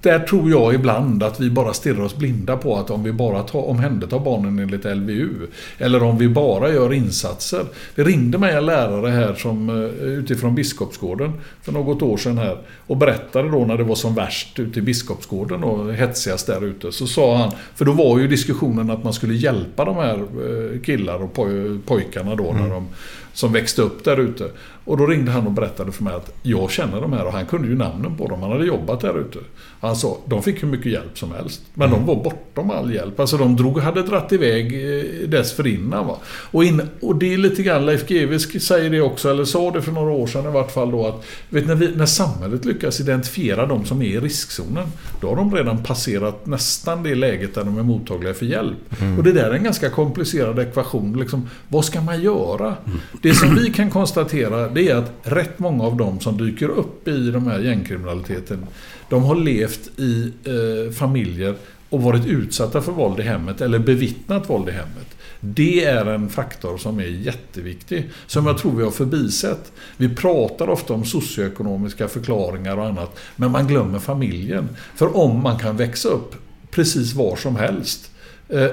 där 0.01 0.19
tror 0.19 0.49
jag 0.49 0.73
ibland 0.73 1.23
att 1.23 1.39
vi 1.39 1.49
bara 1.49 1.73
stirrar 1.73 2.01
oss 2.01 2.15
blinda 2.15 2.57
på 2.57 2.77
att 2.77 2.89
om 2.89 3.03
vi 3.03 3.11
bara 3.11 3.43
tar, 3.43 3.69
omhändertar 3.69 4.19
barnen 4.19 4.59
enligt 4.59 4.85
LVU 4.85 5.47
eller 5.77 6.03
om 6.03 6.17
vi 6.17 6.29
bara 6.29 6.69
gör 6.69 6.93
insatser. 6.93 7.65
Det 7.95 8.03
ringde 8.03 8.37
mig 8.37 8.55
en 8.55 8.65
lärare 8.65 9.11
här 9.11 9.33
som, 9.33 9.69
eh, 9.69 10.05
utifrån 10.07 10.55
Biskopsgården 10.55 11.31
för 11.61 11.71
något 11.71 12.01
år 12.01 12.17
sedan 12.17 12.37
här 12.37 12.57
och 12.87 12.97
berättade 12.97 13.49
då 13.49 13.65
när 13.65 13.77
det 13.77 13.83
var 13.83 13.95
som 13.95 14.15
värst 14.15 14.59
ute 14.59 14.79
i 14.79 14.81
Biskopsgården 14.81 15.63
och 15.63 15.93
hetsigast 15.93 16.47
där 16.47 16.65
ute. 16.65 16.91
Så 16.91 17.07
sa 17.07 17.37
han, 17.37 17.51
för 17.75 17.85
då 17.85 17.91
var 17.91 18.19
ju 18.19 18.27
diskussionen 18.27 18.89
att 18.89 19.03
man 19.03 19.13
skulle 19.13 19.33
hjälpa 19.33 19.85
de 19.85 19.95
här 19.95 20.17
eh, 20.17 20.81
killar 20.81 21.23
och 21.23 21.33
poj, 21.33 21.79
pojkarna 21.85 22.35
då 22.35 22.55
när 22.59 22.69
de 22.69 22.87
som 23.33 23.53
växte 23.53 23.81
upp 23.81 24.03
där 24.03 24.19
ute. 24.19 24.51
Och 24.85 24.97
då 24.97 25.05
ringde 25.05 25.31
han 25.31 25.47
och 25.47 25.51
berättade 25.51 25.91
för 25.91 26.03
mig 26.03 26.13
att 26.13 26.33
jag 26.41 26.71
känner 26.71 27.01
de 27.01 27.13
här 27.13 27.25
och 27.25 27.33
han 27.33 27.45
kunde 27.45 27.67
ju 27.67 27.75
namnen 27.75 28.17
på 28.17 28.27
dem. 28.27 28.41
Han 28.41 28.51
hade 28.51 28.65
jobbat 28.65 28.99
där 28.99 29.19
ute. 29.19 29.39
Han 29.79 29.95
sa, 29.95 30.17
de 30.25 30.43
fick 30.43 30.63
hur 30.63 30.67
mycket 30.67 30.91
hjälp 30.91 31.17
som 31.17 31.31
helst. 31.31 31.61
Men 31.73 31.91
de 31.91 32.05
var 32.05 32.15
bortom 32.15 32.71
all 32.71 32.93
hjälp. 32.93 33.19
Alltså 33.19 33.37
de 33.37 33.55
drog, 33.55 33.79
hade 33.79 34.03
dratt 34.03 34.31
iväg 34.31 34.65
eh, 34.73 35.29
dessförinnan. 35.29 36.07
Va? 36.07 36.17
Och, 36.27 36.63
in, 36.63 36.81
och 37.01 37.15
det 37.15 37.33
är 37.33 37.37
lite 37.37 37.63
grann, 37.63 37.85
Leif 37.85 38.07
GW 38.07 38.39
säger 38.39 38.89
det 38.89 39.01
också, 39.01 39.29
eller 39.29 39.45
sa 39.45 39.71
det 39.71 39.81
för 39.81 39.91
några 39.91 40.11
år 40.11 40.27
sedan 40.27 40.45
i 40.45 40.51
vart 40.51 40.71
fall 40.71 40.91
då 40.91 41.07
att 41.07 41.25
vet, 41.49 41.67
när, 41.67 41.75
vi, 41.75 41.95
när 41.95 42.05
samhället 42.05 42.65
lyckas 42.65 42.99
identifiera 42.99 43.65
de 43.65 43.85
som 43.85 44.01
är 44.01 44.05
i 44.05 44.19
riskzonen, 44.19 44.87
då 45.21 45.29
har 45.29 45.35
de 45.35 45.55
redan 45.55 45.83
passerat 45.83 46.45
nästan 46.45 47.03
det 47.03 47.15
läget 47.15 47.55
där 47.55 47.63
de 47.63 47.77
är 47.77 47.83
mottagliga 47.83 48.33
för 48.33 48.45
hjälp. 48.45 48.77
Och 49.17 49.23
det 49.23 49.31
där 49.31 49.49
är 49.49 49.53
en 49.53 49.63
ganska 49.63 49.89
komplicerad 49.89 50.59
ekvation. 50.59 51.19
Liksom, 51.19 51.49
vad 51.67 51.85
ska 51.85 52.01
man 52.01 52.21
göra? 52.21 52.75
Det 53.21 53.33
som 53.33 53.55
vi 53.55 53.73
kan 53.73 53.89
konstatera 53.89 54.69
det 54.81 54.89
är 54.89 54.95
att 54.95 55.11
rätt 55.23 55.59
många 55.59 55.83
av 55.83 55.97
dem 55.97 56.19
som 56.19 56.37
dyker 56.37 56.69
upp 56.69 57.07
i 57.07 57.31
de 57.31 57.47
här 57.47 57.59
gängkriminaliteten, 57.59 58.65
de 59.09 59.23
har 59.23 59.35
levt 59.35 59.99
i 59.99 60.33
eh, 60.45 60.93
familjer 60.93 61.55
och 61.89 62.01
varit 62.01 62.25
utsatta 62.25 62.81
för 62.81 62.91
våld 62.91 63.19
i 63.19 63.23
hemmet 63.23 63.61
eller 63.61 63.79
bevittnat 63.79 64.49
våld 64.49 64.69
i 64.69 64.71
hemmet. 64.71 65.07
Det 65.39 65.85
är 65.85 66.05
en 66.05 66.29
faktor 66.29 66.77
som 66.77 66.99
är 66.99 67.03
jätteviktig, 67.03 68.09
som 68.27 68.47
jag 68.47 68.57
tror 68.57 68.71
vi 68.71 68.83
har 68.83 68.91
förbisett. 68.91 69.71
Vi 69.97 70.15
pratar 70.15 70.69
ofta 70.69 70.93
om 70.93 71.05
socioekonomiska 71.05 72.07
förklaringar 72.07 72.77
och 72.77 72.85
annat, 72.85 73.19
men 73.35 73.51
man 73.51 73.67
glömmer 73.67 73.99
familjen. 73.99 74.69
För 74.95 75.17
om 75.17 75.43
man 75.43 75.59
kan 75.59 75.77
växa 75.77 76.09
upp 76.09 76.35
precis 76.71 77.13
var 77.13 77.35
som 77.35 77.55
helst, 77.55 78.10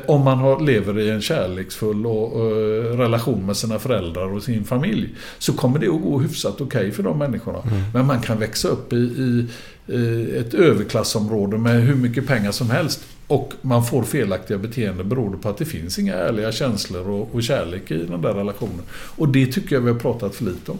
om 0.07 0.25
man 0.25 0.39
har, 0.39 0.61
lever 0.61 0.99
i 0.99 1.11
en 1.11 1.21
kärleksfull 1.21 2.07
och, 2.07 2.41
eh, 2.41 2.99
relation 2.99 3.47
med 3.47 3.57
sina 3.57 3.79
föräldrar 3.79 4.35
och 4.35 4.43
sin 4.43 4.65
familj 4.65 5.15
så 5.39 5.53
kommer 5.53 5.79
det 5.79 5.89
att 5.89 6.03
gå 6.03 6.19
hyfsat 6.21 6.61
okej 6.61 6.93
för 6.93 7.03
de 7.03 7.19
människorna. 7.19 7.59
Men 7.95 8.07
man 8.07 8.21
kan 8.21 8.39
växa 8.39 8.69
upp 8.69 8.93
i, 8.93 8.97
i 8.97 9.47
eh, 9.87 10.41
ett 10.41 10.55
överklassområde 10.55 11.59
med 11.59 11.83
hur 11.83 11.95
mycket 11.95 12.27
pengar 12.27 12.53
som 12.53 12.71
helst 12.71 13.01
och 13.27 13.53
man 13.63 13.85
får 13.85 14.03
felaktiga 14.03 14.59
beteenden 14.59 15.09
beroende 15.09 15.39
på 15.39 15.49
att 15.49 15.59
det 15.59 15.65
finns 15.65 15.99
inga 15.99 16.15
ärliga 16.15 16.53
känslor 16.53 17.11
och, 17.11 17.35
och 17.35 17.43
kärlek 17.43 17.91
i 17.91 18.05
den 18.05 18.23
där 18.23 18.35
relationen. 18.35 18.83
Och 18.91 19.29
det 19.29 19.47
tycker 19.47 19.77
jag 19.77 19.83
vi 19.83 19.91
har 19.91 19.99
pratat 19.99 20.35
för 20.35 20.45
lite 20.45 20.71
om. 20.71 20.79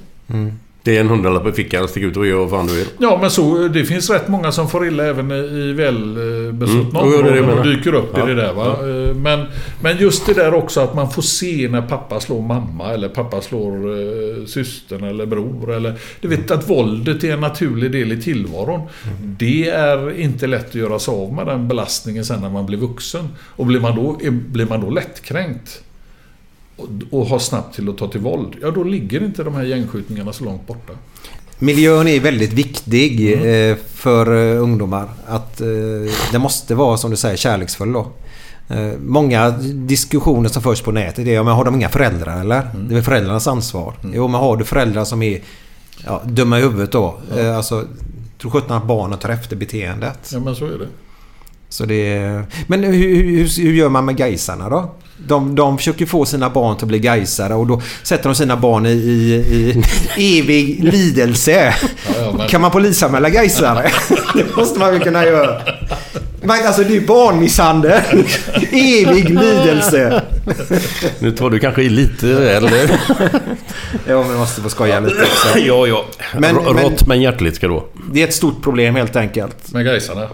Det 0.89 0.97
är 0.97 1.01
en 1.01 1.09
hundralapp 1.09 1.47
i 1.47 1.53
fickan, 1.53 1.89
stick 1.89 2.03
ut 2.03 2.17
och 2.17 2.27
gör 2.27 2.37
vad 2.37 2.51
fan 2.51 2.67
du 2.67 2.75
vill. 2.75 2.87
Ja, 2.99 3.19
men 3.21 3.31
så, 3.31 3.69
det 3.69 3.85
finns 3.85 4.11
rätt 4.11 4.29
många 4.29 4.53
som 4.53 4.69
får 4.69 4.87
illa 4.87 5.05
även 5.05 5.33
i- 5.33 5.35
i 5.35 5.73
välbesuttna 5.73 7.01
Mm. 7.01 7.15
Områden 7.15 7.51
och 7.59 7.65
dyker 7.67 7.95
upp 7.95 8.17
i 8.17 8.21
Ja. 8.21 8.27
det 8.27 8.35
där. 8.35 8.53
Va? 8.53 8.67
Eh, 8.67 9.15
Men, 9.15 9.45
men 9.83 9.99
just 9.99 10.27
det 10.27 10.33
där 10.35 10.55
också 10.55 10.81
att 10.81 10.95
man 10.95 11.11
får 11.11 11.23
se 11.23 11.69
när 11.71 11.83
pappa 11.83 12.21
slår 12.21 12.43
mamma 12.43 12.93
eller 12.95 13.09
pappa 13.09 13.41
slår 13.41 13.73
eh, 13.75 14.45
systern 14.47 15.05
eller 15.05 15.27
bror. 15.27 15.73
Eller, 15.75 15.95
du 16.21 16.29
vet 16.29 16.51
att 16.51 16.71
våldet 16.71 17.25
är 17.25 17.33
en 17.33 17.41
naturlig 17.41 17.93
del 17.93 18.13
i 18.13 18.23
tillvaron. 18.23 18.81
Mm. 18.81 19.37
Det 19.39 19.69
är 19.69 20.21
inte 20.21 20.47
lätt 20.47 20.69
att 20.69 20.75
göra 20.75 20.99
sig 20.99 21.15
av 21.15 21.33
med 21.33 21.47
den 21.47 21.69
belastningen 21.69 22.25
sen 22.25 22.41
när 22.41 22.51
man 22.51 22.67
blir 22.67 22.79
vuxen. 22.79 23.29
Och 23.39 23.67
blir 23.67 23.81
man 23.81 23.97
då, 23.97 24.19
blir 24.31 24.67
man 24.67 24.81
då 24.81 24.91
lättkränkt 24.91 25.83
och, 26.79 26.89
och 27.11 27.27
har 27.27 27.39
snabbt 27.39 27.75
till 27.75 27.89
att 27.89 27.99
ta 27.99 28.09
till 28.09 28.21
våld, 28.21 28.57
ja 28.63 28.71
då 28.71 28.85
ligger 28.85 29.25
inte 29.25 29.45
de 29.45 29.55
här 29.55 29.65
gängskjutningarna 29.65 30.33
så 30.33 30.45
långt 30.45 30.67
borta. 30.67 30.93
Miljön 31.59 32.09
är 32.09 32.21
väldigt 32.21 32.53
viktig 32.53 33.33
eh, 33.33 33.77
för 33.95 34.55
eh, 34.55 34.63
ungdomar. 34.63 35.09
Att 35.27 35.61
eh, 35.61 35.67
det 36.33 36.39
måste 36.39 36.75
vara 36.75 36.97
som 36.97 37.11
du 37.11 37.17
säger 37.17 37.37
kärleksfull 37.37 37.93
då. 37.93 38.07
Många 38.99 39.51
diskussioner 39.75 40.49
som 40.49 40.63
förs 40.63 40.83
på 40.83 40.93
nätet 40.93 41.27
är 41.27 41.33
ja, 41.33 41.43
men 41.43 41.55
har 41.55 41.65
de 41.65 41.75
inga 41.75 41.89
föräldrar 41.89 42.41
eller? 42.41 42.71
Det 42.75 42.93
är 42.93 42.95
väl 42.95 43.03
föräldrarnas 43.03 43.47
ansvar. 43.47 43.95
Jo 44.15 44.29
men 44.29 44.41
har 44.41 44.57
du 44.57 44.65
föräldrar 44.65 45.05
som 45.05 45.23
är 45.23 45.41
ja, 46.05 46.23
dumma 46.25 46.59
i 46.59 46.63
huvudet 46.63 46.93
då. 46.93 47.19
Eh, 47.37 47.57
alltså, 47.57 47.85
tror 48.39 48.51
sjutton 48.51 48.77
att 48.77 48.87
barnen 48.87 49.19
tar 49.19 49.29
efter 49.29 49.57
beteendet. 49.57 50.31
Ja 50.33 50.41
men 50.41 50.57
så 50.57 50.65
är 50.65 50.79
det. 50.79 50.89
Så 51.69 51.85
det 51.85 52.13
är... 52.17 52.45
Men 52.67 52.85
hur, 52.85 52.93
hur, 53.25 53.63
hur 53.63 53.73
gör 53.75 53.89
man 53.89 54.05
med 54.05 54.17
gaisarna 54.17 54.69
då? 54.69 54.95
De, 55.27 55.55
de 55.55 55.77
försöker 55.79 56.07
få 56.07 56.25
sina 56.25 56.51
barn 56.51 56.77
till 56.77 56.85
att 56.85 56.89
bli 56.89 56.99
gaisare 56.99 57.55
och 57.55 57.67
då 57.67 57.83
sätter 58.03 58.25
de 58.29 58.35
sina 58.35 58.57
barn 58.57 58.87
i, 58.87 58.91
i, 58.91 59.83
i 60.17 60.41
evig 60.41 60.85
lidelse. 60.85 61.75
ja, 62.19 62.33
men- 62.39 62.49
Kan 62.49 62.61
man 62.61 62.71
polisanmäla 62.71 63.31
gaisare? 63.31 63.91
det 64.35 64.57
måste 64.57 64.79
man 64.79 64.93
väl 64.93 65.01
kunna 65.03 65.25
göra. 65.27 65.61
Men 66.43 66.67
alltså 66.67 66.83
det 66.83 66.97
är 66.97 67.01
barnmisshandel. 67.01 68.01
Evig 68.73 69.29
lidelse. 69.31 70.23
Nu 71.19 71.31
tar 71.33 71.51
du 71.51 71.59
kanske 71.59 71.83
i 71.83 71.89
lite 71.89 72.27
väl. 72.27 72.69
Ja, 74.09 74.23
men 74.29 74.37
måste 74.37 74.61
få 74.61 74.69
skoja 74.69 75.01
lite 75.01 75.23
också. 75.23 75.59
ja, 75.59 75.87
ja. 75.87 76.05
Men- 76.39 76.57
R- 76.57 76.63
men- 76.75 76.83
Rått 76.85 77.07
men 77.07 77.21
hjärtligt 77.21 77.57
ska 77.57 77.67
det 77.67 77.73
vara. 77.75 77.85
Det 78.13 78.23
är 78.23 78.27
ett 78.29 78.35
stort 78.35 78.63
problem 78.63 78.95
helt 78.97 79.17
enkelt. 79.17 79.73
Med 79.73 79.85
Gaisarna. 79.85 80.29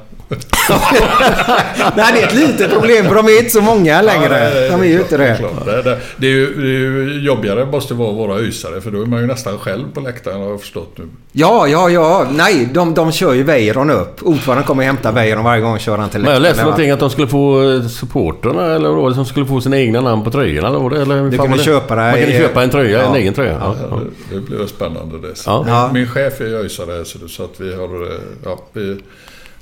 Nej, 1.97 2.13
det 2.15 2.21
är 2.23 2.27
ett 2.27 2.35
litet 2.35 2.71
problem 2.73 3.05
för 3.07 3.15
de 3.15 3.27
är 3.27 3.39
inte 3.39 3.51
så 3.51 3.61
många 3.61 4.03
längre. 4.03 4.69
De 4.71 4.81
är 4.81 4.85
ju 4.85 4.99
inte 4.99 5.17
det. 5.17 5.39
Det, 5.67 5.83
det, 5.83 5.99
det, 6.17 6.27
är 6.27 6.31
ju, 6.31 6.55
det 6.55 6.63
är 6.63 7.13
ju 7.13 7.21
jobbigare 7.27 7.65
måste 7.67 7.95
vara 7.95 8.13
våra 8.13 8.41
ysare 8.41 8.81
för 8.81 8.91
då 8.91 9.03
är 9.03 9.07
man 9.07 9.21
ju 9.21 9.27
nästan 9.27 9.59
själv 9.59 9.85
på 9.95 10.01
läktaren 10.01 10.41
har 10.41 10.49
jag 10.51 10.61
förstått 10.61 10.93
nu. 10.99 11.05
Ja, 11.33 11.67
ja, 11.67 11.91
ja. 11.91 12.27
Nej, 12.33 12.69
de, 12.75 12.95
de 12.95 13.13
kör 13.13 13.33
ju 13.33 13.43
Weiron 13.43 13.91
upp. 13.91 14.23
Ordföranden 14.23 14.67
kommer 14.67 14.85
hämta 14.85 15.13
Weiron 15.13 15.45
varje 15.45 15.61
gång 15.63 15.73
och 15.73 15.81
kör 15.81 15.99
han 15.99 16.09
till 16.11 16.21
Men 16.21 16.33
jag 16.33 16.43
läste 16.43 16.63
någonting 16.63 16.91
att 16.91 17.01
de 17.01 17.11
skulle 17.11 17.29
få 17.29 17.71
eh, 17.73 17.87
supporterna 17.87 18.75
eller 18.75 18.89
vad 18.89 19.11
det 19.11 19.15
som 19.15 19.25
skulle 19.25 19.47
få 19.47 19.61
sina 19.61 19.79
egna 19.79 20.01
namn 20.01 20.25
på 20.25 20.31
tröjorna 20.31 20.69
eller? 20.69 20.97
Eller 21.03 21.31
Du 21.31 21.39
kunde 21.39 21.59
köpa 21.59 21.95
det 21.95 22.03
Man 22.03 22.13
kunde 22.13 22.33
i- 22.37 22.39
köpa 22.39 22.63
en 22.63 22.71
tröja, 22.71 23.03
en 23.03 23.11
Ja. 23.13 23.17
egen 23.19 23.35
tröja. 23.35 23.53
Ja. 23.61 23.77
Ja, 23.81 23.87
Ja. 23.91 24.01
det, 24.31 24.35
det 24.35 24.41
blir 24.41 24.67
spännande 24.67 25.19
det. 25.29 25.35
Ja. 25.47 25.65
Ja. 25.69 25.91
Min 25.93 26.09
chef 26.09 26.41
är 26.41 26.45
öisare 26.45 27.05
så, 27.29 27.45
att 27.45 27.61
vi 27.61 27.75
har... 27.75 28.09
Ja, 28.45 28.59
vi, 28.73 28.97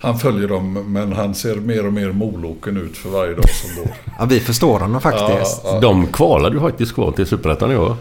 han 0.03 0.18
följer 0.18 0.48
dem 0.48 0.72
men 0.92 1.12
han 1.12 1.34
ser 1.34 1.55
mer 1.57 1.86
och 1.86 1.92
mer 1.92 2.12
moloken 2.12 2.76
ut 2.76 2.96
för 2.96 3.09
varje 3.09 3.34
dag 3.34 3.50
som 3.50 3.82
går. 3.82 3.92
Ja, 4.18 4.24
vi 4.24 4.40
förstår 4.40 4.78
honom 4.80 5.00
faktiskt. 5.00 5.61
Ja, 5.64 5.80
De 5.80 6.07
kvalade 6.07 6.55
ju 6.55 6.61
faktiskt 6.61 6.94
kvar 6.94 7.12
till 7.12 7.26
Superettan 7.26 7.72
i 7.72 7.76
år. 7.76 7.96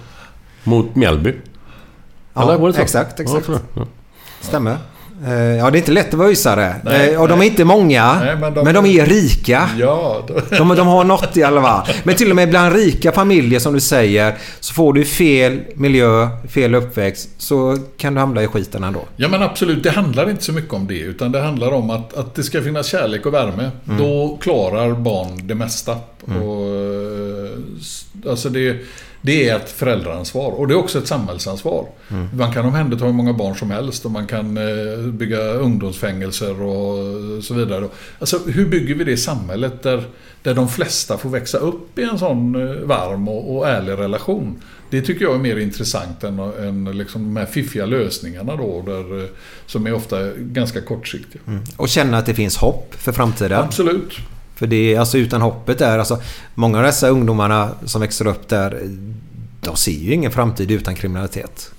Mot 0.63 0.95
Mjällby. 0.95 1.35
Ja, 2.33 2.41
Eller 2.43 2.57
var 2.57 2.67
det 2.67 2.73
så? 2.73 2.81
exakt, 2.81 3.19
Ja, 3.19 3.23
exakt. 3.23 3.49
Ja. 3.73 3.85
Stämmer. 4.41 4.77
Eh, 5.25 5.33
Ja, 5.33 5.69
det 5.71 5.77
är 5.77 5.79
inte 5.79 5.91
lätt 5.91 6.07
att 6.07 6.13
vara 6.13 6.31
ysare. 6.31 6.75
Nej, 6.83 7.13
Eh, 7.13 7.21
Och 7.21 7.27
de 7.27 7.41
är 7.41 7.45
inte 7.45 7.65
många. 7.65 8.13
Nej, 8.19 8.35
men, 8.35 8.53
men 8.53 8.65
de... 8.65 8.73
de- 8.73 8.85
är 8.99 9.05
rika. 9.05 9.69
Ja, 9.79 10.27
De, 10.49 10.75
de 10.75 10.87
har 10.87 11.03
något 11.03 11.37
i 11.37 11.43
alla 11.43 11.61
fall. 11.61 11.87
Men 12.03 12.15
till 12.15 12.29
och 12.29 12.35
med 12.35 12.49
bland 12.49 12.75
rika 12.75 13.11
familjer 13.11 13.59
som 13.59 13.73
du 13.73 13.79
säger. 13.79 14.35
Så 14.59 14.73
får 14.73 14.93
du 14.93 15.05
fel 15.05 15.59
miljö, 15.75 16.29
fel 16.49 16.75
uppväxt. 16.75 17.29
Så 17.37 17.77
kan 17.97 18.13
du 18.13 18.19
hamna 18.19 18.43
i 18.43 18.47
skiten 18.47 18.83
ändå. 18.83 19.01
ja 19.15 19.27
men 19.27 19.41
absolut, 19.43 19.83
det 19.83 19.91
handlar 19.91 20.29
inte 20.29 20.43
så 20.43 20.53
mycket 20.53 20.73
om 20.73 20.87
det. 20.87 20.99
Utan 20.99 21.31
det 21.31 21.41
handlar 21.41 21.71
om 21.71 21.89
att, 21.89 22.13
att 22.17 22.35
det 22.35 22.43
ska 22.43 22.61
finnas 22.61 22.87
kärlek 22.87 23.25
och 23.25 23.33
värme. 23.33 23.71
Mm. 23.87 23.97
Då 23.97 24.37
klarar 24.41 24.91
barn 24.91 25.41
det 25.47 25.55
mesta. 25.55 25.91
Och, 26.25 26.31
eh, 28.25 28.29
alltså 28.31 28.49
det, 28.49 28.77
Det 29.21 29.49
är 29.49 29.55
ett 29.55 29.69
föräldraansvar 29.69 30.51
och 30.51 30.67
det 30.67 30.73
är 30.73 30.77
också 30.77 30.99
ett 30.99 31.07
samhällsansvar. 31.07 31.87
Mm. 32.09 32.29
Man 32.33 32.53
kan 32.53 32.65
omhänderta 32.65 33.05
hur 33.05 33.13
många 33.13 33.33
barn 33.33 33.55
som 33.55 33.71
helst 33.71 34.05
och 34.05 34.11
man 34.11 34.27
kan 34.27 34.57
eh, 34.57 34.97
bygga 34.97 35.39
ungdomsfängelser 35.41 36.61
och 36.61 37.43
så 37.43 37.53
vidare. 37.53 37.87
Alltså 38.19 38.39
hur 38.45 38.65
bygger 38.65 38.95
vi 38.95 39.03
det 39.03 39.17
samhället 39.17 39.83
där, 39.83 40.03
där 40.43 40.53
de 40.53 40.69
flesta 40.69 41.17
får 41.17 41.29
växa 41.29 41.57
upp 41.57 41.99
i 41.99 42.03
en 42.03 42.19
sån 42.19 42.55
eh, 42.55 42.75
varm 42.75 43.27
och, 43.27 43.57
och 43.57 43.69
ärlig 43.69 43.91
relation? 43.91 44.61
Det 44.89 45.01
tycker 45.01 45.25
jag 45.25 45.35
är 45.35 45.39
mer 45.39 45.57
intressant 45.57 46.23
än, 46.23 46.39
än 46.39 46.97
liksom 46.97 47.23
de 47.23 47.37
här 47.37 47.45
fiffiga 47.45 47.85
lösningarna 47.85 48.55
då, 48.55 48.83
där, 48.85 49.23
eh, 49.23 49.29
som 49.65 49.87
är 49.87 49.93
ofta 49.93 50.31
ganska 50.37 50.81
kortsiktiga. 50.81 51.41
Och 51.77 51.89
känna 51.89 52.17
att 52.17 52.25
det 52.25 52.33
finns 52.33 52.57
hopp 52.57 52.95
för 52.97 53.11
framtiden. 53.11 53.59
Absolut. 53.59 54.17
För 54.61 54.67
det 54.67 54.93
är 54.93 54.99
alltså 54.99 55.17
utan 55.17 55.41
hoppet 55.41 55.79
där, 55.79 55.99
alltså 55.99 56.17
många 56.55 56.77
av 56.77 56.83
dessa 56.83 57.09
ungdomarna 57.09 57.69
som 57.85 58.01
växer 58.01 58.27
upp 58.27 58.47
där, 58.47 58.81
de 59.61 59.75
ser 59.75 59.91
ju 59.91 60.13
ingen 60.13 60.31
framtid 60.31 60.71
utan 60.71 60.95
kriminalitet. 60.95 61.71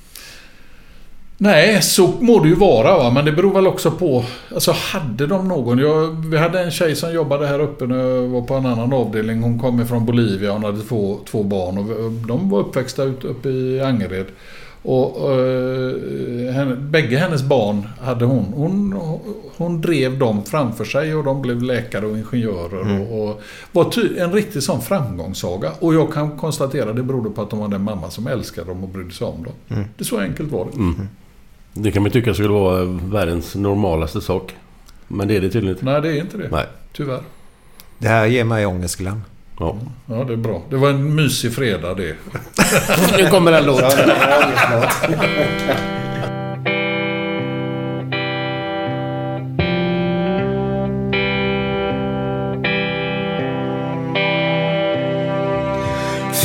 Nej, 1.39 1.83
så 1.83 2.07
må 2.21 2.41
det 2.41 2.49
ju 2.49 2.55
vara 2.55 2.99
va? 2.99 3.11
men 3.11 3.25
det 3.25 3.33
beror 3.33 3.55
väl 3.55 3.67
också 3.67 3.91
på... 3.91 4.25
Alltså 4.55 4.73
hade 4.73 5.27
de 5.27 5.49
någon... 5.49 5.79
Jag, 5.79 6.27
vi 6.31 6.39
hade 6.39 6.61
en 6.61 6.71
tjej 6.71 6.97
som 6.97 7.15
jobbade 7.15 7.47
här 7.47 7.59
uppe 7.59 7.87
när 7.87 7.97
jag 7.97 8.29
var 8.29 8.43
på 8.43 8.55
en 8.55 8.67
annan 8.67 8.93
avdelning. 8.93 9.43
Hon 9.43 9.59
kom 9.59 9.81
ifrån 9.81 10.07
Bolivia, 10.07 10.53
hon 10.53 10.65
hade 10.65 10.83
två, 10.83 11.19
två 11.31 11.43
barn 11.43 11.79
och 11.79 12.13
de 12.13 12.51
var 12.51 12.61
uppväxta 12.61 13.03
uppe 13.03 13.49
i 13.49 13.81
Angered. 13.81 14.27
Och 14.83 15.33
eh, 15.33 16.53
henne, 16.53 16.77
bägge 16.77 17.17
hennes 17.17 17.43
barn 17.43 17.89
hade 18.01 18.25
hon. 18.25 18.45
hon. 18.45 18.95
Hon 19.57 19.81
drev 19.81 20.19
dem 20.19 20.45
framför 20.45 20.85
sig 20.85 21.15
och 21.15 21.25
de 21.25 21.43
blev 21.43 21.63
läkare 21.63 22.07
och 22.07 22.19
ingenjörer. 22.19 22.83
Mm. 22.83 23.03
Och, 23.03 23.29
och 23.29 23.43
var 23.73 23.91
ty, 23.91 24.19
en 24.19 24.33
riktig 24.33 24.63
sån 24.63 24.81
framgångssaga. 24.81 25.73
Och 25.79 25.95
jag 25.95 26.13
kan 26.13 26.39
konstatera 26.39 26.91
att 26.91 26.97
det 26.97 27.03
berodde 27.03 27.31
på 27.31 27.43
att 27.43 27.51
de 27.51 27.61
hade 27.61 27.77
en 27.77 27.83
mamma 27.83 28.11
som 28.11 28.27
älskade 28.27 28.69
dem 28.69 28.85
och 28.85 28.89
brydde 28.89 29.11
sig 29.11 29.27
om 29.27 29.45
dem. 29.45 29.53
Mm. 29.69 29.85
Det 29.97 30.03
är 30.03 30.05
så 30.05 30.21
enkelt 30.21 30.53
var 30.53 30.69
det. 30.73 30.77
Mm. 30.77 31.09
Det 31.75 31.91
kan 31.91 32.03
man 32.03 32.13
tycka 32.13 32.35
skulle 32.35 32.49
vara 32.49 32.85
världens 32.85 33.55
normalaste 33.55 34.21
sak. 34.21 34.55
Men 35.09 35.29
det 35.29 35.37
är 35.37 35.41
det 35.41 35.51
tydligen 35.51 35.77
inte. 35.77 35.85
Nej, 35.85 36.01
det 36.01 36.09
är 36.09 36.21
inte 36.21 36.37
det. 36.37 36.49
Nej. 36.51 36.67
Tyvärr. 36.93 37.21
Det 37.99 38.09
här 38.09 38.27
ger 38.27 38.45
mig 38.45 38.67
ångest 38.67 38.97
Glenn. 38.97 39.23
Ja. 39.63 39.77
Ja, 40.07 40.25
det 40.25 40.33
är 40.33 40.37
bra. 40.37 40.63
Det 40.71 40.77
var 40.77 40.91
en 40.91 41.15
mysig 41.15 41.55
fredag 41.55 41.95
det. 41.95 42.15
Nu 43.19 43.29
kommer 43.31 43.53
en 43.53 43.65
låt. 43.65 43.83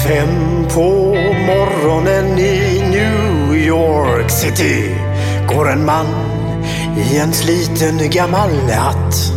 Fem 0.07 0.65
på 0.73 1.15
morgonen 1.47 2.39
i 2.39 2.83
New 2.89 3.55
York 3.55 4.29
City 4.31 4.95
går 5.47 5.71
en 5.71 5.85
man 5.85 6.05
i 7.11 7.17
en 7.17 7.33
sliten 7.33 8.09
gammal 8.09 8.49
hatt. 8.71 9.36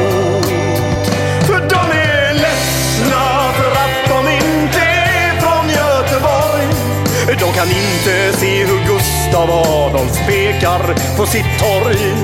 De 7.39 7.53
kan 7.53 7.67
inte 7.67 8.37
se 8.37 8.65
hur 8.65 8.85
Gustav 8.85 9.51
Adolf 9.51 10.27
pekar 10.27 10.95
på 11.17 11.25
sitt 11.25 11.59
torg. 11.59 12.15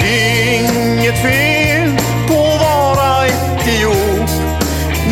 Det 0.00 0.08
är 0.08 0.54
inget 0.54 1.22
fel 1.22 1.96
på 2.28 2.34
att 2.34 2.60
vara 2.60 3.26
etiop. 3.26 4.30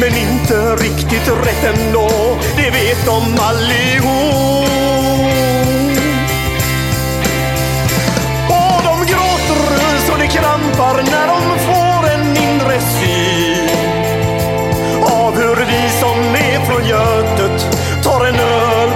Men 0.00 0.16
inte 0.16 0.76
riktigt 0.76 1.28
rätt 1.28 1.76
ändå, 1.76 2.08
det 2.56 2.70
vet 2.70 3.06
de 3.06 3.38
allihop. 3.40 4.70
Och 8.48 8.82
de 8.84 8.98
gråter 9.06 9.98
så 10.06 10.16
det 10.18 10.26
krampar 10.26 10.94
när 10.94 11.26
de 11.26 11.58
får 11.58 12.10
en 12.10 12.36
inre 12.36 12.80
syn 12.80 13.68
av 15.02 15.34
hur 15.36 15.56
vi 15.56 15.90
som 16.00 16.18
är 16.34 16.64
från 16.66 16.86
Götet 16.88 17.76
tar 18.02 18.24
en 18.24 18.34
öl 18.34 18.95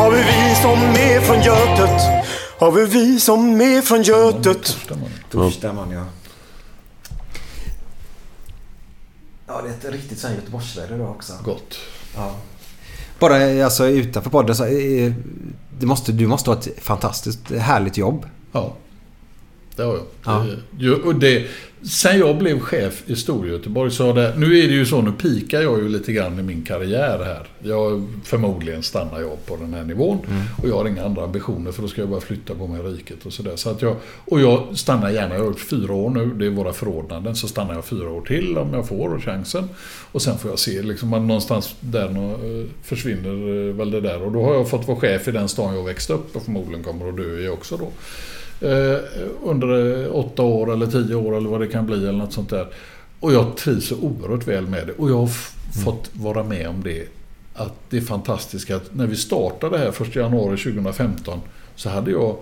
av 0.00 0.12
hur 0.14 0.24
vi 0.24 0.54
som 0.62 0.78
är 0.78 1.20
från 1.20 1.42
Götet, 1.42 2.02
av 2.58 2.78
hur 2.78 2.86
vi 2.86 3.20
som 3.20 3.60
är 3.60 3.82
från 3.82 4.02
Götet. 4.02 4.76
Torsdagen 5.30 5.90
ja. 5.90 6.04
Ja, 9.46 9.62
det 9.62 9.68
är 9.68 9.72
ett 9.88 9.94
riktigt 9.94 10.18
sånt 10.18 10.34
Göteborgsväder 10.34 10.94
idag 10.94 11.10
också. 11.10 11.32
Gott. 11.44 11.78
Ja. 12.16 12.34
Bara 13.18 13.64
alltså 13.64 13.86
utanför 13.86 14.30
podden 14.30 14.56
så... 14.56 14.64
eh, 14.64 15.12
Det 15.78 15.86
måste, 15.86 16.12
du 16.12 16.26
måste 16.26 16.50
ha 16.50 16.58
ett 16.58 16.68
fantastiskt 16.82 17.50
härligt 17.50 17.96
jobb. 17.96 18.26
Ja. 18.52 18.74
Det 19.76 19.82
har 19.82 19.92
jag. 19.94 20.02
Ja. 20.24 20.40
Eh, 20.46 20.54
ju- 20.78 20.94
Och 21.02 21.14
det, 21.14 21.46
sen 21.82 22.18
jag 22.18 22.38
blev 22.38 22.60
chef 22.60 23.02
i 23.06 23.16
Storgöteborg 23.16 23.90
så 23.90 24.06
har 24.06 24.14
det... 24.14 24.34
Nu 24.36 24.58
är 24.58 24.68
det 24.68 24.74
ju 24.74 24.86
så, 24.86 25.02
nu 25.02 25.12
pikar 25.12 25.60
jag 25.60 25.78
ju 25.78 25.88
lite 25.88 26.12
grann 26.12 26.38
i 26.38 26.42
min 26.42 26.62
karriär 26.62 27.24
här. 27.24 27.48
Jag, 27.62 28.08
förmodligen 28.24 28.82
stannar 28.82 29.20
jag 29.20 29.46
på 29.46 29.56
den 29.56 29.74
här 29.74 29.84
nivån. 29.84 30.18
Och 30.62 30.68
jag 30.68 30.76
har 30.76 30.88
inga 30.88 31.04
andra 31.04 31.24
ambitioner 31.24 31.72
för 31.72 31.82
då 31.82 31.88
ska 31.88 32.00
jag 32.00 32.10
bara 32.10 32.20
flytta 32.20 32.54
på 32.54 32.66
mig 32.66 32.80
i 32.80 32.82
riket 32.82 33.26
och 33.26 33.32
sådär. 33.32 33.56
Så 33.56 33.70
att 33.70 33.82
jag, 33.82 33.96
och 34.24 34.40
jag 34.40 34.78
stannar 34.78 35.10
gärna, 35.10 35.34
jag 35.34 35.40
har 35.40 35.46
gjort 35.46 35.60
fyra 35.60 35.94
år 35.94 36.10
nu, 36.10 36.26
det 36.26 36.46
är 36.46 36.50
våra 36.50 36.72
förordnanden. 36.72 37.36
Så 37.36 37.48
stannar 37.48 37.74
jag 37.74 37.84
fyra 37.84 38.10
år 38.10 38.20
till 38.20 38.58
om 38.58 38.74
jag 38.74 38.88
får 38.88 39.20
chansen. 39.20 39.68
Och 40.12 40.22
sen 40.22 40.38
får 40.38 40.50
jag 40.50 40.58
se, 40.58 40.82
liksom, 40.82 41.14
att 41.14 41.22
någonstans 41.22 41.74
där 41.80 42.08
eh, 42.08 42.66
försvinner 42.82 43.68
eh, 43.68 43.74
väl 43.74 43.90
det 43.90 44.00
där. 44.00 44.22
Och 44.22 44.32
då 44.32 44.44
har 44.44 44.54
jag 44.54 44.68
fått 44.68 44.88
vara 44.88 44.98
chef 44.98 45.28
i 45.28 45.30
den 45.30 45.48
stan 45.48 45.74
jag 45.74 45.84
växte 45.84 46.12
upp 46.12 46.36
och 46.36 46.42
förmodligen 46.42 46.84
kommer 46.84 47.08
att 47.08 47.16
dö 47.16 47.38
i 47.38 47.48
också 47.48 47.76
då. 47.76 47.88
Eh, 48.60 48.98
under 49.44 50.02
eh, 50.04 50.14
åtta 50.14 50.42
år 50.42 50.72
eller 50.72 50.86
tio 50.86 51.14
år 51.14 51.36
eller 51.36 51.48
vad 51.48 51.60
det 51.60 51.66
kan 51.66 51.86
bli 51.86 51.96
eller 51.96 52.12
något 52.18 52.32
sånt 52.32 52.50
där. 52.50 52.66
Och 53.20 53.32
jag 53.32 53.56
trivs 53.56 53.86
så 53.88 53.96
oerhört 53.96 54.48
väl 54.48 54.66
med 54.66 54.86
det. 54.86 54.92
Och 54.92 55.10
jag 55.10 55.16
har 55.16 55.26
f- 55.26 55.52
fått 55.84 56.10
vara 56.12 56.44
med 56.44 56.68
om 56.68 56.82
det. 56.82 57.04
Att 57.54 57.72
det 57.90 57.96
är 57.96 58.00
fantastiskt 58.00 58.70
att 58.70 58.94
när 58.94 59.06
vi 59.06 59.16
startade 59.16 59.78
här 59.78 59.88
1 60.02 60.16
januari 60.16 60.56
2015 60.56 61.40
så 61.76 61.88
hade 61.88 62.10
jag... 62.10 62.36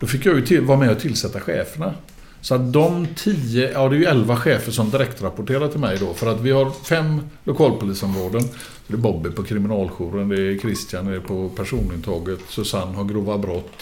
Då 0.00 0.06
fick 0.06 0.26
jag 0.26 0.36
ju 0.36 0.46
till, 0.46 0.60
vara 0.60 0.78
med 0.78 0.90
och 0.90 1.00
tillsätta 1.00 1.40
cheferna. 1.40 1.94
Så 2.40 2.54
att 2.54 2.72
de 2.72 3.06
tio, 3.16 3.72
ja 3.72 3.88
det 3.88 3.96
är 3.96 3.98
ju 3.98 4.04
elva 4.04 4.36
chefer 4.36 4.72
som 4.72 4.90
direkt 4.90 5.22
rapporterar 5.22 5.68
till 5.68 5.80
mig 5.80 5.98
då. 5.98 6.14
För 6.14 6.26
att 6.26 6.40
vi 6.40 6.50
har 6.50 6.70
fem 6.70 7.20
lokalpolisområden. 7.44 8.42
Så 8.42 8.48
det 8.86 8.94
är 8.94 8.98
Bobby 8.98 9.30
på 9.30 9.42
kriminaljouren, 9.42 10.28
det 10.28 10.40
är 10.42 10.58
Christian 10.58 11.06
det 11.06 11.16
är 11.16 11.20
på 11.20 11.48
personintaget, 11.48 12.38
Susanne 12.48 12.96
har 12.96 13.04
grova 13.04 13.38
brott. 13.38 13.72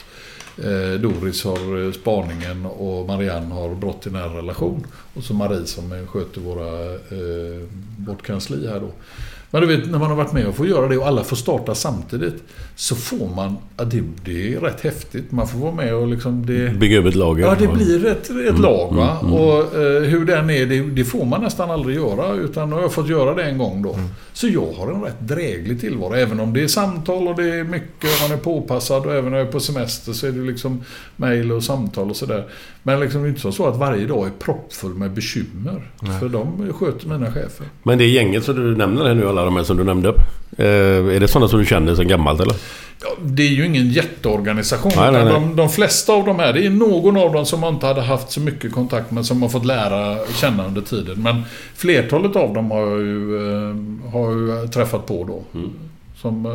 Eh, 0.65 1.01
Doris 1.01 1.45
har 1.45 1.87
eh, 1.87 1.93
spaningen 1.93 2.67
och 2.67 3.07
Marianne 3.07 3.55
har 3.55 3.75
brott 3.75 4.07
i 4.07 4.11
nära 4.11 4.37
relation. 4.37 4.87
Och 5.15 5.23
så 5.23 5.35
Marie 5.35 5.67
som 5.67 5.93
eh, 5.93 6.07
sköter 6.07 6.41
våra, 6.41 6.95
eh, 6.95 7.69
vårt 8.07 8.23
kansli 8.23 8.69
här 8.69 8.81
då. 8.81 8.93
Men 9.51 9.61
du 9.61 9.77
vet, 9.77 9.91
när 9.91 9.99
man 9.99 10.09
har 10.09 10.17
varit 10.17 10.33
med 10.33 10.47
och 10.47 10.55
får 10.55 10.67
göra 10.67 10.89
det 10.89 10.99
och 10.99 11.07
alla 11.07 11.25
får 11.25 11.37
starta 11.37 11.75
samtidigt. 11.75 12.43
Så 12.77 12.97
får 12.97 13.29
man, 13.37 13.57
ja, 13.77 13.85
det, 13.85 14.03
det 14.25 14.55
är 14.55 14.61
rätt 14.61 14.81
häftigt. 14.81 15.33
Man 15.33 15.49
får 15.49 15.59
vara 15.59 15.73
med 15.75 15.95
och 15.95 16.07
liksom 16.07 16.47
det... 16.47 16.71
Bygga 16.71 16.99
upp 16.99 17.07
ett 17.07 17.15
lager. 17.15 17.45
Ja, 17.45 17.57
det 17.59 17.69
blir 17.69 18.07
ett, 18.07 18.31
ett 18.31 18.59
lag 18.59 18.95
va. 18.95 19.17
mm, 19.21 19.33
mm. 19.33 19.41
Och 19.41 19.59
eh, 19.59 20.03
hur 20.03 20.25
den 20.25 20.51
är, 20.51 20.67
det, 20.67 20.81
det 20.81 21.05
får 21.05 21.25
man 21.25 21.43
nästan 21.43 21.71
aldrig 21.71 21.97
göra. 21.97 22.35
Utan 22.35 22.69
nu 22.69 22.75
har 22.75 22.83
jag 22.83 22.93
fått 22.93 23.09
göra 23.09 23.35
det 23.35 23.43
en 23.43 23.59
gång 23.59 23.83
då. 23.83 23.97
Så 24.33 24.49
jag 24.49 24.73
har 24.73 24.93
en 24.93 25.03
rätt 25.03 25.21
dräglig 25.21 25.81
tillvaro. 25.81 26.15
Även 26.15 26.41
om 26.41 26.53
det 26.53 26.63
är 26.63 26.69
samtal 26.69 27.29
och 27.29 27.37
det 27.37 27.55
är 27.55 27.65
mycket 27.65 28.05
och 28.05 28.29
man 28.29 28.39
är 28.39 28.43
påpassad. 28.43 29.07
Och 29.07 29.13
även 29.13 29.31
när 29.31 29.39
jag 29.39 29.47
är 29.47 29.53
på 29.53 29.61
semester 29.61 30.13
så 30.13 30.27
är 30.27 30.33
det 30.33 30.43
liksom 30.43 30.83
mejl 31.17 31.53
och 31.53 31.65
samtal 31.65 32.11
och 32.11 32.17
sådär. 32.17 32.45
Men 32.83 33.01
liksom 33.01 33.23
det 33.23 33.27
är 33.27 33.31
inte 33.31 33.53
så 33.53 33.67
att 33.67 33.77
varje 33.77 34.07
dag 34.07 34.27
är 34.27 34.31
proppfull 34.31 34.95
med 34.95 35.11
bekymmer. 35.11 35.91
För 36.21 36.29
de 36.29 36.73
sköter 36.73 37.09
mina 37.09 37.33
chefer. 37.33 37.67
Men 37.83 37.99
det 37.99 38.07
gänget 38.07 38.45
som 38.45 38.57
du 38.57 38.77
nämner 38.77 39.05
här 39.05 39.15
nu, 39.15 39.29
alla 39.29 39.40
de 39.45 39.57
här 39.57 39.63
som 39.65 39.77
du 39.77 39.85
nämnde 39.85 40.09
upp. 40.09 40.21
Eh, 40.59 40.67
är 41.17 41.21
det 41.21 41.29
sådana 41.29 41.49
som 41.49 41.59
du 41.59 41.67
känner 41.67 41.95
sedan 41.95 42.09
gammalt 42.09 42.41
eller? 42.41 42.55
Ja, 43.03 43.09
det 43.23 43.43
är 43.43 43.49
ju 43.49 43.67
ingen 43.67 43.91
jätteorganisation. 43.91 44.93
Nej, 44.97 45.13
nej, 45.13 45.25
nej. 45.25 45.33
De, 45.33 45.57
de 45.57 45.69
flesta 45.69 46.13
av 46.13 46.25
de 46.25 46.39
här, 46.39 46.53
det 46.53 46.67
är 46.67 46.71
någon 46.71 47.17
av 47.17 47.33
dem 47.33 47.47
som 47.47 47.61
man 47.61 47.75
inte 47.75 47.87
hade 47.87 48.03
haft 48.03 48.31
så 48.31 48.41
mycket 48.41 48.73
kontakt 48.73 49.11
med 49.11 49.27
som 49.27 49.43
har 49.43 49.49
fått 49.49 49.65
lära 49.67 50.17
känna 50.35 50.67
under 50.67 50.81
tiden. 50.81 51.23
Men 51.23 51.43
flertalet 51.77 52.37
av 52.37 52.55
dem 52.55 52.71
har 52.71 52.81
jag 52.81 53.01
ju, 53.01 53.37
eh, 53.37 54.11
har 54.13 54.31
ju 54.33 54.69
träffat 54.69 55.07
på 55.07 55.25
då. 55.25 55.59
Mm. 55.59 55.71
Som, 56.21 56.47
eh, 56.47 56.53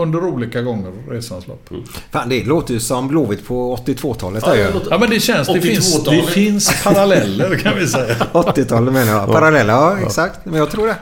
under 0.00 0.24
olika 0.24 0.62
gånger 0.62 0.92
resans 1.10 1.46
lopp. 1.46 1.68
Fan, 2.12 2.28
det 2.28 2.44
låter 2.44 2.74
ju 2.74 2.80
som 2.80 3.08
Blåvitt 3.08 3.46
på 3.46 3.74
82-talet. 3.76 4.44
där 4.44 4.54
ju. 4.54 4.66
Ja 4.90 4.98
men 4.98 5.10
det 5.10 5.20
känns, 5.20 5.48
det 5.48 5.60
finns, 5.60 5.94
det 6.04 6.10
82-talet. 6.10 6.28
finns 6.28 6.82
paralleller 6.84 7.56
kan 7.58 7.78
vi 7.78 7.86
säga. 7.86 8.14
80-talet 8.32 8.94
menar 8.94 9.12
jag. 9.12 9.26
Parallella, 9.32 9.72
ja 9.72 9.98
exakt. 10.06 10.38
Men 10.44 10.54
jag 10.54 10.70
tror 10.70 10.86
det. 10.86 10.96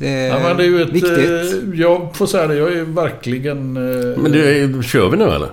Det 0.00 0.08
är, 0.08 0.28
Ja, 0.28 0.38
men 0.42 0.56
det 0.56 0.62
är 0.62 0.66
ju 0.66 0.82
ett, 0.82 0.88
viktigt. 0.88 1.18
eh, 1.18 1.80
jag 1.80 2.16
får 2.16 2.26
säga 2.26 2.46
det, 2.46 2.54
jag 2.54 2.72
är 2.72 2.82
verkligen... 2.84 3.76
eh, 3.76 4.18
Men 4.22 4.32
det, 4.32 4.82
kör 4.84 5.08
vi 5.10 5.16
nu 5.16 5.24
eller? 5.24 5.48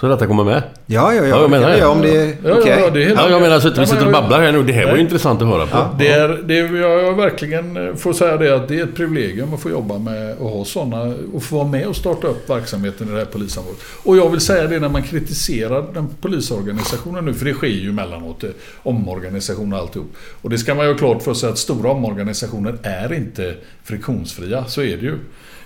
Så 0.00 0.08
detta 0.08 0.26
kommer 0.26 0.44
med? 0.44 0.62
Ja, 0.86 1.14
ja, 1.14 1.22
ja. 1.22 1.26
Ja, 1.28 1.40
jag 1.40 1.50
menar 1.50 1.70
det. 1.70 1.78
Ja, 1.78 1.88
om 1.88 2.02
det 2.02 2.16
är 2.16 2.26
Ja, 2.26 2.32
ja, 2.44 2.56
okej. 2.60 2.78
ja, 2.80 2.90
det 2.90 3.02
är 3.02 3.06
helt 3.06 3.20
Ja, 3.20 3.30
jag 3.30 3.42
menar 3.42 3.60
så 3.60 3.68
att 3.68 3.76
vi 3.78 3.80
Ja, 3.80 3.86
sitter 3.86 4.06
och 4.06 4.12
babblar 4.12 4.40
här 4.40 4.52
nu. 4.52 4.62
Det 4.62 4.72
här 4.72 4.82
var 4.82 4.90
ju 4.90 4.94
Nej. 4.96 5.02
intressant 5.04 5.42
att 5.42 5.48
höra 5.48 5.66
på. 5.66 5.96
Det 5.98 6.08
är, 6.08 6.28
det 6.28 6.58
är, 6.58 6.76
jag 6.76 7.14
verkligen 7.14 7.76
eh, 7.88 7.94
får 7.94 8.12
säga 8.12 8.36
det 8.36 8.56
att 8.56 8.68
det 8.68 8.78
är 8.80 8.84
ett 8.84 8.94
privilegium 8.94 9.54
att 9.54 9.60
få 9.60 9.70
jobba 9.70 9.98
med 9.98 10.36
och 10.38 10.50
ha 10.50 10.64
sådana 10.64 11.14
och 11.34 11.42
få 11.42 11.56
vara 11.56 11.68
med 11.68 11.86
och 11.86 11.96
starta 11.96 12.26
upp 12.26 12.50
verksamheten 12.50 13.08
i 13.08 13.10
det 13.12 13.18
här 13.18 13.24
polisområdet. 13.24 13.80
Och 14.02 14.16
jag 14.16 14.28
vill 14.30 14.40
säga 14.40 14.66
det 14.66 14.78
när 14.80 14.88
man 14.88 15.02
kritiserar 15.02 15.84
den 15.94 16.08
polisorganisationen 16.20 17.24
nu, 17.24 17.34
för 17.34 17.44
det 17.44 17.52
sker 17.54 17.66
ju 17.66 17.88
emellanåt 17.90 18.44
eh, 18.44 18.50
omorganisation 18.82 19.72
och 19.72 19.78
alltihop. 19.78 20.12
Och 20.42 20.50
det 20.50 20.58
ska 20.58 20.74
man 20.74 20.86
ju 20.86 20.92
ha 20.92 20.98
klart 20.98 21.22
för 21.22 21.34
sig 21.34 21.48
att 21.48 21.58
stora 21.58 21.90
omorganisationer 21.90 22.74
är 22.82 23.12
inte 23.12 23.54
friktionsfria, 23.84 24.64
så 24.64 24.82
är 24.82 24.96
det 24.96 25.02
ju. 25.02 25.18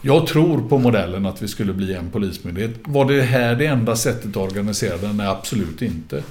Jag 0.02 0.27
tror 0.27 0.68
på 0.68 0.78
modellen 0.78 1.27
att 1.27 1.43
vi 1.43 1.48
skulle 1.48 1.72
bli 1.72 1.94
en 1.94 2.10
polismyndighet. 2.10 2.70
Var 2.85 3.05
det 3.05 3.22
här 3.22 3.55
det 3.55 3.66
enda 3.66 3.97
sättet 3.97 4.31
att 4.31 4.36
organisera 4.36 4.97
den? 4.97 5.16
Nej, 5.16 5.27
absolut 5.27 5.82
inte. 5.82 6.22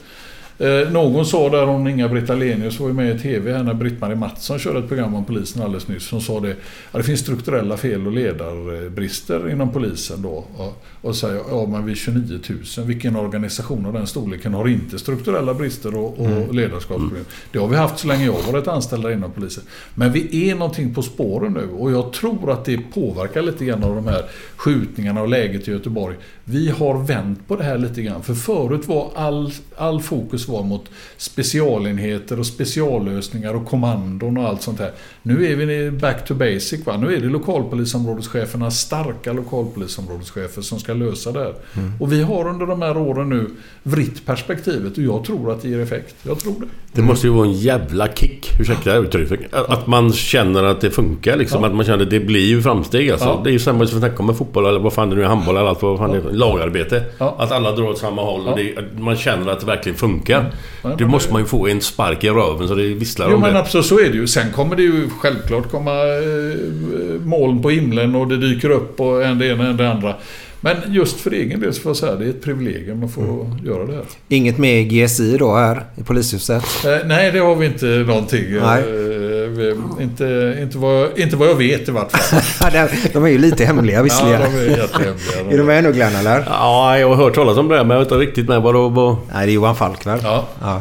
Eh, 0.60 0.92
någon 0.92 1.26
sa 1.26 1.50
där, 1.50 1.66
hon 1.66 1.88
Inga-Britt 1.88 2.30
Ahlenius 2.30 2.80
var 2.80 2.88
ju 2.88 2.94
med 2.94 3.16
i 3.16 3.20
TV 3.20 3.54
här 3.54 3.64
när 3.64 3.74
Britt-Marie 3.74 4.16
Mattsson 4.16 4.60
körde 4.60 4.80
ett 4.80 4.88
program 4.88 5.16
om 5.16 5.26
polisen 5.26 5.62
alldeles 5.62 5.88
nyss. 5.88 6.12
Hon 6.12 6.22
sa 6.22 6.40
det, 6.40 6.56
ja, 6.92 6.98
det 6.98 7.04
finns 7.04 7.20
strukturella 7.20 7.78
fel 7.78 8.08
och 8.08 8.14
ledarbrister 8.14 9.50
inom 9.50 9.72
polisen 9.72 10.22
då. 10.22 10.46
Och, 10.58 10.84
och 11.02 11.16
säger, 11.16 11.42
ja 11.50 11.66
men 11.66 11.86
vi 11.86 11.92
är 11.92 11.96
29 11.96 12.40
000, 12.78 12.88
vilken 12.88 13.16
organisation 13.16 13.86
av 13.86 13.94
den 13.94 14.08
storleken 14.08 14.54
har 14.54 14.68
inte 14.68 15.00
strukturella 15.00 15.54
brister 15.54 15.96
och, 15.96 16.20
och 16.20 16.56
ledarskapsproblem? 16.56 17.26
Det 17.52 17.60
har 17.60 17.68
vi 17.68 17.76
haft 17.76 18.00
så 18.00 18.08
länge 18.08 18.26
jag 18.26 18.52
varit 18.52 18.68
anställd 18.68 19.04
där 19.04 19.12
inom 19.12 19.32
polisen. 19.32 19.64
Men 19.96 20.12
vi 20.12 20.50
är 20.50 20.56
någonting 20.56 20.94
på 20.94 21.02
spåren 21.02 21.54
nu 21.54 21.70
och 21.70 21.92
jag 21.92 22.14
tror 22.14 22.52
att 22.52 22.66
det 22.66 22.78
påverkar 22.78 23.42
lite 23.42 23.66
grann 23.66 23.84
av 23.84 23.96
de 23.96 24.08
här 24.08 24.26
skjutningarna 24.56 25.22
och 25.22 25.30
läget 25.30 25.68
i 25.68 25.72
Göteborg. 25.72 26.16
Vi 26.52 26.70
har 26.70 27.04
vänt 27.04 27.48
på 27.48 27.56
det 27.56 27.64
här 27.64 27.78
lite 27.78 28.02
grann. 28.02 28.24
För 28.24 28.34
förut 28.34 28.88
var 28.88 29.12
all, 29.16 29.52
all 29.78 30.02
fokus 30.02 30.48
var 30.48 30.64
mot 30.64 30.86
specialenheter 31.18 32.40
och 32.40 32.46
speciallösningar 32.46 33.54
och 33.54 33.66
kommandon 33.66 34.38
och 34.38 34.48
allt 34.48 34.62
sånt 34.62 34.80
här. 34.80 34.92
Nu 35.24 35.46
är 35.46 35.56
vi 35.56 35.92
back 35.92 36.26
to 36.28 36.34
basic. 36.34 36.86
Va? 36.86 36.98
Nu 36.98 37.16
är 37.16 37.20
det 37.20 37.28
lokalpolisområdescheferna, 37.28 38.72
starka 38.72 39.34
lokalpolisområdeschefer 39.34 40.62
som 40.62 40.80
ska 40.80 40.94
lösa 40.94 41.32
det 41.32 41.40
här. 41.40 41.54
Och 42.00 42.12
vi 42.12 42.22
har 42.22 42.48
under 42.48 42.66
de 42.66 42.82
här 42.82 42.98
åren 42.98 43.30
nu 43.30 43.50
vritt 43.84 44.26
perspektivet 44.26 44.98
och 44.98 45.04
jag 45.04 45.24
tror 45.24 45.52
att 45.52 45.62
det 45.62 45.70
ger 45.70 45.80
effekt. 45.80 46.16
Jag 46.24 46.40
tror 46.40 46.56
det. 46.60 46.68
Det 46.94 47.02
måste 47.02 47.28
ju 47.28 47.34
vara 47.34 47.46
en 47.46 47.54
jävla 47.54 48.08
kick, 48.08 48.60
ursäkta 48.60 48.96
uttrycket. 48.96 49.54
Att 49.54 49.88
man 49.88 50.14
känner 50.14 50.64
att 50.64 50.82
det 50.82 50.92
funkar 50.92 51.38
liksom. 51.38 51.62
Ja. 51.64 51.70
Att 51.70 51.76
man 51.76 51.86
känner 51.86 52.04
att 52.04 52.10
det 52.10 52.20
blir 52.20 52.48
ju 52.48 52.62
framsteg 52.62 53.12
alltså. 53.12 53.28
Ja. 53.28 53.42
Det 53.44 53.50
är 53.50 53.52
ju 53.52 53.60
samma 53.60 53.86
som 53.86 53.96
vi 53.96 54.00
snackade 54.00 54.20
om 54.20 54.26
med 54.26 54.38
fotboll 54.38 54.66
eller 54.66 54.80
vad 54.80 54.94
fan 54.94 55.10
det 55.10 55.16
nu 55.16 55.24
är, 55.24 55.28
handboll 55.28 55.58
eller 55.58 55.68
allt 55.68 55.82
vad 55.82 55.98
fan 55.98 56.12
det 56.12 56.18
är. 56.18 56.32
Lagarbete. 56.40 57.04
Ja. 57.18 57.36
Att 57.40 57.52
alla 57.52 57.72
drar 57.72 57.84
åt 57.84 57.98
samma 57.98 58.22
håll 58.24 58.48
och 58.48 58.60
Ja. 58.60 58.64
det, 58.96 59.00
man 59.02 59.16
känner 59.18 59.52
att 59.52 59.60
det 59.60 59.66
verkligen 59.66 59.98
funkar. 59.98 60.46
Ja, 60.84 60.90
Det 60.90 60.96
men 61.04 61.12
måste 61.12 61.34
man 61.34 61.42
ju 61.42 61.48
få 61.48 61.68
en 61.68 61.82
spark 61.82 62.24
i 62.24 62.30
röven 62.30 62.68
så 62.68 62.76
det 62.76 62.84
visslar 62.84 63.28
Jo 63.30 63.36
om 63.36 63.42
men 63.42 63.54
det. 63.54 63.60
absolut, 63.60 63.86
så 63.86 64.00
är 64.00 64.04
det 64.10 64.16
ju. 64.18 64.28
Sen 64.28 64.52
kommer 64.52 64.76
det 64.76 64.84
ju 64.84 65.10
självklart 65.20 65.72
komma 65.72 65.92
eh, 65.92 67.22
moln 67.24 67.62
på 67.62 67.70
himlen 67.70 68.16
och 68.16 68.28
det 68.28 68.38
dyker 68.38 68.70
upp 68.70 69.00
och 69.00 69.24
en 69.24 69.40
det 69.40 69.48
ena 69.48 69.68
en 69.68 69.78
det 69.78 69.90
andra. 69.92 70.14
Men 70.62 70.78
just 70.88 71.20
för 71.20 71.32
egen 71.32 71.60
del 71.60 71.74
så 71.74 71.82
får 71.82 71.90
jag 71.90 71.98
säga 71.98 72.16
det 72.16 72.26
är 72.26 72.30
ett 72.30 72.44
privilegium 72.44 73.04
att 73.04 73.12
få 73.14 73.52
göra 73.66 73.86
det 73.86 73.94
här. 73.94 74.04
Inget 74.30 74.58
med 74.58 74.90
GSI 74.90 75.38
då 75.38 75.56
här 75.56 75.84
i 75.98 76.04
polishuset? 76.04 76.64
Eh, 76.86 76.98
nej, 77.06 77.32
det 77.32 77.40
har 77.40 77.56
vi 77.56 77.66
inte 77.66 77.86
någonting. 77.86 78.46
Nej. 78.62 78.80
Eh, 78.82 79.50
vi, 79.50 79.76
inte, 80.02 80.58
inte, 80.62 80.78
vad, 80.78 81.20
inte 81.20 81.36
vad 81.36 81.48
jag 81.50 81.56
vet 81.56 81.88
i 81.88 81.92
vart 81.92 82.12
fall. 82.12 82.42
Ja, 82.74 82.88
de- 83.04 83.10
de 83.14 83.24
är 83.24 83.28
ju 83.30 83.38
lite 83.38 83.66
hemliga 83.66 84.04
visserligen. 84.04 84.42
Ja, 84.42 84.48
de 84.48 84.58
är 84.58 84.78
jättehemliga. 84.78 85.52
Är 85.54 85.58
du 85.58 85.64
med 85.64 85.84
nu 85.84 85.92
Glenn 85.94 86.16
eller? 86.16 86.44
Ja, 86.50 87.00
jag 87.00 87.08
har 87.10 87.16
hört 87.16 87.36
talas 87.36 87.58
om 87.58 87.68
det 87.68 87.76
där, 87.76 87.84
men 87.84 87.98
jag 87.98 88.04
vet 88.04 88.12
inte 88.12 88.26
riktigt 88.26 88.48
med 88.48 88.62
vad 88.62 88.76
det 88.76 88.90
var. 88.90 89.16
Nej, 89.34 89.46
det 89.46 89.52
är 89.52 89.56
Johan 89.56 89.76
Falk 89.76 90.06
väl? 90.08 90.20
Ja. 90.24 90.48
Jaha, 90.62 90.80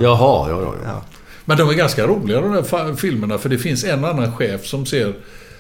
ja, 0.50 0.60
ja. 0.62 0.74
Ja. 0.84 1.02
Men 1.44 1.56
de 1.58 1.68
är 1.68 1.74
ganska 1.74 2.06
roliga 2.06 2.40
de 2.40 2.52
där 2.52 2.96
filmerna 2.96 3.38
för 3.38 3.48
det 3.48 3.58
finns 3.58 3.84
en 3.84 4.04
annan 4.04 4.36
chef 4.36 4.66
som 4.66 4.86
ser 4.86 5.12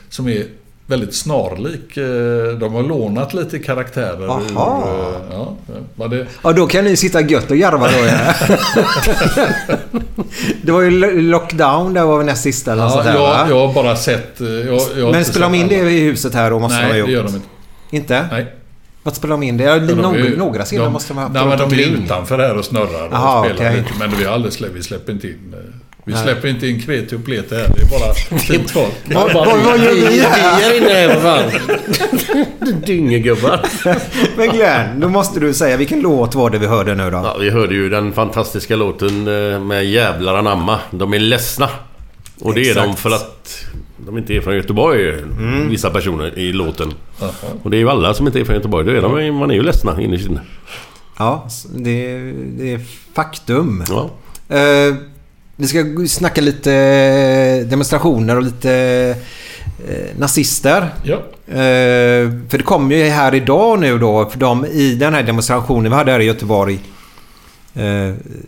som 0.08 0.28
är 0.28 0.44
väldigt 0.88 1.14
snarlik. 1.14 1.96
Eh, 1.96 2.58
De 2.58 2.74
har 2.74 2.82
lånat 2.82 3.34
lite 3.34 3.58
karaktärer 3.58 4.28
Aha. 4.28 4.40
ur... 4.40 5.32
eh, 5.32 5.36
Ja, 5.38 5.56
var 5.94 6.08
det, 6.08 6.26
Ja, 6.44 6.52
då 6.52 6.66
kan 6.66 6.84
ni 6.84 6.96
sitta 6.96 7.20
gött 7.20 7.50
och 7.50 7.56
garva 7.56 7.86
då. 7.88 8.06
Ja. 8.06 8.34
det 10.62 10.72
var 10.72 10.80
ju 10.80 10.90
lo- 10.90 11.20
Lockdown, 11.30 11.94
där 11.94 12.04
var 12.04 12.18
vi 12.18 12.24
näst 12.24 12.42
sista 12.42 12.72
eller 12.72 12.82
ja, 12.82 12.90
sånt 12.90 13.04
där, 13.04 13.14
jag, 13.14 13.20
va? 13.20 13.46
jag 13.48 13.66
har 13.66 13.74
bara 13.74 13.96
sett... 13.96 14.40
eh, 14.40 14.48
Jag, 14.48 14.80
jag 14.98 15.12
Men 15.12 15.24
spelar 15.24 15.46
de 15.50 15.54
in 15.58 15.68
det 15.68 15.74
i 15.74 16.00
huset 16.00 16.34
här 16.34 16.50
då 16.50 16.58
måste 16.58 16.76
de 16.78 16.82
ha 16.84 16.90
Nej, 16.90 16.98
gjort? 16.98 17.08
det 17.08 17.12
gör 17.12 17.22
de 17.24 17.34
inte. 17.34 17.48
Inte? 17.90 18.26
Nej. 18.30 18.46
Vad 19.02 19.14
spelar 19.16 19.30
de 19.34 19.42
in 19.42 19.56
det? 19.56 19.64
Ja, 19.64 19.78
de 19.78 20.14
ju- 20.14 20.36
några 20.36 20.64
scener 20.64 20.90
måste 20.90 21.08
de 21.12 21.14
ha 21.16 21.22
haft 21.22 21.34
Nej, 21.34 21.46
men 21.46 21.58
de 21.58 21.72
är 21.82 22.04
utanför 22.04 22.38
här 22.38 22.56
och 22.56 22.64
snurrar 22.64 23.06
och 23.08 23.14
Aha, 23.14 23.44
spelar 23.44 23.72
lite. 23.76 23.88
Men 23.98 24.10
vi, 24.18 24.26
aldrig, 24.26 24.52
vi 24.74 24.82
släpper 24.82 25.12
inte 25.12 25.26
in... 25.28 25.54
Vi 26.08 26.14
Nej. 26.14 26.22
släpper 26.22 26.48
inte 26.48 26.66
in 26.68 26.80
kreti 26.82 27.16
och 27.16 27.24
pleti 27.24 27.54
här. 27.54 27.68
Det 27.76 27.82
är 27.82 27.88
bara 28.00 28.14
fint 28.38 28.70
folk. 28.70 28.92
Vad- 29.14 29.32
vad- 29.34 29.78
gör 29.78 29.94
vi 29.94 30.20
här? 30.20 30.58
Vi 30.58 30.64
är 30.64 30.76
inne 30.82 30.92
här 30.94 31.14
för 31.14 31.20
fan. 31.20 32.80
Dyngegubbar. 32.86 33.60
Men 34.36 34.48
Glenn, 34.50 35.00
då 35.00 35.08
måste 35.08 35.40
du 35.40 35.54
säga 35.54 35.76
vilken 35.76 36.00
låt 36.00 36.34
var 36.34 36.50
det 36.50 36.58
vi 36.58 36.66
hörde 36.66 36.94
nu 36.94 37.10
då? 37.10 37.16
Ja, 37.16 37.36
vi 37.40 37.50
hörde 37.50 37.74
ju 37.74 37.88
den 37.88 38.12
fantastiska 38.12 38.76
låten 38.76 39.28
eh, 39.52 39.60
med 39.60 39.84
Jävlar 39.86 40.34
anamma. 40.34 40.78
De 40.90 41.14
är 41.14 41.18
ledsna. 41.18 41.68
Och 42.40 42.54
det 42.54 42.60
är 42.70 42.74
de 42.74 42.80
Exakt. 42.80 43.00
för 43.00 43.10
att 43.10 43.64
de 43.96 44.18
inte 44.18 44.34
är 44.34 44.40
från 44.40 44.56
Göteborg, 44.56 45.08
Mm. 45.12 45.68
vissa 45.70 45.90
personer 45.90 46.38
i 46.38 46.52
låten. 46.52 46.92
Och 47.62 47.70
det 47.70 47.76
är 47.76 47.78
ju 47.78 47.90
alla 47.90 48.14
som 48.14 48.26
inte 48.26 48.40
är 48.40 48.44
från 48.44 48.56
Göteborg. 48.56 48.86
Det 48.86 48.96
är 48.98 49.02
de, 49.02 49.34
man 49.34 49.50
är 49.50 49.54
ju 49.54 49.62
ledsna 49.62 50.00
innerst 50.02 50.26
inne. 50.26 50.40
Ja, 51.18 51.48
det, 51.74 52.18
det 52.58 52.72
är 52.72 52.80
faktum. 53.14 53.84
Ja. 53.88 54.10
Eh, 54.56 54.94
vi 55.60 55.66
ska 55.66 55.84
snacka 56.08 56.40
lite 56.40 56.70
demonstrationer 57.64 58.36
och 58.36 58.42
lite 58.42 58.72
eh, 59.88 60.18
nazister. 60.18 60.94
Ja. 61.02 61.16
Eh, 61.46 62.30
för 62.48 62.58
det 62.58 62.62
kom 62.64 62.92
ju 62.92 63.04
här 63.04 63.34
idag 63.34 63.80
nu 63.80 63.98
då, 63.98 64.30
för 64.30 64.38
de 64.38 64.64
i 64.66 64.94
den 64.94 65.14
här 65.14 65.22
demonstrationen 65.22 65.92
vi 65.92 65.96
hade 65.96 66.12
här 66.12 66.20
i 66.20 66.24
Göteborg. 66.24 66.78
Eh, 67.74 67.84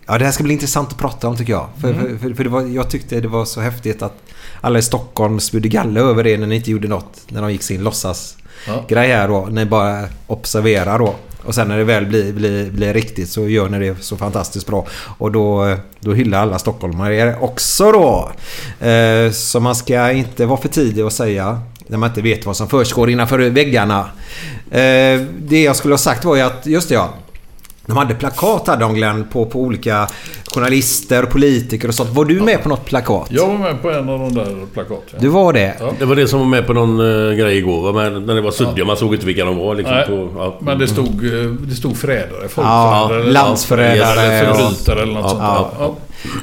ja, 0.07 0.17
det 0.17 0.25
här 0.25 0.31
ska 0.31 0.43
bli 0.43 0.53
intressant 0.53 0.89
att 0.91 0.97
prata 0.97 1.27
om 1.27 1.37
tycker 1.37 1.53
jag. 1.53 1.67
För, 1.81 1.89
Mm. 1.89 2.19
för, 2.19 2.33
för 2.33 2.43
det 2.43 2.49
var, 2.49 2.61
jag 2.61 2.89
tyckte 2.89 3.19
det 3.19 3.27
var 3.27 3.45
så 3.45 3.61
häftigt 3.61 4.01
att 4.01 4.17
alla 4.61 4.79
i 4.79 4.81
Stockholm 4.81 5.39
spydde 5.39 5.67
galle 5.67 5.99
över 5.99 6.23
det 6.23 6.37
när 6.37 6.47
ni 6.47 6.55
inte 6.55 6.71
gjorde 6.71 6.87
något. 6.87 7.21
När 7.27 7.41
de 7.41 7.51
gick 7.51 7.63
sin 7.63 7.83
låtsas 7.83 8.37
Ja. 8.67 8.85
grej 8.89 9.07
här 9.11 9.27
då. 9.27 9.45
Ni 9.51 9.65
bara 9.65 10.03
observerar 10.27 10.99
då. 10.99 11.15
Och 11.45 11.55
sen 11.55 11.67
när 11.67 11.77
det 11.77 11.83
väl 11.83 12.05
blir, 12.05 12.33
blir, 12.33 12.71
blir 12.71 12.93
riktigt 12.93 13.29
så 13.29 13.47
gör 13.47 13.69
ni 13.69 13.79
det 13.79 14.03
så 14.03 14.17
fantastiskt 14.17 14.67
bra. 14.67 14.87
Och 15.17 15.31
då, 15.31 15.75
då 15.99 16.13
hyllar 16.13 16.41
alla 16.41 16.59
stockholmare 16.59 17.15
er 17.15 17.43
också 17.43 17.91
då. 17.91 18.31
Eh, 18.87 19.31
så 19.31 19.59
man 19.59 19.75
ska 19.75 20.11
inte 20.11 20.45
vara 20.45 20.61
för 20.61 20.69
tidig 20.69 21.01
att 21.01 21.13
säga 21.13 21.59
när 21.87 21.97
man 21.97 22.09
inte 22.09 22.21
vet 22.21 22.45
vad 22.45 22.57
som 22.57 22.69
försiggår 22.69 23.09
innanför 23.09 23.39
väggarna. 23.39 23.99
Eh, 24.71 25.21
det 25.39 25.63
jag 25.63 25.75
skulle 25.75 25.93
ha 25.93 25.99
sagt 25.99 26.25
var 26.25 26.35
ju 26.35 26.41
att, 26.41 26.65
just 26.65 26.89
det 26.89 26.95
ja. 26.95 27.13
De 27.91 27.97
hade 27.97 28.13
plakat 28.15 28.67
hade 28.67 28.81
de 28.81 28.93
Glenn 28.93 29.27
på, 29.31 29.45
på 29.45 29.59
olika 29.59 30.07
journalister 30.53 31.23
och 31.23 31.29
politiker 31.29 31.87
och 31.87 31.93
sånt. 31.95 32.09
Var 32.09 32.25
du 32.25 32.41
med 32.41 32.63
på 32.63 32.69
något 32.69 32.85
plakat? 32.85 33.27
Jag 33.29 33.47
var 33.47 33.57
med 33.57 33.81
på 33.81 33.91
en 33.91 34.09
av 34.09 34.19
de 34.19 34.33
där 34.33 34.65
plakaten. 34.73 35.19
Du 35.19 35.27
var 35.27 35.53
det? 35.53 35.75
Ja. 35.79 35.91
Det 35.99 36.05
var 36.05 36.15
det 36.15 36.27
som 36.27 36.39
var 36.39 36.47
med 36.47 36.67
på 36.67 36.73
någon 36.73 36.99
uh, 36.99 37.33
grej 37.33 37.57
igår. 37.57 37.93
Men 37.93 38.25
när 38.25 38.35
det 38.35 38.41
var 38.41 38.51
suddiga. 38.51 38.85
Man 38.85 38.97
såg 38.97 39.13
inte 39.13 39.25
vilka 39.25 39.45
de 39.45 39.57
var. 39.57 39.75
Liksom, 39.75 39.95
Nej, 39.95 40.07
på, 40.07 40.29
ja. 40.35 40.57
Men 40.61 40.79
det 40.79 40.87
stod, 40.87 41.25
eh, 41.25 41.49
det 41.49 41.75
stod 41.75 41.97
förrädare. 41.97 42.41
Ja, 42.41 42.47
Folkförrädare. 42.49 43.21
eller- 43.21 43.31
landsförrädare 43.31 44.21
Eller 44.21 44.53
förbrytare 44.53 45.01
eller 45.01 45.13
något 45.13 45.23
Ja, 45.23 45.29
sånt 45.29 45.41
ja. 45.79 45.95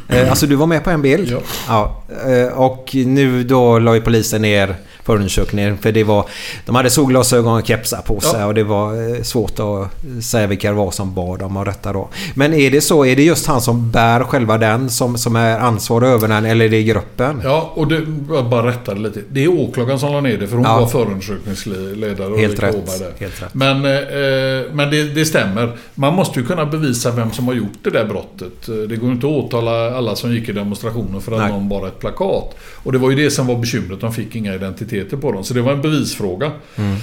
Ja. 0.09 0.17
Eh, 0.17 0.31
Alltså 0.31 0.47
du 0.47 0.57
var 0.57 0.67
med 0.67 0.85
på 0.85 0.91
en 0.91 1.03
bild? 1.03 1.29
Ja. 1.69 2.03
ja. 2.27 2.51
Och 2.55 2.91
nu 2.95 3.45
då 3.45 3.79
la 3.79 3.95
ju 3.95 4.01
polisen 4.01 4.43
ner 4.43 4.77
förundersökningen 5.13 5.79
för 5.79 5.93
det 5.93 6.05
var... 6.05 6.25
De 6.67 6.75
hade 6.75 6.91
solglasögon 6.91 7.59
och 7.61 7.67
kepsar 7.67 8.03
på 8.03 8.21
sig 8.21 8.41
Ja. 8.41 8.47
och 8.47 8.55
det 8.55 8.65
var 8.65 9.17
eh, 9.17 9.23
svårt 9.23 9.61
att 9.61 10.25
säga 10.25 10.47
vilka 10.47 10.69
det 10.69 10.77
var 10.77 10.91
som 10.91 11.15
bad 11.15 11.43
om 11.43 11.63
detta 11.67 11.93
då. 11.93 12.09
Men 12.35 12.55
är 12.55 12.71
det 12.71 12.81
så? 12.81 13.05
Är 13.07 13.17
det 13.17 13.23
just 13.23 13.47
han 13.47 13.61
som 13.61 13.91
bär 13.91 14.25
själva 14.25 14.59
den 14.59 14.91
som, 14.91 15.19
som 15.19 15.37
är 15.37 15.59
ansvarig 15.59 16.09
över 16.09 16.29
den 16.29 16.45
eller 16.45 16.65
är 16.65 16.69
det 16.69 16.83
gruppen? 16.83 17.41
Ja, 17.45 17.73
och 17.75 17.87
det, 17.89 18.01
jag 18.31 18.49
bara 18.49 18.67
rättade 18.69 19.01
lite. 19.01 19.21
Det 19.31 19.45
är 19.45 19.49
åklagaren 19.49 19.99
som 19.99 20.13
la 20.13 20.21
ner 20.21 20.37
det 20.39 20.47
för 20.49 20.57
hon 20.57 20.65
Ja. 20.65 20.81
var 20.81 20.87
förundersökningsledare. 20.87 22.33
och 22.33 22.39
Helt 22.39 22.63
rätt, 22.63 22.75
helt 23.21 23.43
rätt. 23.43 23.55
Men, 23.55 23.77
eh, 23.85 24.73
men 24.73 24.91
det, 24.91 25.15
det 25.15 25.25
stämmer. 25.25 25.77
Man 25.95 26.15
måste 26.15 26.41
ju 26.41 26.47
kunna 26.47 26.67
bevisa 26.67 27.11
vem 27.11 27.33
som 27.33 27.47
har 27.47 27.55
gjort 27.55 27.79
det 27.83 27.91
där 27.91 28.05
brottet. 28.05 28.69
Eh, 28.69 28.75
Det 28.75 28.97
går 28.97 29.11
inte 29.13 29.27
att 29.27 29.33
åtala 29.33 29.97
alla 29.97 30.17
som 30.17 30.33
gick 30.35 30.49
i 30.49 30.53
demonstrationer 30.53 31.21
för 31.21 31.33
att 31.33 31.39
Nej. 31.39 31.53
någon 31.53 31.69
bar 31.69 31.87
ett 31.87 31.99
plakat. 32.01 32.55
Och 32.85 32.93
det 32.93 32.99
var 32.99 33.11
ju 33.11 33.17
det 33.17 33.31
som 33.31 33.47
var 33.47 33.57
bekymret. 33.57 34.01
De 34.01 34.13
fick 34.13 34.37
inga 34.37 34.55
identiteter 34.55 34.98
på 35.05 35.33
dem. 35.33 35.45
Så 35.45 35.55
det 35.55 35.63
var 35.63 35.73
en 35.73 35.83
bevisfråga. 35.83 36.53
Mm. 36.77 36.97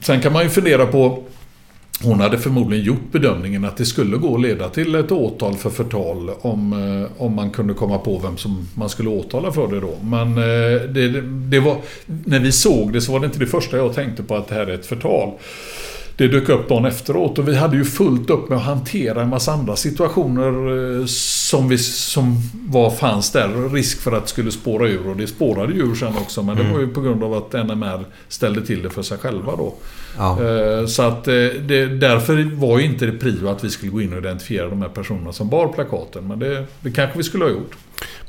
Sen 0.00 0.20
kan 0.20 0.32
man 0.32 0.42
ju 0.42 0.48
fundera 0.48 0.86
på 0.86 1.22
hon 2.02 2.20
hade 2.20 2.38
förmodligen 2.38 2.84
gjort 2.84 3.12
bedömningen 3.12 3.64
att 3.64 3.76
det 3.76 3.86
skulle 3.86 4.16
gå 4.16 4.34
att 4.34 4.40
leda 4.40 4.68
till 4.68 4.94
ett 4.94 5.12
åtal 5.12 5.56
för 5.56 5.70
förtal 5.70 6.30
om, 6.40 6.72
eh, 6.72 7.22
om 7.22 7.34
man 7.34 7.50
kunde 7.50 7.74
komma 7.74 7.98
på 7.98 8.18
vem 8.18 8.36
som 8.36 8.68
man 8.74 8.88
skulle 8.88 9.08
åtala 9.08 9.52
för 9.52 9.68
det 9.68 9.80
då. 9.80 9.96
Men 10.02 10.28
eh, 10.28 10.80
det, 10.88 11.20
det 11.20 11.60
var, 11.60 11.76
när 12.06 12.40
vi 12.40 12.52
såg 12.52 12.92
det 12.92 13.00
så 13.00 13.12
var 13.12 13.20
det 13.20 13.26
inte 13.26 13.38
det 13.38 13.46
första 13.46 13.76
jag 13.76 13.94
tänkte 13.94 14.22
på 14.22 14.36
att 14.36 14.48
det 14.48 14.54
här 14.54 14.66
är 14.66 14.74
ett 14.74 14.86
förtal. 14.86 15.32
Det 16.20 16.28
dök 16.28 16.48
upp 16.48 16.68
dagen 16.68 16.84
efteråt 16.84 17.38
och 17.38 17.48
vi 17.48 17.56
hade 17.56 17.76
ju 17.76 17.84
fullt 17.84 18.30
upp 18.30 18.48
med 18.48 18.58
att 18.58 18.64
hantera 18.64 19.22
en 19.22 19.28
massa 19.28 19.52
andra 19.52 19.76
situationer 19.76 20.98
eh, 21.00 21.06
som, 21.06 21.68
vi, 21.68 21.78
som 21.78 22.36
var, 22.68 22.90
fanns 22.90 23.30
där. 23.32 23.68
Risk 23.72 24.00
för 24.00 24.12
att 24.12 24.22
det 24.22 24.28
skulle 24.28 24.50
spåra 24.50 24.88
ur 24.88 25.08
och 25.08 25.16
det 25.16 25.26
spårade 25.26 25.72
ju 25.72 25.80
ur 25.82 25.94
sen 25.94 26.16
också. 26.16 26.42
Men 26.42 26.56
det 26.56 26.62
Mm. 26.62 26.72
var 26.74 26.80
ju 26.80 26.88
på 26.88 27.00
grund 27.00 27.24
av 27.24 27.34
att 27.34 27.52
NMR 27.52 28.04
ställde 28.28 28.66
till 28.66 28.82
det 28.82 28.90
för 28.90 29.02
sig 29.02 29.18
själva 29.18 29.56
då. 29.56 29.74
Ja. 30.18 30.44
Eh, 30.44 30.86
Så 30.86 31.02
att 31.02 31.28
eh, 31.28 31.34
det, 31.34 31.86
därför 31.86 32.56
var 32.56 32.78
ju 32.78 32.84
inte 32.84 33.06
det 33.06 33.12
prio 33.12 33.48
att 33.48 33.64
vi 33.64 33.70
skulle 33.70 33.92
gå 33.92 34.00
in 34.02 34.12
och 34.12 34.18
identifiera 34.18 34.68
de 34.68 34.82
här 34.82 34.88
personerna 34.88 35.32
som 35.32 35.48
bar 35.48 35.68
plakaten. 35.68 36.28
Men 36.28 36.38
det, 36.38 36.64
det 36.80 36.90
kanske 36.90 37.18
vi 37.18 37.24
skulle 37.24 37.44
ha 37.44 37.50
gjort. 37.50 37.76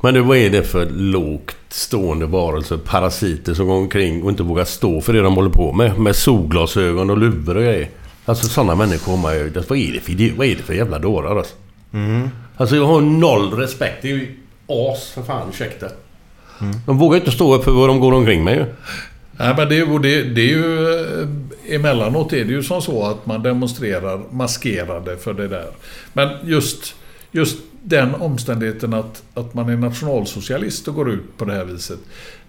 Men 0.02 0.14
du, 0.14 0.20
vad 0.20 0.36
är 0.36 0.50
det 0.50 0.62
för 0.62 0.86
lågt 0.90 1.56
stående 1.68 2.26
varelser, 2.26 2.76
parasiter 2.76 3.54
som 3.54 3.66
går 3.66 3.74
omkring 3.74 4.22
och 4.22 4.30
inte 4.30 4.42
vågar 4.42 4.64
stå 4.64 5.00
för 5.00 5.12
det 5.12 5.20
de 5.20 5.34
håller 5.34 5.50
på 5.50 5.72
med? 5.72 5.98
Med 5.98 6.16
solglasögon 6.16 7.10
och 7.10 7.18
luvor 7.18 7.56
och 7.56 7.62
grejer. 7.62 7.88
Alltså 8.24 8.48
sådana 8.48 8.74
människor 8.74 9.16
man 9.16 9.34
ju... 9.34 9.52
Vad 9.68 9.78
är 9.78 9.92
det 9.92 10.00
för, 10.00 10.36
vad 10.36 10.46
är 10.46 10.56
det 10.56 10.62
för 10.62 10.74
jävla 10.74 10.98
dårar 10.98 11.36
alltså? 11.36 11.54
Mm. 11.92 12.28
Alltså 12.56 12.76
jag 12.76 12.86
har 12.86 13.00
noll 13.00 13.52
respekt. 13.52 14.02
Det 14.02 14.10
är 14.10 14.14
ju 14.14 14.36
as 14.68 15.10
för 15.10 15.22
fan, 15.22 15.48
ursäkta. 15.50 15.86
De 16.86 16.98
vågar 16.98 17.18
inte 17.18 17.30
stå 17.30 17.54
upp 17.54 17.64
för 17.64 17.70
vad 17.70 17.88
de 17.88 18.00
går 18.00 18.12
omkring 18.12 18.44
med 18.44 18.54
ju. 18.54 18.64
Nej, 19.32 19.54
men 19.56 19.68
det, 19.68 19.98
det, 19.98 20.22
det 20.22 20.40
är 20.40 20.48
ju... 20.48 20.94
eh, 21.20 21.28
Emellanåt 21.74 22.32
är 22.32 22.44
det 22.44 22.52
ju 22.52 22.62
som 22.62 22.82
så 22.82 23.06
att 23.06 23.26
man 23.26 23.42
demonstrerar 23.42 24.20
maskerade 24.30 25.16
för 25.16 25.34
det 25.34 25.48
där. 25.48 25.66
Men 26.12 26.28
just, 26.44 26.94
just 27.30 27.58
den 27.82 28.14
omständigheten 28.14 28.94
att, 28.94 29.22
att 29.34 29.54
man 29.54 29.68
är 29.68 29.76
nationalsocialist 29.76 30.88
och 30.88 30.94
går 30.94 31.10
ut 31.10 31.36
på 31.36 31.44
det 31.44 31.52
här 31.52 31.64
viset. 31.64 31.98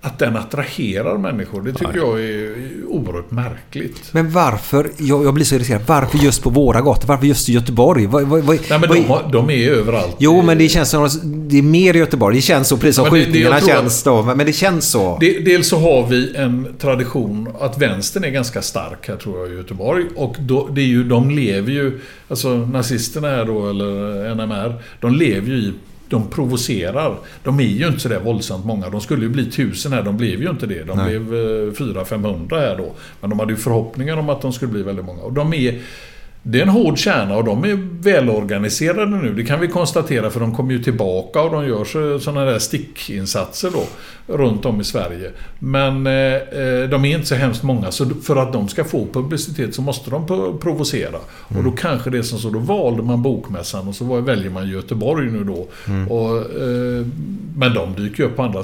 Att 0.05 0.19
den 0.19 0.37
attraherar 0.37 1.17
människor, 1.17 1.61
det 1.61 1.73
tycker 1.73 1.95
jag 1.97 2.21
är 2.23 2.55
oerhört 2.87 3.31
märkligt. 3.31 4.09
Men 4.13 4.31
varför? 4.31 4.89
Jag, 4.97 5.25
jag 5.25 5.33
blir 5.33 5.45
så 5.45 5.55
irriterad. 5.55 5.81
Varför 5.87 6.17
just 6.17 6.43
på 6.43 6.49
våra 6.49 6.81
gator? 6.81 7.07
Varför 7.07 7.25
just 7.27 7.49
i 7.49 7.53
Göteborg? 7.53 8.05
Vad, 8.07 8.23
vad, 8.23 8.41
vad, 8.43 8.59
Nej, 8.69 8.79
men 8.79 8.89
de, 8.89 9.03
har- 9.05 9.29
de 9.31 9.49
är 9.49 9.69
överallt. 9.69 10.15
Jo, 10.19 10.41
men 10.41 10.57
det 10.57 10.69
känns 10.69 10.89
som... 10.89 11.09
Det 11.23 11.57
är 11.57 11.61
mer 11.61 11.95
i 11.95 11.97
Göteborg. 11.99 12.35
Det 12.35 12.41
känns 12.41 12.67
så 12.67 12.77
precis 12.77 12.95
som 12.95 13.05
skjutningarna 13.05 13.59
känns 13.61 14.03
då. 14.03 14.23
Men 14.23 14.45
det 14.45 14.53
känns 14.53 14.91
så. 14.91 15.17
Det, 15.19 15.39
dels 15.39 15.67
så 15.67 15.77
har 15.79 16.07
vi 16.07 16.35
en 16.35 16.67
tradition 16.79 17.49
att 17.59 17.77
vänstern 17.77 18.23
är 18.23 18.29
ganska 18.29 18.61
stark 18.61 19.07
här 19.07 19.15
tror 19.15 19.39
jag 19.39 19.49
i 19.53 19.57
Göteborg. 19.57 20.05
Och 20.15 20.35
då, 20.39 20.67
det 20.71 20.81
är 20.81 20.85
ju, 20.85 21.03
de 21.03 21.29
lever 21.29 21.71
ju, 21.71 21.99
alltså 22.27 22.49
nazisterna 22.49 23.27
här 23.27 23.45
då, 23.45 23.69
eller 23.69 24.35
NMR, 24.35 24.81
de 25.01 25.15
lever 25.15 25.47
ju 25.47 25.57
i 25.57 25.73
de 26.13 26.27
provocerar. 26.29 27.17
De 27.43 27.59
är 27.59 27.63
ju 27.63 27.87
inte 27.87 27.99
sådär 27.99 28.19
våldsamt 28.19 28.65
många. 28.65 28.89
De 28.89 29.01
skulle 29.01 29.23
ju 29.23 29.29
bli 29.29 29.51
tusen 29.51 29.93
här. 29.93 30.03
De 30.03 30.17
blev 30.17 30.41
ju 30.41 30.49
inte 30.49 30.65
det. 30.65 30.83
De 30.83 30.97
Nej. 30.97 31.19
blev 31.19 31.33
eh, 31.33 31.71
400-500 31.71 32.59
här 32.59 32.77
då. 32.77 32.91
Men 33.21 33.29
de 33.29 33.39
hade 33.39 33.53
ju 33.53 33.57
förhoppningar 33.57 34.17
om 34.17 34.29
att 34.29 34.41
de 34.41 34.53
skulle 34.53 34.71
bli 34.71 34.83
väldigt 34.83 35.05
många. 35.05 35.21
Och 35.21 35.33
de 35.33 35.53
är... 35.53 35.81
Det 36.45 36.57
är 36.57 36.61
en 36.63 36.69
hård 36.69 36.97
kärna 36.97 37.35
och 37.37 37.43
de 37.43 37.63
är 37.63 38.01
välorganiserade 38.03 39.05
nu. 39.17 39.33
Det 39.33 39.43
kan 39.43 39.59
vi 39.59 39.67
konstatera 39.67 40.29
för 40.29 40.39
de 40.39 40.55
kommer 40.55 40.71
ju 40.73 40.83
tillbaka 40.83 41.41
och 41.41 41.51
de 41.51 41.67
gör 41.67 42.19
sådana 42.19 42.45
där 42.45 42.59
stickinsatser 42.59 43.71
då. 43.73 43.83
Runt 44.33 44.65
om 44.65 44.81
i 44.81 44.83
Sverige. 44.83 45.31
Men 45.59 46.07
eh, 46.07 46.13
eh, 46.13 46.89
de 46.89 47.05
är 47.05 47.15
inte 47.15 47.25
så 47.27 47.35
hemskt 47.35 47.63
många. 47.63 47.91
Så 47.91 48.05
för 48.09 48.35
att 48.35 48.53
de 48.53 48.67
ska 48.67 48.83
få 48.83 49.05
publicitet 49.13 49.75
så 49.75 49.81
måste 49.81 50.09
de 50.09 50.27
provocera. 50.61 51.17
Och 51.57 51.63
då 51.63 51.71
kanske 51.71 52.09
det 52.09 52.17
är 52.17 52.21
som 52.21 52.39
så, 52.39 52.49
då 52.49 52.59
valde 52.59 53.03
man 53.03 53.21
Bokmässan 53.21 53.87
och 53.87 53.95
så 53.95 54.05
var- 54.05 54.21
väljer 54.21 54.49
man 54.49 54.69
Göteborg 54.69 55.31
nu 55.31 55.43
då. 55.43 55.67
Mm. 55.87 56.11
Och, 56.11 56.37
eh, 56.37 57.05
men 57.55 57.73
de 57.73 57.93
dyker 58.03 58.23
ju 58.23 58.29
upp 58.29 58.35
på 58.35 58.43
andra 58.43 58.63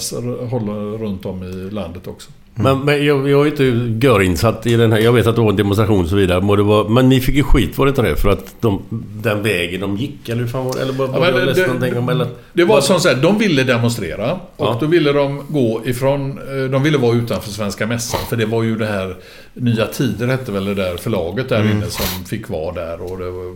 håll 0.50 0.70
runt 1.00 1.26
om 1.26 1.44
i 1.44 1.70
landet 1.74 2.08
också. 2.08 2.30
Men, 2.64 2.80
men 2.86 3.06
jag, 3.06 3.30
jag 3.30 3.42
är 3.48 3.52
inte 3.52 3.64
görinsatt 4.08 4.68
i 4.68 4.76
den 4.76 4.92
här. 4.92 5.00
Jag 5.00 5.14
vet 5.14 5.28
att 5.28 5.36
det 5.36 5.42
var 5.42 5.50
en 5.50 5.56
demonstration 5.56 6.04
och 6.04 6.10
så 6.10 6.16
vidare. 6.16 6.42
Må 6.42 6.56
det 6.56 6.64
vara, 6.64 6.90
men 6.90 7.10
ni 7.10 7.20
fick 7.22 7.36
ju 7.36 7.44
skit, 7.44 7.78
var 7.78 7.86
det 7.86 7.90
inte 7.90 8.02
det? 8.02 8.16
För 8.16 8.30
att 8.30 8.56
de, 8.62 8.82
den 9.24 9.44
vägen 9.44 9.82
de 9.82 9.98
gick, 9.98 10.30
eller 10.30 10.42
hur 10.42 10.48
fan 10.50 10.66
var 10.66 10.74
det? 10.74 10.82
Eller 10.82 10.94
var, 10.94 11.06
Ja, 11.06 11.12
var 11.12 11.20
men 11.20 11.30
jag 11.30 11.40
det- 11.40 11.46
läst 11.46 11.60
det- 11.60 11.68
någonting 11.68 11.98
om? 11.98 12.10
Eller? 12.10 12.28
Det 12.54 12.64
var 12.64 12.82
som 12.82 13.00
så 13.00 13.10
här, 13.10 13.16
de 13.16 13.38
ville 13.38 13.64
demonstrera 13.64 14.32
och 14.34 14.40
Ja. 14.58 14.78
då 14.80 14.86
ville 14.86 15.12
de 15.12 15.42
gå 15.50 15.82
ifrån... 15.86 16.32
eh, 16.64 16.72
De 16.72 16.84
ville 16.84 16.98
vara 16.98 17.16
utanför 17.16 17.50
Svenska 17.50 17.88
Mässan 17.88 18.20
för 18.30 18.36
det 18.38 18.46
var 18.46 18.64
ju 18.64 18.76
det 18.76 18.86
här... 18.86 19.16
Nya 19.54 19.86
Tider 19.88 20.28
hette 20.28 20.52
väl 20.52 20.66
det 20.66 20.74
där 20.74 20.98
förlaget 20.98 21.50
där 21.50 21.62
Mm. 21.62 21.72
inne 21.78 21.86
som 21.86 22.26
fick 22.26 22.50
vara 22.50 22.74
där 22.76 23.02
och 23.12 23.18
det 23.18 23.30
var, 23.32 23.54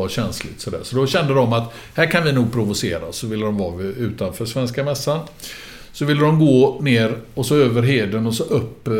var 0.00 0.08
känsligt 0.08 0.60
sådär. 0.60 0.78
Så 0.82 0.96
då 0.96 1.06
kände 1.06 1.34
de 1.34 1.52
att 1.52 1.72
här 1.94 2.10
kan 2.10 2.24
vi 2.24 2.32
nog 2.32 2.52
provocera. 2.52 3.00
Så 3.12 3.26
ville 3.26 3.44
de 3.44 3.58
vara 3.58 3.82
utanför 3.82 4.44
Svenska 4.44 4.84
Mässan. 4.84 5.18
Så 5.94 6.04
ville 6.04 6.20
de 6.20 6.38
gå 6.38 6.78
ner 6.80 7.16
och 7.34 7.46
så 7.46 7.56
över 7.56 7.82
Heden 7.82 8.26
och 8.26 8.34
så 8.34 8.44
upp 8.44 8.88
eh, 8.88 8.94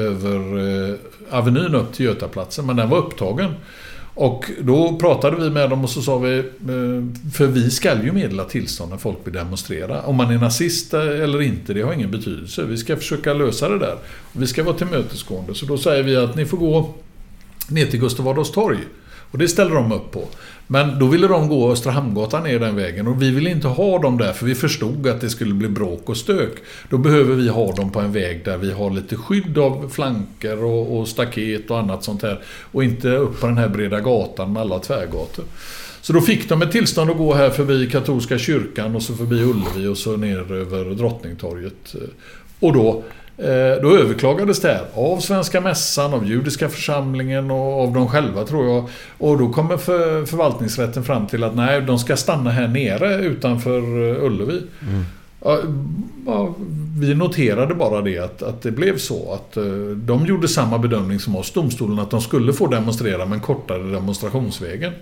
över 0.00 0.38
eh, 0.90 0.94
Avenyn 1.30 1.74
upp 1.74 1.92
till 1.92 2.06
Götaplatsen. 2.06 2.66
Men 2.66 2.76
den 2.76 2.88
var 2.88 2.98
upptagen. 2.98 3.54
Och 4.14 4.50
då 4.60 4.96
pratade 5.00 5.36
vi 5.36 5.50
med 5.50 5.70
dem 5.70 5.84
och 5.84 5.90
så 5.90 6.02
sa 6.02 6.18
vi, 6.18 6.38
eh, 6.38 7.32
för 7.32 7.46
vi 7.46 7.70
ska 7.70 8.02
ju 8.02 8.12
meddela 8.12 8.44
tillstånd 8.44 8.90
när 8.90 8.98
folk 8.98 9.18
vill 9.24 9.34
demonstrera. 9.34 10.02
Om 10.02 10.16
man 10.16 10.30
är 10.30 10.38
nazist 10.38 10.94
eh, 10.94 11.00
eller 11.00 11.42
inte, 11.42 11.74
det 11.74 11.82
har 11.82 11.92
ingen 11.92 12.10
betydelse. 12.10 12.62
Vi 12.62 12.76
ska 12.76 12.96
försöka 12.96 13.34
lösa 13.34 13.68
det 13.68 13.78
där. 13.78 13.96
Vi 14.32 14.46
ska 14.46 14.64
vara 14.64 14.76
tillmötesgående. 14.76 15.54
Så 15.54 15.66
då 15.66 15.78
säger 15.78 16.02
vi 16.02 16.16
att 16.16 16.36
ni 16.36 16.44
får 16.44 16.58
gå 16.58 16.94
ner 17.68 17.86
till 17.86 18.00
Gustav 18.00 18.28
Adolfs 18.28 18.52
torg. 18.52 18.78
Och 19.30 19.38
det 19.38 19.48
ställer 19.48 19.74
de 19.74 19.92
upp 19.92 20.10
på. 20.10 20.28
Men 20.66 20.98
då 20.98 21.06
ville 21.06 21.28
de 21.28 21.48
gå 21.48 21.72
Östra 21.72 21.92
Hamngatan 21.92 22.42
ner 22.42 22.58
den 22.58 22.76
vägen 22.76 23.08
och 23.08 23.22
vi 23.22 23.30
ville 23.30 23.50
inte 23.50 23.68
ha 23.68 23.98
dem 23.98 24.18
där 24.18 24.32
för 24.32 24.46
vi 24.46 24.54
förstod 24.54 25.06
att 25.06 25.20
det 25.20 25.30
skulle 25.30 25.54
bli 25.54 25.68
bråk 25.68 26.08
och 26.08 26.16
stök. 26.16 26.52
Då 26.90 26.98
behöver 26.98 27.34
vi 27.34 27.48
ha 27.48 27.72
dem 27.72 27.92
på 27.92 28.00
en 28.00 28.12
väg 28.12 28.44
där 28.44 28.56
vi 28.56 28.72
har 28.72 28.90
lite 28.90 29.16
skydd 29.16 29.58
av 29.58 29.88
flanker 29.88 30.64
och, 30.64 30.98
och 30.98 31.08
staket 31.08 31.70
och 31.70 31.78
annat 31.78 32.04
sånt 32.04 32.22
här. 32.22 32.42
Och 32.72 32.84
inte 32.84 33.08
upp 33.08 33.40
på 33.40 33.46
den 33.46 33.58
här 33.58 33.68
breda 33.68 34.00
gatan 34.00 34.52
med 34.52 34.62
alla 34.62 34.78
tvärgator. 34.78 35.44
Så 36.00 36.12
då 36.12 36.20
fick 36.20 36.48
de 36.48 36.62
ett 36.62 36.72
tillstånd 36.72 37.10
att 37.10 37.16
gå 37.16 37.34
här 37.34 37.50
förbi 37.50 37.90
katolska 37.90 38.38
kyrkan 38.38 38.96
och 38.96 39.02
så 39.02 39.14
förbi 39.14 39.42
Ullevi 39.42 39.86
och 39.86 39.98
så 39.98 40.16
ner 40.16 40.52
över 40.52 40.94
Drottningtorget. 40.94 41.94
Och 42.60 42.72
då 42.72 43.02
då 43.82 43.96
överklagades 43.96 44.60
det 44.60 44.68
här 44.68 44.84
av 44.94 45.20
Svenska 45.20 45.60
Mässan, 45.60 46.14
av 46.14 46.26
Judiska 46.26 46.68
församlingen 46.68 47.50
och 47.50 47.82
av 47.82 47.92
dem 47.92 48.08
själva 48.08 48.44
tror 48.44 48.66
jag. 48.66 48.88
Och 49.18 49.38
då 49.38 49.52
kommer 49.52 49.76
för, 49.76 50.26
förvaltningsrätten 50.26 51.04
fram 51.04 51.26
till 51.26 51.44
att 51.44 51.56
nej, 51.56 51.80
de 51.80 51.98
ska 51.98 52.16
stanna 52.16 52.50
här 52.50 52.68
nere 52.68 53.14
utanför 53.14 53.78
eh, 53.78 54.24
Ullevi. 54.24 54.62
Ja, 55.44 55.58
ja, 56.26 56.54
vi 57.00 57.14
noterade 57.14 57.74
bara 57.74 58.02
det 58.02 58.18
att, 58.18 58.42
att 58.42 58.62
det 58.62 58.70
blev 58.70 58.98
så. 58.98 59.32
Att 59.32 59.56
eh, 59.56 59.64
de 59.96 60.26
gjorde 60.26 60.48
samma 60.48 60.78
bedömning 60.78 61.20
som 61.20 61.36
oss, 61.36 61.52
domstolen, 61.52 61.98
att 61.98 62.10
de 62.10 62.20
skulle 62.20 62.52
få 62.52 62.66
demonstrera 62.66 63.26
men 63.26 63.40
kortare 63.40 63.82
demonstrationsvägen. 63.82 64.92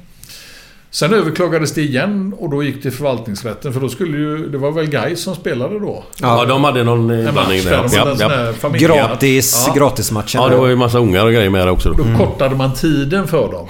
Sen 0.95 1.15
överklagades 1.15 1.73
det 1.73 1.83
igen 1.83 2.35
och 2.39 2.51
då 2.51 2.63
gick 2.63 2.83
det 2.83 2.91
förvaltningsrätten 2.91 3.73
för 3.73 3.81
då 3.81 3.89
skulle 3.89 4.19
ju... 4.19 4.49
Det 4.49 4.59
var 4.59 4.71
väl 4.73 4.87
Gais 4.87 5.21
som 5.23 5.35
spelade 5.35 5.79
då? 5.79 6.05
Ja, 6.21 6.45
de 6.45 6.65
hade 6.65 6.85
någon 6.85 7.11
eh, 7.11 7.27
En 7.29 7.35
blandning 7.35 7.59
match 7.65 7.93
där. 8.19 8.29
här 8.29 8.53
familje- 8.53 8.87
Gratis, 8.89 9.65
Ja. 9.67 9.75
gratismatchen. 9.75 10.41
Ja, 10.43 10.49
det 10.49 10.57
var 10.57 10.69
ju 10.69 10.77
massa 10.77 10.99
ungar 10.99 11.27
och 11.27 11.33
grejer 11.33 11.51
med 11.51 11.61
där 11.67 11.71
också. 11.71 11.93
Då. 11.93 12.03
Då 12.05 12.17
kortade 12.19 12.57
man 12.57 12.75
tiden 12.75 13.27
för 13.27 13.53
dem. 13.53 13.67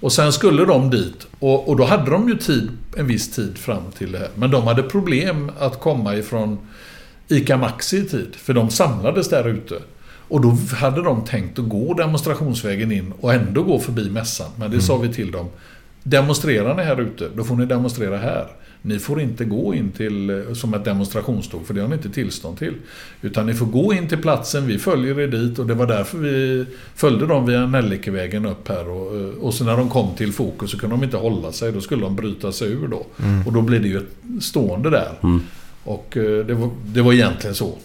Och 0.00 0.12
sen 0.12 0.32
skulle 0.32 0.64
de 0.64 0.90
dit. 0.90 1.26
Och, 1.38 1.68
och 1.68 1.76
då 1.76 1.84
hade 1.84 2.10
de 2.10 2.28
ju 2.28 2.36
tid, 2.36 2.68
en 2.96 3.06
viss 3.06 3.30
tid 3.30 3.58
fram 3.58 3.82
till 3.98 4.12
det 4.12 4.18
här. 4.18 4.28
Men 4.34 4.50
de 4.50 4.66
hade 4.66 4.82
problem 4.82 5.50
att 5.58 5.80
komma 5.80 6.16
ifrån 6.16 6.58
ICA 7.28 7.56
Maxi 7.56 7.96
i 7.98 8.04
tid. 8.04 8.28
För 8.36 8.52
de 8.54 8.70
samlades 8.70 9.28
där 9.28 9.48
ute. 9.48 9.74
Och 10.28 10.40
då 10.40 10.56
hade 10.76 11.02
de 11.02 11.24
tänkt 11.24 11.58
att 11.58 11.68
gå 11.68 11.94
demonstrationsvägen 11.94 12.92
in 12.92 13.12
och 13.20 13.34
ändå 13.34 13.62
gå 13.62 13.78
förbi 13.78 14.10
mässan. 14.10 14.48
Men 14.56 14.70
det 14.70 14.80
sa 14.80 14.96
vi 14.96 15.08
till 15.08 15.30
dem. 15.32 15.46
Demonstrerar 16.02 16.74
ni 16.74 16.82
här 16.82 17.00
ute, 17.00 17.28
då 17.36 17.44
får 17.44 17.56
ni 17.56 17.66
demonstrera 17.66 18.18
här. 18.18 18.46
Ni 18.82 18.98
får 18.98 19.20
inte 19.20 19.44
gå 19.44 19.74
in 19.74 19.90
till 19.90 20.44
som 20.54 20.74
ett 20.74 20.84
demonstrationståg, 20.84 21.66
för 21.66 21.74
det 21.74 21.80
har 21.80 21.88
ni 21.88 21.94
inte 21.94 22.10
tillstånd 22.10 22.58
till. 22.58 22.74
Utan 23.22 23.46
ni 23.46 23.54
får 23.54 23.66
gå 23.66 23.94
in 23.94 24.08
till 24.08 24.18
platsen, 24.18 24.66
vi 24.66 24.78
följer 24.78 25.20
er 25.20 25.28
dit 25.28 25.58
och 25.58 25.66
det 25.66 25.74
var 25.74 25.86
därför 25.86 26.18
vi 26.18 26.66
följde 26.94 27.26
dem 27.26 27.46
via 27.46 27.66
Nellikevägen 27.66 28.46
upp 28.46 28.68
här. 28.68 28.88
Och, 28.88 29.16
eh, 29.16 29.28
och 29.40 29.54
så 29.54 29.64
när 29.64 29.76
de 29.76 29.88
kom 29.88 30.14
till 30.14 30.32
fokus 30.32 30.70
så 30.70 30.78
kunde 30.78 30.96
de 30.96 31.04
inte 31.04 31.16
hålla 31.16 31.52
sig, 31.52 31.72
då 31.72 31.80
skulle 31.80 32.02
de 32.02 32.16
bryta 32.16 32.52
sig 32.52 32.72
ur 32.72 32.88
då. 32.88 33.06
Mm. 33.22 33.46
Och 33.46 33.52
då 33.52 33.62
blev 33.62 33.82
det 33.82 33.88
ju 33.88 33.96
ett 33.98 34.42
stående 34.42 34.90
där. 34.90 35.12
Och 35.84 36.16
eh, 36.16 36.46
det 36.46 36.54
var, 36.54 36.70
det 36.86 37.02
var 37.02 37.12
egentligen 37.12 37.54
så. 37.54 37.78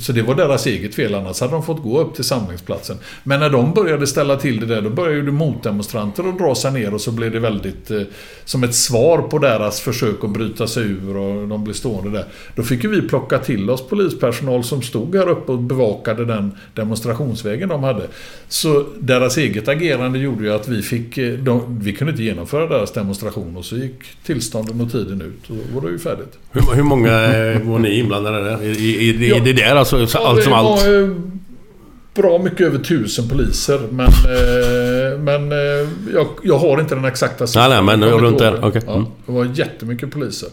Så 0.00 0.12
det 0.12 0.22
var 0.22 0.34
deras 0.34 0.66
eget 0.66 0.94
fel, 0.94 1.14
annars 1.14 1.40
hade 1.40 1.52
de 1.52 1.62
fått 1.62 1.82
gå 1.82 2.00
upp 2.00 2.14
till 2.14 2.24
samlingsplatsen. 2.24 2.96
Men 3.24 3.40
när 3.40 3.50
de 3.50 3.74
började 3.74 4.06
ställa 4.06 4.36
till 4.36 4.60
det 4.60 4.66
där, 4.66 4.82
då 4.82 4.90
började 4.90 5.16
ju 5.16 5.30
motdemonstranter 5.30 6.28
att 6.28 6.38
dra 6.38 6.54
sig 6.54 6.72
ner 6.72 6.94
och 6.94 7.00
så 7.00 7.12
blev 7.12 7.32
det 7.32 7.40
väldigt 7.40 7.90
eh, 7.90 8.00
som 8.44 8.64
ett 8.64 8.74
svar 8.74 9.18
på 9.18 9.38
deras 9.38 9.80
försök 9.80 10.24
att 10.24 10.30
bryta 10.30 10.66
sig 10.66 10.82
ur 10.82 11.16
och 11.16 11.48
de 11.48 11.64
blev 11.64 11.74
stående 11.74 12.10
där. 12.10 12.24
Då 12.54 12.62
fick 12.62 12.84
ju 12.84 12.90
vi 12.90 13.02
plocka 13.02 13.38
till 13.38 13.70
oss 13.70 13.88
polispersonal 13.88 14.64
som 14.64 14.82
stod 14.82 15.16
här 15.16 15.28
uppe 15.28 15.52
och 15.52 15.58
bevakade 15.58 16.24
den 16.24 16.52
demonstrationsvägen 16.74 17.68
de 17.68 17.82
hade. 17.82 18.06
Så 18.48 18.84
deras 18.98 19.36
eget 19.36 19.68
agerande 19.68 20.18
gjorde 20.18 20.44
ju 20.44 20.52
att 20.52 20.68
vi 20.68 20.82
fick, 20.82 21.18
eh, 21.18 21.32
de, 21.32 21.78
vi 21.82 21.92
kunde 21.92 22.10
inte 22.10 22.22
genomföra 22.22 22.66
deras 22.66 22.92
demonstration 22.92 23.56
och 23.56 23.64
så 23.64 23.76
gick 23.76 24.24
tillstånden 24.26 24.80
och 24.80 24.92
tiden 24.92 25.22
ut 25.22 25.50
och 25.50 25.56
då 25.56 25.80
var 25.80 25.86
det 25.86 25.92
ju 25.92 25.98
färdigt. 25.98 26.38
Hur, 26.52 26.74
hur 26.74 26.82
många 26.82 27.36
eh, 27.36 27.62
var 27.62 27.78
ni 27.78 27.98
inblandade 27.98 28.44
där? 28.44 28.62
I, 28.62 28.68
i, 28.68 29.10
i, 29.10 29.50
i 29.50 29.55
där 29.56 29.76
alltså? 29.76 30.06
så- 30.06 30.18
Allt 30.18 30.42
som 30.42 30.52
det 30.52 30.58
allt? 30.58 30.86
var 30.86 31.02
eh, 31.02 31.08
bra 32.14 32.38
mycket 32.38 32.60
över 32.60 32.78
tusen 32.78 33.28
poliser. 33.28 33.80
Men, 33.90 34.06
eh, 34.06 35.18
men 35.18 35.52
eh, 35.52 35.88
jag, 36.14 36.26
jag 36.42 36.58
har 36.58 36.80
inte 36.80 36.94
den 36.94 37.04
exakta 37.04 37.46
Nej, 37.56 37.68
nej, 37.68 37.82
men 37.82 38.04
runt 38.10 38.38
där. 38.38 38.52
det. 38.52 38.58
Okej. 38.62 38.82
Ja, 38.86 38.92
Mm. 38.94 39.06
det 39.26 39.32
var 39.32 39.44
jättemycket 39.54 40.10
poliser. 40.10 40.48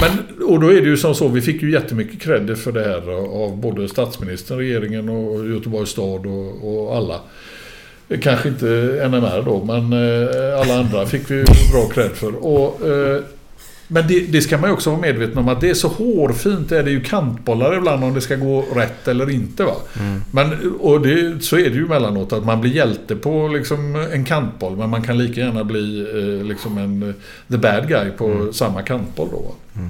Men, 0.00 0.46
och 0.48 0.60
då 0.60 0.66
är 0.72 0.80
det 0.80 0.86
ju 0.88 0.96
som 0.96 1.14
så, 1.14 1.28
vi 1.28 1.40
fick 1.40 1.62
ju 1.62 1.72
jättemycket 1.72 2.20
credit 2.22 2.58
för 2.58 2.72
det 2.72 2.84
här 2.84 3.10
av 3.44 3.56
både 3.56 3.88
statsministern, 3.88 4.58
regeringen 4.58 5.08
och 5.08 5.48
Göteborgs 5.48 5.90
stad 5.90 6.26
och, 6.26 6.68
och 6.88 6.96
alla. 6.96 7.20
Kanske 8.22 8.48
inte 8.48 8.64
NMR 9.10 9.42
då, 9.44 9.64
men 9.64 9.92
eh, 9.92 10.60
alla 10.60 10.78
andra 10.78 11.06
fick 11.06 11.30
vi 11.30 11.44
bra 11.72 11.88
cred 11.94 12.10
för. 12.10 12.44
Och, 12.46 12.86
eh, 12.88 13.20
men 13.88 14.08
det, 14.08 14.20
det 14.20 14.40
ska 14.40 14.58
man 14.58 14.70
ju 14.70 14.74
också 14.74 14.90
vara 14.90 15.00
medveten 15.00 15.38
om 15.38 15.48
att 15.48 15.60
det 15.60 15.70
är 15.70 15.74
så 15.74 15.88
hårfint. 15.88 16.72
Är 16.72 16.82
det 16.82 16.90
ju 16.90 17.00
kantbollar 17.00 17.76
ibland 17.76 18.04
om 18.04 18.14
det 18.14 18.20
ska 18.20 18.36
gå 18.36 18.60
rätt 18.74 19.08
eller 19.08 19.30
inte. 19.30 19.64
Va? 19.64 19.74
Men, 20.30 20.72
och 20.80 21.00
det, 21.00 21.44
så 21.44 21.56
är 21.56 21.70
det 21.70 21.76
ju 21.76 21.84
emellanåt 21.84 22.32
att 22.32 22.44
man 22.44 22.60
blir 22.60 22.70
hjälte 22.70 23.16
på 23.16 23.48
liksom 23.48 23.96
en 24.12 24.24
kantboll. 24.24 24.76
Men 24.76 24.90
man 24.90 25.02
kan 25.02 25.18
lika 25.18 25.40
gärna 25.40 25.64
bli 25.64 26.00
eh, 26.00 26.46
liksom 26.46 26.78
en 26.78 27.02
eh, 27.02 27.14
the 27.48 27.58
bad 27.58 27.88
guy 27.88 28.10
på 28.10 28.52
samma 28.52 28.82
kantboll 28.82 29.28
då. 29.30 29.38
Va? 29.38 29.82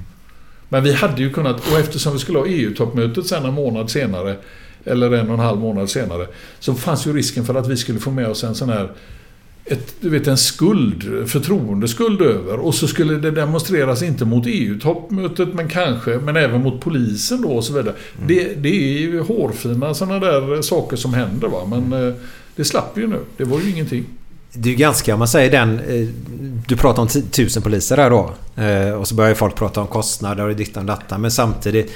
Men 0.69 0.85
vi 0.85 0.93
hade 0.93 1.23
ju 1.23 1.31
kunnat, 1.33 1.73
och 1.73 1.79
eftersom 1.79 2.13
vi 2.13 2.19
skulle 2.19 2.39
ha 2.39 2.47
EU-toppmötet 2.47 3.27
sen 3.27 3.45
en 3.45 3.55
månad 3.55 3.91
senare, 3.91 4.37
eller 4.85 5.13
en 5.13 5.29
och 5.29 5.35
en 5.35 5.41
halv 5.41 5.59
månad 5.59 5.91
senare, 5.91 6.27
så 6.59 6.75
fanns 6.75 7.07
ju 7.07 7.13
risken 7.13 7.45
för 7.45 7.55
att 7.55 7.69
vi 7.69 7.77
skulle 7.77 7.99
få 7.99 8.11
med 8.11 8.29
oss 8.29 8.45
en 8.45 8.55
sån 8.55 8.69
här 8.69 8.89
ett, 9.71 9.95
du 10.01 10.09
vet, 10.11 10.27
en 10.27 10.37
skuld, 10.39 11.29
förtroendeskuld 11.29 12.21
över. 12.23 12.59
Och 12.59 12.75
så 12.75 12.89
skulle 12.89 13.15
det 13.15 13.31
demonstreras 13.31 14.03
inte 14.03 14.25
mot 14.25 14.45
EU-toppmötet, 14.47 15.55
men 15.55 15.69
kanske, 15.69 16.11
men 16.19 16.37
även 16.37 16.63
mot 16.63 16.81
polisen 16.81 17.43
då 17.43 17.49
och 17.49 17.65
så 17.65 17.73
vidare. 17.73 17.95
Det, 18.27 18.63
det 18.63 18.69
är 18.69 18.99
ju 19.01 19.21
hårfina 19.21 19.95
sådana 19.95 20.19
där 20.19 20.63
saker 20.63 20.97
som 20.97 21.15
händer 21.15 21.49
va. 21.49 21.65
Men 21.65 22.09
eh, 22.09 22.15
det 22.57 22.65
slapp 22.65 22.91
vi 22.95 23.01
ju 23.01 23.07
nu. 23.09 23.19
Det 23.37 23.45
var 23.45 23.61
ju 23.61 23.71
ingenting. 23.71 24.05
Det 24.53 24.69
är 24.69 24.71
ju 24.71 24.77
ganska, 24.79 25.17
man 25.17 25.29
säger 25.29 25.51
den... 25.51 25.79
eh, 25.81 26.09
Du 26.67 26.77
pratar 26.77 27.03
om 27.03 27.09
10 27.09 27.23
000 27.57 27.63
poliser 27.63 27.97
där 27.97 28.11
då. 28.11 28.31
Eh, 28.63 28.91
Och 29.01 29.09
så 29.09 29.15
börjar 29.15 29.29
ju 29.31 29.35
folk 29.35 29.55
prata 29.55 29.81
om 29.81 29.87
kostnader 29.87 30.49
och 30.49 30.57
dittan 30.57 30.81
och 30.81 30.87
dattan. 30.87 31.21
Men 31.21 31.31
samtidigt, 31.31 31.93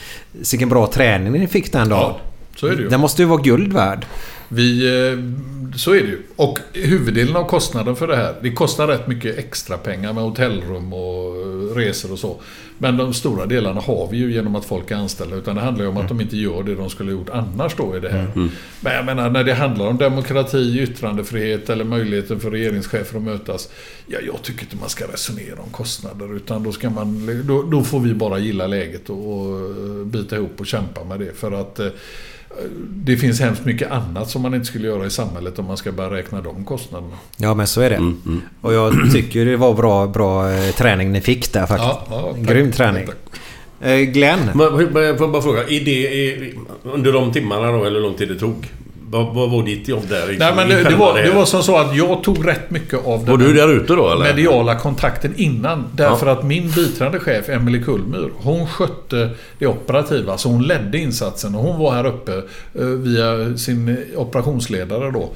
vilken 0.50 0.68
bra 0.68 0.86
träning 0.86 1.32
ni 1.32 1.46
fick 1.46 1.72
den 1.72 1.88
dagen. 1.88 2.00
Ja, 2.00 2.20
så 2.56 2.66
är 2.66 2.76
det 2.76 2.82
ju. 2.82 2.88
Den 2.88 3.00
måste 3.00 3.22
ju 3.22 3.28
vara 3.28 3.42
guld 3.42 3.72
värd. 3.72 4.06
Vi, 4.54 4.86
eh, 4.86 5.18
så 5.76 5.94
är 5.94 6.00
det 6.00 6.08
ju. 6.08 6.22
Och 6.36 6.58
huvuddelen 6.72 7.36
av 7.36 7.44
kostnaden 7.44 7.96
för 7.96 8.06
det 8.06 8.16
här, 8.16 8.34
det 8.42 8.52
kostar 8.52 8.86
rätt 8.86 9.06
mycket 9.06 9.38
extra 9.38 9.78
pengar 9.78 10.12
med 10.12 10.24
hotellrum 10.24 10.92
och 10.92 11.36
eh, 11.36 11.74
resor 11.76 12.12
och 12.12 12.18
så. 12.18 12.40
Men 12.78 12.96
de 12.96 13.14
stora 13.14 13.46
delarna 13.46 13.80
har 13.80 14.08
vi 14.10 14.16
ju 14.16 14.32
genom 14.32 14.56
att 14.56 14.64
folk 14.64 14.90
är 14.90 14.96
anställda. 14.96 15.36
Utan 15.36 15.54
det 15.54 15.60
handlar 15.60 15.84
ju 15.84 15.90
om 15.90 15.96
att 15.96 16.08
de 16.08 16.20
inte 16.20 16.36
gör 16.36 16.62
det 16.62 16.74
de 16.74 16.90
skulle 16.90 17.12
ha 17.12 17.18
gjort 17.18 17.30
annars 17.30 17.76
då 17.76 17.96
i 17.96 18.00
det 18.00 18.08
här. 18.08 18.26
Men 18.80 18.94
jag 18.94 19.04
menar, 19.04 19.30
när 19.30 19.44
det 19.44 19.54
handlar 19.54 19.86
om 19.86 19.98
demokrati, 19.98 20.80
yttrandefrihet 20.80 21.70
eller 21.70 21.84
möjligheten 21.84 22.40
för 22.40 22.50
regeringschefer 22.50 23.16
att 23.16 23.22
mötas. 23.22 23.68
Ja, 24.06 24.18
jag 24.26 24.42
tycker 24.42 24.62
inte 24.62 24.76
man 24.76 24.88
ska 24.88 25.04
resonera 25.04 25.60
om 25.60 25.70
kostnader. 25.70 26.36
Utan 26.36 26.62
då, 26.62 26.72
ska 26.72 26.90
man, 26.90 27.42
då, 27.44 27.62
då 27.62 27.82
får 27.82 28.00
vi 28.00 28.14
bara 28.14 28.38
gilla 28.38 28.66
läget 28.66 29.10
och, 29.10 29.40
och 29.40 29.60
eh, 29.60 30.04
bita 30.04 30.36
ihop 30.36 30.60
och 30.60 30.66
kämpa 30.66 31.04
med 31.04 31.20
det. 31.20 31.32
För 31.38 31.52
att 31.52 31.80
det 32.94 33.16
finns 33.16 33.40
hemskt 33.40 33.64
mycket 33.64 33.90
annat 33.90 34.30
som 34.30 34.42
man 34.42 34.54
inte 34.54 34.66
skulle 34.66 34.88
göra 34.88 35.06
i 35.06 35.10
samhället 35.10 35.58
om 35.58 35.64
man 35.64 35.76
ska 35.76 35.92
börja 35.92 36.10
räkna 36.10 36.40
de 36.40 36.64
kostnaderna. 36.64 37.12
Ja 37.36 37.54
men 37.54 37.66
så 37.66 37.80
är 37.80 37.90
det. 37.90 37.96
Mm, 37.96 38.42
Och 38.60 38.74
jag 38.74 38.94
tycker 39.12 39.44
det 39.44 39.56
var 39.56 39.74
bra, 39.74 40.06
bra 40.06 40.52
eh, 40.52 40.70
träning 40.74 41.12
ni 41.12 41.20
fick 41.20 41.52
där 41.52 41.66
faktiskt. 41.66 41.90
Ja, 41.90 42.06
ja, 42.10 42.32
tack. 42.32 42.48
Grym 42.48 42.72
träning. 42.72 43.06
Tack, 43.06 43.16
Eh, 43.84 43.96
Glenn. 44.00 44.38
Men, 44.54 44.74
men 44.92 45.02
jag 45.02 45.18
får 45.18 45.28
bara 45.28 45.42
fråga. 45.42 45.68
I 45.68 45.80
det, 45.80 46.52
under 46.82 47.12
de 47.12 47.32
timmarna 47.32 47.72
då, 47.72 47.84
eller 47.84 47.96
hur 48.00 48.06
lång 48.06 48.14
tid 48.14 48.28
det 48.28 48.38
tog? 48.38 48.70
Vad, 49.12 49.34
vad 49.34 49.50
var 49.50 49.62
ditt 49.62 49.88
jobb 49.88 50.02
där? 50.08 50.26
liksom, 50.26 50.46
Nej, 50.46 50.52
men 50.56 50.68
det, 50.68 50.90
det, 50.90 50.96
var, 50.96 51.22
det 51.22 51.30
var 51.30 51.44
som 51.44 51.62
så 51.62 51.76
att 51.76 51.96
jag 51.96 52.22
tog 52.22 52.48
rätt 52.48 52.70
mycket 52.70 53.06
av 53.06 53.26
Var 53.26 53.38
den 53.38 53.46
du 53.48 53.52
där 53.54 53.68
ute 53.72 53.92
då 53.94 54.10
eller? 54.12 54.24
mediala 54.24 54.74
kontakten 54.78 55.34
innan. 55.36 55.84
Därför 55.94 56.26
att 56.26 56.42
min 56.42 56.70
biträdande 56.70 57.18
chef, 57.18 57.48
Emelie 57.48 57.82
Kullmyr, 57.82 58.30
hon 58.36 58.66
skötte 58.66 59.30
det 59.58 59.66
operativa. 59.66 60.38
Så 60.38 60.48
hon 60.48 60.62
ledde 60.62 60.98
insatsen 60.98 61.54
och 61.54 61.62
hon 61.62 61.78
var 61.80 61.92
här 61.92 62.06
uppe 62.06 62.32
eh, 62.78 62.84
via 62.86 63.56
sin 63.56 63.96
operationsledare 64.16 65.10
då. 65.10 65.30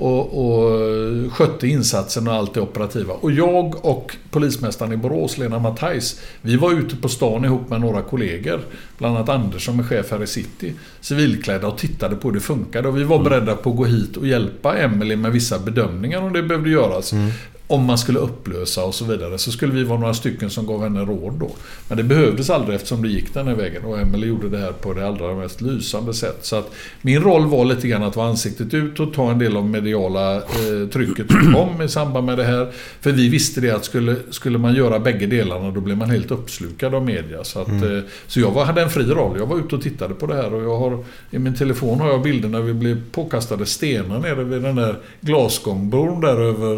Och, 0.00 0.20
och 0.20 1.32
skötte 1.32 1.68
insatsen 1.68 2.28
och 2.28 2.34
allt 2.34 2.54
det 2.54 2.60
operativa. 2.60 3.14
Och 3.14 3.32
jag 3.32 3.84
och 3.84 4.16
polismästaren 4.30 4.92
i 4.92 4.96
Borås, 4.96 5.38
Lena 5.38 5.58
Matthijs, 5.58 6.20
vi 6.42 6.56
var 6.56 6.72
ute 6.72 6.96
på 6.96 7.08
stan 7.08 7.44
ihop 7.44 7.70
med 7.70 7.80
några 7.80 8.02
kollegor. 8.02 8.60
Bland 8.98 9.16
annat 9.16 9.28
Anders 9.28 9.64
som 9.64 9.78
är 9.78 9.82
chef 9.82 10.10
här 10.10 10.22
i 10.22 10.26
city. 10.26 10.74
Civilklädda 11.00 11.66
och 11.68 11.78
tittade 11.78 12.16
på 12.16 12.28
hur 12.28 12.34
det 12.34 12.40
funkade. 12.40 12.88
Och 12.88 12.96
vi 12.98 13.04
var 13.04 13.18
beredda 13.18 13.56
på 13.56 13.70
att 13.70 13.76
gå 13.76 13.84
hit 13.84 14.16
och 14.16 14.26
hjälpa 14.26 14.76
Emelie 14.76 15.16
med 15.16 15.32
vissa 15.32 15.58
bedömningar 15.58 16.22
om 16.22 16.32
det 16.32 16.42
behövde 16.42 16.70
göras. 16.70 17.12
Mm 17.12 17.30
om 17.70 17.84
man 17.84 17.98
skulle 17.98 18.18
upplösa 18.18 18.84
och 18.84 18.94
så 18.94 19.04
vidare. 19.04 19.38
Så 19.38 19.52
skulle 19.52 19.72
vi 19.72 19.84
vara 19.84 20.00
några 20.00 20.14
stycken 20.14 20.50
som 20.50 20.66
gav 20.66 20.82
henne 20.82 21.00
råd 21.00 21.32
då. 21.32 21.50
Men 21.88 21.96
det 21.96 22.04
behövdes 22.04 22.50
aldrig 22.50 22.74
eftersom 22.76 23.02
det 23.02 23.08
gick 23.08 23.34
den 23.34 23.46
här 23.48 23.54
vägen. 23.54 23.84
Och 23.84 23.98
Emelie 24.00 24.28
gjorde 24.28 24.48
det 24.48 24.58
här 24.58 24.72
på 24.72 24.92
det 24.92 25.06
allra 25.08 25.34
mest 25.34 25.60
lysande 25.60 26.14
sätt. 26.14 26.38
Så 26.42 26.56
att 26.56 26.70
min 27.02 27.22
roll 27.22 27.46
var 27.46 27.64
lite 27.64 27.88
grann 27.88 28.02
att 28.02 28.16
vara 28.16 28.28
ansiktet 28.28 28.74
ut 28.74 29.00
och 29.00 29.12
ta 29.14 29.30
en 29.30 29.38
del 29.38 29.56
av 29.56 29.68
mediala 29.68 30.36
eh, 30.36 30.88
trycket 30.92 31.30
som 31.30 31.54
kom 31.54 31.82
i 31.82 31.88
samband 31.88 32.26
med 32.26 32.38
det 32.38 32.44
här. 32.44 32.72
För 33.00 33.12
vi 33.12 33.28
visste 33.28 33.60
det 33.60 33.70
att 33.70 33.84
skulle, 33.84 34.16
skulle 34.30 34.58
man 34.58 34.74
göra 34.74 34.98
bägge 34.98 35.26
delarna 35.26 35.70
då 35.70 35.80
blev 35.80 35.96
man 35.96 36.10
helt 36.10 36.30
uppslukad 36.30 36.94
av 36.94 37.04
media. 37.04 37.44
Så, 37.44 37.60
att, 37.60 37.68
Mm. 37.68 37.96
eh, 37.98 38.02
så 38.26 38.40
jag 38.40 38.50
var, 38.50 38.64
hade 38.64 38.82
en 38.82 38.90
fri 38.90 39.04
roll. 39.04 39.38
Jag 39.38 39.46
var 39.46 39.58
ute 39.58 39.74
och 39.76 39.82
tittade 39.82 40.14
på 40.14 40.26
det 40.26 40.34
här 40.34 40.54
och 40.54 40.62
jag 40.62 40.78
har 40.78 41.04
i 41.30 41.38
min 41.38 41.54
telefon 41.54 42.00
har 42.00 42.08
jag 42.08 42.22
bilder 42.22 42.48
när 42.48 42.60
vi 42.60 42.72
blev 42.74 43.02
påkastade 43.12 43.66
stenar 43.66 44.18
nere 44.18 44.44
vid 44.44 44.62
den 44.62 44.76
där 44.76 44.98
glasgångbron 45.20 46.20
där 46.20 46.36
över 46.40 46.74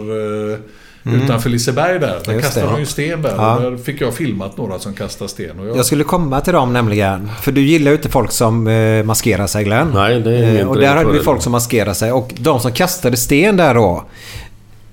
eh, 0.52 0.58
Mm. 1.06 1.22
Utanför 1.22 1.50
Liseberg 1.50 1.98
där. 1.98 2.20
Där 2.24 2.32
Just 2.32 2.44
kastade 2.44 2.66
det. 2.66 2.72
de 2.72 2.80
ju 2.80 2.86
sten 2.86 3.22
där. 3.22 3.34
Ja. 3.36 3.56
Och 3.56 3.62
där 3.62 3.76
fick 3.78 4.00
jag 4.00 4.14
filmat 4.14 4.56
några 4.56 4.78
som 4.78 4.94
kastade 4.94 5.30
sten. 5.30 5.60
Och 5.60 5.66
jag, 5.66 5.76
Jag 5.76 5.86
skulle 5.86 6.04
komma 6.04 6.40
till 6.40 6.52
dem 6.52 6.72
nämligen. 6.72 7.30
För 7.42 7.52
du 7.52 7.60
gillar 7.60 7.90
ju 7.90 7.96
inte 7.96 8.08
folk 8.08 8.32
som 8.32 8.66
eh, 8.66 9.02
maskerar 9.04 9.46
sig 9.46 9.64
Glenn. 9.64 9.90
Nej, 9.94 10.20
det 10.20 10.36
är 10.36 10.42
Eh, 10.42 10.50
inte 10.52 10.64
Och 10.64 10.76
där 10.80 10.96
hade 10.96 11.12
vi 11.12 11.18
folk 11.20 11.42
som 11.42 11.52
maskerar 11.52 11.92
sig. 11.94 12.12
Och 12.12 12.32
de 12.38 12.60
som 12.60 12.72
kastade 12.72 13.16
sten 13.16 13.56
där 13.56 13.74
då. 13.74 14.04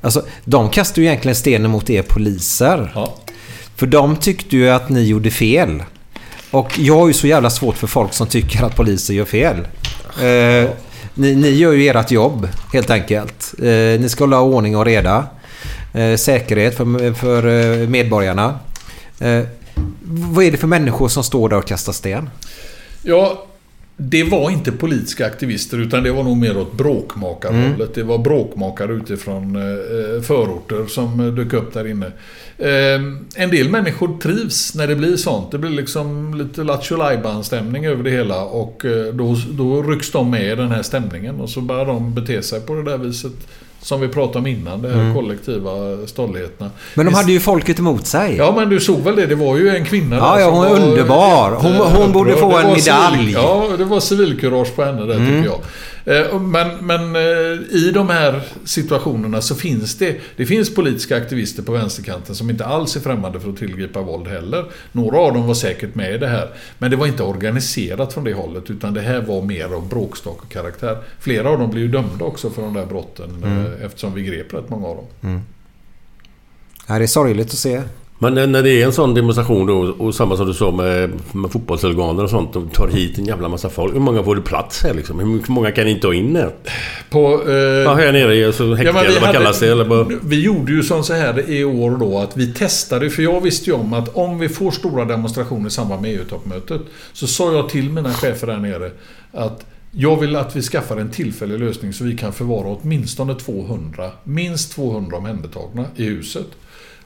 Alltså, 0.01 0.23
de 0.43 0.69
kastade 0.69 1.01
ju 1.01 1.07
egentligen 1.07 1.35
stenen 1.35 1.71
mot 1.71 1.89
er 1.89 2.01
poliser. 2.01 2.91
Ja. 2.95 3.13
För 3.75 3.87
de 3.87 4.15
tyckte 4.15 4.55
ju 4.57 4.69
att 4.69 4.89
ni 4.89 5.03
gjorde 5.03 5.31
fel. 5.31 5.83
Och 6.51 6.79
jag 6.79 6.95
har 6.99 7.07
ju 7.07 7.13
så 7.13 7.27
jävla 7.27 7.49
svårt 7.49 7.75
för 7.75 7.87
folk 7.87 8.13
som 8.13 8.27
tycker 8.27 8.63
att 8.63 8.75
poliser 8.75 9.13
gör 9.13 9.25
fel. 9.25 9.55
Eh, 10.21 10.69
ni, 11.13 11.35
ni 11.35 11.49
gör 11.49 11.71
ju 11.71 11.87
ert 11.89 12.11
jobb 12.11 12.47
helt 12.73 12.89
enkelt. 12.89 13.53
Eh, 13.59 13.99
ni 13.99 14.05
ska 14.09 14.23
hålla 14.23 14.39
ordning 14.41 14.77
och 14.77 14.85
reda. 14.85 15.23
Eh, 15.93 16.15
säkerhet 16.15 16.77
för, 16.77 17.13
för 17.13 17.47
eh, 17.47 17.87
medborgarna. 17.87 18.59
Eh, 19.19 19.43
vad 20.05 20.45
är 20.45 20.51
det 20.51 20.57
för 20.57 20.67
människor 20.67 21.07
som 21.07 21.23
står 21.23 21.49
där 21.49 21.57
och 21.57 21.67
kastar 21.67 21.93
sten? 21.93 22.29
Ja, 23.03 23.45
det 23.97 24.23
var 24.23 24.49
inte 24.49 24.71
politiska 24.71 25.25
aktivister 25.25 25.77
utan 25.77 26.03
det 26.03 26.11
var 26.11 26.23
nog 26.23 26.37
mer 26.37 26.57
åt 26.57 26.73
bråkmakarhållet. 26.73 27.75
Mm. 27.75 27.91
Det 27.93 28.03
var 28.03 28.17
bråkmakare 28.17 28.93
utifrån 28.93 29.53
förorter 30.23 30.85
som 30.87 31.35
dök 31.35 31.53
upp 31.53 31.73
där 31.73 31.87
inne. 31.87 32.11
En 33.35 33.49
del 33.49 33.69
människor 33.69 34.17
trivs 34.21 34.75
när 34.75 34.87
det 34.87 34.95
blir 34.95 35.17
sånt. 35.17 35.51
Det 35.51 35.57
blir 35.57 35.69
liksom 35.69 36.33
lite 36.33 36.63
Lattjo 36.63 36.97
stämning 37.43 37.85
över 37.85 38.03
det 38.03 38.11
hela 38.11 38.43
och 38.43 38.85
då, 39.13 39.37
då 39.51 39.83
rycks 39.83 40.11
de 40.11 40.31
med 40.31 40.51
i 40.51 40.55
den 40.55 40.71
här 40.71 40.83
stämningen 40.83 41.41
och 41.41 41.49
så 41.49 41.61
börjar 41.61 41.85
de 41.85 42.13
bete 42.13 42.41
sig 42.41 42.61
på 42.61 42.75
det 42.75 42.83
där 42.83 42.97
viset 42.97 43.33
som 43.87 44.01
vi 44.01 44.07
pratade 44.07 44.39
om 44.39 44.47
innan, 44.47 44.81
de 44.81 44.87
här 44.87 44.99
Mm. 44.99 45.13
kollektiva 45.15 45.69
stolligheterna. 46.07 46.69
Men 46.93 47.05
de 47.05 47.15
hade 47.15 47.31
ju 47.31 47.39
folket 47.39 47.79
emot 47.79 48.07
sig. 48.07 48.35
Ja, 48.35 48.53
men 48.55 48.69
du 48.69 48.79
såg 48.79 48.99
väl 48.99 49.15
det? 49.15 49.25
Det 49.25 49.35
var 49.35 49.57
ju 49.57 49.75
en 49.75 49.85
kvinna 49.85 50.15
Ja, 50.15 50.33
där 50.35 50.41
ja, 50.41 50.49
hon 50.49 50.65
är 50.65 50.69
var 50.69 50.79
underbar. 50.79 51.51
Hon- 51.51 51.91
hon 52.01 52.11
borde 52.11 52.35
få 52.37 52.57
en 52.57 52.67
medalj. 52.67 53.17
Civil, 53.17 53.33
ja, 53.33 53.67
det 53.77 53.85
var 53.85 53.99
civilkurage 53.99 54.75
på 54.75 54.83
henne 54.83 55.05
där 55.05 55.15
Mm. 55.15 55.27
tycker 55.27 55.45
jag. 55.45 55.59
Eh, 56.07 56.39
Men, 56.41 56.85
men 56.85 57.15
eh, 57.15 57.75
i 57.75 57.91
de 57.93 58.09
här 58.09 58.41
situationerna 58.65 59.41
så 59.41 59.55
finns 59.55 59.95
det... 59.97 60.17
Det 60.35 60.45
finns 60.45 60.75
politiska 60.75 61.17
aktivister 61.17 61.63
på 61.63 61.71
vänsterkanten 61.71 62.35
som 62.35 62.49
inte 62.49 62.65
alls 62.65 62.95
är 62.95 62.99
främmande 62.99 63.39
för 63.39 63.49
att 63.49 63.57
tillgripa 63.57 64.01
våld 64.01 64.27
heller. 64.27 64.65
Några 64.91 65.17
av 65.19 65.33
dem 65.33 65.47
var 65.47 65.53
säkert 65.53 65.95
med 65.95 66.15
i 66.15 66.17
det 66.17 66.27
här. 66.27 66.49
Men 66.77 66.91
det 66.91 66.97
var 66.97 67.07
inte 67.07 67.23
organiserat 67.23 68.13
från 68.13 68.23
det 68.23 68.33
hållet 68.33 68.69
utan 68.69 68.93
det 68.93 69.01
här 69.01 69.21
var 69.21 69.41
mer 69.41 69.65
av 69.65 69.89
bråkstakarkaraktär. 69.89 70.97
Flera 71.19 71.49
av 71.49 71.59
dem 71.59 71.69
blev 71.71 71.83
ju 71.83 71.89
dömda 71.91 72.25
också 72.25 72.49
för 72.49 72.61
de 72.61 72.73
där 72.73 72.85
brotten 72.85 73.43
Mm. 73.43 73.65
eh, 73.65 73.85
eftersom 73.85 74.13
vi 74.13 74.23
grep 74.23 74.53
rätt 74.53 74.69
många 74.69 74.87
av 74.87 74.95
dem. 74.95 75.41
Ja, 76.87 76.97
det 76.97 77.05
är 77.05 77.07
sorgligt 77.07 77.47
att 77.47 77.57
se. 77.57 77.81
Men 78.19 78.51
när- 78.51 78.63
det 78.63 78.71
är 78.81 78.85
en 78.85 78.91
sån 78.93 79.13
demonstration 79.13 79.67
då 79.67 79.73
och 79.77 80.15
samma 80.15 80.37
som 80.37 80.47
du 80.47 80.53
sa 80.53 80.71
med, 80.71 81.11
med 81.31 81.51
fotbollshuliganer 81.51 82.23
och 82.23 82.29
sånt. 82.29 82.53
De 82.53 82.69
tar 82.69 82.87
hit 82.87 83.17
en 83.17 83.25
jävla 83.25 83.47
massa 83.49 83.69
folk. 83.69 83.95
Hur 83.95 83.99
många 83.99 84.23
får 84.23 84.35
det 84.35 84.41
plats 84.41 84.83
här 84.83 84.93
liksom? 84.93 85.19
Hur 85.19 85.51
många 85.51 85.71
kan 85.71 85.87
inte 85.87 86.07
ha 86.07 86.13
in 86.13 86.35
här? 86.35 86.51
På, 87.09 87.41
eh, 87.47 87.53
Ja, 87.55 87.93
här 87.93 88.11
nere 88.11 88.35
i 88.35 88.45
alltså, 88.45 88.73
häkte 88.73 88.93
Ja, 88.95 89.03
eller 89.03 89.21
vad 89.21 89.31
kallas 89.31 89.59
det? 89.59 89.67
Eller 89.67 89.85
bara... 89.85 90.07
Vi 90.23 90.41
gjorde 90.41 90.71
ju 90.71 90.83
som 90.83 91.03
så 91.03 91.13
här 91.13 91.49
i 91.49 91.63
år 91.63 91.97
då 91.97 92.19
att 92.19 92.37
vi 92.37 92.53
testade, 92.53 93.09
för 93.09 93.23
jag 93.23 93.41
visste 93.41 93.69
ju 93.69 93.75
om 93.75 93.93
att 93.93 94.15
om 94.15 94.39
vi 94.39 94.49
får 94.49 94.71
stora 94.71 95.05
demonstrationer 95.05 95.67
i 95.67 95.71
samband 95.71 96.01
med 96.01 96.11
EU-toppmötet 96.11 96.81
så 97.13 97.27
sa 97.27 97.53
jag 97.53 97.69
till 97.69 97.89
mina 97.89 98.13
chefer 98.13 98.47
där 98.47 98.57
nere 98.57 98.91
att 99.33 99.65
jag 99.91 100.19
vill 100.19 100.35
att 100.35 100.55
vi 100.55 100.61
skaffar 100.61 100.97
en 100.97 101.09
tillfällig 101.09 101.59
lösning 101.59 101.93
så 101.93 102.03
vi 102.03 102.17
kan 102.17 102.33
förvara 102.33 102.67
åtminstone 102.81 103.35
200, 103.35 104.11
minst 104.23 104.71
200 104.75 105.17
omhändertagna 105.17 105.85
i 105.95 106.03
huset. 106.03 106.47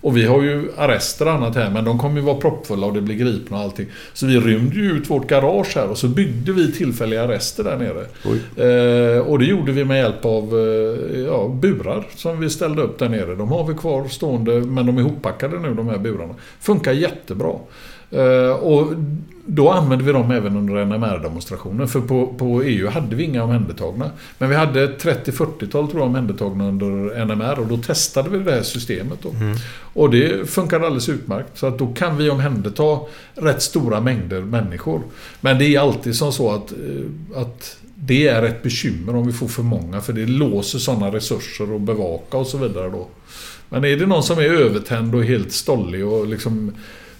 Och 0.01 0.17
vi 0.17 0.25
har 0.25 0.41
ju 0.41 0.71
arrester 0.77 1.25
och 1.25 1.31
annat 1.31 1.55
här, 1.55 1.69
men 1.69 1.85
de 1.85 1.99
kommer 1.99 2.15
ju 2.15 2.21
vara 2.21 2.37
proppfulla 2.37 2.87
och 2.87 2.93
det 2.93 3.01
blir 3.01 3.15
gripna 3.15 3.57
och 3.57 3.63
allting. 3.63 3.85
Så 4.13 4.25
vi 4.25 4.39
rymde 4.39 4.75
ju 4.75 4.91
ut 4.91 5.09
vårt 5.09 5.27
garage 5.27 5.75
här 5.75 5.89
och 5.89 5.97
så 5.97 6.07
byggde 6.07 6.51
vi 6.51 6.71
tillfälliga 6.71 7.23
arrester 7.23 7.63
där 7.63 7.77
nere. 7.77 8.05
Eh, 9.15 9.27
och 9.27 9.39
det 9.39 9.45
gjorde 9.45 9.71
vi 9.71 9.85
med 9.85 9.97
hjälp 9.97 10.25
av 10.25 10.43
eh, 10.43 11.19
ja, 11.19 11.47
burar 11.47 12.07
som 12.15 12.39
vi 12.39 12.49
ställde 12.49 12.81
upp 12.81 12.99
där 12.99 13.09
nere. 13.09 13.35
De 13.35 13.51
har 13.51 13.67
vi 13.67 13.73
kvar 13.73 14.07
stående, 14.07 14.61
men 14.61 14.85
de 14.85 14.97
är 14.97 15.01
ihoppackade 15.01 15.59
nu 15.59 15.73
de 15.73 15.87
här 15.87 15.97
burarna. 15.97 16.35
Funkar 16.59 16.91
jättebra. 16.91 17.53
Eh, 18.11 18.51
och 18.51 18.87
då 19.45 19.69
använde 19.69 20.05
vi 20.05 20.11
dem 20.11 20.31
även 20.31 20.57
under 20.57 20.85
NMR-demonstrationen. 20.85 21.87
För 21.87 22.01
på, 22.01 22.33
på 22.33 22.63
EU 22.63 22.89
hade 22.89 23.15
vi 23.15 23.23
inga 23.23 23.43
omhändertagna. 23.43 24.11
Men 24.37 24.49
vi 24.49 24.55
hade 24.55 24.87
30-40-tal 24.87 25.87
tror 25.87 26.01
jag 26.01 26.07
omhändertagna 26.07 26.67
under 26.67 27.25
NMR 27.25 27.59
och 27.59 27.67
då 27.67 27.77
testade 27.77 28.29
vi 28.29 28.37
det 28.37 28.51
här 28.51 28.63
systemet. 28.63 29.19
Då. 29.21 29.33
Och 29.93 30.09
det 30.09 30.49
funkade 30.49 30.85
alldeles 30.85 31.09
utmärkt. 31.09 31.57
Så 31.57 31.67
att 31.67 31.79
då 31.79 31.93
kan 31.93 32.17
vi 32.17 32.29
omhänderta 32.29 32.99
rätt 33.33 33.61
stora 33.61 34.01
mängder 34.01 34.41
människor. 34.41 35.01
Men 35.41 35.59
det 35.59 35.65
är 35.65 35.79
alltid 35.79 36.15
som 36.15 36.33
så 36.33 36.51
att, 36.51 36.71
eh, 36.71 37.41
att 37.41 37.77
det 37.95 38.27
är 38.27 38.43
ett 38.43 38.63
bekymmer 38.63 39.15
om 39.15 39.27
vi 39.27 39.33
får 39.33 39.47
för 39.47 39.63
många. 39.63 40.01
För 40.01 40.13
det 40.13 40.25
låser 40.25 40.79
sådana 40.79 41.13
resurser 41.13 41.75
att 41.75 41.81
bevaka 41.81 42.37
och 42.37 42.47
så 42.47 42.57
vidare 42.57 42.89
då. 42.89 43.07
Men 43.69 43.85
är 43.85 43.97
det 43.97 44.05
någon 44.05 44.23
som 44.23 44.39
är 44.39 44.43
övertänd 44.43 45.15
och 45.15 45.23
helt 45.23 45.51
stollig 45.51 46.05
och 46.05 46.27
liksom 46.27 46.71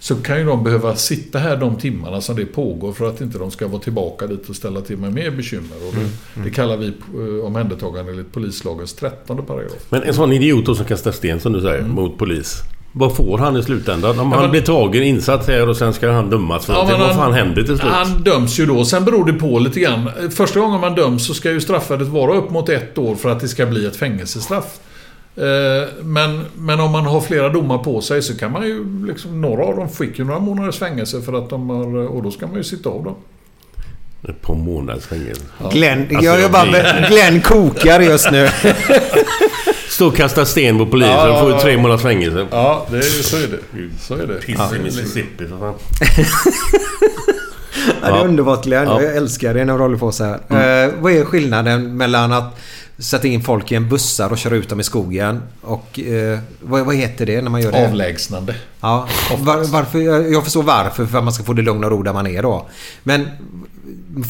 så 0.02 0.14
kan 0.16 0.38
ju 0.38 0.44
de 0.44 0.64
behöva 0.64 0.96
sitta 0.96 1.38
här 1.38 1.56
de 1.56 1.76
timmarna 1.76 2.20
som 2.20 2.36
det 2.36 2.46
pågår 2.46 2.92
för 2.92 3.08
att 3.08 3.20
inte 3.20 3.38
de 3.38 3.50
ska 3.50 3.68
vara 3.68 3.82
tillbaka 3.82 4.26
dit 4.26 4.48
och 4.48 4.56
ställa 4.56 4.80
till 4.80 4.96
med 4.96 5.12
mer 5.12 5.30
bekymmer. 5.30 5.76
Och 5.88 5.94
det, 5.94 6.42
det 6.44 6.50
kallar 6.50 6.76
vi 6.76 6.86
eh, 6.86 7.44
omhändertagande 7.46 8.12
enligt 8.12 8.32
polislagens 8.32 8.94
13 8.94 9.46
paragraf. 9.46 9.72
Men 9.88 10.02
en 10.02 10.14
sån 10.14 10.32
idiot 10.32 10.76
som 10.76 10.86
kastar 10.86 11.12
sten 11.12 11.40
som 11.40 11.52
du 11.52 11.60
säger 11.60 11.82
mot 11.82 12.18
polis. 12.18 12.58
Vad 12.92 13.16
får 13.16 13.38
han 13.38 13.56
i 13.56 13.62
slutändan? 13.62 14.10
Om 14.10 14.18
Mm. 14.18 14.30
Ja, 14.30 14.34
han 14.36 14.42
men- 14.44 14.50
blir 14.50 14.60
tagen, 14.60 15.02
insatt 15.02 15.46
här 15.48 15.68
och 15.68 15.76
sen 15.76 15.92
ska 15.92 16.10
han 16.10 16.30
dömas 16.30 16.66
för 16.66 16.72
Ja, 16.72 16.76
någonting. 16.78 17.00
Vad 17.00 17.08
han- 17.08 17.16
fan 17.18 17.32
händer 17.32 17.62
till 17.62 17.78
slut? 17.78 17.92
Han 17.92 18.22
döms 18.22 18.60
ju 18.60 18.66
då. 18.66 18.84
Sen 18.84 19.04
beror 19.04 19.24
det 19.24 19.32
på 19.32 19.58
lite 19.58 19.80
grann. 19.80 20.10
Första 20.30 20.60
gången 20.60 20.80
man 20.80 20.94
döms 20.94 21.26
så 21.26 21.34
ska 21.34 21.50
ju 21.50 21.60
straffvärdet 21.60 22.08
vara 22.08 22.34
upp 22.34 22.50
mot 22.50 22.68
ett 22.68 22.98
år 22.98 23.14
för 23.14 23.28
att 23.30 23.40
det 23.40 23.48
ska 23.48 23.66
bli 23.66 23.86
ett 23.86 23.96
fängelsestraff. 23.96 24.78
Eh, 25.36 25.88
Men, 26.02 26.44
men 26.56 26.80
om 26.80 26.90
man 26.92 27.06
har 27.06 27.20
flera 27.20 27.48
domar 27.48 27.78
på 27.78 28.00
sig 28.00 28.22
så 28.22 28.36
kan 28.38 28.52
man 28.52 28.62
ju... 28.66 29.06
Liksom, 29.06 29.40
några 29.40 29.64
av 29.64 29.76
dem 29.76 29.88
fick 29.88 30.18
ju 30.18 30.24
några 30.24 30.40
månaders 30.40 30.78
fängelse 30.78 31.22
för 31.22 31.32
att 31.32 31.50
de 31.50 31.70
har... 31.70 31.96
Och 32.08 32.22
då 32.22 32.30
ska 32.30 32.46
man 32.46 32.56
ju 32.56 32.64
sitta 32.64 32.88
av 32.90 33.04
dem. 33.04 33.14
Ett 34.28 34.42
par 34.42 34.54
månaders 34.54 35.04
fängelse. 35.06 35.42
Glenn, 35.72 36.00
Alltså, 36.10 36.24
jag, 36.24 36.40
jag 36.40 36.50
bara, 36.52 36.62
blir- 36.66 37.06
Glenn 37.10 37.40
kokar 37.40 38.00
just 38.00 38.30
nu. 38.30 38.48
Stå 39.88 40.06
och 40.06 40.16
kasta 40.16 40.44
sten 40.44 40.78
på 40.78 40.86
polisen 40.86 41.12
Ja, 41.14 41.32
och 41.32 41.40
får 41.40 41.52
ju 41.52 41.58
tre 41.58 41.76
månaders 41.76 42.02
fängelse. 42.02 42.46
Ja, 42.50 42.86
det 42.90 42.96
är, 42.96 43.02
så 43.02 43.36
är 43.36 43.40
det. 43.48 43.90
Så 44.00 44.14
är 44.14 44.26
det. 44.26 44.34
Piss 44.34 44.60
i 44.78 44.82
Mississippi 44.82 45.46
för 45.46 45.58
fan. 45.58 45.74
Ja, 48.02 48.10
det 48.12 48.18
är 48.18 48.24
underbart 48.24 48.64
Glenn. 48.64 48.88
Ja. 48.88 49.02
Jag 49.02 49.16
älskar 49.16 49.54
det 49.54 49.64
när 49.64 49.72
du 49.72 49.78
håller 49.82 49.98
på 49.98 50.12
så 50.12 50.24
här. 50.24 50.34
Eh, 50.84 50.90
vad 51.00 51.12
är 51.12 51.24
skillnaden 51.24 51.96
mellan 51.96 52.32
att 52.32 52.58
sätta 52.98 53.28
in 53.28 53.42
folk 53.42 53.72
i 53.72 53.74
en 53.74 53.88
bussar 53.88 54.30
och 54.30 54.38
köra 54.38 54.56
ut 54.56 54.68
dem 54.68 54.80
i 54.80 54.84
skogen 54.84 55.42
och... 55.60 56.00
Eh, 56.00 56.38
vad, 56.60 56.86
vad 56.86 56.94
heter 56.96 57.26
det 57.26 57.42
när 57.42 57.50
man 57.50 57.60
gör 57.60 57.72
det? 57.72 57.88
Avlägsnande. 57.88 58.54
Ja, 58.82 59.08
var, 59.38 59.72
varför, 59.72 59.98
jag 60.32 60.44
förstår 60.44 60.62
varför, 60.62 61.06
för 61.06 61.18
att 61.18 61.24
man 61.24 61.32
ska 61.32 61.44
få 61.44 61.52
det 61.52 61.62
lugn 61.62 61.84
och 61.84 61.90
ro 61.90 62.02
där 62.02 62.12
man 62.12 62.26
är 62.26 62.42
då. 62.42 62.68
Men 63.02 63.28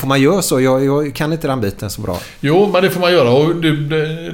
får 0.00 0.08
man 0.08 0.20
göra 0.20 0.42
så? 0.42 0.60
Jag, 0.60 0.84
jag 0.84 1.14
kan 1.14 1.32
inte 1.32 1.46
den 1.46 1.60
biten 1.60 1.90
så 1.90 2.00
bra. 2.00 2.18
Jo, 2.40 2.70
men 2.72 2.82
det 2.82 2.90
får 2.90 3.00
man 3.00 3.12
göra. 3.12 3.30
Och 3.30 3.56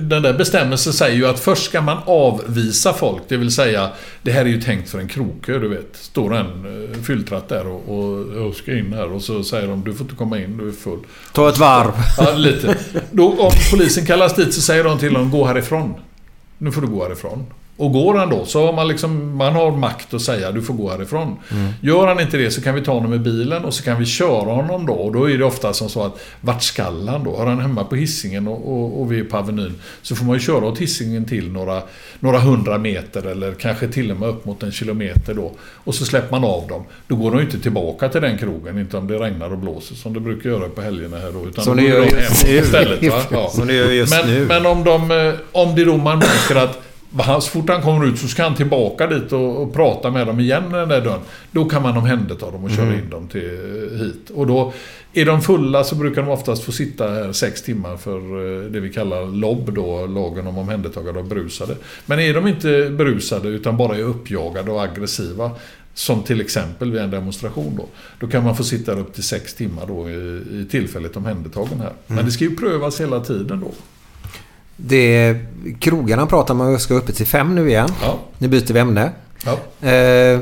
den 0.01 0.23
där 0.23 0.39
bestämmelsen 0.39 0.93
säger 0.93 1.16
ju 1.16 1.27
att 1.27 1.40
först 1.40 1.65
ska 1.65 1.81
man 1.81 1.99
avvisa 2.07 2.93
folk. 2.93 3.23
Det 3.28 3.36
vill 3.36 3.51
säga, 3.51 3.90
det 4.23 4.32
här 4.32 4.40
är 4.40 4.49
ju 4.49 4.61
tänkt 4.61 4.90
för 4.90 4.99
en 4.99 5.09
krokö, 5.09 5.59
du 5.59 5.69
vet. 5.69 5.97
Står 5.97 6.35
en 6.35 6.66
uh, 6.66 7.03
fylltratt 7.03 7.49
där 7.49 7.66
och, 7.66 7.99
och, 7.99 8.47
och 8.47 8.55
ska 8.55 8.78
in 8.78 8.93
här 8.93 9.12
och 9.12 9.23
så 9.23 9.45
säger 9.45 9.69
de 9.69 9.85
du 9.85 9.95
får 9.95 10.05
inte 10.05 10.16
komma 10.16 10.39
in, 10.39 10.57
du 10.59 10.69
är 10.69 10.73
full. 10.73 11.01
Ta 11.32 11.49
ett 11.49 11.59
varv. 11.59 11.93
Ja, 12.19 12.32
lite. 12.32 12.77
Då, 13.11 13.28
om 13.28 13.53
polisen 13.70 14.07
kallas 14.07 14.35
dit 14.35 14.55
så 14.55 14.61
säger 14.61 14.85
de 14.85 14.99
till 14.99 15.16
honom 15.16 15.31
gå 15.31 15.45
härifrån. 15.45 15.95
Nu 16.59 16.73
får 16.73 16.81
du 16.81 16.86
gå 16.86 17.03
härifrån. 17.03 17.47
Och 17.78 17.92
går 17.92 18.14
han 18.14 18.30
då 18.30 18.44
så 18.44 18.66
har 18.66 18.72
man 18.72 18.88
liksom, 18.88 19.36
man 19.36 19.52
har 19.52 19.70
makt 19.70 20.14
att 20.14 20.22
säga 20.22 20.52
du 20.52 20.62
får 20.62 20.74
gå 20.74 20.90
härifrån. 20.90 21.36
Gör 21.80 22.06
han 22.06 22.20
inte 22.20 22.36
det 22.36 22.50
så 22.50 22.62
kan 22.62 22.74
vi 22.74 22.80
ta 22.80 22.92
honom 22.92 23.14
i 23.14 23.18
bilen 23.18 23.64
och 23.64 23.74
så 23.74 23.82
kan 23.84 23.98
vi 23.98 24.06
köra 24.06 24.52
honom 24.52 24.86
då. 24.86 24.92
Och 24.92 25.12
då 25.12 25.30
är 25.30 25.38
det 25.38 25.44
ofta 25.44 25.72
som 25.72 25.88
så 25.88 26.05
att 26.05 26.20
vart 26.40 26.62
skall 26.62 27.09
han 27.09 27.24
då? 27.24 27.36
Har 27.36 27.46
han 27.46 27.60
hemma 27.60 27.84
på 27.84 27.96
hissingen 27.96 28.48
och, 28.48 28.72
och, 28.72 29.00
och 29.00 29.12
vi 29.12 29.18
är 29.20 29.24
på 29.24 29.36
Avenyn 29.36 29.74
så 30.02 30.16
får 30.16 30.24
man 30.24 30.34
ju 30.34 30.40
köra 30.40 30.64
åt 30.64 30.78
hissingen 30.78 31.24
till 31.24 31.52
några, 31.52 31.82
några 32.20 32.38
hundra 32.38 32.78
meter 32.78 33.26
eller 33.26 33.52
kanske 33.52 33.88
till 33.88 34.10
och 34.10 34.16
med 34.16 34.28
upp 34.28 34.44
mot 34.44 34.62
en 34.62 34.72
kilometer 34.72 35.34
då. 35.34 35.52
Och 35.84 35.94
så 35.94 36.05
släpper 36.05 36.30
man 36.30 36.44
av 36.44 36.66
dem. 36.68 36.84
Då 37.09 37.16
går 37.16 37.30
de 37.30 37.38
ju 37.38 37.44
inte 37.44 37.59
tillbaka 37.60 38.09
till 38.09 38.20
den 38.20 38.38
krogen, 38.38 38.78
inte 38.78 38.96
om 38.96 39.06
det 39.06 39.18
regnar 39.18 39.52
och 39.52 39.59
blåser 39.59 39.94
som 39.94 40.14
det 40.14 40.20
brukar 40.20 40.50
göra 40.50 40.68
på 40.68 40.82
helgerna 40.82 41.18
här 41.18 41.32
då. 41.32 41.48
Utan 41.48 41.64
Som 41.64 41.76
det 41.76 41.82
gör 41.82 42.02
just 42.05 42.16
hem 42.16 42.52
nu. 42.52 42.59
istället. 42.59 43.02
Va? 43.12 43.22
Ja. 43.30 43.48
Som 43.50 43.66
det 43.66 43.74
gör 43.74 43.90
just 43.90 44.14
men, 44.24 44.34
nu. 44.34 44.46
Men 44.46 44.66
om, 44.66 44.84
de, 44.84 45.10
eh, 45.10 45.34
om 45.52 45.74
det 45.74 45.84
då 45.84 45.96
man 45.96 46.18
märker 46.18 46.55
att 46.56 46.88
så 47.16 47.40
fort 47.40 47.68
han 47.68 47.82
kommer 47.82 48.06
ut 48.06 48.18
så 48.18 48.28
ska 48.28 48.43
han 48.43 48.55
tillbaka 48.55 49.06
dit 49.06 49.32
och, 49.32 49.62
och 49.62 49.72
prata 49.74 50.10
med 50.10 50.26
dem 50.26 50.40
igen 50.40 50.62
den 50.72 50.89
där 50.89 51.01
dörren. 51.01 51.20
Då 51.52 51.64
kan 51.64 51.82
man 51.82 51.97
omhänderta 51.97 52.51
dem 52.51 52.64
och 52.64 52.70
köra 52.70 52.86
Mm. 52.86 52.98
in 52.98 53.10
dem 53.10 53.28
till, 53.28 53.44
eh, 53.93 53.98
hit. 53.98 54.30
Och 54.35 54.47
då, 54.47 54.72
är 55.12 55.24
de 55.26 55.43
fulla 55.43 55.85
så 55.85 55.94
brukar 55.94 56.22
de 56.22 56.28
oftast 56.30 56.62
få 56.64 56.72
sitta 56.72 57.09
här 57.09 57.32
sex 57.32 57.62
timmar 57.62 57.97
för 57.97 58.16
eh, 58.18 58.70
det 58.70 58.80
vi 58.80 58.93
kallar 58.93 59.26
LOB 59.26 59.72
då, 59.74 60.06
lagen 60.06 60.47
om 60.47 60.59
omhändertagande 60.59 61.20
av 61.20 61.28
berusade. 61.28 61.74
Men 62.06 62.20
är 62.20 62.35
de 62.35 62.47
inte 62.48 62.90
berusade 62.90 63.48
utan 63.48 63.76
bara 63.76 63.97
är 63.97 64.02
uppjagade 64.02 64.70
och 64.70 64.82
aggressiva 64.82 65.51
som 65.94 66.22
till 66.22 66.40
exempel 66.40 66.93
vid 66.93 67.01
en 67.02 67.10
demonstration 67.10 67.74
då. 67.76 67.86
Då 68.20 68.26
kan 68.26 68.44
man 68.44 68.56
få 68.56 68.64
sitta 68.64 68.93
upp 68.93 69.14
till 69.14 69.22
sex 69.24 69.55
timmar 69.55 69.86
då 69.86 70.10
i, 70.10 70.14
i 70.60 70.66
tillfället 70.70 71.16
omhändertagen 71.16 71.80
här. 71.80 71.93
Men 72.06 72.16
Mm. 72.18 72.26
det 72.26 72.32
ska 72.32 72.44
ju 72.44 72.56
prövas 72.56 73.01
hela 73.01 73.20
tiden 73.20 73.60
då. 73.60 73.70
Det, 74.80 75.36
krogarna 75.80 76.26
pratar 76.26 76.55
om 76.55 76.60
att 76.60 76.66
man 76.66 76.80
ska 76.80 76.94
uppe 76.94 77.12
till 77.12 77.26
fem 77.26 77.55
nu 77.55 77.68
igen. 77.68 77.88
Ja. 78.02 78.18
Nu 78.38 78.48
byter 78.48 78.72
vi 78.72 78.80
ämne. 78.80 79.10
Ja. 79.44 79.88
Eh, 79.88 80.40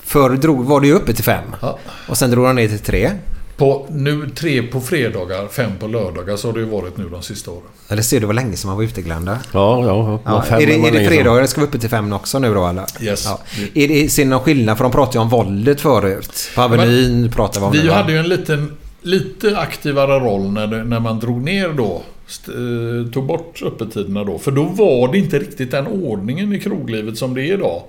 förr 0.00 0.30
drog, 0.30 0.64
var 0.64 0.80
det 0.80 0.86
ju 0.86 0.92
uppe 0.92 1.12
till 1.14 1.24
fem. 1.24 1.44
Ja. 1.60 1.78
Och 2.08 2.18
sen 2.18 2.30
drog 2.30 2.46
de 2.46 2.56
ner 2.56 2.68
till 2.68 2.78
tre. 2.78 3.10
På, 3.56 3.86
nu 3.90 4.30
tre 4.30 4.62
på 4.62 4.80
fredagar, 4.80 5.48
fem 5.48 5.70
på 5.80 5.86
lördagar 5.86 6.36
så 6.36 6.48
har 6.48 6.52
det 6.52 6.60
ju 6.60 6.66
varit 6.66 6.96
nu 6.96 7.08
de 7.08 7.22
sista 7.22 7.50
åren. 7.50 7.62
Eller 7.88 8.02
ser 8.02 8.20
du 8.20 8.26
vad 8.26 8.34
länge 8.36 8.56
som 8.56 8.68
man 8.68 8.76
var 8.76 8.84
ute 8.84 9.02
Glenda? 9.02 9.38
Ja, 9.52 9.84
ja. 9.84 10.20
ja. 10.24 10.44
Ja, 10.50 10.56
är 10.56 10.66
det, 10.66 10.74
är 10.74 10.92
det 10.92 11.08
fredagar 11.08 11.46
ska 11.46 11.60
vi 11.60 11.66
uppe 11.66 11.78
till 11.78 11.90
fem 11.90 12.12
också 12.12 12.38
nu 12.38 12.54
då 12.54 12.66
eller? 12.66 12.84
Yes. 13.00 13.24
Ja. 13.24 13.40
Är 13.74 13.88
det, 13.88 14.08
ser 14.08 14.24
ni 14.24 14.30
någon 14.30 14.40
skillnad? 14.40 14.76
För 14.76 14.84
de 14.84 14.92
pratade 14.92 15.18
ju 15.18 15.22
om 15.22 15.28
våldet 15.28 15.80
förut. 15.80 16.50
På 16.54 16.62
Avenyn 16.62 17.32
pratade 17.32 17.60
vi 17.60 17.66
om 17.66 17.72
Vi 17.72 17.88
va? 17.88 17.94
hade 17.94 18.12
ju 18.12 18.18
en 18.18 18.28
liten, 18.28 18.76
lite 19.02 19.58
aktivare 19.58 20.20
roll 20.20 20.50
när, 20.50 20.66
det, 20.66 20.84
när 20.84 21.00
man 21.00 21.18
drog 21.18 21.42
ner 21.42 21.68
då. 21.68 22.02
Eh, 22.48 23.10
tog 23.12 23.26
bort 23.26 23.62
öppettiderna 23.62 24.24
då. 24.24 24.38
För 24.38 24.50
då 24.50 24.62
var 24.64 25.12
det 25.12 25.18
inte 25.18 25.38
riktigt 25.38 25.70
den 25.70 25.86
ordningen 25.86 26.52
i 26.52 26.60
kroglivet 26.60 27.18
som 27.18 27.34
det 27.34 27.42
är 27.42 27.54
idag. 27.54 27.82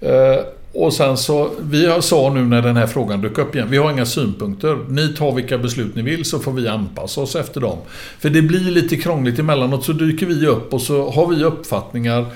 Eh, 0.00 0.40
och 0.72 0.92
sen 0.92 1.16
så, 1.16 1.50
vi 1.60 1.98
sa 2.00 2.32
nu 2.34 2.44
när 2.44 2.62
den 2.62 2.76
här 2.76 2.86
frågan 2.86 3.20
dök 3.20 3.38
upp 3.38 3.54
igen, 3.54 3.68
vi 3.70 3.76
har 3.76 3.90
inga 3.92 4.06
synpunkter. 4.06 4.78
Ni 4.88 5.08
tar 5.08 5.32
vilka 5.32 5.58
beslut 5.58 5.94
ni 5.94 6.02
vill 6.02 6.24
så 6.24 6.38
får 6.38 6.52
vi 6.52 6.68
anpassa 6.68 7.20
oss 7.20 7.36
efter 7.36 7.60
dem. 7.60 7.78
För 8.18 8.30
det 8.30 8.42
blir 8.42 8.60
lite 8.70 8.96
krångligt 8.96 9.38
emellanåt 9.38 9.84
så 9.84 9.92
dyker 9.92 10.26
vi 10.26 10.46
upp 10.46 10.72
och 10.74 10.80
så 10.82 11.10
har 11.10 11.26
vi 11.26 11.44
uppfattningar 11.44 12.26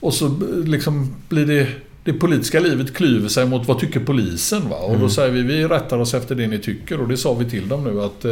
och 0.00 0.14
så 0.14 0.26
eh, 0.26 0.32
liksom 0.64 1.14
blir 1.28 1.46
det 1.46 1.66
det 2.04 2.12
politiska 2.12 2.60
livet 2.60 2.94
klyver 2.94 3.28
sig 3.28 3.46
mot 3.46 3.68
vad 3.68 3.78
tycker 3.78 4.00
polisen? 4.00 4.68
Va? 4.70 4.76
Och 4.76 4.90
då 4.90 4.96
Mm. 4.96 5.10
säger 5.10 5.30
vi, 5.32 5.42
vi 5.42 5.64
rättar 5.64 5.98
oss 5.98 6.14
efter 6.14 6.34
det 6.34 6.46
ni 6.46 6.58
tycker. 6.58 7.00
Och 7.00 7.08
det 7.08 7.16
sa 7.16 7.34
vi 7.34 7.50
till 7.50 7.68
dem 7.68 7.84
nu 7.84 8.00
att, 8.02 8.24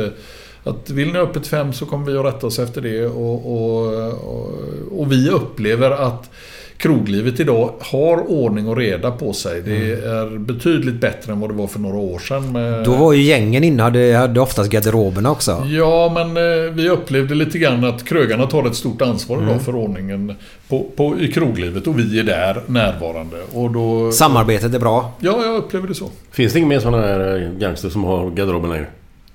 att 0.67 0.91
vill 0.91 1.07
ni 1.07 1.13
ha 1.19 1.21
öppet 1.21 1.47
fem 1.47 1.73
så 1.73 1.87
kommer 1.87 2.13
vi 2.13 2.19
att 2.19 2.25
rätta 2.25 2.47
oss 2.47 2.59
efter 2.59 2.81
det. 2.81 3.07
Och, 3.07 3.53
och, 3.53 3.87
och, 4.13 4.51
och 4.99 5.13
vi 5.13 5.31
upplever 5.31 5.91
att 5.91 6.31
kroglivet 6.77 7.41
idag 7.41 7.71
har 7.81 8.31
ordning 8.31 8.69
och 8.69 8.77
reda 8.77 9.11
på 9.11 9.33
sig. 9.33 9.63
Det 9.63 9.93
är 9.93 10.39
betydligt 10.39 11.01
bättre 11.01 11.33
än 11.33 11.41
vad 11.41 11.51
det 11.51 11.55
var 11.55 11.67
för 11.67 11.79
några 11.79 11.97
år 11.99 12.19
sedan. 12.19 12.53
Med, 12.53 12.67
Mm. 12.73 12.85
Då 12.85 12.93
var 12.93 13.13
ju 13.13 13.23
gängen 13.23 13.65
inne 13.65 13.83
hade, 13.83 14.17
hade 14.17 14.41
oftast 14.41 14.71
garderoberna 14.71 15.31
också. 15.31 15.67
Ja, 15.71 16.13
men 16.15 16.37
eh, 16.37 16.73
vi 16.73 16.89
upplevde 16.89 17.35
lite 17.35 17.59
grann 17.59 17.85
att 17.85 18.05
krögarna 18.05 18.47
tar 18.47 18.67
ett 18.67 18.75
stort 18.75 19.03
ansvar 19.03 19.37
idag 19.37 19.49
Mm. 19.49 19.61
för 19.65 19.75
ordningen 19.77 20.35
på, 20.69 20.87
på, 20.97 21.21
i 21.21 21.33
kroglivet 21.33 21.87
och 21.87 21.99
vi 21.99 22.19
är 22.21 22.25
där 22.25 22.63
närvarande. 22.67 23.37
Och 23.53 23.71
då, 23.71 24.13
Samarbetet 24.13 24.75
är 24.75 24.79
bra. 24.79 25.13
Ja, 25.21 25.39
jag 25.45 25.57
upplever 25.57 25.89
det 25.89 25.95
så. 25.95 26.11
Finns 26.31 26.53
det 26.53 26.59
ingen 26.59 26.69
mer 26.69 26.81
sådana 26.81 27.03
här 27.07 27.43
eh, 27.43 27.59
gangster 27.61 27.89
som 27.89 28.05
har 28.05 28.31
garderoben 28.31 28.71
längre? 28.71 28.87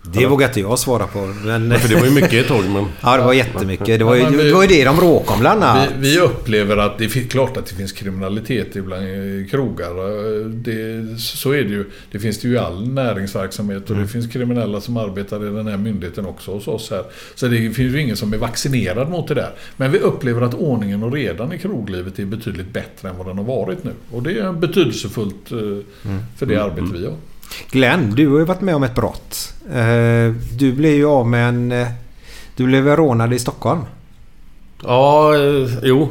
Det 0.04 0.26
vågar 0.26 0.48
inte 0.48 0.60
jag 0.60 0.80
svara 0.80 1.08
på. 1.08 1.20
Men... 1.46 1.72
Ja, 1.72 1.78
för 1.78 1.90
det 1.90 1.96
var 1.96 2.06
ju 2.06 2.12
mycket 2.12 2.34
ett 2.34 2.48
tag, 2.48 2.64
men... 2.70 2.86
Ja, 3.02 3.18
det 3.18 3.24
var 3.24 3.34
jättemycket. 3.34 4.00
Det 4.00 4.04
var 4.04 4.16
ju, 4.16 4.22
Ja, 4.22 4.30
vi- 4.30 4.44
det, 4.44 4.54
var 4.54 4.62
ju 4.62 4.68
det 4.68 4.86
de 4.86 4.96
bråkade 4.96 5.34
om 5.34 5.40
bland 5.40 5.64
annat. 5.64 5.90
Vi, 6.00 6.10
vi 6.10 6.20
upplever 6.20 6.78
att 6.78 6.98
det 6.98 7.06
är 7.06 7.30
klart 7.30 7.58
att 7.58 7.66
det 7.66 7.76
finns 7.76 7.92
kriminalitet 7.92 8.76
ibland 8.76 9.04
i 9.08 9.48
krogar. 9.52 9.90
Det, 10.50 11.20
så 11.20 11.52
är 11.52 11.64
det 11.64 11.70
ju. 11.70 11.86
Det 12.12 12.20
finns 12.20 12.40
det 12.40 12.48
ju 12.48 12.54
i 12.54 12.58
all 12.58 12.88
näringsverksamhet 12.88 13.90
och 13.90 13.96
det 13.96 14.08
finns 14.08 14.28
kriminella 14.34 14.82
som 14.82 14.98
arbetar 14.98 15.48
i 15.48 15.56
den 15.56 15.68
här 15.68 15.78
myndigheten 15.78 16.26
också 16.26 16.52
hos 16.52 16.68
oss 16.68 16.90
här. 16.92 17.04
Så 17.36 17.48
det 17.48 17.58
finns 17.58 17.78
ju 17.96 18.02
ingen 18.02 18.18
som 18.18 18.34
är 18.34 18.38
vaccinerad 18.38 19.10
mot 19.10 19.28
det 19.28 19.34
där. 19.34 19.52
Men 19.78 19.92
vi 19.92 20.00
upplever 20.00 20.42
att 20.42 20.54
ordningen 20.54 21.04
och 21.04 21.14
redan 21.14 21.54
i 21.54 21.58
kroglivet 21.58 22.20
är 22.20 22.26
betydligt 22.26 22.74
bättre 22.74 23.10
än 23.10 23.18
vad 23.18 23.28
den 23.28 23.38
har 23.38 23.46
varit 23.46 23.84
nu. 23.84 23.92
Och 24.12 24.24
det 24.24 24.40
är 24.40 24.52
betydelsefullt 24.52 25.52
eh, 25.52 25.58
för 26.38 26.46
det 26.46 26.58
arbete 26.58 26.88
vi 26.94 27.06
har. 27.06 27.16
Glenn, 27.72 28.16
du 28.16 28.28
har 28.28 28.40
ju 28.40 28.46
varit 28.46 28.62
med 28.62 28.76
om 28.76 28.84
ett 28.84 28.96
brott. 28.96 29.54
Eh, 29.74 30.34
Du 30.58 30.72
blev 30.74 30.94
ju 30.94 31.06
av 31.06 31.28
med 31.28 31.50
en... 31.50 31.72
eh, 31.72 31.88
Du 32.56 32.66
blev 32.66 32.88
rånad 32.88 33.34
i 33.34 33.40
Stockholm. 33.40 33.82
Ja, 34.84 35.36
eh, 35.36 35.70
jo. 35.84 36.10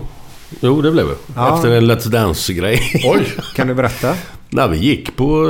Jo, 0.61 0.83
det 0.83 0.91
blev 0.91 1.07
det. 1.07 1.15
Ja. 1.37 1.57
Efter 1.57 1.71
en 1.71 1.91
Let's 1.91 2.09
Dance-grej. 2.09 2.81
Oj! 3.05 3.27
Kan 3.55 3.67
du 3.69 3.75
berätta? 3.75 4.15
Nej, 4.49 4.69
vi 4.69 4.77
gick 4.79 5.17
på 5.17 5.47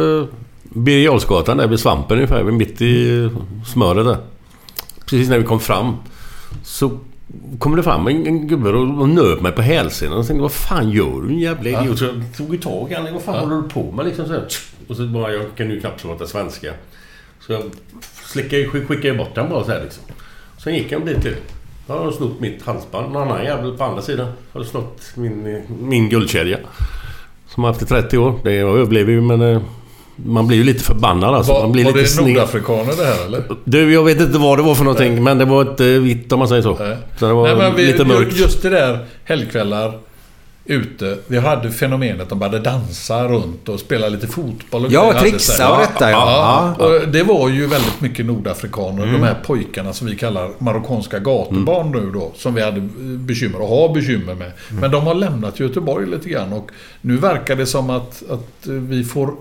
Birger 0.62 1.04
Jarlsgatan 1.04 1.56
där 1.56 1.66
vid 1.66 1.80
Svampen 1.80 2.16
ungefär. 2.16 2.42
Mitt 2.44 2.80
i 2.82 3.28
smöret 3.66 4.06
där. 4.06 4.16
Precis 5.06 5.28
när 5.28 5.38
vi 5.38 5.44
kom 5.44 5.60
fram. 5.60 5.96
Så 6.64 6.98
kom 7.58 7.76
det 7.76 7.82
fram 7.82 8.06
en, 8.06 8.26
en 8.26 8.46
gubbe 8.48 8.68
och, 8.70 9.00
och 9.00 9.08
nöp 9.08 9.40
mig 9.40 9.52
på 9.52 9.62
hälsenan. 9.62 10.18
Och 10.18 10.26
tänkte, 10.26 10.42
vad 10.42 10.52
fan 10.52 10.90
gör 10.90 11.20
du 11.22 11.28
en 11.28 11.38
jävla 11.38 11.70
idiot? 11.82 11.98
Så 11.98 12.04
jag 12.04 12.22
tog 12.36 12.62
tag 12.62 12.90
i 12.90 12.94
honom. 12.94 13.12
Vad 13.12 13.22
fan 13.22 13.38
håller 13.48 13.62
du 13.62 13.68
på 13.68 13.92
med 13.92 14.06
liksom 14.06 14.26
så 14.26 14.32
här. 14.32 14.46
Och 14.88 14.96
så 14.96 15.06
bara, 15.06 15.32
jag 15.32 15.44
kan 15.56 15.70
ju 15.70 15.80
knappt 15.80 16.02
prata 16.02 16.26
svenska. 16.26 16.72
Så 17.40 17.52
jag 17.52 17.62
slickade, 18.24 18.64
skick- 18.64 18.86
skickade 18.86 19.14
bort 19.18 19.36
honom 19.36 19.50
bara 19.52 19.64
så 19.64 19.70
här 19.72 19.82
liksom. 19.82 20.04
Sen 20.64 20.74
gick 20.74 20.92
jag 20.92 21.00
en 21.00 21.06
bit 21.06 21.22
till. 21.22 21.36
Då 21.86 21.92
har 21.92 22.04
de 22.04 22.12
snott 22.12 22.40
mitt 22.40 22.62
halsband. 22.62 23.12
Någon 23.12 23.22
annan 23.22 23.44
jävel 23.44 23.76
på 23.76 23.84
andra 23.84 24.02
sidan 24.02 24.32
har 24.52 24.62
snott 24.64 25.02
min, 25.14 25.62
min 25.80 26.08
guldkedja. 26.08 26.58
Som 27.48 27.64
jag 27.64 27.70
haft 27.70 27.82
i 27.82 27.86
30 27.86 28.18
år. 28.18 28.34
Det 28.44 28.52
överlever 28.58 29.12
ju 29.12 29.20
men... 29.20 29.60
Man 30.16 30.46
blir 30.46 30.58
ju 30.58 30.64
lite 30.64 30.84
förbannad 30.84 31.34
alltså. 31.34 31.52
Var, 31.52 31.62
man 31.62 31.72
blir 31.72 31.84
var 31.84 31.92
lite 31.92 32.02
det 32.02 32.08
sned. 32.08 32.28
nordafrikaner 32.28 32.96
det 32.96 33.04
här 33.04 33.26
eller? 33.26 33.42
Du, 33.64 33.92
jag 33.92 34.04
vet 34.04 34.20
inte 34.20 34.38
vad 34.38 34.58
det 34.58 34.62
var 34.62 34.74
för 34.74 34.84
någonting. 34.84 35.24
Men 35.24 35.38
det 35.38 35.44
var 35.44 35.60
inte 35.62 35.98
vitt 35.98 36.32
om 36.32 36.38
man 36.38 36.48
säger 36.48 36.62
så. 36.62 36.76
Så 37.18 37.26
det 37.26 37.32
var 37.32 37.46
Nej, 37.46 37.56
men 37.56 37.76
vi, 37.76 37.86
lite 37.86 38.04
mörkt. 38.04 38.36
Just 38.36 38.62
det 38.62 38.68
där 38.68 39.06
helgkvällar 39.24 39.98
ute. 40.64 41.18
Vi 41.26 41.38
hade 41.38 41.70
fenomenet 41.70 42.28
de 42.28 42.38
började 42.38 42.58
dansa 42.58 43.28
runt 43.28 43.68
och 43.68 43.80
spela 43.80 44.08
lite 44.08 44.26
fotboll 44.26 44.84
och 44.84 44.92
Ja, 44.92 45.20
trixa 45.20 45.72
och 45.72 45.78
detta, 45.78 46.10
ja. 46.10 46.74
Ja. 46.78 46.84
Och 46.86 47.08
det 47.08 47.22
var 47.22 47.48
ju 47.48 47.66
väldigt 47.66 48.00
mycket 48.00 48.26
nordafrikaner. 48.26 49.02
Mm. 49.02 49.12
De 49.20 49.26
här 49.26 49.36
pojkarna 49.46 49.92
som 49.92 50.06
vi 50.06 50.16
kallar 50.16 50.50
marockanska 50.58 51.18
gatubarn 51.18 51.90
nu 51.90 52.10
då. 52.14 52.32
Som 52.36 52.54
vi 52.54 52.62
hade 52.62 52.80
bekymmer 53.00 53.60
och 53.60 53.68
har 53.68 53.94
bekymmer 53.94 54.34
med. 54.34 54.52
Mm. 54.70 54.80
Men 54.80 54.90
de 54.90 55.06
har 55.06 55.14
lämnat 55.14 55.60
Göteborg 55.60 56.06
lite 56.06 56.28
grann. 56.28 56.52
Och 56.52 56.70
nu 57.00 57.16
verkar 57.16 57.56
det 57.56 57.66
som 57.66 57.90
att, 57.90 58.22
att 58.30 58.66
vi 58.66 59.04
får 59.04 59.34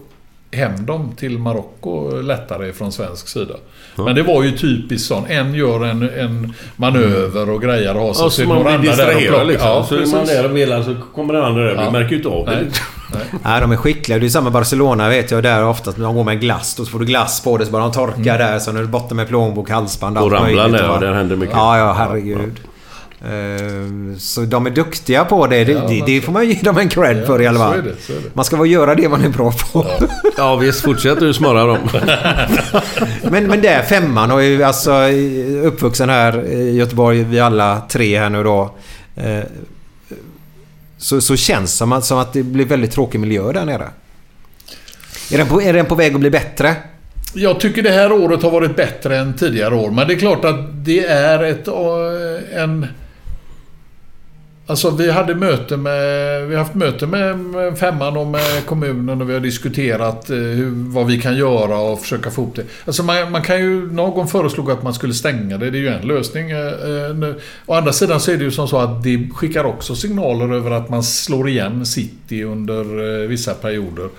hem 0.51 0.85
dem 0.85 1.11
till 1.17 1.39
Marocko 1.39 2.21
lättare 2.21 2.73
från 2.73 2.91
svensk 2.91 3.27
sida. 3.27 3.53
Ja. 3.95 4.03
Men 4.03 4.15
det 4.15 4.23
var 4.23 4.43
ju 4.43 4.51
typiskt 4.57 5.07
sån. 5.07 5.25
En 5.27 5.53
gör 5.53 5.85
en, 5.85 6.09
en 6.09 6.53
manöver 6.75 7.49
och 7.49 7.61
grejer 7.61 7.95
och 7.97 8.01
har 8.01 8.15
Ja, 8.19 8.29
så 8.29 8.43
man 8.47 8.63
blir 8.63 8.77
distraherad 8.77 9.47
liksom. 9.47 9.67
Ja, 9.69 9.85
så 9.89 9.95
är 9.95 10.05
man 10.15 10.25
där 10.25 10.45
och 10.49 10.57
velar 10.57 10.83
så 10.83 10.95
kommer 11.15 11.33
den 11.33 11.43
andra 11.43 11.63
där. 11.63 11.75
Vi 11.75 11.83
Ja. 11.83 11.91
märker 11.91 12.09
ju 12.11 12.17
inte 12.17 12.29
av 12.29 12.45
det. 12.45 12.51
Nej. 12.51 13.21
Nej, 13.43 13.61
de 13.61 13.71
är 13.71 13.75
skickliga. 13.77 14.19
Det 14.19 14.25
är 14.25 14.29
samma 14.29 14.49
Barcelona 14.49 15.09
vet 15.09 15.31
jag. 15.31 15.43
Där 15.43 15.65
oftast 15.65 15.97
de 15.97 16.15
går 16.15 16.23
med 16.23 16.33
en 16.33 16.39
glass. 16.39 16.75
Då 16.75 16.85
får 16.85 16.99
du 16.99 17.05
glass 17.05 17.41
på 17.43 17.57
det 17.57 17.65
så 17.65 17.71
bara 17.71 17.81
de 17.83 17.91
torkar 17.91 18.37
där. 18.37 18.59
Så 18.59 18.71
när 18.71 18.79
du 18.79 18.85
är 18.85 18.89
borta 18.89 19.15
med 19.15 19.27
plånbok, 19.27 19.69
halsband 19.69 20.17
Och 20.17 20.23
allt 20.23 20.33
ramlar 20.33 20.47
möjligt, 20.63 20.77
där, 20.81 20.87
va? 20.87 20.93
och 20.95 21.01
där 21.01 21.13
händer 21.13 21.35
mycket. 21.35 21.55
Ja, 21.55 21.77
ja, 21.77 21.93
herregud. 21.93 22.59
Eh, 23.21 24.17
Så 24.17 24.41
de 24.41 24.65
är 24.65 24.69
duktiga 24.69 25.25
på 25.25 25.47
det. 25.47 25.63
Det, 25.63 25.71
Ja, 25.71 25.87
det, 25.87 26.03
det 26.05 26.21
får 26.21 26.31
man 26.31 26.49
ge 26.49 26.59
dem 26.61 26.77
en 26.77 26.89
cred 26.89 27.17
Ja, 27.17 27.25
för 27.25 27.41
i 27.41 27.47
alla 27.47 27.59
fall. 27.59 27.93
Man 28.33 28.45
ska 28.45 28.57
väl 28.57 28.71
göra 28.71 28.95
det 28.95 29.09
man 29.09 29.23
är 29.25 29.29
bra 29.29 29.51
på. 29.51 29.85
Ja 30.37 30.55
visst, 30.61 30.81
fortsätt 30.81 31.19
du 31.19 31.33
smöra 31.33 31.65
dem. 31.65 31.77
men, 33.31 33.47
men 33.47 33.61
det 33.61 33.67
är 33.67 33.83
femman 33.83 34.31
och 34.31 34.43
är 34.43 34.61
alltså 34.65 34.91
uppvuxen 35.63 36.09
här 36.09 36.45
i 36.45 36.75
Göteborg, 36.75 37.23
vi 37.23 37.39
alla 37.39 37.81
tre 37.89 38.19
här 38.19 38.29
nu 38.29 38.43
då. 38.43 38.75
Eh, 39.15 39.39
Så, 40.97 41.21
så 41.21 41.35
känns 41.35 41.71
det 41.71 41.77
som 41.77 41.91
att, 41.91 42.05
som 42.05 42.17
att 42.17 42.33
det 42.33 42.43
blir 42.43 42.65
väldigt 42.65 42.91
tråkig 42.91 43.19
miljö 43.19 43.51
där 43.51 43.65
nere. 43.65 43.87
Är 45.31 45.37
den, 45.37 45.47
på, 45.47 45.61
är 45.61 45.73
den 45.73 45.85
på 45.85 45.95
väg 45.95 46.13
att 46.13 46.19
bli 46.19 46.29
bättre? 46.29 46.75
Jag 47.33 47.59
tycker 47.59 47.81
det 47.81 47.91
här 47.91 48.11
året 48.11 48.43
har 48.43 48.51
varit 48.51 48.75
bättre 48.75 49.17
än 49.17 49.33
tidigare 49.33 49.75
år. 49.75 49.91
Men 49.91 50.07
det 50.07 50.13
är 50.13 50.19
klart 50.19 50.45
att 50.45 50.85
det 50.85 51.05
är 51.05 51.43
ett, 51.43 51.67
eh, 51.67 52.63
en... 52.63 52.85
Alltså 54.69 54.89
vi 54.89 55.11
hade 55.11 55.35
möte 55.35 55.77
med, 55.77 56.47
vi 56.47 56.55
har 56.55 56.63
haft 56.63 56.75
möte 56.75 57.07
med 57.07 57.77
femman 57.79 58.17
och 58.17 58.27
med 58.27 58.65
kommunen 58.65 59.21
och 59.21 59.29
vi 59.29 59.33
har 59.33 59.39
diskuterat 59.39 60.29
eh, 60.29 60.37
hur, 60.37 60.71
vad 60.75 61.07
vi 61.07 61.21
kan 61.21 61.37
göra 61.37 61.77
och 61.77 62.01
försöka 62.01 62.31
få 62.31 62.41
ihop 62.41 62.55
det. 62.55 62.63
Alltså 62.85 63.03
man, 63.03 63.31
man 63.31 63.41
kan 63.41 63.59
ju, 63.59 63.91
någon 63.91 64.27
föreslog 64.27 64.71
att 64.71 64.83
man 64.83 64.93
skulle 64.93 65.13
stänga 65.13 65.57
det, 65.57 65.69
det 65.69 65.77
är 65.77 65.81
ju 65.81 65.87
en 65.87 66.07
lösning. 66.07 66.51
Eh. 66.51 66.57
eh 66.57 67.35
Å 67.65 67.73
andra 67.73 67.93
sidan 67.93 68.19
så 68.19 68.31
är 68.31 68.37
det 68.37 68.43
ju 68.43 68.51
som 68.51 68.67
så 68.67 68.77
att 68.77 69.03
det 69.03 69.29
skickar 69.33 69.63
också 69.63 69.95
signaler 69.95 70.53
över 70.53 70.71
att 70.71 70.89
man 70.89 71.03
slår 71.03 71.49
igen 71.49 71.85
city 71.85 72.43
under 72.43 73.21
eh, 73.21 73.27
vissa 73.27 73.53
perioder. 73.53 74.09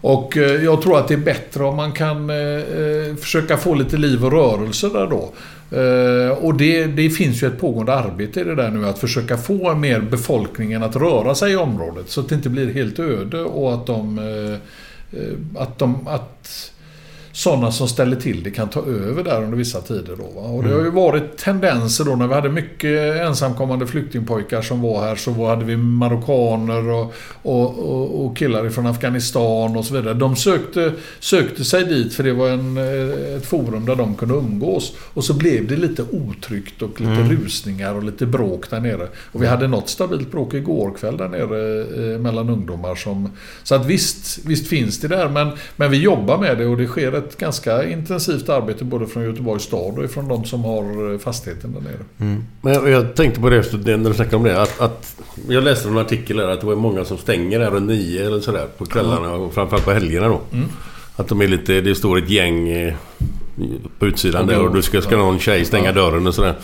Och 0.00 0.36
eh, 0.36 0.64
jag 0.64 0.82
tror 0.82 0.98
att 0.98 1.08
det 1.08 1.14
är 1.14 1.18
bättre 1.18 1.64
om 1.64 1.76
man 1.76 1.92
kan 1.92 2.30
eh, 2.30 3.16
försöka 3.20 3.56
få 3.56 3.74
lite 3.74 3.96
liv 3.96 4.24
och 4.24 4.32
rörelse 4.32 4.88
där 4.88 5.06
då. 5.06 5.32
Eh, 5.70 6.30
och 6.30 6.54
det, 6.54 6.86
det 6.86 7.10
finns 7.10 7.42
ju 7.42 7.46
ett 7.46 7.60
pågående 7.60 7.94
arbete 7.94 8.40
i 8.40 8.44
det 8.44 8.54
där 8.54 8.70
nu 8.70 8.86
att 8.86 8.98
försöka 8.98 9.36
få 9.36 9.74
mer 9.74 10.00
befolkningen 10.00 10.82
att 10.82 10.96
röra 10.96 11.34
sig 11.34 11.52
i 11.52 11.56
området 11.56 12.08
så 12.08 12.20
att 12.20 12.28
det 12.28 12.34
inte 12.34 12.48
blir 12.48 12.74
helt 12.74 12.98
öde 12.98 13.40
och 13.40 13.74
att 13.74 13.86
de... 13.86 14.18
Eh, 14.18 14.52
eh, 15.20 15.62
att 15.62 15.78
de... 15.78 16.08
Att, 16.08 16.72
sådana 17.38 17.72
som 17.72 17.88
ställer 17.88 18.16
till 18.16 18.42
det 18.42 18.50
kan 18.50 18.68
ta 18.68 18.80
över 18.86 19.24
där 19.24 19.42
under 19.42 19.56
vissa 19.56 19.80
tider. 19.80 20.16
Då, 20.16 20.40
va? 20.40 20.48
Och 20.48 20.62
det 20.62 20.70
har 20.74 20.80
ju 20.80 20.90
varit 20.90 21.36
tendenser 21.36 22.04
då 22.04 22.16
när 22.16 22.26
vi 22.26 22.34
hade 22.34 22.48
mycket 22.48 23.20
ensamkommande 23.20 23.86
flyktingpojkar 23.86 24.62
som 24.62 24.82
var 24.82 25.00
här 25.00 25.16
så 25.16 25.46
hade 25.46 25.64
vi 25.64 25.76
marockaner 25.76 26.88
och, 26.88 27.14
och, 27.42 27.78
och, 27.78 28.24
och 28.26 28.36
killar 28.36 28.68
från 28.68 28.86
Afghanistan 28.86 29.76
och 29.76 29.84
så 29.84 29.94
vidare. 29.94 30.14
De 30.14 30.36
sökte, 30.36 30.92
sökte 31.20 31.64
sig 31.64 31.84
dit 31.84 32.14
för 32.14 32.22
det 32.24 32.32
var 32.32 32.48
en, 32.48 32.76
eh, 32.76 33.36
ett 33.36 33.46
forum 33.46 33.86
där 33.86 33.96
de 33.96 34.14
kunde 34.14 34.34
umgås. 34.34 34.92
Och 35.14 35.24
så 35.24 35.34
blev 35.34 35.66
det 35.66 35.76
lite 35.76 36.04
otryggt 36.10 36.82
och 36.82 37.00
lite 37.00 37.12
Mm. 37.12 37.30
rusningar 37.36 37.94
och 37.94 38.04
lite 38.04 38.26
bråk 38.26 38.70
där 38.70 38.80
nere. 38.80 39.08
Och 39.32 39.42
vi 39.42 39.46
hade 39.46 39.68
något 39.68 39.88
stabilt 39.88 40.30
bråk 40.30 40.54
igår 40.54 40.94
kväll 40.98 41.16
där 41.16 41.28
nere 41.28 41.80
eh, 42.12 42.18
mellan 42.18 42.50
ungdomar. 42.50 42.94
Som, 42.94 43.30
så 43.62 43.74
att 43.74 43.86
visst, 43.86 44.38
visst 44.46 44.66
finns 44.68 45.00
det 45.00 45.08
där 45.08 45.28
men, 45.28 45.50
men 45.76 45.90
vi 45.90 45.96
jobbar 45.96 46.38
med 46.38 46.58
det 46.58 46.66
och 46.66 46.76
det 46.76 46.86
sker 46.86 47.12
ett 47.12 47.27
ganska 47.36 47.88
intensivt 47.88 48.48
arbete 48.48 48.84
både 48.84 49.06
från 49.06 49.22
Göteborgs 49.24 49.62
stad 49.62 49.98
och 49.98 50.10
från 50.10 50.28
de 50.28 50.44
som 50.44 50.64
har 50.64 51.12
eh, 51.12 51.18
fastigheten 51.18 51.72
där 51.72 51.80
nere. 51.80 52.36
Men 52.60 52.72
jag, 52.72 52.88
jag 52.88 53.14
tänkte 53.14 53.40
på 53.40 53.50
det 53.50 53.96
när 53.96 54.08
du 54.08 54.14
snackade 54.14 54.36
om 54.36 54.42
det. 54.42 54.62
Att, 54.62 54.80
att, 54.80 55.16
jag 55.48 55.64
läste 55.64 55.88
en 55.88 55.98
artikel 55.98 56.36
där 56.36 56.48
att 56.48 56.60
det 56.60 56.66
var 56.66 56.76
många 56.76 57.04
som 57.04 57.18
stänger 57.18 57.60
här 57.60 57.70
runt 57.70 57.88
nio 57.88 58.26
eller 58.26 58.40
sådär 58.40 58.66
på 58.78 58.86
kvällarna 58.86 59.32
och 59.32 59.54
framförallt 59.54 59.84
på 59.84 59.92
helgerna 59.92 60.28
då. 60.28 60.40
Mm. 60.52 60.68
Att 61.16 61.28
de 61.28 61.40
är 61.42 61.48
lite... 61.48 61.80
Det 61.80 61.94
står 61.94 62.18
ett 62.18 62.30
gäng 62.30 62.68
eh, 62.68 62.94
på 63.98 64.06
utsidan 64.06 64.42
Och 64.42 64.48
där 64.48 64.66
och 64.66 64.74
du 64.74 64.82
ska, 64.82 65.02
ska 65.02 65.16
någon 65.16 65.38
tjej 65.38 65.64
stänga 65.64 65.92
dörren 65.92 66.26
och 66.26 66.34
sådär. 66.34 66.54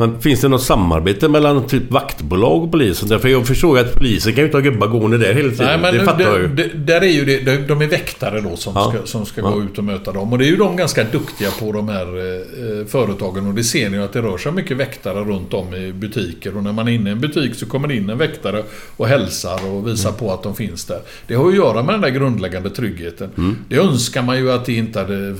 Men 0.00 0.20
finns 0.20 0.40
det 0.40 0.48
något 0.48 0.62
samarbete 0.62 1.28
mellan 1.28 1.66
typ 1.66 1.90
vaktbolag 1.90 2.62
och 2.64 2.70
polisen? 2.72 3.08
Därför 3.08 3.28
jag 3.28 3.46
förstår 3.46 3.78
ju 3.78 3.84
att 3.84 3.94
polisen 3.94 4.32
kan 4.32 4.40
ju 4.42 4.44
inte 4.44 4.56
ha 4.56 4.62
gubbar 4.62 4.86
gående 4.86 5.18
där 5.18 5.34
hela 5.34 5.50
tiden. 5.50 5.66
Nej, 5.66 5.78
men 5.78 5.94
det 5.94 6.04
fattar 6.04 6.20
jag 6.24 6.40
ju. 6.40 6.48
där 6.74 7.00
är 7.00 7.06
ju 7.06 7.24
det, 7.24 7.40
de- 7.40 7.56
de 7.66 7.82
är 7.82 7.86
väktare 7.86 8.40
då 8.40 8.56
som 8.56 8.72
Ja. 8.76 8.92
ska, 8.94 9.06
som 9.06 9.26
ska 9.26 9.40
Ja. 9.40 9.50
gå 9.50 9.62
ut 9.62 9.78
och 9.78 9.84
möta 9.84 10.12
dem. 10.12 10.32
Och 10.32 10.38
det 10.38 10.44
är 10.44 10.48
ju 10.50 10.56
de 10.56 10.76
ganska 10.76 11.04
duktiga 11.04 11.50
på 11.60 11.72
de 11.72 11.88
här 11.88 12.06
eh, 12.06 12.86
företagen. 12.86 13.46
Och 13.46 13.54
det 13.54 13.64
ser 13.64 13.90
ni 13.90 13.96
ju 13.96 14.02
att 14.04 14.12
det 14.12 14.22
rör 14.22 14.38
sig 14.38 14.52
mycket 14.52 14.76
väktare 14.76 15.24
runt 15.24 15.54
om 15.54 15.74
i 15.74 15.92
butiker. 15.92 16.56
Och 16.56 16.62
när 16.64 16.72
man 16.72 16.88
är 16.88 16.92
inne 16.92 17.10
i 17.10 17.12
en 17.12 17.20
butik 17.20 17.54
så 17.54 17.66
kommer 17.66 17.88
det 17.88 17.94
in 17.96 18.10
en 18.10 18.18
väktare 18.18 18.62
och 18.96 19.06
hälsar 19.08 19.66
och 19.70 19.88
visar 19.88 20.12
på 20.12 20.32
att 20.32 20.42
de 20.42 20.54
finns 20.56 20.84
där. 20.84 21.00
Det 21.26 21.34
har 21.34 21.48
att 21.48 21.54
göra 21.56 21.82
med 21.82 21.94
den 21.94 22.00
där 22.00 22.10
grundläggande 22.10 22.70
tryggheten. 22.70 23.30
Mm. 23.38 23.56
Det 23.68 23.76
önskar 23.76 24.22
man 24.22 24.38
ju 24.38 24.52
att 24.52 24.64
det 24.64 24.72
inte 24.74 24.98
hade 24.98 25.28
eh, 25.28 25.34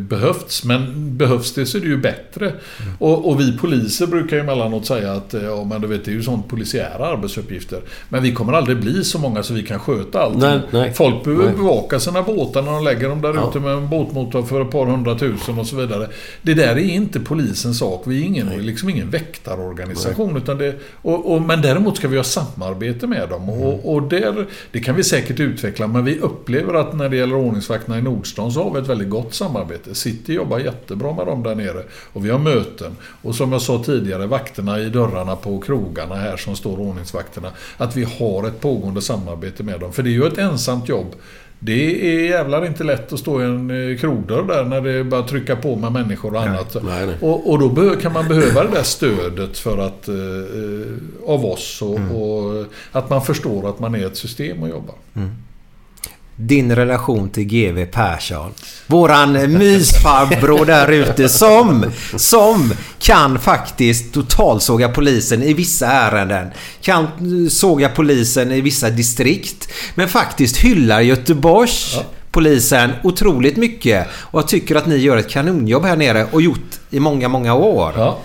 behövts. 0.00 0.64
Men 0.64 0.92
behövs 1.16 1.54
det 1.54 1.66
så 1.66 1.76
är 1.78 1.82
det 1.82 1.88
ju 1.88 1.96
bättre. 1.96 2.52
Och, 2.98 3.30
och 3.30 3.40
vi 3.40 3.58
poliser 3.58 4.03
brukar 4.06 4.36
ju 4.36 4.42
emellanåt 4.42 4.86
säga 4.86 5.12
att 5.12 5.34
eh, 5.34 5.44
ja, 5.44 5.64
men 5.64 5.80
du 5.80 5.86
vet, 5.86 6.04
det 6.04 6.10
är 6.10 6.12
ju 6.12 6.22
sånt 6.22 6.48
polisiära 6.48 7.06
arbetsuppgifter. 7.06 7.80
Men 8.08 8.22
vi 8.22 8.32
kommer 8.32 8.52
aldrig 8.52 8.80
bli 8.80 9.04
så 9.04 9.18
många 9.18 9.42
så 9.42 9.54
vi 9.54 9.62
kan 9.62 9.78
sköta 9.78 10.22
allt. 10.22 10.36
Nej, 10.36 10.60
nej. 10.70 10.92
Folk 10.94 11.24
behöver 11.24 11.44
Nej. 11.44 11.54
bevaka 11.54 12.00
sina 12.00 12.22
båtar 12.22 12.62
när 12.62 12.72
de 12.72 12.84
lägger 12.84 13.08
dem 13.08 13.22
där 13.22 13.34
Ja. 13.34 13.48
ute 13.50 13.60
med 13.60 13.72
en 13.72 13.88
båtmotor 13.88 14.42
för 14.42 14.60
ett 14.60 14.70
par 14.70 14.86
hundratusen 14.86 15.58
och 15.58 15.66
så 15.66 15.76
vidare. 15.76 16.08
Det 16.42 16.54
där 16.54 16.76
är 16.76 16.78
inte 16.78 17.20
polisens 17.20 17.78
sak. 17.78 18.02
Vi 18.06 18.20
är 18.20 18.24
ingen, 18.24 18.48
liksom 18.66 18.88
ingen 18.88 19.10
väktarorganisation. 19.10 20.36
Utan 20.36 20.58
det, 20.58 20.74
och, 21.02 21.32
och, 21.34 21.42
men 21.42 21.62
däremot 21.62 21.96
ska 21.96 22.08
vi 22.08 22.16
ha 22.16 22.24
samarbete 22.24 23.06
med 23.06 23.28
dem. 23.28 23.48
Mm. 23.48 23.60
Och, 23.62 23.94
och 23.94 24.02
där, 24.02 24.46
det 24.70 24.80
kan 24.80 24.96
vi 24.96 25.04
säkert 25.04 25.40
utveckla. 25.40 25.86
Men 25.86 26.04
vi 26.04 26.18
upplever 26.18 26.74
att 26.74 26.96
när 26.96 27.08
det 27.08 27.16
gäller 27.16 27.36
ordningsvakterna 27.36 27.98
i 27.98 28.02
Nordstan 28.02 28.52
så 28.52 28.62
har 28.64 28.70
vi 28.74 28.80
ett 28.80 28.88
väldigt 28.88 29.10
gott 29.10 29.34
samarbete. 29.34 29.94
City 29.94 30.34
jobbar 30.34 30.58
jättebra 30.58 31.12
med 31.14 31.26
dem 31.26 31.42
där 31.42 31.54
nere. 31.54 31.82
Och 32.12 32.26
vi 32.26 32.30
har 32.30 32.38
möten. 32.38 32.96
Och 33.22 33.34
som 33.34 33.52
jag 33.52 33.62
sa 33.62 33.82
tidigare, 33.84 33.93
vakterna 34.26 34.80
i 34.80 34.88
dörrarna 34.88 35.36
på 35.36 35.60
krogarna 35.60 36.14
här 36.14 36.36
som 36.36 36.56
står 36.56 36.80
ordningsvakterna. 36.80 37.48
Att 37.76 37.96
vi 37.96 38.04
har 38.04 38.48
ett 38.48 38.60
pågående 38.60 39.02
samarbete 39.02 39.62
med 39.62 39.80
dem. 39.80 39.92
För 39.92 40.02
det 40.02 40.10
är 40.10 40.12
ju 40.12 40.26
ett 40.26 40.38
ensamt 40.38 40.88
jobb. 40.88 41.14
Det 41.58 42.14
är 42.14 42.28
jävlar 42.28 42.66
inte 42.66 42.84
lätt 42.84 43.12
att 43.12 43.18
stå 43.18 43.40
i 43.40 43.44
en 43.44 43.90
eh, 43.90 43.98
krogdörr 43.98 44.42
där 44.42 44.64
när 44.64 44.80
det 44.80 45.04
bara 45.04 45.22
trycka 45.22 45.56
på 45.56 45.76
med 45.76 45.92
människor 45.92 46.34
och 46.34 46.42
annat. 46.42 46.76
nej, 46.82 47.06
nej. 47.06 47.16
Och, 47.20 47.50
och 47.50 47.58
då 47.58 47.96
kan 47.96 48.12
man 48.12 48.28
behöva 48.28 48.64
det 48.64 48.70
där 48.70 48.82
stödet 48.82 49.58
för 49.58 49.78
att, 49.78 50.08
eh, 50.08 50.14
eh, 50.14 51.30
av 51.30 51.46
oss 51.46 51.82
och, 51.82 51.94
och 51.94 52.64
att 52.92 53.10
man 53.10 53.22
förstår 53.22 53.68
att 53.68 53.78
man 53.78 53.94
är 53.94 54.06
ett 54.06 54.16
system 54.16 54.62
att 54.62 54.70
jobba. 54.70 54.92
Din 56.36 56.76
relation 56.76 57.28
till 57.28 57.44
GV 57.44 57.84
Persson. 57.84 58.52
Våran 58.86 59.32
mysfarbror 59.32 60.66
där 60.66 60.88
ute 60.92 61.28
som, 61.28 61.84
som 62.16 62.72
kan 62.98 63.38
faktiskt 63.38 64.14
totalsåga 64.14 64.88
polisen 64.88 65.42
i 65.42 65.54
vissa 65.54 65.86
ärenden. 65.86 66.46
Kan 66.82 67.06
såga 67.50 67.88
polisen 67.88 68.52
i 68.52 68.60
vissa 68.60 68.90
distrikt. 68.90 69.68
Men 69.94 70.08
faktiskt 70.08 70.56
hyllar 70.56 71.00
Göteborgs 71.00 71.98
polisen 72.34 72.92
otroligt 73.02 73.56
mycket. 73.56 74.06
Och 74.12 74.38
jag 74.38 74.48
tycker 74.48 74.76
att 74.76 74.86
ni 74.86 74.96
gör 74.96 75.16
ett 75.16 75.30
kanonjobb 75.30 75.84
här 75.84 75.96
nere 75.96 76.26
och 76.30 76.42
gjort 76.42 76.80
i 76.90 77.00
många, 77.00 77.28
många 77.28 77.54
år. 77.54 77.92
Ja. 77.96 78.18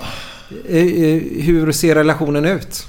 Eh, 0.69 0.77
eh, 0.77 1.21
Hur 1.43 1.71
ser 1.71 1.95
relationen 1.95 2.45
ut? 2.45 2.85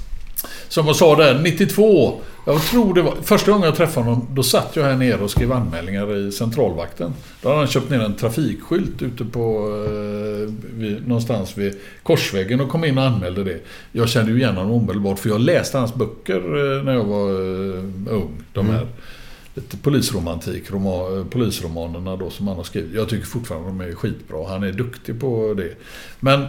Som 0.71 0.87
jag 0.87 0.95
sa 0.95 1.15
där, 1.15 1.39
92. 1.39 2.21
Jag 2.45 2.61
tror 2.61 2.93
det 2.93 3.01
var 3.01 3.15
första 3.21 3.51
gången 3.51 3.65
jag 3.65 3.75
träffade 3.75 4.05
honom. 4.05 4.27
Då 4.31 4.43
satt 4.43 4.75
jag 4.75 4.83
här 4.83 4.95
nere 4.95 5.17
och 5.17 5.31
skrev 5.31 5.51
anmälningar 5.51 6.17
i 6.17 6.31
centralvakten. 6.31 7.13
Då 7.41 7.49
hade 7.49 7.59
han 7.59 7.67
köpt 7.67 7.89
ner 7.89 7.99
en 7.99 8.15
trafikskylt 8.15 9.01
ute 9.01 9.25
på... 9.25 9.41
Eh, 9.85 10.53
vid, 10.73 11.07
någonstans 11.07 11.57
vid 11.57 11.79
korsväggen 12.03 12.61
och 12.61 12.69
kom 12.69 12.85
in 12.85 12.97
och 12.97 13.03
anmälde 13.03 13.43
det. 13.43 13.59
Jag 13.91 14.09
kände 14.09 14.31
ju 14.31 14.37
igen 14.37 14.57
honom 14.57 14.71
omedelbart 14.71 15.19
för 15.19 15.29
jag 15.29 15.41
läste 15.41 15.77
hans 15.77 15.95
böcker 15.95 16.35
eh, 16.35 16.83
när 16.83 16.93
jag 16.93 17.03
var 17.03 17.29
eh, 17.29 18.13
ung. 18.13 18.43
De 18.53 18.69
här 18.69 18.87
lite 19.53 19.77
polisromantik, 19.77 20.71
roma, 20.71 21.25
polisromanerna 21.29 22.15
då 22.15 22.29
som 22.29 22.47
han 22.47 22.57
har 22.57 22.63
skrivit. 22.63 22.95
Jag 22.95 23.09
tycker 23.09 23.25
fortfarande 23.25 23.67
de 23.67 23.81
är 23.81 23.95
skitbra. 23.95 24.47
Han 24.47 24.63
är 24.63 24.71
duktig 24.71 25.19
på 25.19 25.53
det. 25.57 25.75
Men 26.19 26.47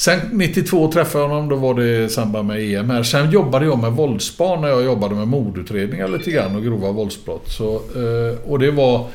Sen 0.00 0.20
92 0.32 0.92
träffade 0.92 1.24
jag 1.24 1.28
honom, 1.28 1.48
då 1.48 1.56
var 1.56 1.74
det 1.74 2.04
i 2.04 2.08
samband 2.08 2.48
med 2.48 2.74
EM 2.74 2.90
här. 2.90 3.02
Sen 3.02 3.30
jobbade 3.30 3.66
jag 3.66 3.78
med 3.78 3.92
våldsbarn 3.92 4.60
när 4.60 4.68
jag 4.68 4.84
jobbade 4.84 5.14
med 5.14 5.28
mordutredningar 5.28 6.08
lite 6.08 6.30
grann 6.30 6.56
och 6.56 6.62
grova 6.62 6.92
våldsbrott. 6.92 7.48
Så, 7.48 7.74
eh, 7.74 8.50
och 8.50 8.58
det 8.58 8.70
var 8.70 9.06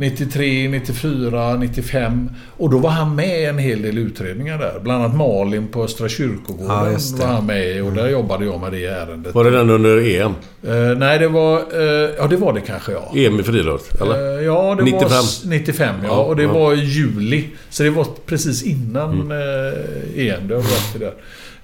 93, 0.00 0.68
94, 0.68 1.56
95. 1.56 2.30
Och 2.56 2.70
då 2.70 2.78
var 2.78 2.90
han 2.90 3.14
med 3.14 3.40
i 3.40 3.44
en 3.44 3.58
hel 3.58 3.82
del 3.82 3.98
utredningar 3.98 4.58
där. 4.58 4.80
Bland 4.82 5.04
annat 5.04 5.16
Malin 5.16 5.68
på 5.68 5.84
Östra 5.84 6.08
kyrkogården 6.08 6.68
Ja, 6.68 6.98
var 7.18 7.26
han 7.26 7.46
med 7.46 7.76
i 7.76 7.80
och 7.80 7.92
där 7.92 8.08
jobbade 8.08 8.44
jag 8.44 8.60
med 8.60 8.72
det 8.72 8.84
ärendet. 8.86 9.34
Var 9.34 9.44
det 9.44 9.50
den 9.50 9.70
under 9.70 10.20
EM? 10.20 10.32
Eh, 10.66 10.98
nej, 10.98 11.18
det 11.18 11.28
var... 11.28 11.56
Eh, 11.58 12.10
ja, 12.18 12.26
det 12.26 12.36
var 12.36 12.52
det 12.52 12.60
kanske 12.60 12.92
ja. 12.92 13.12
EM 13.16 13.40
i 13.40 13.42
friidrott? 13.42 14.00
Eller? 14.00 14.38
Eh, 14.38 14.44
Ja, 14.44 14.74
det 14.78 14.84
95. 14.84 15.08
var 15.10 15.18
s- 15.18 15.42
95 15.44 15.94
ja. 16.04 16.10
Och 16.10 16.36
det 16.36 16.46
var 16.46 16.72
i 16.74 16.80
juli. 16.84 17.44
Så 17.70 17.82
det 17.82 17.90
var 17.90 18.06
precis 18.26 18.62
innan 18.62 19.30
eh, 19.30 20.26
EM. 20.26 20.48
Det 20.48 20.54
har 20.54 20.62
rätt 20.62 21.00
där. 21.00 21.12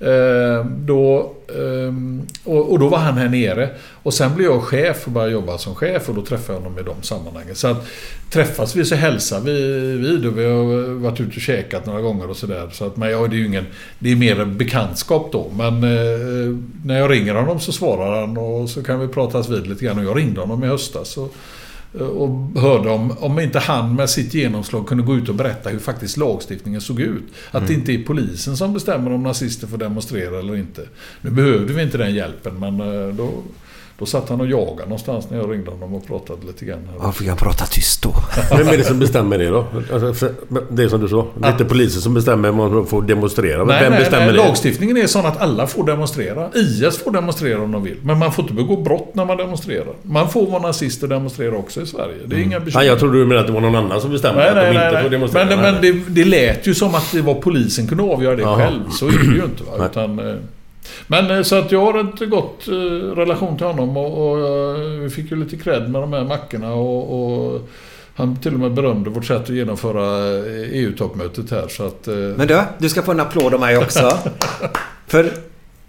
Eh, 0.01 0.66
då, 0.66 1.32
ehm, 1.48 2.27
och, 2.44 2.78
då 2.78 2.89
var 2.89 2.98
han 2.98 3.18
här 3.18 3.28
nere. 3.28 3.70
Och 4.02 4.14
sen 4.14 4.35
blev 4.35 4.51
jag 4.51 4.62
chef 4.62 5.06
och 5.06 5.12
började 5.12 5.32
jobba 5.32 5.59
som 5.59 5.74
chef 5.74 6.09
och 6.09 6.14
då 6.14 6.23
träffade 6.23 6.59
jag 6.59 6.62
honom 6.62 6.78
i 6.78 6.82
de 6.82 7.02
sammanhangen. 7.02 7.55
Så 7.55 7.68
att 7.68 7.86
träffas 8.31 8.77
vi 8.77 8.85
så 8.85 8.94
hälsar 8.94 9.40
vi 9.40 9.52
vid 9.97 10.27
och 10.27 10.39
vi 10.39 10.44
har 10.44 10.94
varit 10.94 11.20
ute 11.20 11.36
och 11.36 11.43
käkat 11.43 11.86
några 11.86 12.01
gånger 12.01 12.31
och 12.31 12.36
sådär. 12.36 12.68
Så 12.73 12.86
att, 12.86 12.97
men 12.97 13.10
ja, 13.10 13.27
det 13.27 13.36
är 13.36 13.39
ju 13.39 13.47
ingen... 13.47 13.66
Det 13.98 14.12
är 14.12 14.16
mer 14.16 14.40
en 14.40 14.56
bekantskap 14.56 15.28
då. 15.32 15.51
Men 15.56 15.74
eh, 15.74 16.56
när 16.85 16.98
jag 16.98 17.10
ringer 17.10 17.35
honom 17.35 17.60
så 17.60 17.73
svarar 17.73 18.20
han 18.20 18.36
och 18.36 18.70
så 18.70 18.82
kan 18.82 19.01
vi 19.01 19.09
pratas 19.09 19.48
vid 19.48 19.66
lite 19.66 19.85
grann. 19.85 19.98
Och 19.98 20.05
jag 20.05 20.16
ringde 20.16 20.40
honom 20.40 20.64
i 20.64 20.66
höstas. 20.66 21.16
Och, 21.16 21.35
och 21.95 22.61
hörde 22.61 22.91
om, 22.91 23.19
om 23.19 23.39
inte 23.39 23.59
han 23.59 23.95
med 23.95 24.11
sitt 24.11 24.35
genomslag 24.35 24.87
kunde 24.87 25.05
gå 25.05 25.17
ut 25.17 25.29
och 25.29 25.35
berätta 25.35 25.71
hur 25.71 25.79
faktiskt 25.79 26.17
lagstiftningen 26.17 26.81
såg 26.81 27.01
ut. 27.01 27.25
Att 27.51 27.67
det 27.67 27.75
inte 27.75 27.93
är 27.93 28.05
polisen 28.05 28.57
som 28.57 28.73
bestämmer 28.73 29.13
om 29.13 29.23
nazister 29.23 29.67
får 29.67 29.79
demonstrera 29.79 30.39
eller 30.39 30.57
inte. 30.57 30.89
Nu 31.21 31.31
behövde 31.31 31.73
vi 31.73 31.83
inte 31.83 31.99
den 31.99 32.15
hjälpen 32.15 32.59
men 32.59 32.81
eh, 32.81 33.15
då, 33.15 33.43
Då 33.98 34.06
satt 34.06 34.28
han 34.28 34.40
och 34.40 34.47
jagade 34.47 34.82
någonstans 34.82 35.31
när 35.31 35.39
jag 35.39 35.52
ringde 35.52 35.70
honom 35.70 35.94
och 35.94 36.06
pratade 36.06 36.47
lite 36.47 36.64
grann. 36.64 36.89
Varför 36.98 37.18
fick 37.18 37.28
han 37.28 37.36
prata 37.36 37.64
tyst 37.64 38.02
då? 38.02 38.14
Vem 38.56 38.68
är 38.68 38.77
det 38.77 38.85
som 38.85 38.98
bestämmer 38.98 39.39
det 39.39 39.48
då? 39.48 39.66
Alltså, 39.93 40.28
det 40.70 40.89
som 40.89 41.01
du 41.01 41.09
sa. 41.09 41.27
Det 41.39 41.47
är 41.47 41.52
inte 41.52 41.64
polisen 41.64 42.02
som 42.02 42.14
bestämmer 42.14 42.51
om 42.51 42.56
man 42.56 42.86
får 42.86 43.02
demonstrera. 43.02 43.59
Men 43.59 43.66
Nej, 43.66 43.82
vem 43.82 43.93
nej, 43.93 44.01
bestämmer 44.01 44.27
nej, 44.27 44.36
det? 44.36 44.39
lagstiftningen 44.39 44.97
är 44.97 45.06
sån 45.06 45.27
att 45.27 45.40
alla 45.40 45.66
får 45.66 45.85
demonstrera. 45.85 46.51
IS 46.55 46.98
får 46.98 47.10
demonstrera 47.10 47.62
om 47.62 47.73
de 47.73 47.82
vill. 47.82 47.97
Men 48.02 48.18
man 48.18 48.32
får 48.32 48.43
inte 48.44 48.55
begå 48.55 48.77
brott 48.77 49.10
när 49.14 49.24
man 49.24 49.36
demonstrerar. 49.36 49.94
Man 50.02 50.31
får 50.31 50.51
vara 50.51 50.62
nazist 50.62 51.02
och 51.02 51.09
demonstrera 51.09 51.56
också 51.56 51.81
i 51.82 51.86
Sverige. 51.86 52.16
Det 52.27 52.36
är 52.36 52.40
inga 52.40 52.60
bekymmer. 52.60 52.81
Nej, 52.81 52.89
jag 52.89 52.98
trodde 52.98 53.18
du 53.18 53.24
menade 53.24 53.40
att 53.40 53.47
det 53.47 53.52
var 53.52 53.60
någon 53.60 53.74
annan 53.74 54.01
som 54.01 54.10
bestämde 54.10 54.40
Nej, 54.40 54.48
att 54.48 54.56
nej, 54.56 54.66
de 54.66 54.74
nej, 54.74 54.89
inte 54.89 55.02
får 55.02 55.10
demonstrera. 55.10 55.44
Men, 55.44 55.60
men 55.60 55.82
det, 55.82 55.93
det 56.09 56.24
lät 56.24 56.66
ju 56.66 56.74
som 56.74 56.94
att 56.94 57.12
det 57.12 57.23
var 57.23 57.35
polisen 57.35 57.86
kunde 57.86 58.02
avgöra 58.05 58.36
det 58.36 58.43
Jaha. 58.43 58.56
själv. 58.56 58.90
Så 58.90 59.06
är 59.06 59.12
det 59.12 59.36
ju 59.36 59.44
inte. 59.44 59.64
Va? 59.64 59.86
Utan, 59.90 60.18
eh, 60.18 60.35
men 61.07 61.31
eh, 61.31 61.43
så 61.43 61.59
att 61.59 61.73
jag 61.73 61.81
har 61.81 62.01
ett 62.01 62.31
gott 62.31 62.69
eh, 62.69 62.73
relation 63.17 63.57
till 63.57 63.67
honom 63.67 63.97
och, 63.97 64.31
och 64.31 64.39
eh, 64.39 64.81
vi 65.01 65.11
fick 65.11 65.31
ju 65.31 65.37
lite 65.37 65.57
cred 65.57 65.91
med 65.91 66.03
de 66.03 66.13
här 66.13 66.25
mackorna 66.25 66.75
och, 66.75 67.55
och 67.55 67.69
han 68.15 68.37
till 68.37 68.55
och 68.55 68.61
med 68.61 68.75
berömde 68.75 69.11
vårt 69.11 69.25
sätt 69.25 69.43
att 69.43 69.49
genomföra 69.49 70.29
EU-toppmötet 70.73 71.51
här. 71.51 71.69
Så 71.69 71.87
att, 71.87 72.07
Men 72.37 72.47
du, 72.47 72.61
du 72.79 72.89
ska 72.89 73.03
få 73.03 73.11
en 73.11 73.21
applåd 73.21 73.55
av 73.55 73.61
mig 73.61 73.79
också. 73.79 74.19
För 75.07 75.33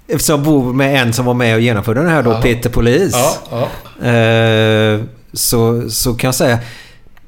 eftersom 0.07 0.36
jag 0.36 0.45
bor 0.45 0.74
med 0.74 1.02
en 1.02 1.14
som 1.14 1.26
var 1.26 1.34
med 1.34 1.56
och 1.56 1.61
genomförde 1.61 1.99
den 1.99 2.10
här 2.10 2.24
då, 2.24 2.32
Ja. 2.32 2.41
Peter 2.41 2.69
Polis. 2.69 3.14
Ja, 3.52 3.68
ja. 4.02 4.99
Så, 5.34 5.90
så 5.90 6.14
kan 6.14 6.28
jag 6.28 6.36
säga 6.36 6.60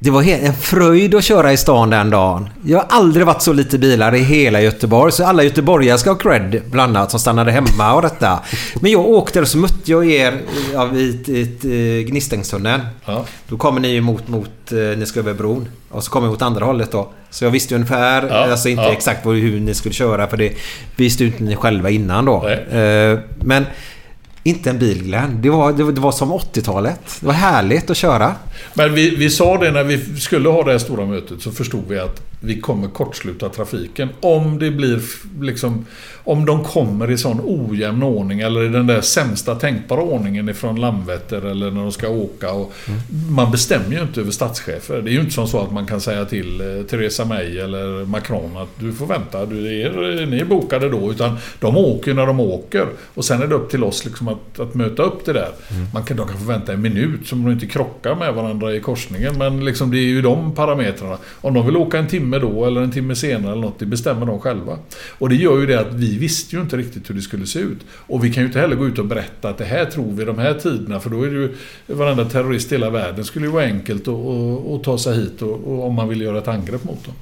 det 0.01 0.09
var 0.09 0.23
en 0.23 0.53
fröjd 0.53 1.15
att 1.15 1.23
köra 1.23 1.53
i 1.53 1.57
stan 1.57 1.89
den 1.89 2.09
dagen. 2.09 2.49
Jag 2.65 2.77
har 2.77 2.85
aldrig 2.89 3.25
varit 3.25 3.41
så 3.41 3.53
lite 3.53 3.77
bilar 3.77 4.15
i 4.15 4.19
hela 4.19 4.61
Göteborg. 4.61 5.11
Så 5.11 5.25
alla 5.25 5.43
göteborgare 5.43 5.97
ska 5.97 6.09
ha 6.09 6.17
cred 6.17 6.61
bland 6.71 6.97
annat 6.97 7.11
som 7.11 7.19
stannade 7.19 7.51
hemma 7.51 7.93
och 7.93 8.01
detta. 8.01 8.39
Men 8.81 8.91
jag 8.91 9.01
åkte 9.09 9.41
och 9.41 9.47
så 9.47 9.57
mötte 9.57 9.91
jag 9.91 10.11
er 10.11 10.41
ja, 10.73 10.85
vid 10.85 11.29
eh, 11.65 12.05
Gnistängstunneln. 12.07 12.81
Ja. 13.05 13.25
Då 13.47 13.57
kommer 13.57 13.81
ni 13.81 13.87
ju 13.87 14.01
mot, 14.01 14.27
mot 14.27 14.71
eh, 14.71 14.77
ni 14.77 15.05
ska 15.05 15.19
över 15.19 15.33
bron. 15.33 15.67
Och 15.91 16.03
så 16.03 16.11
kommer 16.11 16.27
jag 16.27 16.33
åt 16.33 16.41
andra 16.41 16.65
hållet 16.65 16.91
då. 16.91 17.09
Så 17.29 17.43
jag 17.45 17.51
visste 17.51 17.73
ju 17.73 17.75
ungefär, 17.75 18.27
Ja, 18.29 18.51
alltså 18.51 18.69
inte 18.69 18.83
ja. 18.83 18.91
exakt 18.91 19.25
hur 19.25 19.59
ni 19.59 19.73
skulle 19.73 19.93
köra 19.93 20.27
för 20.27 20.37
det 20.37 20.53
visste 20.95 21.23
ju 21.23 21.29
inte 21.29 21.43
ni 21.43 21.55
själva 21.55 21.89
innan 21.89 22.25
då. 22.25 22.45
Nej. 22.69 22.81
Eh, 22.83 23.19
Men 23.41 23.65
inte 24.43 24.69
en 24.69 24.79
bil 24.79 25.03
Glenn. 25.03 25.41
Det 25.41 25.49
var, 25.49 25.73
det 25.73 25.83
var, 25.83 25.91
det 25.91 26.01
var 26.01 26.11
som 26.11 26.33
80-talet. 26.33 26.99
Det 27.19 27.25
var 27.25 27.33
härligt 27.33 27.89
att 27.89 27.97
köra. 27.97 28.35
Men 28.73 28.93
vi, 28.93 29.15
vi 29.15 29.29
sa 29.29 29.57
det 29.57 29.71
när 29.71 29.83
vi 29.83 30.19
skulle 30.19 30.49
ha 30.49 30.63
det 30.63 30.71
här 30.71 30.79
stora 30.79 31.05
mötet 31.05 31.41
så 31.41 31.51
förstod 31.51 31.83
vi 31.87 31.99
att 31.99 32.28
vi 32.39 32.59
kommer 32.59 32.87
kortsluta 32.87 33.49
trafiken. 33.49 34.09
Om 34.19 34.59
det 34.59 34.71
blir 34.71 35.01
liksom... 35.41 35.85
Om 36.23 36.45
de 36.45 36.63
kommer 36.63 37.11
i 37.11 37.17
sån 37.17 37.41
ojämn 37.43 38.03
ordning 38.03 38.39
eller 38.39 38.63
i 38.63 38.67
den 38.67 38.87
där 38.87 39.01
sämsta 39.01 39.55
tänkbara 39.55 40.01
ordningen 40.01 40.49
ifrån 40.49 40.81
Landvetter 40.81 41.45
eller 41.45 41.71
när 41.71 41.81
de 41.81 41.91
ska 41.91 42.09
åka. 42.09 42.51
Och 42.51 42.73
Man 43.29 43.51
bestämmer 43.51 43.91
ju 43.95 44.01
inte 44.01 44.21
över 44.21 44.31
statschefer. 44.31 45.01
Det 45.01 45.09
är 45.09 45.13
ju 45.13 45.19
inte 45.19 45.31
som 45.31 45.47
så 45.47 45.59
att 45.59 45.71
man 45.71 45.85
kan 45.85 46.01
säga 46.01 46.25
till 46.25 46.61
eh, 46.61 46.85
Theresa 46.85 47.25
May 47.25 47.57
eller 47.57 48.05
Macron 48.05 48.57
att 48.57 48.69
du 48.79 48.93
får 48.93 49.05
vänta, 49.05 49.45
du 49.45 49.81
är, 49.81 50.25
ni 50.25 50.39
är 50.39 50.45
bokade 50.45 50.89
då. 50.89 51.11
Utan 51.11 51.37
de 51.59 51.77
åker 51.77 52.13
när 52.13 52.25
de 52.25 52.39
åker. 52.39 52.87
Och 53.13 53.25
sen 53.25 53.41
är 53.41 53.47
det 53.47 53.55
upp 53.55 53.69
till 53.69 53.83
oss 53.83 54.05
liksom 54.05 54.27
att, 54.27 54.59
att 54.59 54.73
möta 54.73 55.03
upp 55.03 55.25
det 55.25 55.33
där. 55.33 55.49
Man 55.93 56.03
kan, 56.03 56.17
de 56.17 56.27
kan 56.27 56.37
få 56.37 56.45
vänta 56.45 56.73
en 56.73 56.81
minut 56.81 57.27
som 57.27 57.43
de 57.43 57.51
inte 57.51 57.67
krockar 57.67 58.15
med 58.15 58.33
varandra 58.33 58.73
i 58.73 58.79
korsningen. 58.79 59.37
Men 59.37 59.65
liksom 59.65 59.91
det 59.91 59.97
är 59.97 60.09
ju 60.09 60.21
de 60.21 60.55
parametrarna. 60.55 61.17
Om 61.41 61.53
de 61.53 61.65
vill 61.65 61.77
åka 61.77 61.97
en 61.97 62.07
timme 62.07 62.28
då 62.37 62.65
eller 62.65 62.81
en 62.81 62.91
timme 62.91 63.15
senare 63.15 63.51
eller 63.51 63.61
något, 63.61 63.79
det 63.79 63.85
bestämmer 63.85 64.25
de 64.25 64.39
själva. 64.39 64.77
Och 65.17 65.29
det 65.29 65.35
gör 65.35 65.59
ju 65.59 65.65
det 65.65 65.79
att 65.79 65.93
vi 65.93 66.17
visste 66.17 66.55
ju 66.55 66.61
inte 66.61 66.77
riktigt 66.77 67.09
hur 67.09 67.15
det 67.15 67.21
skulle 67.21 67.45
se 67.45 67.59
ut. 67.59 67.79
Och 67.91 68.25
vi 68.25 68.33
kan 68.33 68.43
ju 68.43 68.47
inte 68.47 68.59
heller 68.59 68.75
gå 68.75 68.87
ut 68.87 68.99
och 68.99 69.05
berätta 69.05 69.49
att 69.49 69.57
det 69.57 69.65
här 69.65 69.85
tror 69.85 70.11
vi 70.11 70.25
de 70.25 70.37
här 70.37 70.53
tiderna. 70.53 70.99
För 70.99 71.09
då 71.09 71.23
är 71.23 71.27
det 71.27 71.35
ju 71.35 71.55
varenda 71.87 72.25
terrorist 72.25 72.71
i 72.71 72.75
hela 72.75 72.89
världen 72.89 73.25
skulle 73.25 73.45
ju 73.45 73.51
vara 73.51 73.63
enkelt 73.63 74.07
att, 74.07 74.15
att 74.67 74.83
ta 74.83 74.97
sig 74.97 75.15
hit 75.15 75.41
och, 75.41 75.67
och 75.67 75.87
om 75.87 75.93
man 75.93 76.09
vill 76.09 76.21
göra 76.21 76.37
ett 76.37 76.47
angrepp 76.47 76.83
mot 76.83 77.05
dem. 77.05 77.13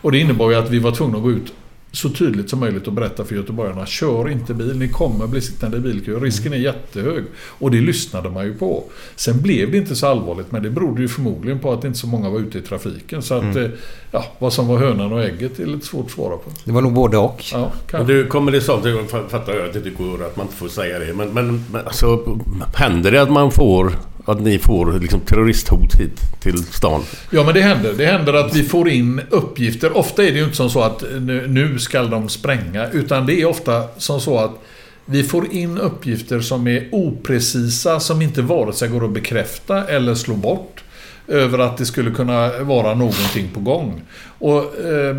Och 0.00 0.12
det 0.12 0.18
innebar 0.18 0.50
ju 0.50 0.56
att 0.56 0.70
vi 0.70 0.78
var 0.78 0.92
tvungna 0.92 1.16
att 1.16 1.22
gå 1.22 1.30
ut 1.30 1.52
så 1.94 2.08
tydligt 2.10 2.50
som 2.50 2.60
möjligt 2.60 2.86
och 2.86 2.92
berätta 2.92 3.24
för 3.24 3.34
göteborgarna. 3.34 3.86
Kör 3.86 4.30
inte 4.30 4.54
bil, 4.54 4.78
ni 4.78 4.88
kommer 4.88 5.26
bli 5.26 5.40
sittande 5.40 5.76
i 5.76 5.80
bilkö. 5.80 6.12
Risken 6.18 6.52
är 6.52 6.56
jättehög. 6.56 7.24
Och 7.36 7.70
det 7.70 7.80
lyssnade 7.80 8.30
man 8.30 8.44
ju 8.44 8.54
på. 8.54 8.84
Sen 9.16 9.42
blev 9.42 9.70
det 9.70 9.76
inte 9.78 9.96
så 9.96 10.06
allvarligt, 10.06 10.52
men 10.52 10.62
det 10.62 10.70
berodde 10.70 11.02
ju 11.02 11.08
förmodligen 11.08 11.58
på 11.58 11.72
att 11.72 11.84
inte 11.84 11.98
så 11.98 12.06
många 12.06 12.30
var 12.30 12.38
ute 12.40 12.58
i 12.58 12.62
trafiken. 12.62 13.22
Så 13.22 13.34
att, 13.34 13.42
Mm. 13.42 13.64
eh, 13.64 13.70
ja, 14.10 14.24
vad 14.38 14.52
som 14.52 14.68
var 14.68 14.78
hönan 14.78 15.12
och 15.12 15.22
ägget 15.24 15.58
är 15.58 15.66
lite 15.66 15.86
svårt 15.86 16.04
att 16.06 16.10
svara 16.12 16.36
på. 16.36 16.50
Det 16.64 16.72
var 16.72 16.82
nog 16.82 16.92
både 16.92 17.16
och. 17.16 17.44
Ja, 17.52 17.72
Men 17.92 18.06
du, 18.06 18.26
kommer 18.26 18.52
det 18.52 18.60
sånt, 18.60 18.84
jag 18.84 19.10
fattar 19.30 19.54
jag 19.54 19.66
att 19.66 19.72
det 19.72 19.78
inte 19.78 19.90
går 19.90 20.24
att 20.26 20.36
man 20.36 20.46
inte 20.46 20.56
får 20.56 20.68
säga 20.68 20.98
det. 20.98 21.14
Men, 21.14 21.28
men, 21.28 21.64
men 21.72 21.86
alltså, 21.86 22.38
händer 22.74 23.10
det 23.12 23.22
att 23.22 23.30
man 23.30 23.50
får, 23.50 23.92
att 24.24 24.40
ni 24.40 24.58
får 24.58 24.98
liksom 25.00 25.20
terroristhot 25.20 25.94
hit 25.94 26.20
till 26.40 26.64
stan? 26.64 27.02
Ja, 27.30 27.44
men 27.44 27.54
det 27.54 27.60
händer. 27.60 27.94
Det 27.98 28.06
händer 28.06 28.34
att 28.34 28.56
vi 28.56 28.62
får 28.62 28.88
in 28.88 29.20
uppgifter. 29.30 29.96
Ofta 29.96 30.24
är 30.24 30.32
det 30.32 30.38
ju 30.38 30.44
inte 30.44 30.56
som 30.56 30.70
så 30.70 30.82
att 30.82 31.04
nu, 31.46 31.78
ska 31.78 32.02
de 32.02 32.28
spränga. 32.28 32.90
Utan 32.90 33.26
det 33.26 33.40
är 33.40 33.46
ofta 33.46 33.82
som 33.96 34.20
så 34.20 34.38
att 34.38 34.50
vi 35.04 35.22
får 35.22 35.52
in 35.52 35.78
uppgifter 35.78 36.40
som 36.40 36.66
är 36.66 36.88
oprecisa, 36.92 38.00
som 38.00 38.22
inte 38.22 38.42
vare 38.42 38.72
sig 38.72 38.88
går 38.88 39.04
att 39.04 39.12
bekräfta 39.12 39.84
eller 39.84 40.14
slå 40.14 40.34
bort. 40.34 40.84
Över 41.28 41.58
att 41.58 41.76
det 41.76 41.86
skulle 41.86 42.10
kunna 42.10 42.58
vara 42.58 42.94
någonting 42.94 43.48
på 43.54 43.60
gång. 43.60 44.02
Och 44.38 44.78
Eh, 44.84 45.16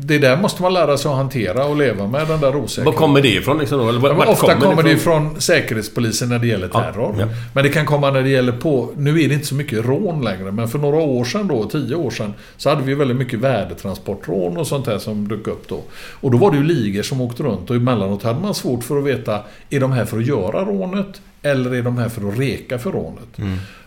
det 0.00 0.18
där 0.18 0.36
måste 0.36 0.62
man 0.62 0.74
lära 0.74 0.96
sig 0.98 1.10
att 1.10 1.16
hantera 1.16 1.64
och 1.64 1.76
leva 1.76 2.06
med, 2.06 2.28
den 2.28 2.40
där 2.40 2.56
osäkerheten. 2.56 2.84
Var 2.84 2.92
kommer 2.92 3.22
det 3.22 3.28
ifrån 3.28 3.58
liksom 3.58 3.78
då? 3.78 3.88
Eller 3.88 4.00
Ja, 4.00 4.08
vart 4.08 4.18
men 4.18 4.28
ofta 4.28 4.54
kommer 4.54 4.82
det 4.82 4.90
ifrån? 4.90 5.30
från 5.30 5.40
Säkerhetspolisen 5.40 6.28
när 6.28 6.38
det 6.38 6.46
gäller 6.46 6.70
Ja, 6.72 6.80
terror. 6.80 7.16
ja. 7.20 7.26
Men 7.54 7.64
det 7.64 7.70
kan 7.70 7.86
komma 7.86 8.10
när 8.10 8.22
det 8.22 8.28
gäller 8.28 8.52
på... 8.52 8.90
Nu 8.96 9.22
är 9.22 9.28
det 9.28 9.34
inte 9.34 9.46
så 9.46 9.54
mycket 9.54 9.84
rån 9.86 10.24
längre, 10.24 10.52
men 10.52 10.68
för 10.68 10.78
några 10.78 10.96
år 10.96 11.24
sedan 11.24 11.48
då, 11.48 11.64
tio 11.64 11.94
år 11.94 12.10
sedan, 12.10 12.34
så 12.56 12.68
hade 12.68 12.82
vi 12.82 12.94
väldigt 12.94 13.16
mycket 13.16 13.38
värdetransportrån 13.38 14.56
och 14.56 14.66
sånt 14.66 14.84
där 14.86 14.98
som 14.98 15.28
dök 15.28 15.46
upp 15.46 15.68
då. 15.68 15.80
Och 16.20 16.30
då 16.30 16.38
var 16.38 16.50
det 16.50 16.56
ju 16.56 16.62
ligor 16.64 17.02
som 17.02 17.20
åkte 17.20 17.42
runt 17.42 17.70
och 17.70 17.76
emellanåt 17.76 18.22
hade 18.22 18.40
man 18.40 18.54
svårt 18.54 18.84
för 18.84 18.98
att 18.98 19.04
veta, 19.04 19.40
är 19.70 19.80
de 19.80 19.92
här 19.92 20.04
för 20.04 20.18
att 20.18 20.26
göra 20.26 20.64
rånet? 20.64 21.20
Eller 21.42 21.74
är 21.74 21.82
de 21.82 21.98
här 21.98 22.08
för 22.08 22.28
att 22.28 22.38
reka 22.38 22.78
för 22.78 22.92
rånet? 22.92 23.38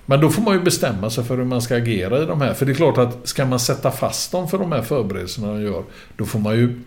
Men 0.05 0.21
då 0.21 0.29
får 0.29 0.41
man 0.41 0.53
ju 0.53 0.61
bestämma 0.61 1.09
sig 1.09 1.23
för 1.23 1.37
hur 1.37 1.45
man 1.45 1.61
ska 1.61 1.75
agera 1.75 2.23
i 2.23 2.25
de 2.25 2.41
här. 2.41 2.53
För 2.53 2.65
det 2.65 2.71
är 2.71 2.75
klart 2.75 2.97
att 2.97 3.27
ska 3.27 3.45
man 3.45 3.59
sätta 3.59 3.91
fast 3.91 4.31
dem 4.31 4.49
för 4.49 4.57
de 4.57 4.71
här 4.71 4.81
förberedelserna 4.81 5.53
de 5.53 5.61
gör, 5.61 5.83
då 6.17 6.25
får 6.25 6.39
man 6.39 6.55
ju 6.55 6.79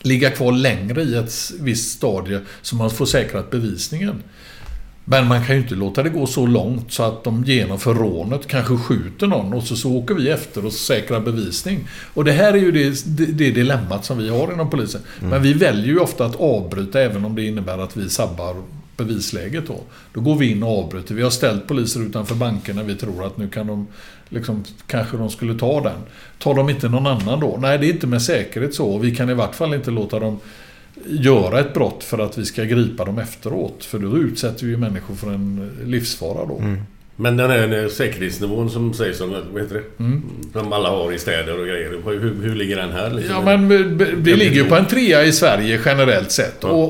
ligga 0.00 0.30
kvar 0.30 0.52
längre 0.52 1.02
i 1.02 1.16
ett 1.16 1.32
visst 1.60 1.96
stadie 1.96 2.40
så 2.62 2.76
man 2.76 2.90
får 2.90 3.06
säkrat 3.06 3.50
bevisningen. 3.50 4.22
Men 5.04 5.26
man 5.26 5.44
kan 5.44 5.56
ju 5.56 5.62
inte 5.62 5.74
låta 5.74 6.02
det 6.02 6.08
gå 6.08 6.26
så 6.26 6.46
långt 6.46 6.92
så 6.92 7.02
att 7.02 7.24
de 7.24 7.44
genomför 7.44 7.94
rånet, 7.94 8.46
kanske 8.46 8.76
skjuter 8.76 9.26
någon 9.26 9.52
och 9.52 9.62
så, 9.62 9.76
så 9.76 9.92
åker 9.92 10.14
vi 10.14 10.30
efter 10.30 10.66
och 10.66 10.72
säkrar 10.72 11.20
bevisning. 11.20 11.88
Och 12.14 12.24
det 12.24 12.32
här 12.32 12.52
är 12.52 12.58
ju 12.58 12.72
det, 12.72 13.04
det, 13.06 13.26
det 13.26 13.50
dilemmat 13.50 14.04
som 14.04 14.18
vi 14.18 14.28
har 14.28 14.52
inom 14.52 14.70
polisen. 14.70 15.00
Men 15.20 15.42
vi 15.42 15.52
väljer 15.52 15.86
ju 15.86 15.98
ofta 15.98 16.26
att 16.26 16.36
avbryta 16.36 17.00
även 17.00 17.24
om 17.24 17.34
det 17.34 17.44
innebär 17.44 17.78
att 17.78 17.96
vi 17.96 18.10
sabbar 18.10 18.56
bevisläget 18.96 19.66
då. 19.66 19.80
Då 20.12 20.20
går 20.20 20.36
vi 20.36 20.50
in 20.50 20.62
och 20.62 20.78
avbryter. 20.78 21.14
Vi 21.14 21.22
har 21.22 21.30
ställt 21.30 21.66
poliser 21.66 22.00
utanför 22.00 22.34
bankerna. 22.34 22.82
Vi 22.82 22.94
tror 22.94 23.26
att 23.26 23.36
nu 23.36 23.48
kan 23.48 23.66
de, 23.66 23.86
liksom, 24.28 24.64
kanske 24.86 25.16
de 25.16 25.30
skulle 25.30 25.58
ta 25.58 25.80
den. 25.80 25.98
Tar 26.38 26.54
de 26.54 26.70
inte 26.70 26.88
någon 26.88 27.06
annan 27.06 27.40
då? 27.40 27.58
Nej, 27.60 27.78
det 27.78 27.86
är 27.86 27.92
inte 27.92 28.06
med 28.06 28.22
säkerhet 28.22 28.74
så. 28.74 28.98
Vi 28.98 29.16
kan 29.16 29.30
i 29.30 29.34
vart 29.34 29.54
fall 29.54 29.74
inte 29.74 29.90
låta 29.90 30.18
dem 30.18 30.38
göra 31.06 31.60
ett 31.60 31.74
brott 31.74 32.04
för 32.04 32.18
att 32.18 32.38
vi 32.38 32.44
ska 32.44 32.64
gripa 32.64 33.04
dem 33.04 33.18
efteråt. 33.18 33.84
För 33.84 33.98
då 33.98 34.16
utsätter 34.16 34.64
vi 34.66 34.70
ju 34.70 34.76
människor 34.76 35.14
för 35.14 35.30
en 35.30 35.70
livsfara 35.84 36.46
då. 36.46 36.58
Mm. 36.58 36.80
Men 37.16 37.36
den 37.36 37.50
här 37.50 37.88
säkerhetsnivån 37.88 38.70
som 38.70 38.94
sägs 38.94 39.20
om, 39.20 39.34
vad 39.52 39.62
heter 39.62 39.74
det? 39.74 40.02
Mm. 40.04 40.22
Som 40.52 40.72
alla 40.72 40.88
har 40.88 41.12
i 41.12 41.18
städer 41.18 41.60
och 41.60 41.66
grejer. 41.66 41.90
Hur, 42.04 42.34
hur 42.42 42.54
ligger 42.54 42.76
den 42.76 42.92
här? 42.92 43.10
Liksom? 43.10 43.34
Ja, 43.34 43.40
men 43.56 43.68
vi- 43.98 44.14
vi 44.16 44.36
ligger 44.36 44.54
ju 44.54 44.64
på 44.64 44.74
en 44.76 44.86
trea 44.86 45.24
i 45.24 45.32
Sverige 45.32 45.80
generellt 45.84 46.30
sett. 46.30 46.64
Och, 46.64 46.88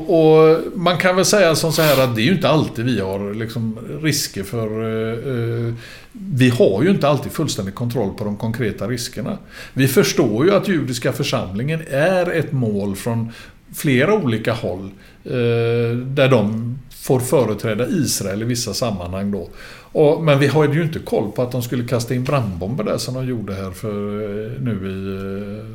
och 0.49 0.57
man 0.75 0.97
kan 0.97 1.15
väl 1.15 1.25
säga 1.25 1.55
som 1.55 1.71
så 1.71 1.81
här 1.81 2.03
att 2.03 2.15
det 2.15 2.21
är 2.21 2.25
ju 2.25 2.31
inte 2.31 2.49
alltid 2.49 2.85
vi 2.85 2.99
har 2.99 3.33
liksom 3.33 3.77
risker 4.01 4.43
för... 4.43 4.67
eh, 4.67 5.67
eh, 5.67 5.73
vi 6.11 6.49
har 6.49 6.83
ju 6.83 6.89
inte 6.89 7.07
alltid 7.07 7.31
fullständig 7.31 7.75
kontroll 7.75 8.13
på 8.17 8.23
de 8.23 8.37
konkreta 8.37 8.87
riskerna. 8.87 9.37
Vi 9.73 9.87
förstår 9.87 10.45
ju 10.45 10.53
att 10.55 10.67
judiska 10.67 11.13
församlingen 11.13 11.81
är 11.91 12.31
ett 12.31 12.51
mål 12.51 12.95
från 12.95 13.31
flera 13.75 14.13
olika 14.13 14.53
håll. 14.53 14.89
Eh, 15.25 15.97
där 15.97 16.27
de 16.29 16.77
får 17.03 17.19
företräda 17.19 17.87
Israel 17.87 18.41
i 18.41 18.45
vissa 18.45 18.73
sammanhang 18.73 19.31
då. 19.31 19.49
Och, 19.95 20.23
men 20.23 20.39
vi 20.39 20.47
har 20.47 20.73
ju 20.73 20.83
inte 20.83 20.99
koll 20.99 21.31
på 21.31 21.41
att 21.41 21.51
de 21.51 21.61
skulle 21.61 21.87
kasta 21.87 22.15
in 22.15 22.23
brandbomber 22.23 22.83
där 22.83 22.97
som 22.97 23.13
de 23.13 23.27
gjorde 23.27 23.53
här 23.53 23.71
för 23.71 24.21
eh, 24.21 24.51
nu 24.61 24.71
i 24.71 25.15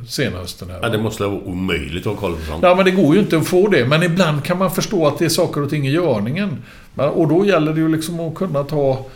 eh, 0.01 0.07
senhösten. 0.07 0.71
Här. 0.71 0.79
Ja, 0.83 0.89
det 0.89 0.99
måste 0.99 1.23
vara 1.23 1.41
omöjligt 1.41 2.07
att 2.07 2.13
ha 2.13 2.21
koll 2.21 2.37
på 2.37 2.47
sånt. 2.47 2.63
Ja, 2.63 2.75
men 2.75 2.85
det 2.85 2.91
går 2.91 3.15
ju 3.15 3.21
inte 3.21 3.39
att 3.39 3.47
få 3.47 3.69
det. 3.69 3.87
Men 3.87 4.03
ibland 4.03 4.45
kan 4.45 4.59
man 4.59 4.71
förstå 4.71 5.07
att 5.07 5.19
det 5.19 5.25
är 5.25 5.29
saker 5.29 5.63
och 5.63 5.71
ting 5.71 5.87
i 5.87 5.91
görningen. 5.91 6.63
Och 6.95 7.29
då 7.29 7.47
gäller 7.47 7.73
det 7.73 7.81
ju 7.81 7.89
liksom 7.89 8.21
att 8.21 8.35
kunna 8.35 8.65
ta 8.65 9.07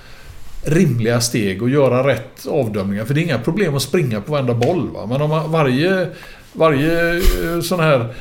rimliga 0.62 1.20
steg 1.20 1.62
och 1.62 1.70
göra 1.70 2.09
rätt 2.09 2.47
avdömningar. 2.47 3.05
För 3.05 3.14
det 3.14 3.20
är 3.20 3.24
inga 3.24 3.39
problem 3.39 3.76
att 3.76 3.82
springa 3.82 4.20
på 4.20 4.32
varenda 4.32 4.55
boll. 4.55 4.90
Va? 4.90 5.06
Men 5.06 5.22
om 5.22 5.31
man, 5.31 5.52
varje, 5.52 6.09
varje 6.52 7.14
eh, 7.14 7.60
sån 7.62 7.81
här 7.81 8.14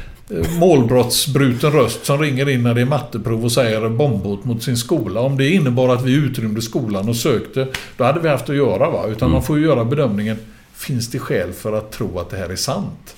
målbrottsbruten 0.59 1.71
röst 1.71 2.05
som 2.05 2.19
ringer 2.19 2.49
in 2.49 2.63
när 2.63 2.73
det 2.73 2.81
är 2.81 2.85
matteprov 2.85 3.45
och 3.45 3.51
säger 3.51 3.89
bombhot 3.89 4.45
mot 4.45 4.63
sin 4.63 4.77
skola. 4.77 5.19
Om 5.21 5.37
det 5.37 5.49
innebar 5.49 5.89
att 5.95 6.01
vi 6.03 6.13
utrymde 6.13 6.61
skolan 6.61 7.09
och 7.09 7.15
sökte, 7.15 7.67
då 7.97 8.03
hade 8.03 8.19
vi 8.19 8.29
haft 8.29 8.49
att 8.49 8.55
göra. 8.55 8.89
Va? 8.89 9.07
Utan 9.07 9.31
man 9.31 9.43
får 9.43 9.57
ju 9.57 9.65
göra 9.65 9.85
bedömningen, 9.85 10.37
finns 10.73 11.11
det 11.11 11.19
skäl 11.19 11.53
för 11.53 11.73
att 11.73 11.91
tro 11.91 12.19
att 12.19 12.29
det 12.29 12.37
här 12.37 12.49
är 12.49 12.55
sant? 12.55 13.15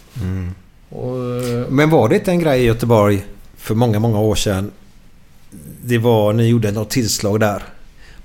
Och, 0.90 1.18
eh, 1.18 1.70
Men 1.70 1.90
var 1.90 2.10
det 2.10 2.16
inte 2.16 2.32
en 2.32 2.40
grej 2.40 2.62
i 2.62 2.66
Göteborg 2.66 3.26
för 3.58 3.76
många, 3.76 4.00
många 4.00 4.20
år 4.20 4.36
sedan? 4.36 4.72
Det 5.82 5.98
var, 5.98 6.34
ni 6.34 6.48
gjorde 6.48 6.72
något 6.72 6.90
tillslag 6.90 7.40
där. 7.40 7.64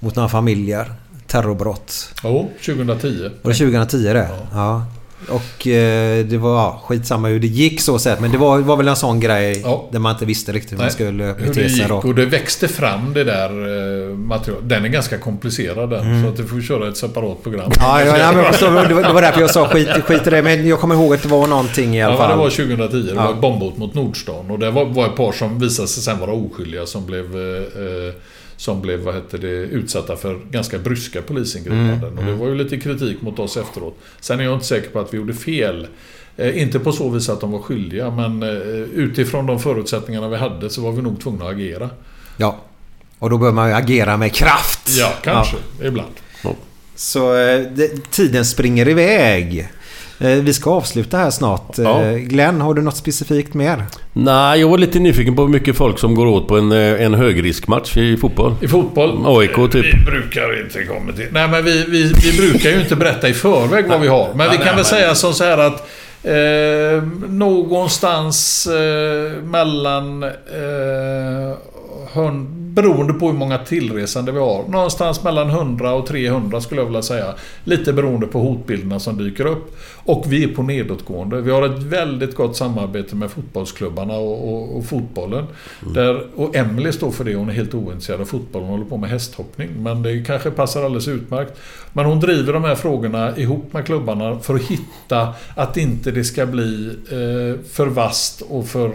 Mot 0.00 0.16
några 0.16 0.28
familjer. 0.28 0.92
Terrorbrott. 1.26 2.14
Jo, 2.24 2.50
2010. 2.66 3.30
Var 3.42 3.50
det 3.52 3.58
2010 3.58 3.96
det? 3.98 4.28
Ja. 4.52 4.84
Och 5.28 5.66
eh, 5.66 6.24
det 6.24 6.38
var 6.38 6.56
ja, 6.56 6.82
skitsamma 6.86 7.28
hur 7.28 7.40
det 7.40 7.46
gick 7.46 7.80
så 7.80 7.98
sett. 7.98 8.20
Men 8.20 8.30
det 8.30 8.38
var, 8.38 8.58
var 8.58 8.76
väl 8.76 8.88
en 8.88 8.96
sån 8.96 9.20
grej 9.20 9.64
där 9.92 9.98
man 9.98 10.12
inte 10.12 10.24
visste 10.26 10.52
riktigt 10.52 10.72
hur 10.72 10.78
man 10.78 10.90
skulle 10.90 11.24
hur 11.24 11.34
det 11.34 11.42
bete 11.46 11.54
sig 11.68 11.78
gick 11.78 11.88
då. 11.88 11.94
och 11.96 12.14
det 12.14 12.26
växte 12.26 12.68
fram 12.68 13.12
det 13.14 13.24
där 13.24 13.50
eh, 14.10 14.16
materialet. 14.16 14.68
Den 14.68 14.84
är 14.84 14.88
ganska 14.88 15.18
komplicerad 15.18 15.90
den. 15.90 16.00
Mm. 16.00 16.22
Så 16.22 16.28
att 16.28 16.36
du 16.36 16.46
får 16.46 16.60
köra 16.60 16.88
ett 16.88 16.96
separat 16.96 17.42
program. 17.42 17.70
Ja, 17.78 18.04
ja, 18.04 18.18
ja 18.18 18.32
men 18.32 18.44
förstår, 18.44 18.88
det, 18.88 18.94
var, 18.94 19.02
det 19.02 19.12
var 19.12 19.22
därför 19.22 19.40
jag 19.40 19.50
sa 19.50 19.68
skit, 19.68 19.88
skit 19.88 20.26
i 20.26 20.30
det. 20.30 20.42
Men 20.42 20.68
jag 20.68 20.80
kommer 20.80 20.94
ihåg 20.94 21.14
att 21.14 21.22
det 21.22 21.28
var 21.28 21.46
någonting 21.46 21.96
i 21.96 22.02
alla 22.02 22.12
Ja, 22.14 22.18
fall. 22.18 22.28
men 22.28 22.38
det 22.38 22.44
var 22.44 22.50
2010. 22.50 22.96
Det 23.02 23.14
Ja. 23.14 23.24
var 23.24 23.32
ett 23.34 23.40
bombhot 23.40 23.76
mot 23.78 23.94
Nordstan. 23.94 24.50
Och 24.50 24.58
det 24.58 24.70
var, 24.70 24.84
var 24.84 25.06
ett 25.06 25.16
par 25.16 25.32
som 25.32 25.58
visade 25.58 25.88
sig 25.88 26.02
sen 26.02 26.18
vara 26.18 26.32
oskyldiga 26.32 26.86
som 26.86 27.06
blev... 27.06 27.24
Eh, 27.36 27.62
eh, 28.08 28.14
som 28.60 28.80
blev 28.80 29.00
vad 29.00 29.14
heter 29.14 29.38
det, 29.38 29.48
utsatta 29.48 30.16
för 30.16 30.40
ganska 30.50 30.78
bryska 30.78 31.22
polisingripanden. 31.22 31.98
Mm, 31.98 32.18
Och 32.18 32.24
det 32.24 32.30
mm. 32.30 32.38
var 32.38 32.48
ju 32.48 32.54
lite 32.54 32.76
kritik 32.76 33.22
mot 33.22 33.38
oss 33.38 33.56
efteråt. 33.56 33.98
Sen 34.20 34.40
är 34.40 34.44
jag 34.44 34.54
inte 34.54 34.66
säker 34.66 34.90
på 34.90 35.00
att 35.00 35.14
vi 35.14 35.16
gjorde 35.16 35.34
fel. 35.34 35.86
Eh, 36.36 36.62
inte 36.62 36.78
på 36.78 36.92
så 36.92 37.08
vis 37.08 37.28
att 37.28 37.40
de 37.40 37.52
var 37.52 37.58
skyldiga, 37.58 38.10
men 38.10 38.42
eh, 38.42 38.48
utifrån 38.94 39.46
de 39.46 39.60
förutsättningarna 39.60 40.28
vi 40.28 40.36
hade 40.36 40.70
så 40.70 40.82
var 40.82 40.92
vi 40.92 41.02
nog 41.02 41.20
tvungna 41.20 41.44
att 41.44 41.50
agera. 41.50 41.90
Ja. 42.36 42.58
Och 43.18 43.30
då 43.30 43.38
bör 43.38 43.52
man 43.52 43.68
ju 43.68 43.74
agera 43.74 44.16
med 44.16 44.34
kraft. 44.34 44.88
Ja, 44.98 45.12
kanske. 45.22 45.56
Ibland. 45.82 46.12
Så 46.94 47.36
eh, 47.36 47.60
det, 47.60 48.10
tiden 48.10 48.44
springer 48.44 48.88
iväg. 48.88 49.68
Eh, 50.20 50.28
vi 50.28 50.52
ska 50.54 50.70
avsluta 50.70 51.16
här 51.18 51.30
snart. 51.30 51.78
Ja. 51.78 52.02
Eh, 52.02 52.14
Glenn, 52.16 52.60
har 52.60 52.74
du 52.74 52.82
något 52.82 52.96
specifikt 52.96 53.54
mer? 53.54 53.84
Nej, 54.12 54.60
jag 54.60 54.68
var 54.68 54.78
lite 54.78 54.98
nyfiken 54.98 55.36
på 55.36 55.42
hur 55.42 55.48
mycket 55.48 55.76
folk 55.76 55.98
som 55.98 56.14
går 56.14 56.26
åt 56.26 56.48
på 56.48 56.58
en, 56.58 56.72
eh, 56.72 57.02
en 57.04 57.14
högriskmatch 57.14 57.96
i 57.96 58.16
fotboll. 58.16 58.54
I 58.60 58.68
fotboll? 58.68 59.22
AIK 59.26 59.54
typ. 59.72 59.84
Vi 59.84 60.04
brukar 60.04 60.60
inte 60.64 60.84
komma 60.84 61.12
till... 61.12 61.26
Nej, 61.30 61.48
men 61.48 61.64
vi, 61.64 61.84
vi, 61.88 62.12
vi 62.24 62.36
brukar 62.38 62.70
ju 62.70 62.80
inte 62.80 62.96
berätta 62.96 63.28
i 63.28 63.34
förväg 63.34 63.88
vad 63.88 64.00
vi 64.00 64.08
har. 64.08 64.28
Men 64.34 64.50
vi 64.50 64.56
Nej, 64.56 64.56
kan 64.56 64.58
nej, 64.58 64.66
väl 64.66 64.74
men- 64.76 64.84
säga 64.84 65.14
som 65.14 65.32
så 65.32 65.44
här 65.44 65.58
att 65.58 65.88
eh, 66.24 67.02
någonstans 67.28 68.66
eh, 68.66 69.42
mellan... 69.42 70.22
Eh, 70.22 71.56
hun, 72.12 72.46
beroende 72.74 73.12
på 73.12 73.26
hur 73.26 73.32
många 73.38 73.58
tillresande 73.58 74.32
vi 74.32 74.38
har. 74.38 74.64
Någonstans 74.68 75.22
mellan 75.24 75.50
100 75.50 75.92
och 75.92 76.06
300 76.06 76.60
skulle 76.60 76.80
jag 76.80 76.86
vilja 76.86 77.02
säga. 77.02 77.34
Lite 77.64 77.92
beroende 77.92 78.26
på 78.26 78.38
hotbilderna 78.38 79.00
som 79.00 79.18
dyker 79.18 79.46
upp. 79.46 79.76
Och 80.10 80.24
vi 80.32 80.44
är 80.44 80.48
på 80.48 80.62
nedåtgående. 80.62 81.40
Vi 81.40 81.50
har 81.50 81.62
ett 81.66 81.82
väldigt 81.82 82.34
gott 82.34 82.56
samarbete 82.56 83.16
med 83.16 83.30
fotbollsklubbarna 83.30 84.14
och, 84.14 84.52
och, 84.54 84.76
och 84.76 84.84
fotbollen. 84.84 85.44
Där, 85.94 86.22
och 86.36 86.56
Emily 86.56 86.92
står 86.92 87.10
för 87.10 87.24
det. 87.24 87.34
Hon 87.34 87.48
är 87.48 87.52
helt 87.52 87.74
ointresserad 87.74 88.20
av 88.20 88.24
fotboll. 88.24 88.62
Hon 88.62 88.70
håller 88.70 88.84
på 88.84 88.96
med 88.96 89.10
hästhoppning. 89.10 89.68
Men 89.82 90.02
det 90.02 90.24
kanske 90.26 90.50
passar 90.50 90.84
alldeles 90.84 91.08
utmärkt. 91.08 91.52
Men 91.92 92.04
hon 92.04 92.20
driver 92.20 92.52
de 92.52 92.64
här 92.64 92.74
frågorna 92.74 93.36
ihop 93.38 93.72
med 93.72 93.86
klubbarna 93.86 94.38
för 94.38 94.54
att 94.54 94.62
hitta 94.62 95.28
att 95.56 95.76
inte 95.76 96.10
det 96.10 96.24
ska 96.24 96.46
bli 96.46 96.86
eh, 97.10 97.64
för 97.70 97.86
vast 97.86 98.40
och 98.40 98.66
för 98.66 98.88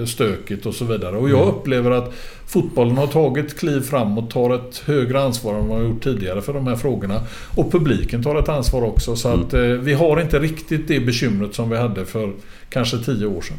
eh, 0.00 0.06
stökigt 0.06 0.66
och 0.66 0.74
så 0.74 0.84
vidare. 0.84 1.16
Och 1.16 1.30
jag 1.30 1.42
Mm. 1.44 1.54
upplever 1.54 1.90
att 1.90 2.12
fotbollen 2.46 2.96
har 2.98 3.06
tagit 3.06 3.58
kliv 3.58 3.80
framåt, 3.80 4.30
tar 4.30 4.54
ett 4.54 4.82
högre 4.86 5.22
ansvar 5.22 5.52
än 5.54 5.58
vad 5.58 5.68
man 5.68 5.76
har 5.78 5.84
gjort 5.84 6.04
tidigare 6.04 6.42
för 6.42 6.52
de 6.52 6.66
här 6.66 6.76
frågorna. 6.76 7.20
Och 7.56 7.72
publiken 7.72 8.22
tar 8.22 8.36
ett 8.36 8.48
ansvar 8.48 8.82
också. 8.84 9.16
Så 9.16 9.28
att 9.28 9.54
eh, 9.54 9.60
vi 9.60 9.92
har 9.92 10.20
inte 10.20 10.38
riktigt 10.38 10.53
det 10.88 11.00
bekymret 11.00 11.54
som 11.54 11.70
vi 11.70 11.76
hade 11.76 12.04
för 12.04 12.32
kanske 12.70 12.98
tio 12.98 13.26
år 13.26 13.40
sedan. 13.40 13.56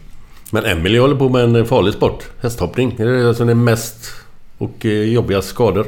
Men 0.51 0.65
Emily 0.65 0.99
håller 0.99 1.15
på 1.15 1.29
med 1.29 1.43
en 1.43 1.65
farlig 1.65 1.93
sport. 1.93 2.23
Hästhoppning. 2.41 2.95
Är 2.99 3.05
det 3.05 3.23
det 3.27 3.35
som 3.35 3.49
är 3.49 3.53
mest 3.53 4.11
och 4.57 4.85
eh, 4.85 4.91
jobbigast 4.91 5.47
skador? 5.47 5.87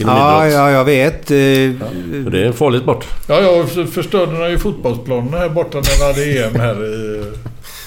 Ja, 0.00 0.48
ja, 0.48 0.70
jag 0.70 0.84
vet. 0.84 1.30
Eh, 1.30 1.36
För 2.24 2.30
Det 2.30 2.40
är 2.40 2.44
en 2.44 2.52
farlig 2.52 2.80
sport. 2.80 3.06
Ja, 3.28 3.40
jag 3.40 3.88
förstörde 3.92 4.38
den 4.38 4.50
ju 4.50 4.58
fotbollsplanen 4.58 5.34
här 5.34 5.48
borta 5.48 5.78
när 5.78 5.98
vi 5.98 6.04
hade 6.04 6.46
EM 6.48 6.60
här 6.60 6.84
i... 6.84 7.24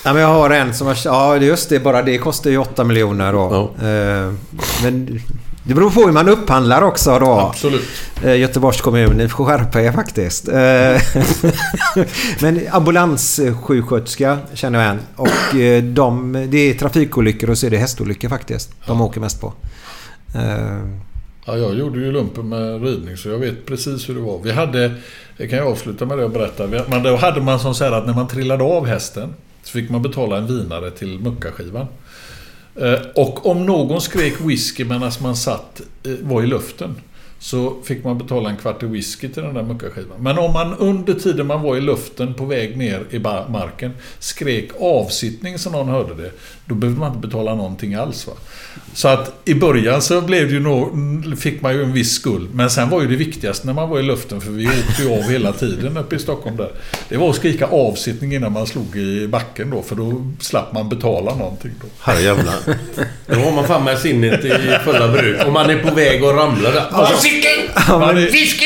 Ja, 0.06 0.14
men 0.14 0.22
jag 0.22 0.30
har 0.30 0.50
en 0.50 0.74
som 0.74 0.88
har... 0.88 0.98
Ja, 1.06 1.38
just 1.38 1.70
det. 1.70 1.80
Bara 1.80 2.02
det 2.02 2.18
kostar 2.18 2.50
ju 2.50 2.58
8 2.58 2.84
miljoner 2.84 3.34
då. 3.34 3.48
Eh, 3.88 4.34
Men 4.84 5.20
det 5.68 5.74
beror 5.74 5.90
på 5.90 6.02
hur 6.02 6.12
man 6.12 6.30
upphandlar 6.30 6.82
också 6.82 7.20
då. 7.20 7.40
Absolut. 7.40 7.88
Eh, 8.24 8.40
Göteborgs 8.40 8.82
kommun, 8.82 9.18
ni 9.18 9.30
får 9.30 9.46
skärpa 9.46 9.82
er 9.82 9.92
faktiskt. 9.92 10.48
Eh, 10.48 12.04
Men 12.42 12.62
ambulanssjuksköterska 12.72 14.38
känner 14.54 14.84
jag 14.84 14.90
en. 14.90 15.00
Och 15.16 15.56
eh, 15.56 15.84
de, 15.84 16.34
det 16.50 16.58
är 16.58 16.74
trafikolyckor 16.74 17.50
och 17.50 17.58
så 17.58 17.66
är 17.66 17.70
det 17.70 17.78
hästolyckor 17.78 18.30
faktiskt. 18.30 18.72
De 18.88 19.02
åker 19.02 19.22
mest 19.22 19.42
på. 19.42 19.54
Ja, 21.46 21.58
jag 21.58 21.76
gjorde 21.76 22.00
ju 22.00 22.12
lumpen 22.12 22.50
med 22.50 22.84
ridning 22.84 23.18
så 23.18 23.30
jag 23.30 23.38
vet 23.38 23.66
precis 23.66 24.10
hur 24.10 24.16
det 24.16 24.22
var. 24.22 24.40
Vi 24.44 24.52
hade, 24.52 24.92
det 25.38 25.48
kan 25.48 25.60
jag 25.60 25.68
avsluta 25.68 26.06
med 26.06 26.18
det 26.18 26.24
och 26.26 26.32
berätta. 26.32 26.68
Men 26.88 27.04
då 27.04 27.16
hade 27.16 27.42
man 27.42 27.60
som 27.60 27.76
så 27.76 27.84
här 27.84 27.92
att 27.92 28.06
när 28.06 28.14
man 28.14 28.28
trillade 28.28 28.64
av 28.64 28.86
hästen 28.86 29.34
så 29.64 29.72
fick 29.72 29.90
man 29.90 30.02
betala 30.02 30.38
en 30.38 30.48
vinare 30.48 30.92
till 30.92 31.20
muckaskivan. 31.20 31.88
Eh, 32.76 33.00
och 33.16 33.46
om 33.46 33.66
någon 33.66 34.02
skrek 34.02 34.34
whisky 34.42 34.86
medan 34.86 35.12
man 35.22 35.36
satt, 35.36 35.82
eh, 36.04 36.12
var 36.22 36.44
i 36.44 36.48
luften 36.48 36.96
så 37.46 37.76
fick 37.84 38.04
man 38.04 38.18
betala 38.18 38.50
en 38.50 38.58
kvart 38.58 38.84
i 38.84 38.86
whisky 38.86 39.30
till 39.30 39.44
den 39.44 39.54
där 39.54 39.64
muckaskivan. 39.64 40.18
Men 40.20 40.38
om 40.38 40.54
man 40.54 40.74
under 40.74 41.14
tiden 41.14 41.48
man 41.48 41.62
var 41.62 41.78
i 41.78 41.82
luften 41.82 42.34
på 42.34 42.46
väg 42.46 42.78
ner 42.78 43.04
i 43.10 43.20
marken 43.50 43.92
skrek 44.20 44.70
avsittning 44.80 45.60
så 45.60 45.70
någon 45.70 45.88
hörde 45.90 46.24
det, 46.24 46.32
då 46.66 46.76
behövde 46.76 47.00
man 47.00 47.16
inte 47.16 47.28
betala 47.28 47.56
någonting 47.56 47.94
alls. 47.94 48.28
Va? 48.28 48.34
Så 48.94 49.08
att 49.08 49.34
i 49.46 49.54
början 49.54 50.02
så 50.02 50.22
blev 50.22 50.48
det 50.48 50.54
ju 50.54 50.60
nå- 50.60 50.92
fick 51.38 51.62
man 51.62 51.74
ju 51.74 51.84
en 51.84 51.94
viss 51.94 52.12
skuld. 52.12 52.50
Men 52.54 52.70
sen 52.70 52.90
var 52.90 53.02
ju 53.02 53.08
det 53.08 53.16
viktigaste 53.16 53.68
när 53.68 53.74
man 53.74 53.90
var 53.90 54.00
i 54.00 54.04
luften, 54.04 54.42
för 54.42 54.52
vi 54.52 54.68
åkte 54.68 55.04
ju 55.04 55.14
av 55.14 55.22
hela 55.30 55.54
tiden 55.54 55.98
uppe 55.98 56.16
i 56.16 56.20
Stockholm 56.20 56.58
där. 56.58 56.72
Det 57.10 57.18
var 57.18 57.30
att 57.30 57.36
skrika 57.36 57.68
avsittning 57.68 58.34
innan 58.36 58.52
man 58.52 58.68
slog 58.68 58.96
i 58.96 59.28
backen 59.28 59.70
då, 59.70 59.82
för 59.82 59.96
då 59.96 60.26
slapp 60.40 60.74
man 60.74 60.90
betala 60.90 61.36
någonting 61.36 61.72
då. 61.82 61.88
Herrejävlar. 62.00 62.56
Då 63.28 63.36
har 63.36 63.52
man 63.52 63.68
fan 63.68 63.84
med 63.84 64.00
sinnet 64.00 64.46
i 64.46 64.50
fulla 64.84 65.08
bruk. 65.08 65.46
Och 65.46 65.54
man 65.54 65.70
är 65.70 65.80
på 65.84 65.96
väg 65.96 66.24
att 66.24 66.36
ramla 66.36 66.72
där. 66.72 66.86
Avsittning! 66.92 67.35
Ja, 67.88 68.00
men- 68.00 68.16
Whisky! 68.16 68.66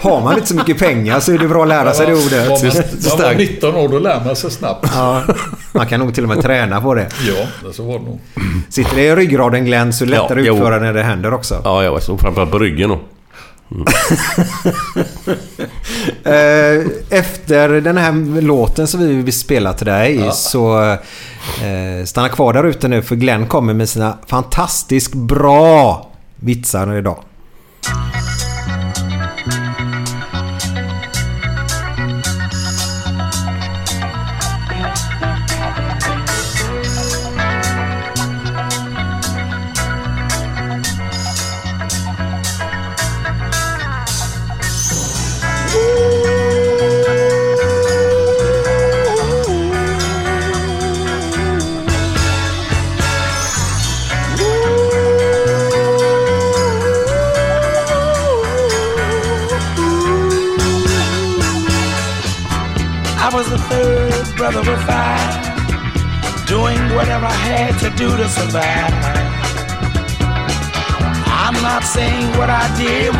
har 0.00 0.20
man 0.20 0.34
inte 0.34 0.46
så 0.46 0.54
mycket 0.54 0.78
pengar 0.78 1.20
så 1.20 1.32
är 1.32 1.38
det 1.38 1.48
bra 1.48 1.62
att 1.62 1.68
lära 1.68 1.94
sig 1.94 2.06
det 2.06 2.12
ordet. 2.14 2.48
Var 2.48 2.56
Så- 2.56 2.64
man, 2.64 2.72
så 2.72 2.78
man 2.80 2.88
var 3.02 3.10
starkt. 3.18 3.38
19 3.38 3.74
år, 3.74 3.88
då 3.88 3.98
lär 3.98 4.24
man 4.24 4.36
sig 4.36 4.50
snabbt. 4.50 4.86
Ja, 4.94 5.22
man 5.72 5.86
kan 5.86 6.00
nog 6.00 6.14
till 6.14 6.22
och 6.24 6.28
med 6.28 6.42
träna 6.42 6.80
på 6.80 6.94
det. 6.94 7.08
Ja, 7.28 7.70
så 7.72 7.82
var 7.82 7.98
det 7.98 8.04
nog. 8.04 8.20
Sitter 8.68 8.96
det 8.96 9.02
i 9.04 9.14
ryggraden 9.16 9.64
Glenn 9.64 9.92
så 9.92 10.04
är 10.04 10.06
det 10.06 10.10
lättare 10.12 10.40
att 10.40 10.46
Ja, 10.46 10.52
jo. 10.52 10.54
utföra 10.56 10.78
när 10.78 10.92
det 10.92 11.02
händer 11.02 11.34
också. 11.34 11.60
Ja, 11.64 11.84
jag 11.84 12.02
stod 12.02 12.20
framförallt 12.20 12.50
på 12.50 12.58
ryggen 12.58 12.88
då. 12.90 13.00
Eh, 16.24 16.86
Efter 17.10 17.68
den 17.80 17.96
här 17.96 18.40
låten 18.40 18.86
som 18.86 19.00
vi 19.00 19.14
vill 19.22 19.32
spela 19.38 19.72
till 19.72 19.86
dig 19.86 20.30
så 20.32 20.82
eh, 20.90 22.04
stanna 22.04 22.28
kvar 22.28 22.52
där 22.52 22.64
ute 22.64 22.88
nu 22.88 23.02
för 23.02 23.16
Glenn 23.16 23.46
kommer 23.46 23.74
med 23.74 23.88
sina 23.88 24.18
fantastiskt 24.26 25.14
bra 25.14 26.10
vitsar 26.36 26.96
idag. 26.98 27.18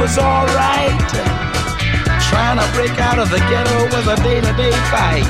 Was 0.07 0.19
alright. 0.19 1.03
Trying 2.31 2.59
to 2.63 2.67
break 2.79 2.95
out 3.03 3.19
of 3.19 3.29
the 3.29 3.43
ghetto 3.51 3.79
was 3.91 4.07
a 4.07 4.17
day 4.23 4.39
to 4.39 4.53
day 4.55 4.75
fight. 4.87 5.27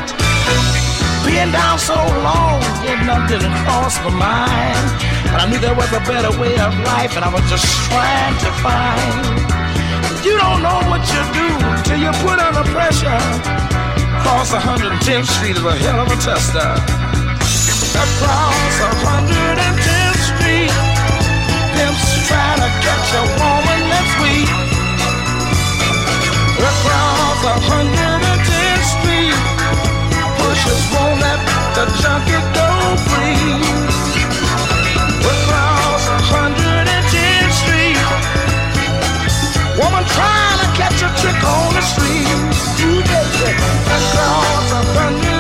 Being 1.25 1.51
down 1.51 1.79
so 1.79 1.97
long, 1.97 2.61
getting 2.85 3.09
up 3.09 3.25
didn't 3.25 3.57
cross 3.65 3.97
my 4.05 4.13
mind. 4.13 4.87
But 5.33 5.39
I 5.41 5.45
knew 5.49 5.61
there 5.65 5.75
was 5.75 5.89
a 5.97 6.03
better 6.05 6.29
way 6.37 6.53
of 6.61 6.73
life, 6.93 7.17
and 7.17 7.25
I 7.25 7.33
was 7.33 7.45
just 7.49 7.65
trying 7.89 8.37
to 8.45 8.51
find. 8.61 9.25
You 10.21 10.37
don't 10.45 10.61
know 10.61 10.81
what 10.93 11.03
you 11.09 11.23
do 11.41 11.49
till 11.87 12.01
you 12.05 12.13
put 12.21 12.37
under 12.37 12.65
pressure. 12.77 13.21
Cross 14.21 14.53
110th 14.53 15.29
Street 15.41 15.57
is 15.57 15.65
a 15.65 15.75
hell 15.85 16.05
of 16.05 16.09
a 16.13 16.19
tester. 16.21 16.71
Across 18.05 18.77
110th 19.01 20.21
Street, 20.37 20.75
pimps 21.73 22.29
trying 22.29 22.61
to 22.61 22.71
catch 22.85 23.09
a 23.17 23.25
woman. 23.41 23.66
Across 26.57 27.45
110th 27.69 28.85
Street, 28.97 29.37
pushers 30.41 30.83
won't 30.93 31.21
let 31.21 31.41
the 31.77 31.85
junkie 32.01 32.41
go 32.57 32.97
free. 33.09 33.61
Across 35.21 36.09
110th 36.33 37.53
Street, 37.61 38.01
woman 39.77 40.05
trying 40.17 40.59
to 40.65 40.69
catch 40.81 41.03
a 41.05 41.11
trick 41.21 41.41
on 41.45 41.75
the 41.75 41.83
street. 41.83 42.25
Ooh, 42.89 43.03
baby. 43.05 43.53
Across 43.97 45.36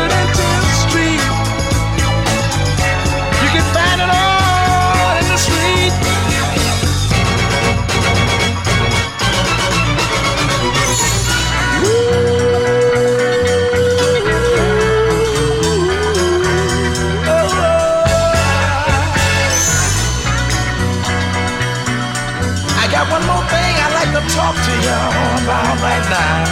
about 25.76 25.82
right 25.82 26.06
now. 26.10 26.44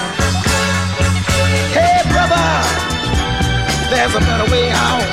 Hey, 1.72 2.02
brother, 2.08 2.48
there's 3.90 4.14
a 4.14 4.20
better 4.20 4.50
way 4.50 4.70
out. 4.70 5.04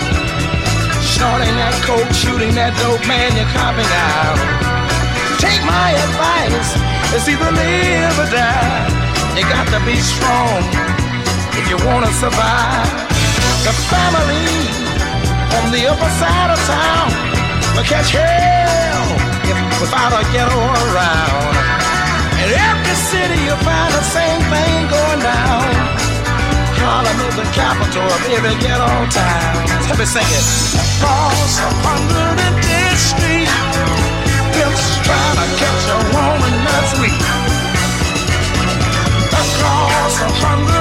Snorting 1.01 1.55
that 1.59 1.75
coke, 1.85 2.11
shooting 2.13 2.55
that 2.55 2.73
dope, 2.81 3.03
man, 3.07 3.35
you're 3.37 3.49
copping 3.53 3.87
out. 3.87 4.37
Take 5.39 5.61
my 5.65 5.93
advice, 5.93 6.69
it's 7.13 7.27
either 7.27 7.51
live 7.51 8.15
or 8.19 8.29
die. 8.29 8.89
You 9.37 9.43
got 9.47 9.67
to 9.73 9.79
be 9.85 9.97
strong 10.01 10.61
if 11.57 11.65
you 11.69 11.77
want 11.87 12.05
to 12.05 12.11
survive. 12.17 12.89
The 13.65 13.73
family 13.89 14.49
on 15.61 15.69
the 15.69 15.85
upper 15.87 16.11
side 16.17 16.49
of 16.49 16.59
town 16.65 17.09
will 17.75 17.85
catch 17.85 18.11
hell 18.11 19.05
if 19.45 19.57
without 19.81 20.13
a 20.13 20.23
ghetto 20.33 20.57
around. 20.57 21.60
In 22.41 22.49
every 22.49 22.97
city 22.97 23.39
you 23.45 23.55
find 23.61 23.91
the 23.93 24.01
same 24.01 24.41
thing 24.49 24.77
going 24.89 25.21
down. 25.21 25.69
Harlem 26.81 27.19
is 27.29 27.35
the 27.37 27.47
capital 27.53 28.01
of 28.01 28.21
every 28.33 28.55
ghetto 28.57 28.89
town. 29.13 29.53
Let 29.87 29.97
me 30.01 30.05
sing 30.05 30.25
it. 30.25 30.45
Across 30.81 31.61
110th 31.85 33.01
Street, 33.13 33.51
pimps 34.57 34.85
trying 35.05 35.37
to 35.37 35.47
catch 35.61 35.83
a 35.93 35.99
woman 36.17 36.53
that's 36.65 36.93
weak. 36.97 37.21
Across 39.29 40.15
a 40.25 40.29
hundred. 40.41 40.80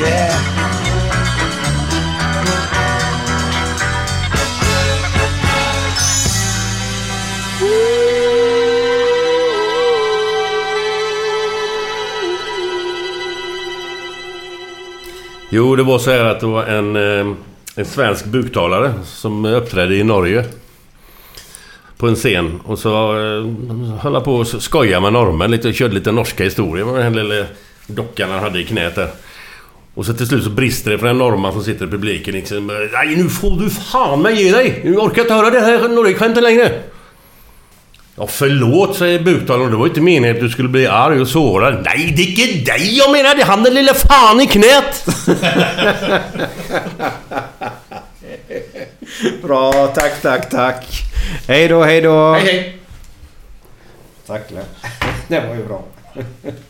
Yeah. 0.00 0.50
Jo, 15.52 15.76
det 15.76 15.82
var 15.82 15.98
så 15.98 16.10
här 16.10 16.24
att 16.24 16.40
det 16.40 16.46
var 16.46 16.64
en, 16.64 16.96
eh, 16.96 17.34
en 17.74 17.84
svensk 17.84 18.24
buktalare 18.24 18.92
som 19.04 19.44
uppträdde 19.44 19.96
i 19.96 20.04
Norge. 20.04 20.44
På 21.96 22.08
en 22.08 22.14
scen. 22.14 22.60
Och 22.64 22.78
så 22.78 23.18
eh, 23.18 23.46
höll 23.98 24.14
han 24.14 24.22
på 24.22 24.40
att 24.40 24.62
skoja 24.62 25.00
med 25.00 25.12
norrmän 25.12 25.50
lite. 25.50 25.72
Körde 25.72 25.94
lite 25.94 26.12
norska 26.12 26.44
historier 26.44 26.84
med 26.84 27.04
den 27.04 27.16
lilla 27.16 27.46
dockan 27.86 28.30
han 28.30 28.42
hade 28.42 28.60
i 28.60 28.64
knät 28.64 28.94
där. 28.94 29.10
Och 30.00 30.06
så 30.06 30.14
till 30.14 30.26
slut 30.26 30.44
så 30.44 30.50
brister 30.50 30.90
det 30.90 30.98
för 30.98 31.06
en 31.06 31.18
norrman 31.18 31.52
som 31.52 31.64
sitter 31.64 31.86
i 31.86 31.88
publiken 31.88 32.34
liksom. 32.34 32.88
Nej, 32.92 33.16
nu 33.16 33.28
får 33.28 33.50
du 33.60 33.70
fan 33.70 34.22
mig 34.22 34.42
ge 34.42 34.52
dig! 34.52 34.80
Nu 34.84 34.96
orkar 34.96 35.16
jag 35.16 35.24
inte 35.24 35.34
höra 35.34 35.50
det 35.50 35.60
här 35.60 35.88
Norge-skämtet 35.88 36.42
längre. 36.42 36.82
Ja, 38.16 38.26
förlåt, 38.26 38.96
säger 38.96 39.20
buktalaren. 39.20 39.70
Det 39.70 39.76
var 39.76 39.86
inte 39.86 40.00
meningen 40.00 40.36
att 40.36 40.42
du 40.42 40.48
skulle 40.48 40.68
bli 40.68 40.86
arg 40.86 41.20
och 41.20 41.28
sårad. 41.28 41.82
Nej, 41.84 42.14
det 42.16 42.22
är 42.22 42.48
inte 42.48 42.72
dig 42.72 42.98
jag 42.98 43.12
menar! 43.12 43.34
Det 43.34 43.42
är 43.42 43.46
han 43.46 43.62
den 43.62 43.74
lilla 43.74 43.94
fan 43.94 44.40
i 44.40 44.46
knät! 44.46 45.06
Bra, 49.42 49.86
tack, 49.86 50.22
tack, 50.22 50.50
tack. 50.50 50.86
Hej 51.48 51.68
då, 51.68 51.82
hej 51.82 52.00
då. 52.00 52.32
Hej, 52.32 52.44
hej. 52.44 52.78
Tack. 54.26 54.42
Det 55.28 55.40
var 55.48 55.54
ju 55.54 55.64
bra. 55.64 55.84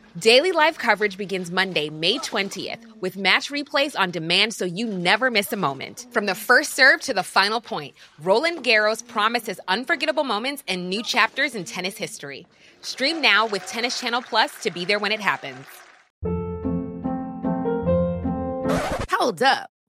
Daily 0.19 0.51
live 0.51 0.77
coverage 0.77 1.17
begins 1.17 1.51
Monday, 1.51 1.89
May 1.89 2.17
20th, 2.17 2.79
with 2.99 3.15
match 3.15 3.49
replays 3.49 3.97
on 3.97 4.11
demand 4.11 4.53
so 4.53 4.65
you 4.65 4.85
never 4.85 5.31
miss 5.31 5.53
a 5.53 5.55
moment. 5.55 6.07
From 6.11 6.25
the 6.25 6.35
first 6.35 6.73
serve 6.73 6.99
to 7.01 7.13
the 7.13 7.23
final 7.23 7.61
point, 7.61 7.95
Roland 8.21 8.61
Garros 8.61 9.07
promises 9.07 9.57
unforgettable 9.69 10.25
moments 10.25 10.63
and 10.67 10.89
new 10.89 11.01
chapters 11.01 11.55
in 11.55 11.63
tennis 11.63 11.95
history. 11.95 12.45
Stream 12.81 13.21
now 13.21 13.45
with 13.45 13.65
Tennis 13.67 14.01
Channel 14.01 14.21
Plus 14.21 14.51
to 14.63 14.69
be 14.69 14.83
there 14.83 14.99
when 14.99 15.13
it 15.13 15.21
happens. 15.21 15.65
Hold 19.09 19.41
up. 19.41 19.70